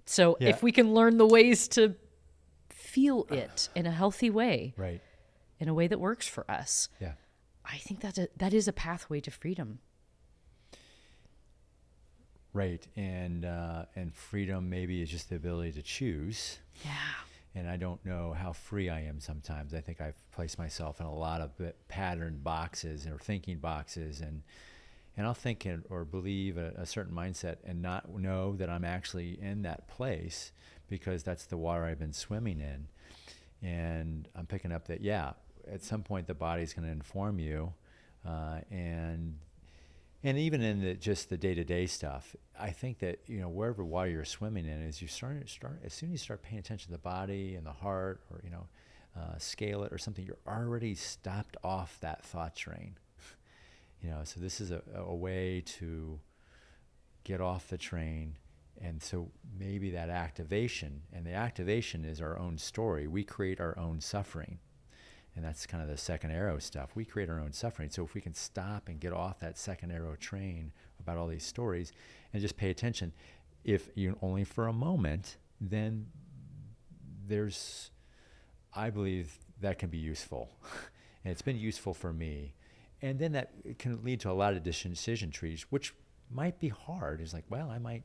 So 0.06 0.38
yeah. 0.40 0.48
if 0.48 0.64
we 0.64 0.72
can 0.72 0.94
learn 0.94 1.18
the 1.18 1.28
ways 1.28 1.68
to 1.70 1.96
feel 2.70 3.28
it 3.32 3.68
in 3.76 3.86
a 3.86 3.92
healthy 3.92 4.30
way, 4.30 4.74
right, 4.78 5.02
in 5.60 5.68
a 5.68 5.74
way 5.74 5.88
that 5.88 6.00
works 6.00 6.26
for 6.26 6.50
us, 6.50 6.88
yeah, 7.02 7.14
I 7.66 7.78
think 7.78 8.00
that 8.00 8.18
that 8.38 8.54
is 8.54 8.70
a 8.70 8.74
pathway 8.74 9.20
to 9.20 9.32
freedom. 9.32 9.80
Right, 12.54 12.88
and 12.96 13.44
uh, 13.44 13.86
and 13.98 14.16
freedom 14.16 14.70
maybe 14.70 15.02
is 15.02 15.12
just 15.12 15.30
the 15.30 15.36
ability 15.36 15.74
to 15.74 15.82
choose. 15.82 16.60
Yeah. 16.86 16.92
And 17.58 17.68
I 17.68 17.76
don't 17.76 18.06
know 18.06 18.34
how 18.34 18.54
free 18.54 18.88
I 18.88 19.02
am 19.02 19.20
sometimes. 19.20 19.74
I 19.74 19.82
think 19.82 20.00
I've 20.00 20.32
placed 20.32 20.60
myself 20.60 21.00
in 21.00 21.08
a 21.08 21.14
lot 21.14 21.42
of 21.42 21.52
patterned 21.88 22.44
boxes 22.44 23.08
or 23.08 23.18
thinking 23.18 23.58
boxes, 23.58 24.22
and 24.22 24.44
and 25.18 25.26
I'll 25.26 25.34
think 25.34 25.68
or 25.90 26.06
believe 26.06 26.58
a, 26.58 26.74
a 26.78 26.86
certain 26.86 27.16
mindset 27.16 27.58
and 27.66 27.82
not 27.82 28.14
know 28.16 28.56
that 28.58 28.70
I'm 28.70 28.86
actually 28.86 29.40
in 29.42 29.64
that 29.64 29.88
place 29.88 30.52
because 30.88 31.24
that's 31.24 31.46
the 31.46 31.58
water 31.58 31.86
I've 31.86 31.98
been 31.98 32.14
swimming 32.14 32.62
in. 32.62 32.88
And 33.68 34.28
I'm 34.36 34.46
picking 34.46 34.72
up 34.72 34.88
that 34.88 35.02
yeah, 35.02 35.32
at 35.72 35.84
some 35.84 36.04
point 36.04 36.28
the 36.28 36.36
body's 36.36 36.74
going 36.74 36.86
to 36.86 36.92
inform 36.92 37.40
you, 37.40 37.74
uh, 38.24 38.60
and 38.70 39.40
and 40.24 40.38
even 40.38 40.62
in 40.62 40.82
the, 40.82 40.94
just 40.96 41.30
the 41.30 41.38
day-to-day 41.38 41.86
stuff 41.86 42.36
i 42.60 42.70
think 42.70 43.00
that 43.00 43.20
you 43.28 43.40
know 43.40 43.50
wherever 43.50 43.84
water 43.84 44.10
you're 44.10 44.26
swimming 44.26 44.66
in 44.66 44.82
is 44.82 45.02
you 45.02 45.08
start 45.08 45.50
start 45.50 45.80
as 45.84 45.94
soon 45.94 46.10
as 46.10 46.14
you 46.14 46.18
start 46.18 46.42
paying 46.42 46.60
attention 46.60 46.88
to 46.88 46.92
the 46.92 46.98
body 46.98 47.56
and 47.56 47.66
the 47.66 47.72
heart 47.72 48.22
or 48.32 48.42
you 48.44 48.50
know 48.50 48.68
uh, 49.18 49.38
scale 49.38 49.84
it 49.84 49.92
or 49.92 49.98
something, 49.98 50.26
you're 50.26 50.38
already 50.48 50.94
stopped 50.94 51.58
off 51.64 51.98
that 52.02 52.24
thought 52.24 52.56
train. 52.56 52.98
you 54.02 54.10
know, 54.10 54.22
so 54.24 54.40
this 54.40 54.62
is 54.62 54.72
a, 54.72 54.82
a 54.96 55.16
way 55.16 55.64
to 55.66 56.20
get 57.24 57.42
off 57.42 57.68
the 57.68 57.78
train. 57.78 58.36
And 58.80 59.02
so 59.02 59.32
maybe 59.58 59.90
that 59.92 60.10
activation, 60.10 61.02
and 61.12 61.26
the 61.26 61.34
activation 61.34 62.06
is 62.06 62.22
our 62.22 62.38
own 62.38 62.60
story. 62.60 63.08
We 63.08 63.24
create 63.24 63.60
our 63.60 63.78
own 63.78 64.02
suffering. 64.02 64.60
And 65.38 65.46
that's 65.46 65.68
kind 65.68 65.84
of 65.84 65.88
the 65.88 65.98
second 65.98 66.32
arrow 66.32 66.58
stuff. 66.58 66.90
We 66.96 67.06
create 67.06 67.30
our 67.30 67.40
own 67.40 67.54
suffering. 67.54 67.92
So 67.92 68.04
if 68.04 68.16
we 68.16 68.22
can 68.22 68.34
stop 68.34 68.90
and 68.90 69.00
get 69.00 69.14
off 69.14 69.40
that 69.40 69.56
second 69.56 69.92
arrow 69.92 70.16
train 70.16 70.72
about 71.00 71.18
all 71.18 71.28
these 71.28 71.46
stories 71.46 71.94
and 72.34 72.42
just 72.42 72.58
pay 72.58 72.72
attention, 72.72 73.14
if 73.64 73.90
you 73.94 74.18
only 74.24 74.44
for 74.44 74.68
a 74.68 74.74
moment, 74.74 75.38
then 75.62 76.08
there's, 77.28 77.92
I 78.74 78.90
believe 78.90 79.38
that 79.62 79.78
can 79.78 79.90
be 79.90 80.00
useful. 80.00 80.50
and 81.24 81.32
it's 81.32 81.44
been 81.44 81.60
useful 81.60 81.94
for 81.94 82.12
me. 82.12 82.56
And 83.04 83.20
then 83.20 83.34
that 83.34 83.52
can 83.78 84.04
lead 84.04 84.20
to 84.22 84.32
a 84.32 84.34
lot 84.34 84.54
of 84.54 84.64
decision 84.64 85.30
trees, 85.30 85.68
which 85.70 85.94
might 86.32 86.60
be 86.60 86.70
hard. 86.70 87.22
It's 87.22 87.34
like, 87.34 87.46
well, 87.48 87.70
I 87.70 87.78
might 87.78 88.04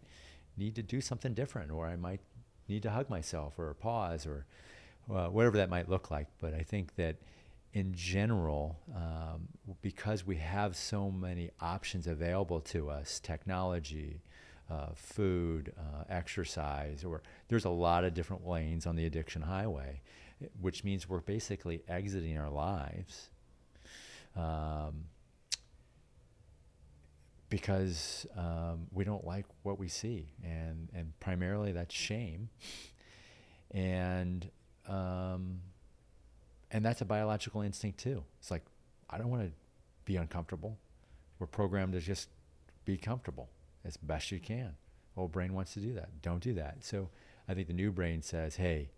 need 0.58 0.74
to 0.74 0.82
do 0.82 1.00
something 1.00 1.32
different, 1.32 1.70
or 1.70 1.86
I 1.86 1.96
might 1.96 2.20
need 2.68 2.82
to 2.82 2.90
hug 2.90 3.08
myself, 3.08 3.58
or 3.58 3.72
pause, 3.72 4.26
or 4.26 4.44
uh, 5.10 5.28
whatever 5.28 5.56
that 5.56 5.70
might 5.70 5.88
look 5.88 6.10
like. 6.10 6.28
But 6.40 6.54
I 6.54 6.62
think 6.62 6.94
that 6.96 7.16
in 7.72 7.94
general, 7.94 8.78
um, 8.94 9.48
because 9.80 10.26
we 10.26 10.36
have 10.36 10.76
so 10.76 11.10
many 11.10 11.50
options 11.60 12.06
available 12.06 12.60
to 12.60 12.90
us, 12.90 13.18
technology, 13.20 14.20
uh, 14.70 14.88
food, 14.94 15.72
uh, 15.78 16.04
exercise, 16.08 17.04
or 17.04 17.22
there's 17.48 17.64
a 17.64 17.70
lot 17.70 18.04
of 18.04 18.14
different 18.14 18.46
lanes 18.46 18.86
on 18.86 18.96
the 18.96 19.06
addiction 19.06 19.42
highway, 19.42 20.00
which 20.60 20.84
means 20.84 21.08
we're 21.08 21.20
basically 21.20 21.82
exiting 21.88 22.36
our 22.38 22.50
lives. 22.50 23.30
Um, 24.36 25.04
because 27.48 28.26
um, 28.34 28.86
we 28.92 29.04
don't 29.04 29.26
like 29.26 29.44
what 29.62 29.78
we 29.78 29.86
see, 29.86 30.32
and 30.42 30.88
and 30.94 31.12
primarily 31.20 31.70
that's 31.72 31.94
shame, 31.94 32.48
and 33.72 34.50
um, 34.88 35.60
and 36.70 36.84
that's 36.84 37.00
a 37.00 37.04
biological 37.04 37.62
instinct 37.62 37.98
too. 37.98 38.24
It's 38.40 38.50
like 38.50 38.62
I 39.10 39.18
don't 39.18 39.28
want 39.30 39.42
to 39.42 39.52
be 40.04 40.16
uncomfortable. 40.16 40.78
We're 41.38 41.46
programmed 41.46 41.92
to 41.92 42.00
just 42.00 42.28
be 42.84 42.96
comfortable 42.96 43.48
as 43.84 43.96
best 43.96 44.30
you 44.30 44.40
can. 44.40 44.74
Old 45.16 45.32
brain 45.32 45.52
wants 45.52 45.74
to 45.74 45.80
do 45.80 45.92
that. 45.94 46.22
Don't 46.22 46.42
do 46.42 46.54
that. 46.54 46.78
So 46.80 47.10
I 47.48 47.54
think 47.54 47.66
the 47.66 47.74
new 47.74 47.92
brain 47.92 48.22
says, 48.22 48.56
hey, 48.56 48.90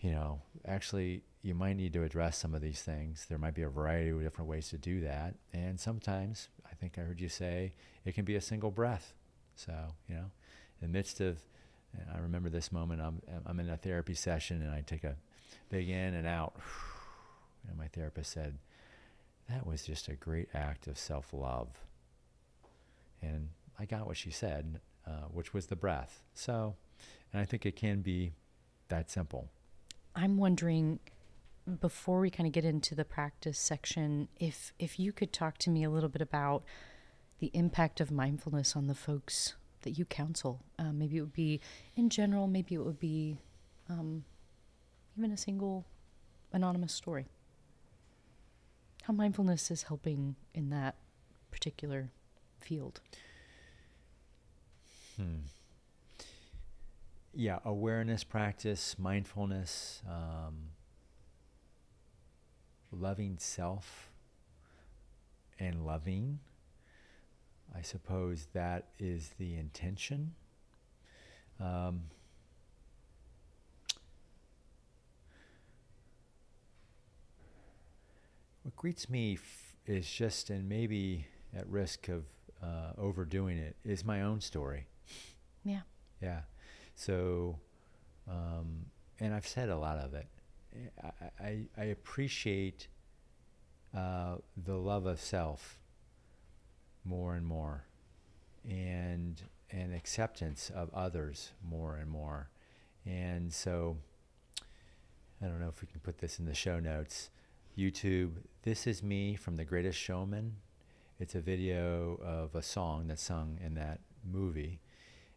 you 0.00 0.10
know, 0.10 0.42
actually, 0.66 1.22
you 1.42 1.54
might 1.54 1.76
need 1.76 1.92
to 1.94 2.02
address 2.02 2.36
some 2.36 2.54
of 2.54 2.60
these 2.60 2.82
things. 2.82 3.26
There 3.28 3.38
might 3.38 3.54
be 3.54 3.62
a 3.62 3.68
variety 3.68 4.10
of 4.10 4.20
different 4.20 4.50
ways 4.50 4.68
to 4.68 4.78
do 4.78 5.00
that. 5.00 5.34
And 5.52 5.80
sometimes, 5.80 6.48
I 6.70 6.74
think 6.74 6.98
I 6.98 7.02
heard 7.02 7.20
you 7.20 7.30
say, 7.30 7.72
it 8.04 8.14
can 8.14 8.24
be 8.24 8.36
a 8.36 8.40
single 8.40 8.70
breath. 8.70 9.14
So, 9.56 9.72
you 10.08 10.16
know, 10.16 10.30
in 10.80 10.82
the 10.82 10.88
midst 10.88 11.20
of, 11.20 11.38
I 12.14 12.18
remember 12.18 12.48
this 12.48 12.72
moment, 12.72 13.00
I'm, 13.00 13.20
I'm 13.46 13.60
in 13.60 13.68
a 13.68 13.76
therapy 13.76 14.14
session 14.14 14.62
and 14.62 14.70
I 14.70 14.82
take 14.82 15.04
a 15.04 15.16
big 15.68 15.88
in 15.88 16.14
and 16.14 16.26
out. 16.26 16.54
And 17.66 17.78
my 17.78 17.88
therapist 17.88 18.30
said, 18.30 18.58
that 19.48 19.66
was 19.66 19.84
just 19.84 20.08
a 20.08 20.14
great 20.14 20.48
act 20.52 20.86
of 20.86 20.98
self 20.98 21.32
love. 21.32 21.68
And 23.22 23.48
I 23.78 23.86
got 23.86 24.06
what 24.06 24.18
she 24.18 24.30
said, 24.30 24.80
uh, 25.06 25.28
which 25.32 25.54
was 25.54 25.66
the 25.66 25.76
breath. 25.76 26.22
So, 26.34 26.74
and 27.32 27.40
I 27.40 27.44
think 27.44 27.64
it 27.64 27.76
can 27.76 28.02
be 28.02 28.32
that 28.88 29.10
simple. 29.10 29.48
I'm 30.14 30.36
wondering 30.36 31.00
before 31.80 32.20
we 32.20 32.30
kind 32.30 32.46
of 32.46 32.52
get 32.52 32.64
into 32.64 32.94
the 32.94 33.04
practice 33.04 33.58
section 33.58 34.28
if 34.38 34.74
if 34.78 34.98
you 34.98 35.12
could 35.12 35.32
talk 35.32 35.56
to 35.56 35.70
me 35.70 35.82
a 35.82 35.90
little 35.90 36.10
bit 36.10 36.20
about 36.20 36.62
the 37.38 37.50
impact 37.54 38.00
of 38.00 38.10
mindfulness 38.10 38.76
on 38.76 38.86
the 38.86 38.94
folks 38.94 39.54
that 39.84 39.92
you 39.92 40.04
counsel. 40.04 40.60
Uh, 40.78 40.92
maybe 40.92 41.16
it 41.16 41.20
would 41.20 41.32
be 41.32 41.60
in 41.96 42.10
general 42.10 42.46
maybe 42.46 42.74
it 42.74 42.84
would 42.84 42.98
be 42.98 43.38
um, 43.88 44.24
even 45.16 45.30
a 45.30 45.36
single 45.36 45.84
anonymous 46.52 46.92
story. 46.92 47.26
How 49.02 49.12
mindfulness 49.12 49.70
is 49.70 49.84
helping 49.84 50.34
in 50.54 50.70
that 50.70 50.96
particular 51.50 52.10
field. 52.58 53.00
Hmm. 55.16 55.40
Yeah, 57.34 57.58
awareness 57.64 58.24
practice, 58.24 58.96
mindfulness, 58.98 60.02
um, 60.08 60.70
loving 62.92 63.36
self, 63.38 64.10
and 65.58 65.84
loving. 65.84 66.38
I 67.76 67.82
suppose 67.82 68.46
that 68.52 68.88
is 68.98 69.30
the 69.38 69.56
intention. 69.56 70.34
Um, 71.60 72.02
what 78.62 78.76
greets 78.76 79.10
me 79.10 79.34
f- 79.34 79.76
is 79.86 80.08
just, 80.08 80.50
and 80.50 80.68
maybe 80.68 81.26
at 81.54 81.66
risk 81.68 82.08
of 82.08 82.24
uh, 82.62 82.92
overdoing 82.96 83.58
it, 83.58 83.76
is 83.84 84.04
my 84.04 84.22
own 84.22 84.40
story. 84.40 84.86
Yeah. 85.64 85.80
Yeah. 86.22 86.40
So, 86.94 87.58
um, 88.28 88.86
and 89.20 89.34
I've 89.34 89.46
said 89.46 89.68
a 89.68 89.76
lot 89.76 89.98
of 89.98 90.14
it. 90.14 90.26
I, 91.02 91.44
I, 91.44 91.58
I 91.76 91.84
appreciate 91.84 92.88
uh, 93.96 94.36
the 94.56 94.76
love 94.76 95.06
of 95.06 95.20
self 95.20 95.78
more 97.04 97.34
and 97.34 97.46
more, 97.46 97.84
and 98.68 99.40
and 99.70 99.94
acceptance 99.94 100.70
of 100.74 100.90
others 100.94 101.52
more 101.62 101.96
and 101.96 102.10
more, 102.10 102.48
and 103.04 103.52
so 103.52 103.96
I 105.42 105.46
don't 105.46 105.60
know 105.60 105.68
if 105.68 105.80
we 105.80 105.88
can 105.88 106.00
put 106.00 106.18
this 106.18 106.38
in 106.38 106.46
the 106.46 106.54
show 106.54 106.78
notes. 106.78 107.30
YouTube, 107.76 108.34
this 108.62 108.86
is 108.86 109.02
me 109.02 109.34
from 109.34 109.56
The 109.56 109.64
Greatest 109.64 109.98
Showman. 109.98 110.56
It's 111.18 111.34
a 111.34 111.40
video 111.40 112.20
of 112.24 112.54
a 112.54 112.62
song 112.62 113.08
that's 113.08 113.22
sung 113.22 113.58
in 113.64 113.74
that 113.74 114.00
movie, 114.24 114.78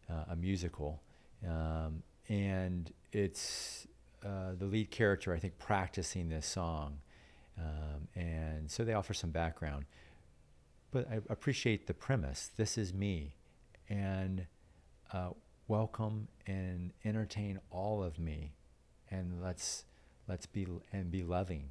uh, 0.10 0.26
a 0.30 0.35
musical 0.35 1.02
um, 1.45 2.03
and 2.30 2.91
it's 3.11 3.88
uh, 4.26 4.53
the 4.57 4.65
lead 4.65 4.91
character, 4.91 5.34
I 5.34 5.39
think, 5.39 5.57
practicing 5.57 6.30
this 6.30 6.45
song. 6.45 6.99
Um, 7.57 8.07
and 8.15 8.69
so 8.69 8.84
they 8.84 8.94
offer 8.94 9.14
some 9.14 9.31
background. 9.31 9.85
But 10.98 11.10
I 11.11 11.19
appreciate 11.30 11.86
the 11.86 11.94
premise. 11.94 12.49
This 12.57 12.76
is 12.76 12.91
me. 12.91 13.36
And 13.88 14.48
uh, 15.14 15.30
welcome 15.68 16.28
and 16.48 16.91
entertain 17.06 17.60
all 17.69 18.02
of 18.02 18.18
me. 18.18 18.56
And 19.11 19.40
let's 19.40 19.86
let's 20.28 20.48
be 20.48 20.65
and 20.91 21.11
be 21.11 21.22
loving. 21.22 21.69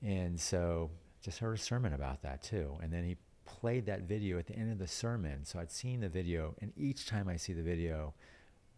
And 0.00 0.38
so 0.38 0.92
just 1.20 1.40
heard 1.40 1.56
a 1.56 1.60
sermon 1.60 1.92
about 1.92 2.22
that 2.22 2.40
too. 2.40 2.78
And 2.80 2.92
then 2.92 3.02
he 3.02 3.16
played 3.46 3.86
that 3.86 4.02
video 4.02 4.38
at 4.38 4.46
the 4.46 4.54
end 4.54 4.70
of 4.70 4.78
the 4.78 4.86
sermon. 4.86 5.44
So 5.44 5.58
I'd 5.58 5.72
seen 5.72 5.98
the 5.98 6.08
video, 6.08 6.54
and 6.60 6.72
each 6.76 7.06
time 7.06 7.28
I 7.28 7.34
see 7.34 7.52
the 7.52 7.64
video, 7.64 8.14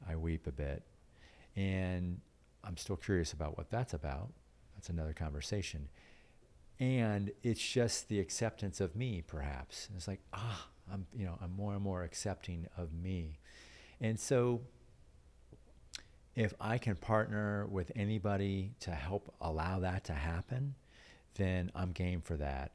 I 0.08 0.16
weep 0.16 0.46
a 0.46 0.52
bit. 0.52 0.82
And 1.56 2.22
I'm 2.64 2.78
still 2.78 2.96
curious 2.96 3.34
about 3.34 3.58
what 3.58 3.70
that's 3.70 3.92
about. 3.92 4.32
That's 4.76 4.88
another 4.88 5.12
conversation. 5.12 5.90
And 6.80 7.30
it's 7.42 7.60
just 7.60 8.08
the 8.08 8.18
acceptance 8.18 8.80
of 8.80 8.96
me, 8.96 9.22
perhaps. 9.26 9.88
It's 9.96 10.08
like, 10.08 10.20
ah, 10.32 10.66
I'm, 10.92 11.06
you 11.16 11.24
know, 11.24 11.38
I'm 11.40 11.54
more 11.54 11.74
and 11.74 11.82
more 11.82 12.02
accepting 12.02 12.66
of 12.76 12.92
me. 12.92 13.38
And 14.00 14.18
so 14.18 14.62
if 16.34 16.54
I 16.60 16.78
can 16.78 16.96
partner 16.96 17.66
with 17.66 17.92
anybody 17.94 18.72
to 18.80 18.90
help 18.90 19.32
allow 19.40 19.78
that 19.80 20.04
to 20.04 20.12
happen, 20.12 20.74
then 21.34 21.70
I'm 21.74 21.92
game 21.92 22.20
for 22.20 22.36
that. 22.36 22.72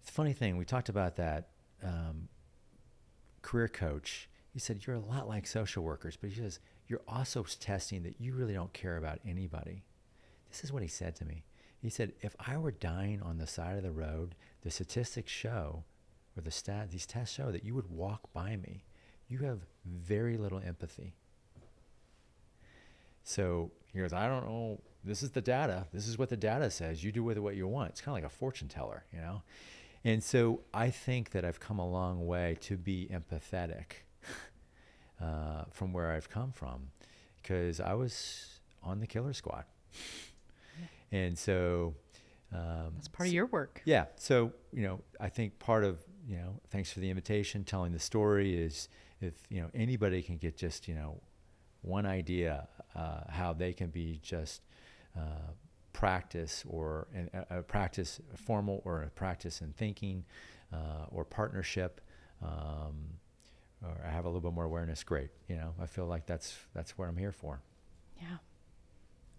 It's 0.00 0.10
a 0.10 0.14
funny 0.14 0.32
thing, 0.32 0.56
we 0.56 0.64
talked 0.64 0.88
about 0.88 1.16
that 1.16 1.48
um, 1.84 2.28
career 3.42 3.68
coach 3.68 4.28
he 4.52 4.58
said, 4.58 4.86
You're 4.86 4.96
a 4.96 5.00
lot 5.00 5.28
like 5.28 5.46
social 5.46 5.82
workers, 5.82 6.16
but 6.20 6.30
he 6.30 6.36
says, 6.36 6.60
You're 6.86 7.02
also 7.08 7.44
testing 7.60 8.02
that 8.02 8.20
you 8.20 8.34
really 8.34 8.54
don't 8.54 8.72
care 8.72 8.96
about 8.96 9.18
anybody. 9.26 9.82
This 10.50 10.62
is 10.62 10.72
what 10.72 10.82
he 10.82 10.88
said 10.88 11.16
to 11.16 11.24
me. 11.24 11.44
He 11.82 11.90
said, 11.90 12.12
If 12.20 12.36
I 12.38 12.56
were 12.56 12.70
dying 12.70 13.20
on 13.20 13.38
the 13.38 13.46
side 13.46 13.76
of 13.76 13.82
the 13.82 13.90
road, 13.90 14.36
the 14.62 14.70
statistics 14.70 15.32
show, 15.32 15.82
or 16.36 16.42
the 16.42 16.50
stat, 16.52 16.90
these 16.92 17.06
tests 17.06 17.34
show 17.34 17.50
that 17.50 17.64
you 17.64 17.74
would 17.74 17.90
walk 17.90 18.32
by 18.32 18.56
me. 18.56 18.84
You 19.28 19.38
have 19.38 19.60
very 19.84 20.36
little 20.36 20.60
empathy. 20.64 21.14
So 23.24 23.72
he 23.92 23.98
goes, 23.98 24.12
I 24.12 24.28
don't 24.28 24.46
know. 24.46 24.80
This 25.04 25.24
is 25.24 25.32
the 25.32 25.40
data. 25.40 25.86
This 25.92 26.06
is 26.06 26.16
what 26.16 26.28
the 26.28 26.36
data 26.36 26.70
says. 26.70 27.02
You 27.02 27.10
do 27.10 27.24
with 27.24 27.36
it 27.36 27.40
what 27.40 27.56
you 27.56 27.66
want. 27.66 27.90
It's 27.90 28.00
kind 28.00 28.16
of 28.16 28.22
like 28.22 28.32
a 28.32 28.34
fortune 28.34 28.68
teller, 28.68 29.04
you 29.12 29.20
know? 29.20 29.42
And 30.04 30.22
so 30.22 30.60
I 30.72 30.90
think 30.90 31.30
that 31.30 31.44
I've 31.44 31.60
come 31.60 31.78
a 31.78 31.88
long 31.88 32.26
way 32.26 32.56
to 32.62 32.76
be 32.76 33.08
empathetic 33.12 34.04
uh, 35.20 35.64
from 35.70 35.92
where 35.92 36.12
I've 36.12 36.30
come 36.30 36.52
from, 36.52 36.90
because 37.40 37.80
I 37.80 37.94
was 37.94 38.60
on 38.82 39.00
the 39.00 39.06
killer 39.06 39.32
squad. 39.32 39.64
And 41.12 41.38
so 41.38 41.94
um, 42.52 42.92
That's 42.94 43.08
part 43.08 43.28
of 43.28 43.32
your 43.32 43.46
work. 43.46 43.82
yeah. 43.84 44.06
So, 44.16 44.52
you 44.72 44.82
know, 44.82 45.00
I 45.20 45.28
think 45.28 45.58
part 45.58 45.84
of, 45.84 46.00
you 46.26 46.36
know, 46.36 46.60
thanks 46.70 46.92
for 46.92 47.00
the 47.00 47.08
invitation, 47.08 47.64
telling 47.64 47.92
the 47.92 47.98
story 47.98 48.56
is 48.60 48.88
if, 49.20 49.34
you 49.48 49.60
know, 49.60 49.68
anybody 49.74 50.22
can 50.22 50.36
get 50.36 50.56
just, 50.56 50.88
you 50.88 50.94
know, 50.94 51.20
one 51.82 52.06
idea 52.06 52.68
uh, 52.94 53.20
how 53.28 53.52
they 53.52 53.72
can 53.72 53.90
be 53.90 54.20
just 54.22 54.62
uh, 55.16 55.52
practice 55.92 56.64
or 56.68 57.08
an, 57.14 57.30
a, 57.50 57.58
a 57.58 57.62
practice 57.62 58.20
formal 58.36 58.82
or 58.84 59.02
a 59.02 59.10
practice 59.10 59.60
in 59.60 59.72
thinking 59.72 60.24
uh, 60.72 61.06
or 61.10 61.24
partnership 61.24 62.00
um, 62.42 63.18
or 63.84 64.00
I 64.06 64.10
have 64.10 64.24
a 64.24 64.28
little 64.28 64.40
bit 64.40 64.52
more 64.52 64.64
awareness, 64.64 65.02
great. 65.02 65.30
You 65.48 65.56
know, 65.56 65.74
I 65.80 65.86
feel 65.86 66.06
like 66.06 66.26
that's 66.26 66.56
that's 66.74 66.96
what 66.96 67.08
I'm 67.08 67.16
here 67.16 67.32
for. 67.32 67.60
Yeah. 68.20 68.36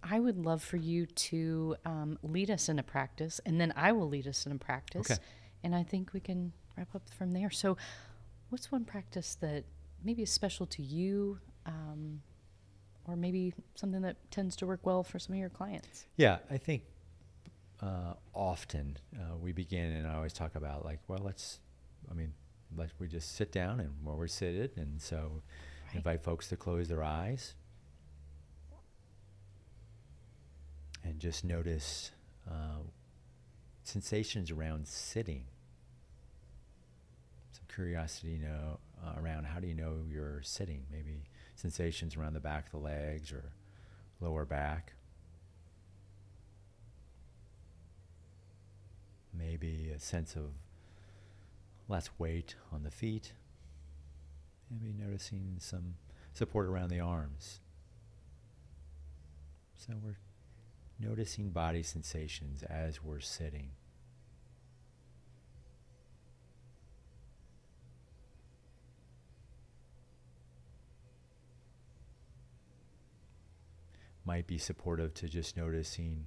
I 0.04 0.20
would 0.20 0.38
love 0.38 0.62
for 0.62 0.78
you 0.78 1.06
to 1.06 1.76
um, 1.86 2.20
lead 2.22 2.52
us 2.52 2.68
in 2.68 2.78
a 2.78 2.84
practice, 2.84 3.40
and 3.46 3.60
then 3.60 3.74
I 3.76 3.94
will 3.94 4.08
lead 4.10 4.28
us 4.28 4.46
in 4.46 4.52
a 4.52 4.58
practice. 4.58 5.10
Okay. 5.10 5.22
And 5.64 5.74
I 5.74 5.84
think 5.84 6.14
we 6.14 6.20
can 6.20 6.52
wrap 6.78 6.94
up 6.94 7.04
from 7.18 7.32
there. 7.32 7.50
So, 7.50 7.78
what's 8.50 8.72
one 8.72 8.84
practice 8.84 9.36
that 9.36 9.64
maybe 10.04 10.24
is 10.24 10.30
special 10.30 10.66
to 10.68 10.82
you, 10.82 11.40
um, 11.66 12.22
or 13.06 13.16
maybe 13.16 13.54
something 13.76 14.02
that 14.02 14.18
tends 14.30 14.58
to 14.58 14.66
work 14.68 14.82
well 14.84 15.04
for 15.04 15.20
some 15.20 15.34
of 15.34 15.40
your 15.40 15.50
clients? 15.50 16.06
Yeah, 16.18 16.40
I 16.52 16.58
think 16.58 16.84
uh, 17.82 18.16
often 18.34 18.98
uh, 19.16 19.38
we 19.38 19.54
begin, 19.54 19.92
and 19.94 20.08
I 20.08 20.16
always 20.16 20.34
talk 20.34 20.56
about 20.56 20.84
like, 20.84 21.00
well, 21.08 21.22
let's, 21.24 21.60
I 22.12 22.14
mean, 22.14 22.34
let 22.76 22.90
we 23.00 23.08
just 23.08 23.36
sit 23.36 23.54
down 23.54 23.80
and 23.80 23.92
where 24.04 24.16
we're 24.16 24.28
seated, 24.28 24.72
and 24.76 25.02
so 25.02 25.44
Right. 25.88 25.98
invite 25.98 26.24
folks 26.24 26.48
to 26.48 26.58
close 26.58 26.88
their 26.88 27.04
eyes 27.04 27.54
and 31.14 31.22
just 31.22 31.46
notice 31.46 32.12
uh, 32.50 32.82
sensations 33.84 34.50
around 34.50 34.88
sitting. 34.88 35.44
Some 37.52 37.66
curiosity, 37.74 38.30
you 38.30 38.40
know, 38.40 38.80
uh, 39.06 39.22
around 39.22 39.46
how 39.46 39.60
do 39.60 39.68
you 39.68 39.76
know 39.76 39.98
you're 40.12 40.42
sitting? 40.42 40.82
Maybe 40.92 41.22
sensations 41.56 42.18
around 42.18 42.34
the 42.34 42.40
back 42.40 42.66
of 42.66 42.72
the 42.72 42.80
legs 42.80 43.32
or 43.32 43.44
lower 44.22 44.44
back. 44.44 44.94
Maybe 49.38 49.92
a 49.96 50.00
sense 50.00 50.36
of 50.36 50.46
less 51.88 52.10
weight 52.18 52.56
on 52.72 52.82
the 52.82 52.92
feet. 52.92 53.34
Maybe 54.72 54.96
noticing 54.98 55.58
some 55.60 55.94
support 56.34 56.66
around 56.66 56.90
the 56.90 57.02
arms. 57.02 57.60
So 59.76 59.94
we're 60.02 60.16
noticing 61.04 61.50
body 61.50 61.84
sensations 61.84 62.64
as 62.64 63.04
we're 63.04 63.20
sitting. 63.20 63.70
Might 74.26 74.48
be 74.48 74.58
supportive 74.58 75.14
to 75.16 75.28
just 75.28 75.58
noticing 75.58 76.26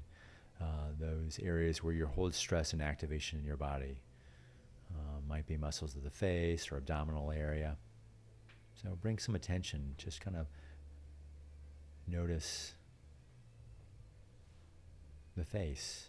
uh, 0.60 0.90
those 0.98 1.40
areas 1.42 1.82
where 1.82 1.94
you 1.94 2.06
hold 2.06 2.34
stress 2.34 2.72
and 2.72 2.82
activation 2.82 3.38
in 3.38 3.44
your 3.44 3.56
body. 3.56 4.00
Uh, 4.94 5.20
might 5.26 5.46
be 5.46 5.56
muscles 5.56 5.96
of 5.96 6.04
the 6.04 6.10
face 6.10 6.70
or 6.70 6.76
abdominal 6.76 7.32
area. 7.32 7.76
So 8.74 8.96
bring 9.00 9.18
some 9.18 9.34
attention, 9.34 9.94
just 9.96 10.20
kind 10.20 10.36
of 10.36 10.46
notice 12.06 12.74
the 15.36 15.44
face. 15.44 16.08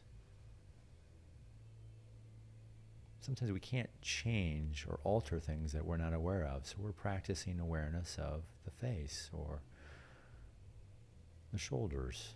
Sometimes 3.19 3.51
we 3.51 3.59
can't 3.59 3.89
change 4.01 4.85
or 4.89 4.99
alter 5.03 5.39
things 5.39 5.73
that 5.73 5.85
we're 5.85 5.97
not 5.97 6.13
aware 6.13 6.45
of, 6.45 6.65
so 6.65 6.75
we're 6.79 6.93
practicing 6.93 7.59
awareness 7.59 8.17
of 8.17 8.43
the 8.63 8.71
face 8.71 9.29
or 9.33 9.61
the 11.51 11.59
shoulders. 11.59 12.35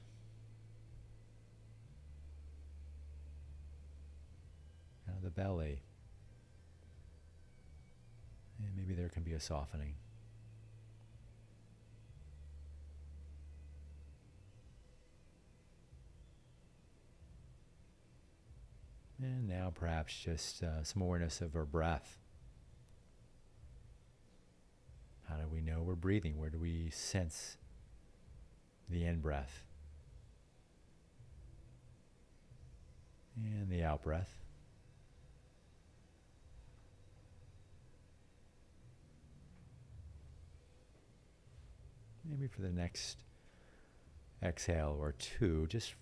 The 5.24 5.30
belly. 5.30 5.84
And 8.58 8.76
maybe 8.76 8.96
there 8.96 9.10
can 9.10 9.22
be 9.22 9.34
a 9.34 9.40
softening. 9.40 9.94
And 19.22 19.48
now 19.48 19.72
perhaps 19.74 20.16
just 20.16 20.64
uh, 20.64 20.84
some 20.84 21.04
awareness 21.04 21.42
of 21.42 21.56
our 21.56 21.66
breath. 21.66 22.18
How 25.30 25.36
do 25.36 25.48
we 25.48 25.62
know 25.62 25.84
we're 25.84 25.94
breathing? 25.94 26.40
Where 26.40 26.50
do 26.50 26.58
we 26.58 26.90
sense 26.90 27.58
the 28.90 29.06
in 29.06 29.20
breath? 29.20 29.64
And 33.38 33.70
the 33.70 33.84
out 33.84 34.02
breath. 34.02 34.30
Maybe 42.28 42.48
for 42.48 42.62
the 42.62 42.72
next 42.72 43.18
exhale 44.44 44.98
or 45.00 45.12
two, 45.14 45.68
just 45.68 45.94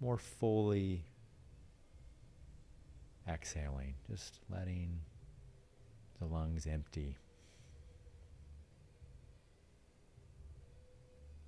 more 0.00 0.18
fully 0.18 1.04
exhaling, 3.28 3.94
just 4.10 4.40
letting 4.50 5.00
the 6.20 6.26
lungs 6.26 6.66
empty. 6.66 7.16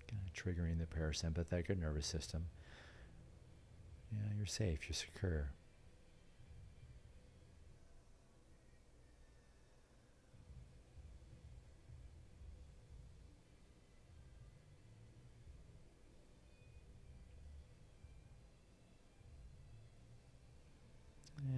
Kind 0.09 0.23
of 0.27 0.33
triggering 0.33 0.79
the 0.79 0.87
parasympathetic 0.87 1.79
nervous 1.79 2.07
system. 2.07 2.47
Yeah, 4.13 4.35
you're 4.37 4.47
safe, 4.47 4.89
you're 4.89 4.95
secure. 4.95 5.51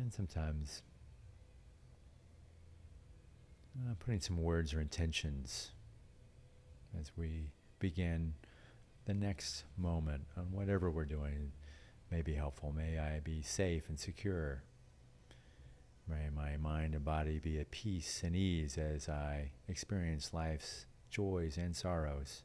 And 0.08 0.14
sometimes 0.14 0.80
uh, 3.78 3.92
putting 3.98 4.20
some 4.20 4.42
words 4.42 4.72
or 4.72 4.80
intentions 4.80 5.72
as 6.98 7.12
we 7.14 7.50
begin 7.78 8.32
the 9.04 9.12
next 9.12 9.64
moment 9.76 10.22
on 10.34 10.44
whatever 10.50 10.90
we're 10.90 11.04
doing 11.04 11.52
may 12.10 12.22
be 12.22 12.32
helpful. 12.32 12.72
May 12.74 12.98
I 12.98 13.20
be 13.20 13.42
safe 13.42 13.90
and 13.90 14.00
secure. 14.00 14.62
May 16.08 16.30
my 16.34 16.56
mind 16.56 16.94
and 16.94 17.04
body 17.04 17.38
be 17.38 17.60
at 17.60 17.70
peace 17.70 18.22
and 18.24 18.34
ease 18.34 18.78
as 18.78 19.10
I 19.10 19.50
experience 19.68 20.32
life's 20.32 20.86
joys 21.10 21.58
and 21.58 21.76
sorrows. 21.76 22.44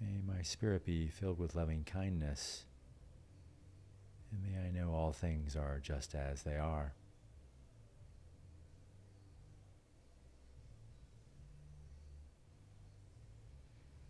May 0.00 0.18
my 0.26 0.42
spirit 0.42 0.84
be 0.84 1.06
filled 1.06 1.38
with 1.38 1.54
loving 1.54 1.84
kindness. 1.84 2.64
And 4.32 4.42
may 4.42 4.66
I 4.66 4.70
know 4.70 4.92
all 4.92 5.12
things 5.12 5.56
are 5.56 5.78
just 5.82 6.14
as 6.14 6.42
they 6.42 6.56
are. 6.56 6.92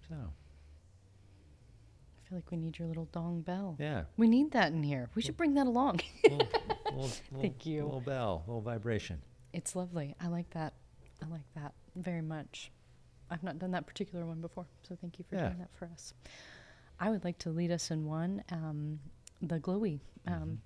So, 0.09 0.14
I 0.14 2.28
feel 2.28 2.38
like 2.38 2.51
we 2.51 2.56
need 2.56 2.78
your 2.78 2.88
little 2.88 3.09
dong 3.12 3.40
bell. 3.43 3.76
yeah. 3.78 4.05
We 4.16 4.28
need 4.28 4.52
that 4.52 4.72
in 4.72 4.82
here. 4.82 5.10
We 5.14 5.22
should 5.22 5.36
bring 5.36 5.55
that 5.55 5.66
along. 5.66 6.01
little, 6.22 6.38
little, 6.86 7.09
Thank 7.09 7.32
little- 7.32 7.72
you. 7.72 7.84
Little 7.84 8.01
bell, 8.01 8.44
little 8.47 8.60
vibration. 8.60 9.20
It's 9.52 9.74
lovely. 9.74 10.14
I 10.20 10.28
like 10.28 10.51
that. 10.51 10.74
I 11.22 11.26
like 11.28 11.52
that 11.55 11.72
very 11.97 12.22
much. 12.22 12.70
I've 13.30 13.43
not 13.43 13.59
done 13.59 13.72
that 13.72 13.86
particular 13.86 14.24
one 14.24 14.40
before, 14.40 14.66
so 14.82 14.97
thank 15.01 15.18
you 15.18 15.24
for 15.28 15.36
Yeah. 15.36 15.47
doing 15.48 15.59
that 15.59 15.70
for 15.74 15.86
us. 15.86 16.14
I 17.01 17.10
would 17.10 17.24
like 17.24 17.38
to 17.38 17.51
lead 17.51 17.70
us 17.72 17.90
in 17.90 18.05
one, 18.06 18.44
um, 18.51 19.01
the 19.42 19.58
glowy 19.58 20.00
um, 20.26 20.60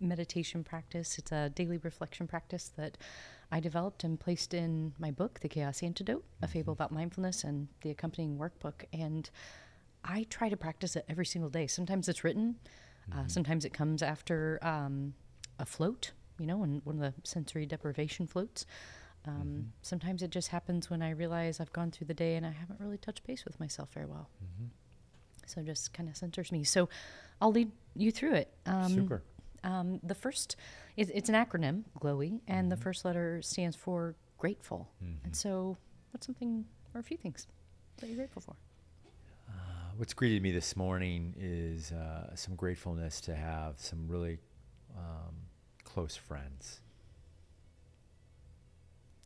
meditation 0.00 0.64
practice. 0.64 1.18
It's 1.18 1.32
a 1.32 1.50
daily 1.50 1.78
reflection 1.78 2.26
practice 2.26 2.72
that 2.76 2.98
I 3.50 3.60
developed 3.60 4.04
and 4.04 4.18
placed 4.18 4.54
in 4.54 4.94
my 4.98 5.10
book, 5.10 5.40
The 5.40 5.48
Chaos 5.48 5.82
Antidote, 5.82 6.24
a 6.40 6.48
fable 6.48 6.72
about 6.72 6.90
mindfulness, 6.90 7.44
and 7.44 7.68
the 7.82 7.90
accompanying 7.90 8.38
workbook. 8.38 8.84
And 8.92 9.28
I 10.04 10.26
try 10.30 10.48
to 10.48 10.56
practice 10.56 10.96
it 10.96 11.04
every 11.08 11.26
single 11.26 11.50
day. 11.50 11.66
Sometimes 11.66 12.08
it's 12.08 12.24
written, 12.24 12.56
uh, 13.12 13.26
sometimes 13.26 13.64
it 13.64 13.72
comes 13.72 14.02
after 14.02 14.58
um, 14.62 15.14
a 15.58 15.66
float, 15.66 16.12
you 16.38 16.46
know, 16.46 16.62
and 16.62 16.80
one 16.84 16.96
of 16.96 17.02
the 17.02 17.14
sensory 17.28 17.66
deprivation 17.66 18.26
floats. 18.26 18.66
Um, 19.26 19.72
Sometimes 19.82 20.22
it 20.22 20.30
just 20.30 20.48
happens 20.48 20.90
when 20.90 21.02
I 21.02 21.10
realize 21.10 21.60
I've 21.60 21.72
gone 21.72 21.90
through 21.90 22.08
the 22.08 22.14
day 22.14 22.34
and 22.34 22.44
I 22.44 22.50
haven't 22.50 22.80
really 22.80 22.98
touched 22.98 23.24
base 23.24 23.44
with 23.44 23.60
myself 23.60 23.90
very 23.92 24.06
well. 24.06 24.28
So 25.46 25.60
it 25.60 25.66
just 25.66 25.92
kind 25.92 26.08
of 26.08 26.16
centers 26.16 26.50
me. 26.50 26.64
So 26.64 26.88
I'll 27.42 27.50
lead 27.50 27.72
you 27.96 28.12
through 28.12 28.34
it. 28.34 28.54
Um, 28.66 28.94
Super. 28.94 29.22
Um, 29.64 30.00
the 30.04 30.14
first, 30.14 30.54
it, 30.96 31.10
it's 31.12 31.28
an 31.28 31.34
acronym, 31.34 31.82
GLOWY, 31.98 32.40
and 32.46 32.70
the 32.70 32.76
first 32.76 33.04
letter 33.04 33.42
stands 33.42 33.74
for 33.76 34.14
grateful. 34.38 34.88
And 35.24 35.34
so, 35.34 35.76
what's 36.12 36.24
something 36.24 36.64
or 36.94 37.00
a 37.00 37.02
few 37.02 37.16
things 37.16 37.48
that 37.98 38.06
you're 38.06 38.16
grateful 38.16 38.42
for? 38.42 38.54
Uh, 39.48 39.52
what's 39.96 40.14
greeted 40.14 40.40
me 40.40 40.52
this 40.52 40.76
morning 40.76 41.34
is 41.36 41.90
uh, 41.90 42.34
some 42.36 42.54
gratefulness 42.54 43.20
to 43.22 43.34
have 43.34 43.74
some 43.76 44.06
really 44.06 44.38
um, 44.96 45.34
close 45.82 46.14
friends. 46.14 46.80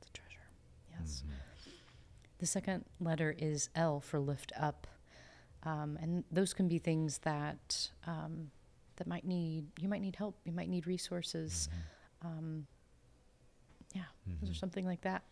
It's 0.01 0.09
a 0.09 0.13
treasure. 0.13 0.49
Yes. 0.99 1.23
The 2.39 2.47
second 2.47 2.85
letter 2.99 3.35
is 3.39 3.69
L 3.75 4.01
for 4.01 4.19
lift 4.19 4.53
up. 4.59 4.87
Um, 5.67 5.99
and 6.01 6.25
those 6.31 6.55
can 6.55 6.69
be 6.69 6.79
things 6.79 7.19
that 7.19 7.91
um, 8.07 8.51
that 8.97 9.07
might 9.07 9.27
need 9.27 9.67
you 9.79 9.89
might 9.89 10.01
need 10.01 10.17
help 10.17 10.37
you 10.45 10.53
might 10.53 10.71
need 10.71 10.87
resources 10.87 11.69
um, 12.23 12.67
yeah 13.95 14.05
those 14.41 14.51
are 14.51 14.55
something 14.55 14.87
like 14.87 15.03
that 15.03 15.23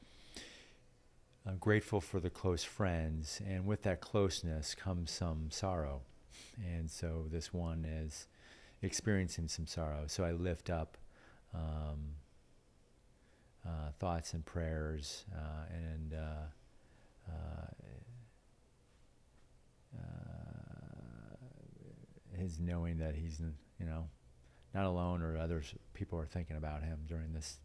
I'm 1.46 1.58
grateful 1.58 2.00
for 2.00 2.20
the 2.20 2.30
close 2.30 2.64
friends, 2.64 3.42
and 3.46 3.66
with 3.66 3.82
that 3.82 4.00
closeness 4.00 4.74
comes 4.74 5.10
some 5.10 5.50
sorrow. 5.50 6.00
And 6.64 6.90
so 6.90 7.26
this 7.30 7.52
one 7.52 7.84
is 7.84 8.28
experiencing 8.80 9.48
some 9.48 9.66
sorrow. 9.66 10.04
So 10.06 10.24
I 10.24 10.32
lift 10.32 10.70
up 10.70 10.96
um, 11.54 12.14
uh, 13.66 13.90
thoughts 13.98 14.32
and 14.32 14.42
prayers 14.44 15.26
uh, 15.36 15.66
and 15.70 16.14
uh, 16.14 16.46
uh, 19.98 21.36
his 22.36 22.58
knowing 22.58 22.98
that 22.98 23.14
he's, 23.14 23.40
you 23.78 23.86
know, 23.86 24.08
not 24.74 24.84
alone 24.86 25.22
or 25.22 25.36
others, 25.38 25.74
people 25.94 26.18
are 26.18 26.26
thinking 26.26 26.56
about 26.56 26.82
him 26.82 26.98
during 27.06 27.32
this 27.32 27.58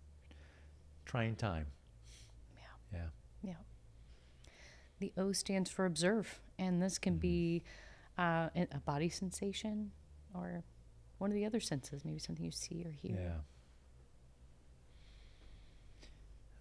trying 1.05 1.35
time. 1.35 1.65
yeah 2.53 2.99
Yeah. 2.99 3.09
yeah 3.43 3.55
the 4.99 5.11
o 5.17 5.31
stands 5.31 5.69
for 5.71 5.85
observe 5.85 6.39
and 6.59 6.81
this 6.81 6.97
can 6.99 7.17
be 7.17 7.63
uh, 8.17 8.49
a 8.55 8.67
a 8.73 8.79
body 8.79 9.09
sensation 9.09 9.91
or 10.35 10.63
one 11.17 11.31
of 11.31 11.35
the 11.35 11.45
other 11.45 11.59
senses 11.59 12.05
maybe 12.05 12.19
something 12.19 12.45
you 12.45 12.51
see 12.51 12.83
or 12.85 12.91
hear 12.91 13.17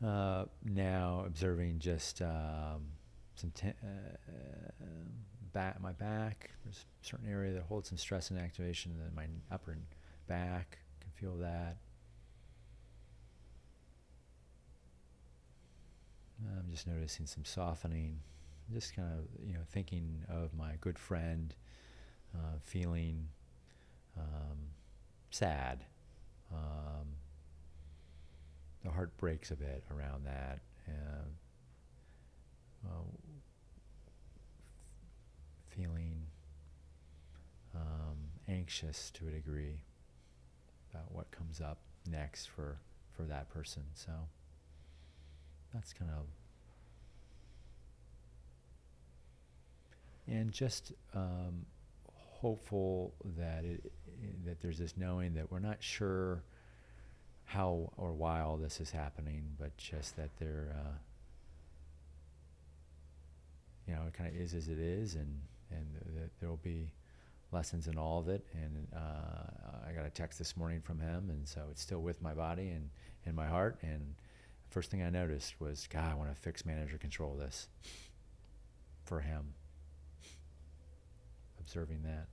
Yeah. 0.03 0.09
Uh, 0.09 0.45
now 0.65 1.25
observing 1.27 1.81
just 1.81 2.23
um, 2.23 2.87
some 3.39 3.51
te- 3.53 3.69
uh, 3.69 4.17
back, 5.53 5.81
my 5.81 5.93
back. 5.93 6.51
There's 6.65 6.85
a 7.03 7.07
certain 7.07 7.29
area 7.29 7.53
that 7.55 7.63
holds 7.63 7.89
some 7.89 7.99
stress 7.99 8.31
and 8.31 8.39
activation 8.39 8.93
in 8.93 9.15
my 9.15 9.27
upper 9.51 9.77
back. 10.27 10.79
Can 11.01 11.11
feel 11.15 11.37
that. 11.39 11.77
I'm 16.47 16.71
just 16.71 16.87
noticing 16.87 17.27
some 17.27 17.45
softening. 17.45 18.21
Just 18.73 18.95
kind 18.95 19.09
of, 19.19 19.25
you 19.45 19.55
know, 19.55 19.61
thinking 19.71 20.25
of 20.29 20.55
my 20.55 20.73
good 20.81 20.99
friend, 20.99 21.55
uh, 22.35 22.59
feeling 22.63 23.29
um, 24.17 24.59
sad. 25.31 25.85
Um, 26.53 27.07
the 28.85 28.91
heart 28.91 29.17
breaks 29.17 29.51
a 29.51 29.57
bit 29.57 29.85
around 29.91 30.27
that. 30.27 30.61
And, 30.87 30.97
uh, 32.87 33.03
feeling 35.79 36.27
um, 37.75 38.17
anxious 38.49 39.11
to 39.13 39.29
a 39.29 39.31
degree 39.31 39.83
about 40.93 41.13
what 41.13 41.31
comes 41.31 41.61
up 41.61 41.79
next 42.11 42.47
for, 42.47 42.79
for 43.17 43.23
that 43.23 43.49
person. 43.49 43.85
So 43.95 44.13
that's 45.73 45.93
kind 45.93 46.11
of 46.11 46.25
and 50.27 50.53
just 50.53 50.93
um, 51.15 51.65
hopeful 52.13 53.15
that 53.39 53.65
it, 53.65 53.91
that 54.45 54.61
there's 54.61 54.79
this 54.79 54.95
knowing 54.97 55.35
that 55.35 55.51
we're 55.51 55.59
not 55.59 55.79
sure 55.81 56.43
how 57.45 57.91
or 57.97 58.13
why 58.13 58.41
all 58.41 58.57
this 58.57 58.79
is 58.81 58.91
happening, 58.91 59.43
but 59.59 59.75
just 59.79 60.17
that 60.17 60.31
there, 60.39 60.77
uh, 60.79 60.97
you 63.87 63.95
know, 63.95 64.03
it 64.07 64.13
kind 64.13 64.29
of 64.29 64.37
is 64.39 64.53
as 64.53 64.69
it 64.69 64.79
is, 64.79 65.15
and 65.15 65.41
and 65.71 65.87
that 66.17 66.31
there 66.41 66.49
will 66.49 66.57
be 66.63 66.93
lessons 67.53 67.87
in 67.89 67.97
all 67.99 68.19
of 68.21 68.29
it. 68.29 68.45
And 68.55 68.87
uh, 68.95 69.89
I 69.89 69.93
got 69.93 70.05
a 70.07 70.11
text 70.11 70.39
this 70.39 70.57
morning 70.57 70.81
from 70.81 71.01
him, 71.01 71.31
and 71.31 71.47
so 71.49 71.63
it's 71.71 71.83
still 71.83 72.01
with 72.01 72.21
my 72.23 72.35
body 72.35 72.69
and 72.69 72.91
and 73.27 73.35
my 73.35 73.47
heart. 73.47 73.79
And 73.83 74.15
first 74.71 74.91
thing 74.91 75.03
I 75.03 75.11
noticed 75.11 75.61
was, 75.61 75.87
God, 75.91 76.11
I 76.11 76.15
want 76.15 76.31
to 76.35 76.41
fix, 76.41 76.65
manage, 76.67 76.93
or 76.93 76.99
control 76.99 77.35
this 77.37 77.69
for 79.05 79.21
him. 79.21 79.55
Observing 81.61 82.03
that. 82.05 82.27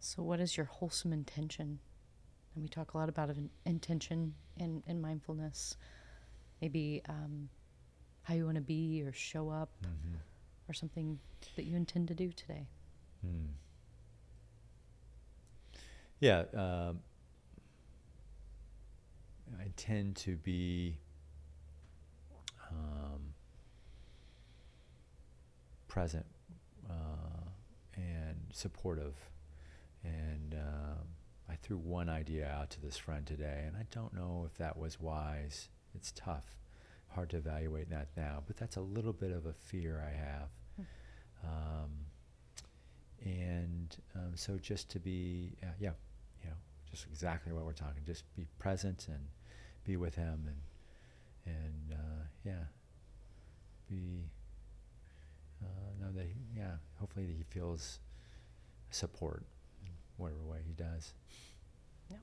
so 0.00 0.22
what 0.22 0.40
is 0.40 0.56
your 0.56 0.66
wholesome 0.66 1.12
intention 1.12 1.78
and 2.54 2.62
we 2.62 2.68
talk 2.68 2.94
a 2.94 2.98
lot 2.98 3.08
about 3.08 3.28
in- 3.30 3.50
intention 3.66 4.34
and, 4.58 4.82
and 4.86 5.00
mindfulness 5.00 5.76
maybe 6.60 7.02
um, 7.08 7.48
how 8.22 8.34
you 8.34 8.44
want 8.44 8.56
to 8.56 8.60
be 8.62 9.02
or 9.06 9.12
show 9.12 9.50
up 9.50 9.70
Mm-hmm. 9.82 10.16
Or 10.70 10.72
something 10.72 11.18
that 11.56 11.64
you 11.64 11.74
intend 11.74 12.06
to 12.08 12.14
do 12.14 12.30
today 12.30 12.66
Hmm. 13.22 13.46
Yeah, 16.20 16.44
um, 16.54 17.00
I 19.58 19.68
tend 19.76 20.16
to 20.16 20.36
be 20.36 20.98
um, 22.70 23.20
present 25.88 26.26
uh, 26.88 27.48
and 27.96 28.36
supportive. 28.52 29.14
And 30.04 30.54
um, 30.54 31.06
I 31.48 31.56
threw 31.56 31.76
one 31.76 32.08
idea 32.08 32.48
out 32.48 32.70
to 32.70 32.80
this 32.80 32.96
friend 32.96 33.26
today, 33.26 33.64
and 33.66 33.76
I 33.76 33.86
don't 33.90 34.14
know 34.14 34.46
if 34.46 34.56
that 34.58 34.78
was 34.78 35.00
wise. 35.00 35.68
It's 35.94 36.12
tough, 36.12 36.56
hard 37.08 37.30
to 37.30 37.36
evaluate 37.36 37.90
that 37.90 38.08
now, 38.16 38.42
but 38.46 38.56
that's 38.56 38.76
a 38.76 38.80
little 38.80 39.12
bit 39.12 39.30
of 39.32 39.46
a 39.46 39.52
fear 39.52 40.02
I 40.06 40.16
have. 40.16 40.48
Um, 41.44 41.90
and 43.24 43.96
um, 44.14 44.32
so 44.34 44.58
just 44.58 44.88
to 44.90 44.98
be 44.98 45.52
uh, 45.62 45.66
yeah 45.78 45.90
you 46.42 46.50
know 46.50 46.56
just 46.90 47.06
exactly 47.06 47.52
what 47.52 47.64
we're 47.64 47.72
talking 47.72 48.02
just 48.06 48.24
be 48.36 48.46
present 48.58 49.06
and 49.08 49.20
be 49.84 49.96
with 49.96 50.14
him 50.14 50.46
and 50.46 51.54
and 51.54 51.98
uh, 51.98 52.22
yeah 52.44 52.64
be 53.88 54.24
uh, 55.62 55.66
know 56.04 56.12
that 56.12 56.24
he, 56.24 56.34
yeah 56.56 56.76
hopefully 56.98 57.26
that 57.26 57.36
he 57.36 57.44
feels 57.50 57.98
support 58.90 59.44
in 59.84 59.92
whatever 60.16 60.42
way 60.42 60.58
he 60.66 60.72
does. 60.72 61.12
Yeah. 62.10 62.16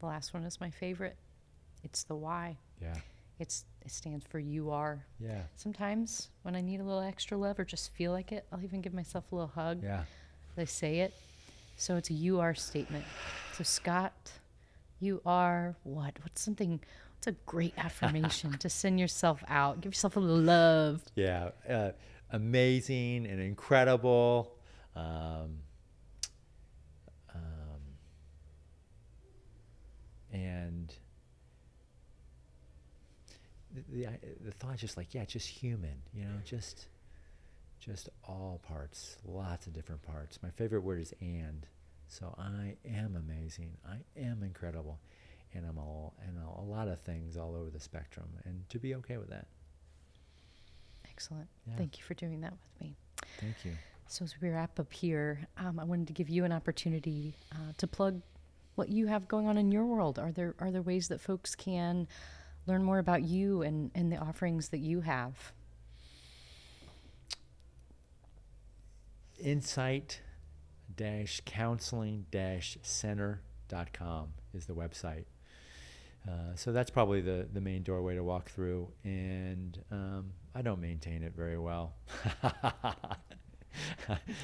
the 0.00 0.06
last 0.06 0.34
one 0.34 0.44
is 0.44 0.60
my 0.60 0.70
favorite. 0.70 1.16
It's 1.82 2.04
the 2.04 2.16
why. 2.16 2.58
Yeah 2.80 2.96
it's 3.40 3.64
it 3.84 3.90
stands 3.90 4.24
for 4.24 4.38
you 4.38 4.70
are 4.70 5.04
yeah 5.18 5.42
sometimes 5.56 6.28
when 6.42 6.54
i 6.54 6.60
need 6.60 6.78
a 6.80 6.84
little 6.84 7.00
extra 7.00 7.36
love 7.36 7.58
or 7.58 7.64
just 7.64 7.92
feel 7.94 8.12
like 8.12 8.30
it 8.30 8.46
i'll 8.52 8.62
even 8.62 8.80
give 8.80 8.94
myself 8.94 9.24
a 9.32 9.34
little 9.34 9.50
hug 9.54 9.82
yeah 9.82 10.04
they 10.56 10.66
say 10.66 10.98
it. 11.00 11.14
So 11.76 11.96
it's 11.96 12.10
a 12.10 12.12
you 12.12 12.40
are 12.40 12.54
statement. 12.54 13.04
So 13.54 13.64
Scott, 13.64 14.32
you 14.98 15.22
are 15.24 15.76
what? 15.84 16.18
What's 16.22 16.42
something? 16.42 16.80
What's 17.16 17.26
a 17.28 17.32
great 17.46 17.72
affirmation 17.78 18.52
to 18.58 18.68
send 18.68 19.00
yourself 19.00 19.42
out? 19.48 19.80
Give 19.80 19.92
yourself 19.92 20.16
a 20.16 20.20
little 20.20 20.42
love. 20.42 21.02
yeah 21.14 21.50
uh, 21.68 21.92
amazing 22.32 23.26
and 23.26 23.40
incredible 23.40 24.56
um, 24.94 25.60
um, 27.34 27.80
and 30.32 30.94
the, 33.74 33.82
the, 33.92 34.08
the 34.46 34.50
thought 34.52 34.76
just 34.76 34.96
like 34.96 35.14
yeah 35.14 35.24
just 35.24 35.48
human 35.48 36.02
you 36.12 36.24
know 36.24 36.30
just 36.44 36.86
just 37.78 38.08
all 38.24 38.60
parts 38.66 39.16
lots 39.24 39.66
of 39.66 39.72
different 39.72 40.02
parts 40.02 40.38
my 40.42 40.50
favorite 40.50 40.82
word 40.82 41.00
is 41.00 41.14
and 41.20 41.66
so 42.08 42.34
i 42.38 42.74
am 42.86 43.16
amazing 43.16 43.70
i 43.86 43.96
am 44.20 44.42
incredible 44.42 44.98
and 45.54 45.64
i'm 45.66 45.78
all 45.78 46.14
and 46.26 46.36
a 46.58 46.60
lot 46.60 46.88
of 46.88 47.00
things 47.00 47.36
all 47.36 47.54
over 47.54 47.70
the 47.70 47.80
spectrum 47.80 48.28
and 48.44 48.68
to 48.68 48.78
be 48.78 48.94
okay 48.94 49.16
with 49.16 49.30
that 49.30 49.46
Excellent. 51.10 51.48
Yeah. 51.66 51.76
Thank 51.76 51.98
you 51.98 52.04
for 52.04 52.14
doing 52.14 52.40
that 52.40 52.52
with 52.52 52.80
me. 52.80 52.96
thank 53.40 53.64
you 53.64 53.72
So 54.08 54.24
as 54.24 54.34
we 54.40 54.48
wrap 54.48 54.80
up 54.80 54.90
here, 54.92 55.46
um, 55.58 55.78
I 55.78 55.84
wanted 55.84 56.06
to 56.06 56.12
give 56.14 56.28
you 56.30 56.44
an 56.44 56.52
opportunity 56.52 57.34
uh, 57.52 57.72
to 57.76 57.86
plug 57.86 58.22
what 58.74 58.88
you 58.88 59.06
have 59.06 59.28
going 59.28 59.46
on 59.46 59.58
in 59.58 59.70
your 59.70 59.84
world. 59.84 60.18
Are 60.18 60.32
there 60.32 60.54
are 60.58 60.70
there 60.70 60.82
ways 60.82 61.08
that 61.08 61.20
folks 61.20 61.54
can 61.54 62.08
learn 62.70 62.84
more 62.84 62.98
about 62.98 63.22
you 63.22 63.62
and, 63.62 63.90
and 63.94 64.10
the 64.10 64.16
offerings 64.16 64.68
that 64.68 64.78
you 64.78 65.02
have? 65.02 65.52
insight 69.40 70.20
counseling-center.com 71.46 74.28
is 74.52 74.66
the 74.66 74.74
website. 74.74 75.24
Uh, 76.28 76.54
so 76.54 76.72
that's 76.72 76.90
probably 76.90 77.22
the, 77.22 77.48
the 77.50 77.62
main 77.62 77.82
doorway 77.82 78.14
to 78.14 78.22
walk 78.22 78.50
through, 78.50 78.86
and 79.04 79.82
um, 79.90 80.32
I 80.54 80.60
don't 80.60 80.80
maintain 80.80 81.22
it 81.22 81.32
very 81.34 81.58
well. 81.58 81.94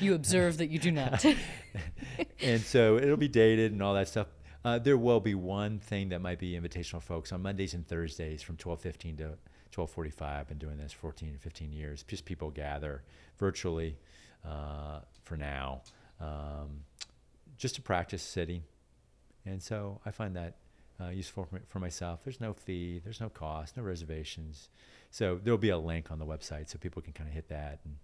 you 0.00 0.14
observe 0.14 0.56
that 0.56 0.70
you 0.70 0.78
do 0.78 0.90
not. 0.90 1.22
and 2.40 2.62
so 2.62 2.96
it'll 2.96 3.18
be 3.18 3.28
dated 3.28 3.72
and 3.72 3.82
all 3.82 3.92
that 3.92 4.08
stuff. 4.08 4.28
Uh, 4.66 4.80
there 4.80 4.98
will 4.98 5.20
be 5.20 5.36
one 5.36 5.78
thing 5.78 6.08
that 6.08 6.20
might 6.20 6.40
be 6.40 6.58
invitational 6.58 7.00
folks 7.00 7.30
on 7.30 7.40
Mondays 7.40 7.72
and 7.72 7.86
Thursdays 7.86 8.42
from 8.42 8.56
12:15 8.56 9.18
to 9.18 9.38
12:45. 9.70 10.40
I've 10.40 10.48
been 10.48 10.58
doing 10.58 10.76
this 10.76 10.92
14 10.92 11.36
or 11.36 11.38
15 11.38 11.72
years. 11.72 12.02
Just 12.02 12.24
people 12.24 12.50
gather 12.50 13.04
virtually 13.38 13.96
uh, 14.44 15.02
for 15.22 15.36
now, 15.36 15.82
um, 16.20 16.82
just 17.56 17.76
to 17.76 17.80
practice 17.80 18.24
sitting, 18.24 18.64
and 19.44 19.62
so 19.62 20.00
I 20.04 20.10
find 20.10 20.34
that 20.34 20.56
uh, 21.00 21.10
useful 21.10 21.44
for, 21.44 21.60
for, 21.68 21.78
myself. 21.78 22.24
There's 22.24 22.40
no 22.40 22.52
fee, 22.52 23.00
there's 23.04 23.20
no 23.20 23.28
cost, 23.28 23.76
no 23.76 23.84
reservations. 23.84 24.68
So 25.12 25.38
there'll 25.40 25.58
be 25.58 25.70
a 25.70 25.78
link 25.78 26.10
on 26.10 26.18
the 26.18 26.26
website 26.26 26.68
so 26.70 26.78
people 26.78 27.02
can 27.02 27.12
kind 27.12 27.28
of 27.28 27.34
hit 27.34 27.46
that 27.50 27.78
and 27.84 27.98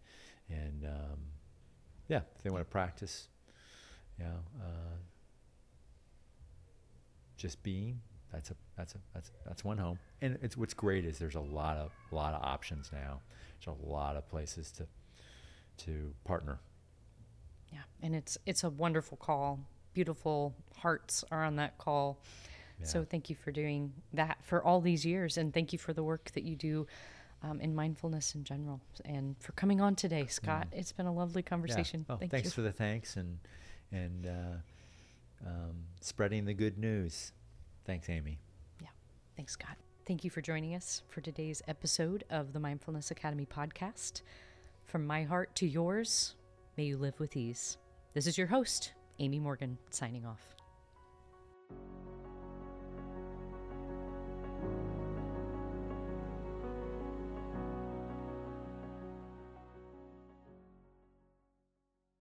and 0.49 0.85
um, 0.85 1.19
yeah, 2.07 2.21
if 2.37 2.43
they 2.45 2.51
want 2.51 2.65
to 2.65 2.71
practice, 2.71 3.27
you 4.17 4.27
know, 4.27 4.39
uh, 4.61 4.97
just 7.37 7.63
being. 7.63 8.01
That's 8.33 8.51
a 8.51 8.55
that's 8.77 8.95
a 8.95 8.99
that's 9.13 9.31
that's 9.47 9.65
one 9.65 9.79
home. 9.79 9.99
And 10.21 10.39
it's 10.43 10.57
what's 10.57 10.75
great 10.75 11.05
is 11.05 11.19
there's 11.19 11.35
a 11.35 11.41
lot 11.41 11.77
of 11.77 11.91
a 12.11 12.15
lot 12.15 12.35
of 12.35 12.43
options 12.43 12.91
now. 12.93 13.21
There's 13.65 13.77
a 13.77 13.87
lot 13.87 14.17
of 14.17 14.29
places 14.29 14.73
to 14.73 14.87
to 15.85 16.15
partner. 16.25 16.59
Yeah, 17.71 17.81
and 18.03 18.15
it's 18.15 18.39
it's 18.47 18.65
a 18.65 18.71
wonderful 18.71 19.17
call. 19.17 19.61
Beautiful 19.93 20.55
hearts 20.79 21.25
are 21.31 21.45
on 21.45 21.57
that 21.57 21.77
call. 21.79 22.19
Yeah. 22.81 22.87
So 22.87 23.05
thank 23.05 23.29
you 23.29 23.37
for 23.37 23.53
doing 23.53 23.93
that 24.15 24.39
for 24.43 24.63
all 24.63 24.81
these 24.81 25.05
years, 25.05 25.37
and 25.37 25.53
thank 25.53 25.73
you 25.73 25.79
for 25.79 25.93
the 25.93 26.03
work 26.03 26.31
that 26.33 26.45
you 26.45 26.57
do 26.57 26.87
um, 27.43 27.61
in 27.61 27.75
mindfulness 27.75 28.35
in 28.35 28.45
general, 28.45 28.81
and 29.05 29.37
for 29.39 29.53
coming 29.53 29.81
on 29.81 29.95
today, 29.95 30.27
Scott. 30.27 30.69
Mm. 30.73 30.79
It's 30.79 30.93
been 30.93 31.07
a 31.07 31.13
lovely 31.13 31.43
conversation. 31.43 32.07
Yeah. 32.09 32.15
Oh, 32.15 32.19
Thank 32.19 32.31
thanks 32.31 32.47
you. 32.47 32.53
for 32.53 32.63
the 32.63 32.73
thanks 32.73 33.17
and 33.17 33.39
and 33.91 34.27
uh, 34.27 34.57
um, 35.47 35.85
spreading 36.01 36.45
the 36.45 36.55
good 36.55 36.79
news. 36.79 37.33
Thanks, 37.85 38.09
Aimee. 38.09 38.39
Yeah, 38.81 38.89
thanks, 39.37 39.53
Scott. 39.53 39.77
Thank 40.07 40.25
you 40.25 40.31
for 40.31 40.41
joining 40.41 40.75
us 40.75 41.03
for 41.09 41.21
today's 41.21 41.63
episode 41.69 42.25
of 42.31 42.53
the 42.53 42.61
Mindfulness 42.61 43.11
Academy 43.11 43.47
podcast. 43.47 44.23
From 44.85 45.07
my 45.07 45.23
heart 45.23 45.55
to 45.57 45.67
yours, 45.67 46.35
may 46.77 46.85
you 46.85 46.97
live 46.97 47.19
with 47.21 47.37
ease. 47.37 47.79
This 48.15 48.27
is 48.27 48.37
your 48.37 48.49
host, 48.49 48.93
Aimee 49.19 49.39
Morgan, 49.39 49.79
signing 49.91 50.27
off. 50.27 50.62